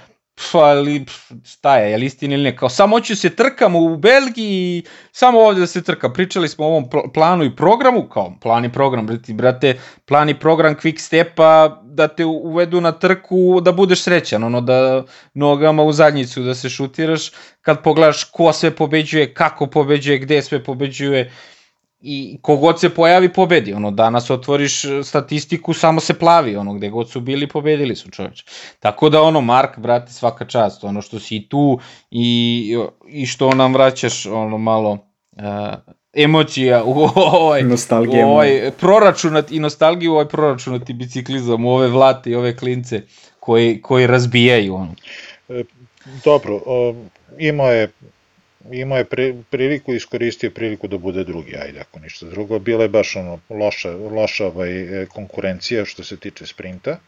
pa 0.51 0.59
ali 0.59 1.05
šta 1.45 1.77
je, 1.77 1.91
je 1.91 1.97
li 1.97 2.05
istina 2.05 2.33
ili 2.33 2.43
ne, 2.43 2.55
kao 2.55 2.69
samo 2.69 2.95
hoću 2.95 3.15
se 3.15 3.29
trkam 3.29 3.75
u 3.75 3.97
Belgiji, 3.97 4.83
samo 5.11 5.39
ovde 5.39 5.59
da 5.59 5.67
se 5.67 5.83
trkam, 5.83 6.13
pričali 6.13 6.47
smo 6.47 6.65
o 6.65 6.67
ovom 6.67 6.89
planu 7.13 7.43
i 7.43 7.55
programu, 7.55 8.09
kao 8.09 8.33
plan 8.41 8.65
i 8.65 8.71
program, 8.71 9.07
brate, 9.07 9.33
brate, 9.33 9.79
plan 10.05 10.29
i 10.29 10.39
program 10.39 10.75
quick 10.75 10.99
stepa, 10.99 11.81
da 11.83 12.07
te 12.07 12.25
uvedu 12.25 12.81
na 12.81 12.91
trku, 12.91 13.61
da 13.61 13.71
budeš 13.71 14.01
srećan, 14.01 14.43
ono 14.43 14.61
da 14.61 15.03
nogama 15.33 15.83
u 15.83 15.91
zadnjicu 15.91 16.43
da 16.43 16.55
se 16.55 16.69
šutiraš, 16.69 17.31
kad 17.61 17.83
pogledaš 17.83 18.23
ko 18.23 18.53
sve 18.53 18.75
pobeđuje, 18.75 19.33
kako 19.33 19.67
pobeđuje, 19.67 20.17
gde 20.17 20.41
sve 20.41 20.63
pobeđuje, 20.63 21.31
i 21.99 22.37
kogod 22.41 22.79
se 22.79 22.89
pojavi 22.89 23.33
pobedi, 23.33 23.73
ono 23.73 23.91
danas 23.91 24.29
otvoriš 24.29 24.81
statistiku 25.03 25.73
samo 25.73 25.99
se 25.99 26.13
plavi, 26.13 26.55
ono 26.55 26.73
gde 26.73 26.89
god 26.89 27.09
su 27.09 27.21
bili 27.21 27.47
pobedili 27.47 27.95
su 27.95 28.09
čoveče. 28.09 28.45
Tako 28.79 29.09
da 29.09 29.21
ono 29.21 29.41
Mark 29.41 29.79
brate 29.79 30.13
svaka 30.13 30.45
čast, 30.45 30.83
ono 30.83 31.01
što 31.01 31.19
si 31.19 31.47
tu 31.49 31.79
i 32.11 32.77
i 33.07 33.25
što 33.25 33.49
nam 33.55 33.73
vraćaš 33.73 34.25
ono 34.25 34.57
malo 34.57 34.91
uh, 34.91 35.41
emocija 36.13 36.83
u 36.83 37.09
ovaj 37.15 37.63
nostalgija 37.63 38.27
u 38.27 38.29
ovaj 38.29 38.71
proračunat 38.79 39.51
i 39.51 39.59
nostalgiju 39.59 40.11
u 40.11 40.13
ovaj 40.13 40.27
proračunati 40.27 40.93
biciklizam 40.93 41.65
u 41.65 41.69
ove 41.69 41.87
vlate 41.87 42.29
i 42.29 42.35
ove 42.35 42.57
klince 42.57 43.01
koji 43.39 43.81
koji 43.81 44.07
razbijaju 44.07 44.75
ono. 44.75 44.95
E, 45.49 45.63
dobro, 46.23 46.61
o, 46.65 46.95
imao 47.37 47.71
je 47.71 47.91
imao 48.71 48.97
je 48.97 49.05
priliku, 49.49 49.93
iskoristio 49.93 50.51
priliku 50.51 50.87
da 50.87 50.97
bude 50.97 51.23
drugi, 51.23 51.55
ajde 51.55 51.79
ako 51.79 51.99
ništa 51.99 52.25
drugo. 52.25 52.59
Bila 52.59 52.83
je 52.83 52.89
baš 52.89 53.15
ono 53.15 53.39
loša, 53.49 53.91
loša 53.91 54.45
ovaj, 54.45 55.05
konkurencija 55.09 55.85
što 55.85 56.03
se 56.03 56.17
tiče 56.17 56.45
sprinta, 56.45 56.99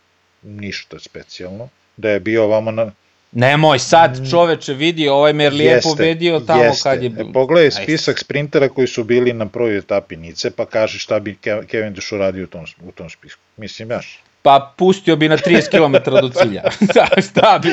ništa 0.43 0.99
specijalno. 0.99 1.69
Da 1.97 2.09
je 2.09 2.19
bio 2.19 2.43
ovamo 2.43 2.71
na, 2.71 2.91
Nemoj 3.31 3.79
sad 3.79 4.19
mm. 4.21 4.29
čoveče 4.29 4.73
vidi, 4.73 5.07
ovaj 5.07 5.33
Merlije 5.33 5.71
jeste, 5.71 5.89
pobedio 5.89 6.39
tamo 6.39 6.63
jeste. 6.63 6.89
kad 6.89 7.03
je... 7.03 7.11
E, 7.17 7.33
pogledaj 7.33 7.71
spisak 7.71 8.19
sprintera 8.19 8.69
koji 8.69 8.87
su 8.87 9.03
bili 9.03 9.33
na 9.33 9.45
prvoj 9.45 9.77
etapi 9.77 10.15
Nice, 10.15 10.51
pa 10.51 10.65
kaži 10.65 10.99
šta 10.99 11.19
bi 11.19 11.37
Kevin 11.67 11.93
Dušu 11.93 12.17
radio 12.17 12.43
u 12.43 12.47
tom, 12.47 12.65
u 12.83 12.91
tom 12.91 13.09
spisku. 13.09 13.41
Mislim, 13.57 13.91
jaš. 13.91 14.23
Pa 14.49 14.73
pustio 14.77 15.15
bi 15.15 15.29
na 15.29 15.37
30 15.37 15.69
km 15.69 16.11
do 16.21 16.29
cilja. 16.29 16.63
šta 17.29 17.59
bi? 17.63 17.69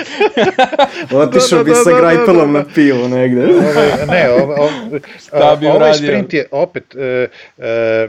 Otišao 1.16 1.64
bi 1.64 1.70
sa 1.74 2.00
grajpelom 2.00 2.52
na 2.52 2.64
pivo 2.74 3.08
negde. 3.08 3.44
Ove, 3.44 4.06
ne, 4.06 4.30
ove, 4.30 4.54
ove, 4.66 5.00
šta 5.26 5.56
bi 5.60 5.66
ovaj 5.66 5.94
sprint 5.94 6.34
je 6.34 6.48
opet... 6.50 6.94
E, 6.94 7.28
e, 7.58 8.08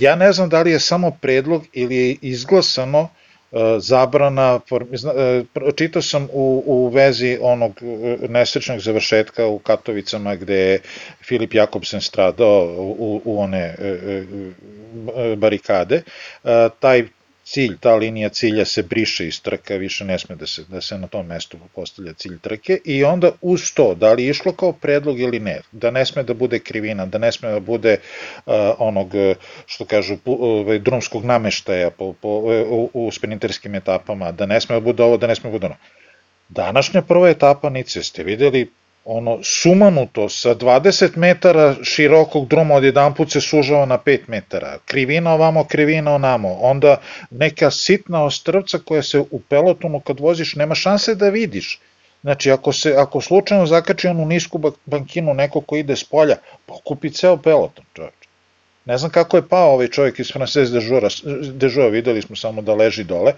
ja 0.00 0.16
ne 0.16 0.32
znam 0.32 0.48
da 0.48 0.62
li 0.62 0.70
je 0.70 0.80
samo 0.80 1.10
predlog 1.10 1.64
ili 1.72 1.96
je 1.96 2.16
izglasano 2.22 3.08
E, 3.54 3.80
zabrana, 3.80 4.60
e, 5.16 5.42
čitao 5.76 6.02
sam 6.02 6.28
u, 6.32 6.62
u 6.66 6.88
vezi 6.88 7.38
onog 7.40 7.72
e, 7.82 8.16
nesrećnog 8.28 8.78
završetka 8.80 9.46
u 9.46 9.58
Katovicama 9.58 10.34
gde 10.34 10.54
je 10.54 10.80
Filip 11.22 11.54
Jakobsen 11.54 12.00
stradao 12.00 12.64
u, 12.78 13.20
u 13.24 13.40
one 13.40 13.74
barikade, 15.36 16.02
taj 16.80 17.04
cilj, 17.44 17.76
ta 17.80 17.94
linija 17.94 18.28
cilja 18.28 18.64
se 18.64 18.82
briše 18.82 19.26
iz 19.26 19.42
trka, 19.42 19.74
više 19.74 20.04
ne 20.04 20.18
sme 20.18 20.36
da 20.36 20.46
se, 20.46 20.64
da 20.68 20.80
se 20.80 20.98
na 20.98 21.06
tom 21.06 21.26
mestu 21.26 21.58
postavlja 21.74 22.12
cilj 22.12 22.38
trke 22.38 22.78
i 22.84 23.04
onda 23.04 23.30
uz 23.40 23.72
to, 23.74 23.94
da 23.94 24.12
li 24.12 24.24
je 24.24 24.30
išlo 24.30 24.52
kao 24.52 24.72
predlog 24.72 25.20
ili 25.20 25.40
ne, 25.40 25.60
da 25.72 25.90
ne 25.90 26.06
sme 26.06 26.22
da 26.22 26.34
bude 26.34 26.58
krivina, 26.58 27.06
da 27.06 27.18
ne 27.18 27.32
sme 27.32 27.50
da 27.50 27.60
bude 27.60 27.96
uh, 28.46 28.54
onog, 28.78 29.12
što 29.66 29.84
kažu, 29.84 30.16
ovaj, 30.24 30.78
drumskog 30.78 31.24
nameštaja 31.24 31.90
po, 31.90 32.12
po, 32.12 32.28
u, 32.68 32.90
u 32.92 33.10
sprinterskim 33.12 33.74
etapama, 33.74 34.32
da 34.32 34.46
ne 34.46 34.60
sme 34.60 34.74
da 34.74 34.80
bude 34.80 35.02
ovo, 35.02 35.16
da 35.16 35.26
ne 35.26 35.34
sme 35.34 35.50
da 35.50 35.52
bude 35.52 35.66
ono. 35.66 35.76
Današnja 36.48 37.02
prva 37.02 37.28
etapa 37.28 37.70
Nice, 37.70 38.02
ste 38.02 38.22
videli 38.22 38.70
ono 39.04 39.38
sumanuto 39.42 40.28
sa 40.28 40.54
20 40.54 41.16
metara 41.16 41.74
širokog 41.82 42.48
druma 42.48 42.74
jedan 42.74 43.14
put 43.14 43.32
se 43.32 43.40
sužava 43.40 43.86
na 43.86 43.98
5 43.98 44.20
metara, 44.28 44.78
krivina 44.84 45.34
ovamo, 45.34 45.64
krivina 45.64 46.14
onamo, 46.14 46.52
onda 46.60 46.96
neka 47.30 47.70
sitna 47.70 48.24
ostrvca 48.24 48.78
koja 48.78 49.02
se 49.02 49.18
u 49.30 49.40
pelotonu 49.48 50.00
kad 50.00 50.20
voziš 50.20 50.54
nema 50.54 50.74
šanse 50.74 51.14
da 51.14 51.28
vidiš, 51.28 51.80
Znači, 52.24 52.50
ako, 52.50 52.72
se, 52.72 52.94
ako 52.96 53.20
slučajno 53.20 53.66
zakači 53.66 54.08
onu 54.08 54.24
nisku 54.24 54.72
bankinu 54.86 55.34
neko 55.34 55.60
ko 55.60 55.76
ide 55.76 55.96
s 55.96 56.04
polja, 56.04 56.36
pokupi 56.66 57.10
ceo 57.10 57.36
peloton, 57.36 57.84
čovječ. 57.94 58.14
Ne 58.84 58.98
znam 58.98 59.10
kako 59.10 59.36
je 59.36 59.48
pao 59.48 59.72
ovaj 59.72 59.88
čovjek 59.88 60.18
iz 60.18 60.32
Frances 60.32 60.70
dežura, 60.70 61.08
dežura, 61.52 61.88
videli 61.88 62.22
smo 62.22 62.36
samo 62.36 62.62
da 62.62 62.74
leži 62.74 63.04
dole, 63.04 63.32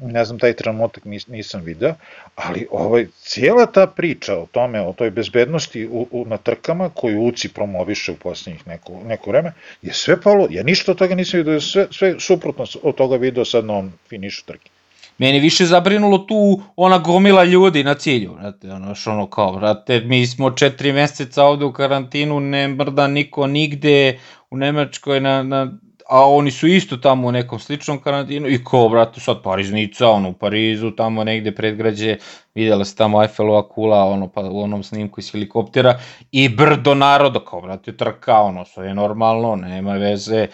ne 0.00 0.24
znam, 0.24 0.38
taj 0.38 0.52
trenutak 0.52 1.04
nis, 1.04 1.26
nisam 1.26 1.62
video, 1.64 1.94
ali 2.34 2.66
ovaj, 2.70 3.06
cijela 3.22 3.66
ta 3.66 3.86
priča 3.86 4.36
o 4.36 4.46
tome, 4.52 4.80
o 4.80 4.92
toj 4.92 5.10
bezbednosti 5.10 5.86
u, 5.86 6.06
u, 6.10 6.24
na 6.26 6.36
trkama 6.36 6.90
koju 6.94 7.22
UCI 7.22 7.48
promoviše 7.48 8.12
u 8.12 8.16
poslednjih 8.16 8.66
neko, 8.66 8.92
neko 9.06 9.30
vreme, 9.30 9.52
je 9.82 9.92
sve 9.92 10.20
palo, 10.20 10.46
ja 10.50 10.62
ništa 10.62 10.92
od 10.92 10.98
toga 10.98 11.14
nisam 11.14 11.38
video, 11.38 11.60
sve, 11.60 11.86
sve 11.90 12.14
suprotno 12.20 12.64
od 12.82 12.94
toga 12.94 13.16
video 13.16 13.44
sad 13.44 13.64
na 13.64 13.72
ovom 13.72 13.92
finišu 14.08 14.44
trke. 14.46 14.70
Meni 15.18 15.40
više 15.40 15.64
zabrinulo 15.66 16.18
tu 16.18 16.62
ona 16.76 16.98
gomila 16.98 17.44
ljudi 17.44 17.84
na 17.84 17.94
cilju, 17.94 18.34
brate, 18.34 18.72
ono 18.72 18.94
što 18.94 19.10
ono 19.10 19.26
kao, 19.26 19.52
brate, 19.52 20.00
mi 20.00 20.26
smo 20.26 20.50
četiri 20.50 20.92
meseca 20.92 21.44
ovde 21.44 21.64
u 21.64 21.72
karantinu, 21.72 22.40
ne 22.40 22.68
mrda 22.68 23.06
niko 23.06 23.46
nigde, 23.46 24.18
u 24.50 24.56
Nemačkoj 24.56 25.20
na, 25.20 25.42
na 25.42 25.72
a 26.10 26.30
oni 26.30 26.50
su 26.50 26.66
isto 26.66 26.96
tamo 26.96 27.28
u 27.28 27.32
nekom 27.32 27.58
sličnom 27.58 27.98
karantinu 28.02 28.48
i 28.48 28.64
ko, 28.64 28.88
brate, 28.88 29.20
sad 29.20 29.42
Pariznica, 29.42 30.08
ono, 30.08 30.28
u 30.28 30.32
Parizu, 30.32 30.90
tamo 30.90 31.24
negde 31.24 31.54
predgrađe, 31.54 32.16
vidjela 32.54 32.84
se 32.84 32.96
tamo 32.96 33.22
Eiffelova 33.22 33.68
kula, 33.68 34.04
ono, 34.04 34.28
pa 34.28 34.40
u 34.40 34.60
onom 34.60 34.82
snimku 34.82 35.20
iz 35.20 35.32
helikoptera, 35.32 35.98
i 36.32 36.48
brdo 36.48 36.94
naroda, 36.94 37.44
kao, 37.44 37.60
brate, 37.60 37.96
trka, 37.96 38.40
ono, 38.40 38.64
sve 38.64 38.86
je 38.86 38.94
normalno, 38.94 39.56
nema 39.56 39.92
veze, 39.92 40.46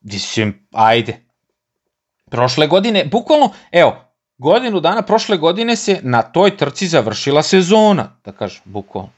mislim, 0.00 0.66
ajde. 0.72 1.16
Prošle 2.30 2.66
godine, 2.66 3.04
bukvalno, 3.04 3.52
evo, 3.72 3.96
godinu 4.38 4.80
dana 4.80 5.02
prošle 5.02 5.36
godine 5.36 5.76
se 5.76 6.00
na 6.02 6.22
toj 6.22 6.56
trci 6.56 6.86
završila 6.86 7.42
sezona, 7.42 8.16
da 8.24 8.32
kažem, 8.32 8.62
bukvalno. 8.64 9.10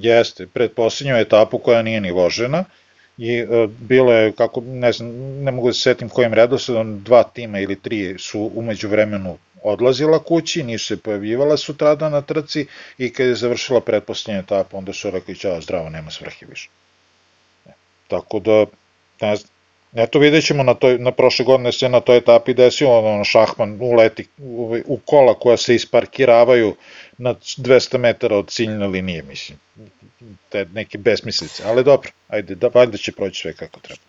Jeste, 0.00 0.46
pred 0.46 0.72
posljednju 0.74 1.16
etapu 1.16 1.58
koja 1.58 1.82
nije 1.82 2.00
ni 2.00 2.10
vožena, 2.10 2.64
i 3.18 3.36
e, 3.36 3.68
bilo 3.80 4.12
je, 4.12 4.32
kako, 4.32 4.60
ne 4.60 4.92
znam, 4.92 5.10
ne 5.42 5.50
mogu 5.50 5.68
da 5.68 5.72
se 5.72 5.80
setim 5.80 6.08
kojim 6.08 6.34
redosledom, 6.34 7.02
dva 7.02 7.22
tima 7.22 7.60
ili 7.60 7.80
tri 7.80 8.14
su 8.18 8.50
umeđu 8.54 8.88
vremenu 8.88 9.38
odlazila 9.62 10.18
kući, 10.18 10.62
nisu 10.62 10.86
se 10.86 11.02
pojavljivala 11.02 11.56
sutrada 11.56 12.08
na 12.08 12.20
trci 12.20 12.66
i 12.98 13.12
kad 13.12 13.26
je 13.26 13.34
završila 13.34 13.80
pretposlednja 13.80 14.40
etapa, 14.40 14.76
onda 14.76 14.92
su 14.92 15.10
rekli, 15.10 15.38
čao, 15.38 15.60
zdravo, 15.60 15.90
nema 15.90 16.10
svrhe 16.10 16.46
više. 16.46 16.68
E, 17.66 17.70
tako 18.08 18.40
da, 18.40 18.64
ne 19.20 19.36
znam, 19.36 19.52
Eto 19.94 20.18
vidjet 20.18 20.44
ćemo 20.44 20.62
na, 20.62 20.74
toj, 20.74 20.98
na 20.98 21.12
prošle 21.12 21.44
godine 21.44 21.72
se 21.72 21.88
na 21.88 22.00
toj 22.00 22.16
etapi 22.16 22.54
desio 22.54 22.98
ono 22.98 23.24
šahman 23.24 23.78
uleti 23.80 24.26
u, 24.38 24.78
u 24.86 24.98
kola 25.04 25.34
koja 25.34 25.56
se 25.56 25.74
isparkiravaju 25.74 26.74
na 27.18 27.34
200 27.34 27.98
metara 27.98 28.36
od 28.36 28.50
ciljne 28.50 28.86
linije, 28.86 29.22
mislim 29.22 29.58
te 30.48 30.66
neke 30.72 30.98
besmislice, 30.98 31.62
ali 31.66 31.84
dobro, 31.84 32.10
ajde, 32.28 32.54
da, 32.54 32.68
valjda 32.74 32.96
će 32.96 33.12
proći 33.12 33.40
sve 33.40 33.52
kako 33.52 33.80
treba. 33.80 34.00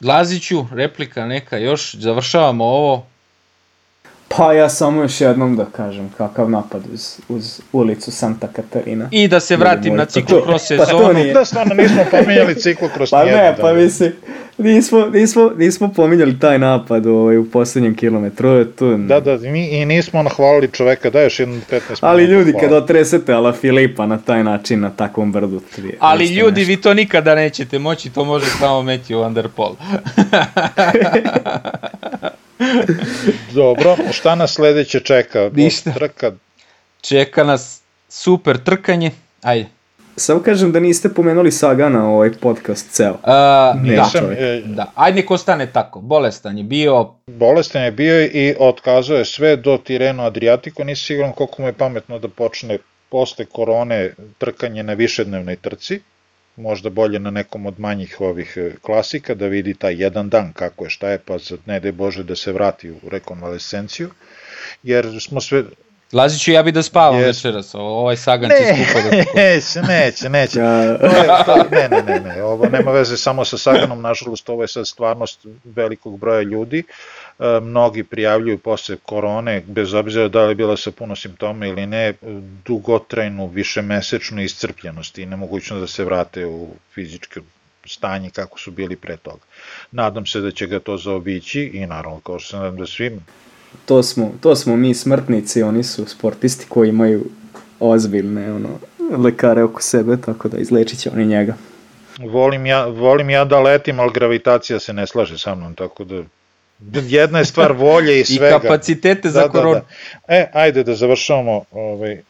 Laziću, 0.00 0.66
replika 0.72 1.26
neka 1.26 1.58
još, 1.58 1.94
završavamo 1.94 2.64
ovo. 2.64 3.06
Pa 4.36 4.52
ja 4.52 4.68
samo 4.68 5.02
još 5.02 5.20
jednom 5.20 5.56
da 5.56 5.64
kažem 5.64 6.10
kakav 6.18 6.50
napad 6.50 6.82
uz, 6.92 7.20
uz 7.28 7.60
ulicu 7.72 8.12
Santa 8.12 8.48
Katarina. 8.48 9.08
I 9.10 9.28
da 9.28 9.40
se 9.40 9.56
vratim 9.56 9.96
na 9.96 10.04
ciklokros 10.04 10.66
sezonu. 10.66 10.98
Pa 10.98 10.98
to 10.98 11.12
nije. 11.12 11.34
Da, 11.34 11.44
stvarno 11.44 11.74
nismo 11.74 12.04
pominjali 12.10 12.54
ciklokros 12.54 13.10
pa 13.10 13.24
ne, 13.24 13.56
pa 13.60 13.72
mislim, 13.72 14.12
nismo, 14.58 15.06
nismo, 15.06 15.50
nismo 15.56 15.92
pominjali 15.96 16.38
taj 16.38 16.58
napad 16.58 17.06
ovaj, 17.06 17.36
u 17.36 17.50
poslednjem 17.50 17.96
kilometru. 17.96 18.64
Tu... 18.64 18.96
Da, 18.96 19.20
da, 19.20 19.38
mi 19.38 19.68
i 19.68 19.84
nismo 19.84 20.22
nahvalili 20.22 20.68
čoveka, 20.72 21.10
da 21.10 21.20
još 21.22 21.40
jednom 21.40 21.60
15 21.70 21.70
minuta. 21.70 22.06
Ali 22.06 22.24
ljudi, 22.24 22.52
hvala. 22.52 22.68
kad 22.68 22.72
otresete 22.72 23.32
Ala 23.32 23.52
Filipa 23.52 24.06
na 24.06 24.18
taj 24.18 24.44
način, 24.44 24.80
na 24.80 24.90
takvom 24.90 25.32
brdu. 25.32 25.60
Tri, 25.74 25.96
Ali 25.98 26.26
ljudi, 26.26 26.60
nešto. 26.60 26.68
vi 26.68 26.76
to 26.76 26.94
nikada 26.94 27.34
nećete 27.34 27.78
moći, 27.78 28.10
to 28.10 28.24
može 28.24 28.46
samo 28.46 28.82
meći 28.82 29.14
u 29.14 29.20
Underpol. 29.20 29.74
Dobro, 33.54 33.96
šta 34.12 34.34
nas 34.34 34.54
sledeće 34.54 35.00
čeka? 35.00 35.50
Ništa. 35.52 35.92
Trka. 35.92 36.32
Čeka 37.00 37.44
nas 37.44 37.82
super 38.08 38.58
trkanje. 38.58 39.10
Ajde. 39.42 39.68
Samo 40.16 40.42
kažem 40.42 40.72
da 40.72 40.80
niste 40.80 41.08
pomenuli 41.08 41.52
Sagana 41.52 42.08
ovaj 42.08 42.32
podcast 42.40 42.90
ceo. 42.90 43.12
Uh, 43.12 43.18
da, 43.22 44.10
e, 44.38 44.62
da. 44.64 44.92
Ajde 44.94 45.20
nek 45.20 45.30
ostane 45.30 45.72
tako. 45.72 46.00
Bolestan 46.00 46.58
je 46.58 46.64
bio. 46.64 47.14
Bolestan 47.26 47.82
je 47.82 47.90
bio 47.90 48.24
i 48.24 48.54
otkazao 48.58 49.24
sve 49.24 49.56
do 49.56 49.78
Tireno 49.78 50.22
Adriatico. 50.22 50.84
Nisi 50.84 51.04
siguran 51.04 51.32
koliko 51.32 51.62
mu 51.62 51.68
je 51.68 51.72
pametno 51.72 52.18
da 52.18 52.28
počne 52.28 52.78
posle 53.08 53.44
korone 53.44 54.14
trkanje 54.38 54.82
na 54.82 54.92
višednevnoj 54.92 55.56
trci. 55.56 56.00
Možda 56.56 56.90
bolje 56.90 57.18
na 57.18 57.30
nekom 57.30 57.66
od 57.66 57.80
manjih 57.80 58.16
ovih 58.20 58.52
e, 58.56 58.70
klasika 58.82 59.34
da 59.34 59.46
vidi 59.46 59.74
taj 59.74 60.02
jedan 60.02 60.28
dan 60.28 60.52
kako 60.52 60.84
je, 60.84 60.90
šta 60.90 61.10
je, 61.10 61.18
pa 61.18 61.36
ne 61.66 61.80
daj 61.80 61.92
Bože 61.92 62.22
da 62.22 62.36
se 62.36 62.52
vrati 62.52 62.90
u 62.90 63.00
rekonvalescenciju. 63.10 64.10
Jer 64.82 65.20
smo 65.20 65.40
sve, 65.40 65.64
Laziću 66.14 66.52
ja 66.52 66.62
bi 66.62 66.72
da 66.72 66.82
spavam 66.82 67.20
yes. 67.20 67.26
večeras, 67.26 67.74
ovaj 67.74 68.16
Sagan 68.16 68.48
ne, 68.48 68.56
će 68.56 68.84
skupo 68.84 69.02
da... 69.02 69.16
Neće, 69.42 69.82
neće, 69.82 70.28
neće. 70.28 70.60
ne, 71.70 71.88
ne, 71.90 72.02
ne, 72.02 72.20
ne, 72.20 72.42
ovo 72.42 72.68
nema 72.68 72.92
veze 72.92 73.16
samo 73.16 73.44
sa 73.44 73.58
Saganom, 73.58 74.02
nažalost 74.02 74.48
ovo 74.48 74.62
je 74.62 74.68
sad 74.68 74.86
stvarnost 74.86 75.46
velikog 75.64 76.18
broja 76.18 76.42
ljudi. 76.42 76.78
E, 76.78 76.82
mnogi 77.62 78.04
prijavljuju 78.04 78.58
posle 78.58 78.96
korone, 78.96 79.62
bez 79.66 79.94
obzira 79.94 80.28
da 80.28 80.44
li 80.44 80.50
je 80.50 80.54
bila 80.54 80.76
sa 80.76 80.90
puno 80.90 81.16
simptoma 81.16 81.66
ili 81.66 81.86
ne, 81.86 82.14
dugotrajnu, 82.66 83.46
višemesečnu 83.46 84.42
iscrpljenost 84.42 85.18
i 85.18 85.26
nemogućnost 85.26 85.80
da 85.80 85.86
se 85.86 86.04
vrate 86.04 86.46
u 86.46 86.68
fizičke 86.94 87.40
stanje 87.86 88.30
kako 88.30 88.58
su 88.58 88.70
bili 88.70 88.96
pre 88.96 89.16
toga. 89.16 89.42
Nadam 89.92 90.26
se 90.26 90.40
da 90.40 90.50
će 90.50 90.66
ga 90.66 90.80
to 90.80 90.96
zaobići 90.96 91.60
i 91.60 91.86
naravno 91.86 92.20
kao 92.20 92.38
što 92.38 92.50
se 92.50 92.56
nadam 92.56 92.76
da 92.76 92.86
svim 92.86 93.20
to 93.86 94.02
smo, 94.02 94.32
to 94.40 94.56
smo 94.56 94.76
mi 94.76 94.94
smrtnici, 94.94 95.62
oni 95.62 95.82
su 95.82 96.06
sportisti 96.06 96.66
koji 96.68 96.88
imaju 96.88 97.24
ozbiljne 97.80 98.52
ono, 98.52 98.68
lekare 99.24 99.62
oko 99.62 99.82
sebe, 99.82 100.16
tako 100.16 100.48
da 100.48 100.58
izlečit 100.58 100.98
će 100.98 101.10
oni 101.10 101.26
njega. 101.26 101.54
Volim 102.18 102.66
ja, 102.66 102.86
volim 102.86 103.30
ja 103.30 103.44
da 103.44 103.60
letim, 103.60 104.00
ali 104.00 104.12
gravitacija 104.14 104.80
se 104.80 104.92
ne 104.92 105.06
slaže 105.06 105.38
sa 105.38 105.54
mnom, 105.54 105.74
tako 105.74 106.04
da 106.04 106.22
jedna 106.92 107.38
je 107.38 107.44
stvar 107.44 107.72
volje 107.72 108.20
i 108.20 108.24
svega. 108.24 108.56
I 108.56 108.60
kapacitete 108.60 109.30
za 109.30 109.40
da, 109.40 109.48
koronu. 109.48 109.74
Da, 109.74 109.80
da. 110.28 110.34
E, 110.34 110.50
ajde 110.52 110.84
da 110.84 110.94
završavamo. 110.94 111.64
Ovaj, 111.70 112.22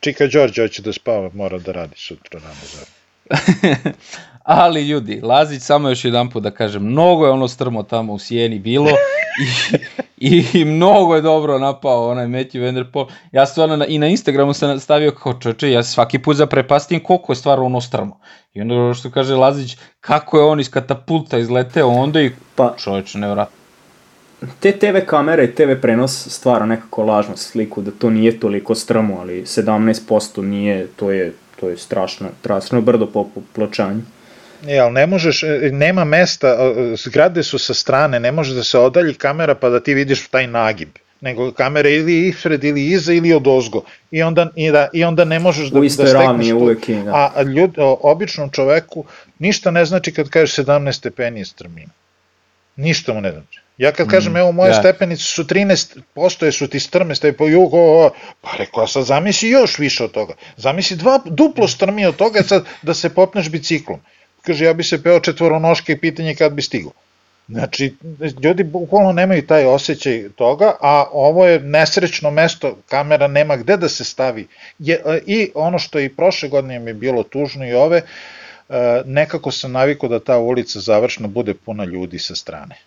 Čika 0.00 0.26
Đorđe 0.26 0.62
hoće 0.62 0.82
da 0.82 0.92
spava, 0.92 1.30
mora 1.34 1.58
da 1.58 1.72
radi 1.72 1.94
sutra 1.96 2.40
rano. 2.40 2.86
Ali 4.42 4.88
ljudi, 4.88 5.20
Lazić, 5.22 5.62
samo 5.62 5.88
još 5.88 6.04
jedan 6.04 6.30
put 6.30 6.42
da 6.42 6.50
kažem, 6.50 6.82
mnogo 6.82 7.26
je 7.26 7.32
ono 7.32 7.48
strmo 7.48 7.82
tamo 7.82 8.12
u 8.12 8.18
Sijeni 8.18 8.58
bilo 8.58 8.90
i, 10.16 10.44
i 10.52 10.64
mnogo 10.64 11.14
je 11.14 11.22
dobro 11.22 11.58
napao 11.58 12.10
onaj 12.10 12.26
Matthew 12.26 12.64
Vanderpool. 12.64 13.06
Ja 13.32 13.46
stvarno 13.46 13.76
na, 13.76 13.86
i 13.86 13.98
na 13.98 14.06
Instagramu 14.06 14.52
sam 14.52 14.80
stavio 14.80 15.10
kao 15.10 15.40
čoče, 15.40 15.70
ja 15.70 15.82
svaki 15.82 16.18
put 16.18 16.36
zaprepastim 16.36 17.02
koliko 17.02 17.32
je 17.32 17.36
stvarno 17.36 17.64
ono 17.64 17.80
strmo. 17.80 18.20
I 18.54 18.60
onda 18.60 18.94
što 18.94 19.10
kaže 19.10 19.34
Lazić, 19.34 19.76
kako 20.00 20.38
je 20.38 20.44
on 20.44 20.60
iz 20.60 20.70
katapulta 20.70 21.38
izleteo 21.38 21.88
onda 21.88 22.20
i 22.20 22.30
pa, 22.54 22.74
čoveče, 22.78 23.18
nevratno 23.18 23.65
te 24.60 24.72
TV 24.72 25.06
kamere 25.06 25.44
i 25.44 25.54
TV 25.54 25.80
prenos 25.82 26.28
stvara 26.28 26.66
nekako 26.66 27.04
lažnu 27.04 27.36
sliku 27.36 27.82
da 27.82 27.90
to 27.90 28.10
nije 28.10 28.40
toliko 28.40 28.74
strmo, 28.74 29.18
ali 29.20 29.42
17% 29.42 30.42
nije, 30.42 30.86
to 30.96 31.10
je, 31.10 31.32
to 31.60 31.68
je 31.68 31.76
strašno, 31.76 32.28
strašno 32.40 32.80
brdo 32.80 33.06
po 33.06 33.28
pločanju. 33.52 34.00
E, 34.68 34.78
ali 34.78 34.92
ne 34.92 35.06
možeš, 35.06 35.42
e, 35.42 35.70
nema 35.72 36.04
mesta, 36.04 36.56
zgrade 37.04 37.42
su 37.42 37.58
sa 37.58 37.74
strane, 37.74 38.20
ne 38.20 38.32
može 38.32 38.54
da 38.54 38.64
se 38.64 38.78
odalji 38.78 39.14
kamera 39.14 39.54
pa 39.54 39.68
da 39.68 39.80
ti 39.80 39.94
vidiš 39.94 40.28
taj 40.28 40.46
nagib 40.46 40.88
nego 41.20 41.52
kamera 41.52 41.88
ili 41.88 42.28
ispred 42.28 42.64
ili 42.64 42.86
iza 42.86 43.12
ili 43.12 43.32
od 43.32 43.46
ozgo 43.48 43.82
i 44.10 44.22
onda, 44.22 44.48
i 44.56 44.70
da, 44.70 44.88
i 44.92 45.04
onda 45.04 45.24
ne 45.24 45.38
možeš 45.38 45.68
da, 45.68 45.78
u 45.78 45.82
da 45.82 45.88
stekneš 45.88 46.48
tu. 46.48 46.58
Uvek 46.58 46.88
je, 46.88 47.02
da. 47.02 47.32
A 47.36 47.42
ljud, 47.42 47.70
običnom 48.00 48.50
čoveku 48.50 49.04
ništa 49.38 49.70
ne 49.70 49.84
znači 49.84 50.12
kad 50.12 50.28
kažeš 50.28 50.56
17 50.56 50.92
stepeni 50.92 51.44
strmina. 51.44 51.90
Ništa 52.76 53.12
mu 53.12 53.20
ne 53.20 53.32
znači. 53.32 53.60
Ja 53.78 53.92
kad 53.92 54.08
kažem, 54.08 54.32
mm, 54.32 54.36
evo 54.36 54.52
moje 54.52 54.70
da. 54.70 54.74
stepenice 54.74 55.22
su 55.22 55.44
13, 55.44 55.98
postoje 56.14 56.52
su 56.52 56.68
ti 56.68 56.80
strme, 56.80 57.14
ste 57.14 57.32
po 57.32 57.46
jugo, 57.46 58.10
pa 58.40 58.50
rekao, 58.58 58.82
a 58.82 58.86
sad 58.86 59.04
zamisli 59.04 59.48
još 59.48 59.78
više 59.78 60.04
od 60.04 60.10
toga. 60.10 60.34
Zamisli 60.56 60.96
dva, 60.96 61.20
duplo 61.24 61.68
strmi 61.68 62.06
od 62.06 62.16
toga 62.16 62.42
sad 62.42 62.64
da 62.82 62.94
se 62.94 63.14
popneš 63.14 63.50
biciklom 63.50 64.00
kaže 64.46 64.64
ja 64.64 64.72
bi 64.72 64.84
se 64.84 65.02
peo 65.02 65.20
četvoronoške 65.20 65.92
i 65.92 66.00
pitanje 66.00 66.34
kad 66.34 66.52
bi 66.52 66.62
stigo. 66.62 66.90
Znači, 67.48 67.94
ljudi 68.42 68.64
bukvalno 68.64 69.12
nemaju 69.12 69.46
taj 69.46 69.64
osjećaj 69.64 70.24
toga, 70.36 70.72
a 70.80 71.04
ovo 71.12 71.46
je 71.46 71.60
nesrećno 71.60 72.30
mesto, 72.30 72.76
kamera 72.88 73.28
nema 73.28 73.56
gde 73.56 73.76
da 73.76 73.88
se 73.88 74.04
stavi. 74.04 74.46
Je, 74.78 75.00
I 75.26 75.50
ono 75.54 75.78
što 75.78 76.00
i 76.00 76.08
prošle 76.08 76.48
godine 76.48 76.78
mi 76.78 76.90
je 76.90 76.94
bilo 76.94 77.22
tužno 77.22 77.66
i 77.66 77.72
ove, 77.72 77.98
e, 77.98 78.02
nekako 79.04 79.50
sam 79.50 79.72
navikao 79.72 80.08
da 80.08 80.20
ta 80.20 80.38
ulica 80.38 80.80
završno 80.80 81.28
bude 81.28 81.54
puna 81.54 81.84
ljudi 81.84 82.18
sa 82.18 82.34
strane. 82.34 82.78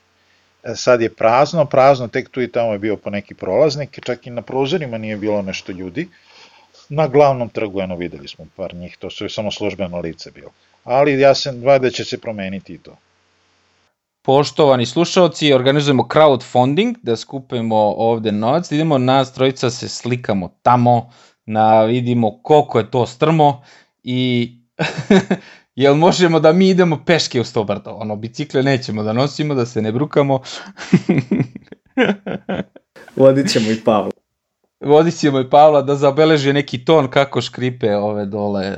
E, 0.63 0.75
sad 0.75 1.01
je 1.01 1.13
prazno, 1.13 1.65
prazno, 1.65 2.07
tek 2.07 2.29
tu 2.29 2.41
i 2.41 2.51
tamo 2.51 2.73
je 2.73 2.79
bio 2.79 2.97
po 2.97 3.09
neki 3.09 3.33
prolaznik, 3.33 3.99
čak 4.03 4.27
i 4.27 4.29
na 4.29 4.41
prozorima 4.41 4.97
nije 4.97 5.17
bilo 5.17 5.41
nešto 5.41 5.71
ljudi. 5.71 6.07
Na 6.89 7.07
glavnom 7.07 7.49
trgu, 7.49 7.81
eno 7.81 7.95
videli 7.95 8.27
smo 8.27 8.45
par 8.55 8.73
njih, 8.73 8.97
to 8.97 9.09
su 9.09 9.29
samo 9.29 9.51
službeno 9.51 9.99
lice 9.99 10.31
bilo 10.31 10.51
ali 10.83 11.19
ja 11.19 11.35
se, 11.35 11.51
da 11.81 11.89
će 11.89 12.03
se 12.05 12.17
promeniti 12.17 12.73
i 12.73 12.77
to. 12.77 12.95
Poštovani 14.21 14.85
slušalci, 14.85 15.53
organizujemo 15.53 16.03
crowdfunding 16.03 16.95
da 17.01 17.15
skupimo 17.15 17.75
ovde 17.97 18.31
novac, 18.31 18.71
idemo 18.71 18.97
na 18.97 19.25
strojica 19.25 19.69
se 19.69 19.89
slikamo 19.89 20.57
tamo, 20.61 21.11
na 21.45 21.83
vidimo 21.83 22.39
koliko 22.43 22.79
je 22.79 22.91
to 22.91 23.05
strmo 23.05 23.63
i 24.03 24.51
jel 25.79 25.95
možemo 25.95 26.39
da 26.39 26.53
mi 26.53 26.69
idemo 26.69 27.03
peške 27.05 27.41
u 27.41 27.43
Stobardo, 27.43 27.91
ono 27.91 28.15
bicikle 28.15 28.63
nećemo 28.63 29.03
da 29.03 29.13
nosimo, 29.13 29.55
da 29.55 29.65
se 29.65 29.81
ne 29.81 29.91
brukamo. 29.91 30.39
Vodit 33.15 33.51
ćemo 33.51 33.71
i 33.71 33.75
Pavla. 33.85 34.11
Vodit 34.79 35.19
ćemo 35.19 35.39
i 35.39 35.49
Pavla 35.49 35.81
da 35.81 35.95
zabeleži 35.95 36.53
neki 36.53 36.85
ton 36.85 37.07
kako 37.09 37.41
škripe 37.41 37.95
ove 37.95 38.25
dole 38.25 38.77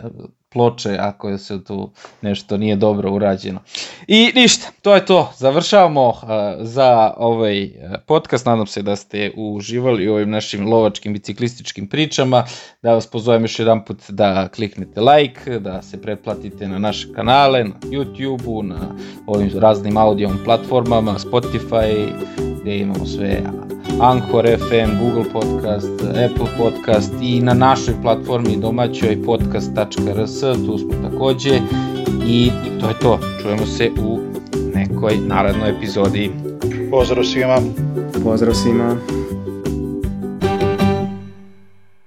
ploče 0.54 0.98
ako 1.00 1.38
se 1.38 1.64
tu 1.64 1.92
nešto 2.22 2.58
nije 2.58 2.76
dobro 2.76 3.12
urađeno. 3.12 3.60
I 4.08 4.32
ništa, 4.36 4.68
to 4.82 4.96
je 4.96 5.06
to. 5.06 5.34
Završavamo 5.38 6.08
uh, 6.10 6.16
za 6.60 7.14
ovaj 7.18 7.70
podcast. 8.06 8.46
Nadam 8.46 8.68
se 8.68 8.82
da 8.82 8.96
ste 8.96 9.32
uživali 9.38 10.10
u 10.10 10.14
ovim 10.14 10.30
našim 10.30 10.68
lovačkim 10.68 11.14
biciklističkim 11.14 11.88
pričama. 11.88 12.44
Da 12.82 12.94
vas 12.94 13.08
pozovem 13.08 13.42
još 13.42 13.60
jedan 13.60 13.86
put 13.86 14.10
da 14.10 14.48
kliknete 14.48 15.02
like, 15.02 15.60
da 15.60 15.82
se 15.82 16.02
pretplatite 16.02 16.68
na 16.68 16.80
naše 16.80 17.14
kanale, 17.14 17.64
na 17.64 17.74
YouTube-u, 17.84 18.64
na 18.64 18.96
ovim 19.28 19.52
raznim 19.60 19.98
audio 19.98 20.30
platformama, 20.46 21.16
Spotify, 21.20 22.12
gde 22.62 22.78
imamo 22.78 23.06
sve 23.06 23.42
Anchor 24.00 24.46
FM, 24.46 25.00
Google 25.00 25.32
Podcast, 25.34 26.02
Apple 26.02 26.48
Podcast 26.58 27.14
i 27.22 27.42
na 27.42 27.54
našoj 27.54 27.94
platformi 28.02 28.58
domaćoj 28.58 29.24
podcast.rs, 29.26 30.41
tu 30.42 30.78
smo 30.78 31.10
takođe 31.10 31.60
i 32.28 32.52
to 32.80 32.88
je 32.88 33.00
to. 33.02 33.20
Čujemo 33.42 33.66
se 33.66 33.92
u 34.04 34.20
nekoj 34.74 35.18
narednoj 35.18 35.70
epizodi. 35.70 36.32
Pozdrav 36.92 37.24
svima. 37.24 37.58
Pozdrav 38.24 38.54
svima. 38.54 38.96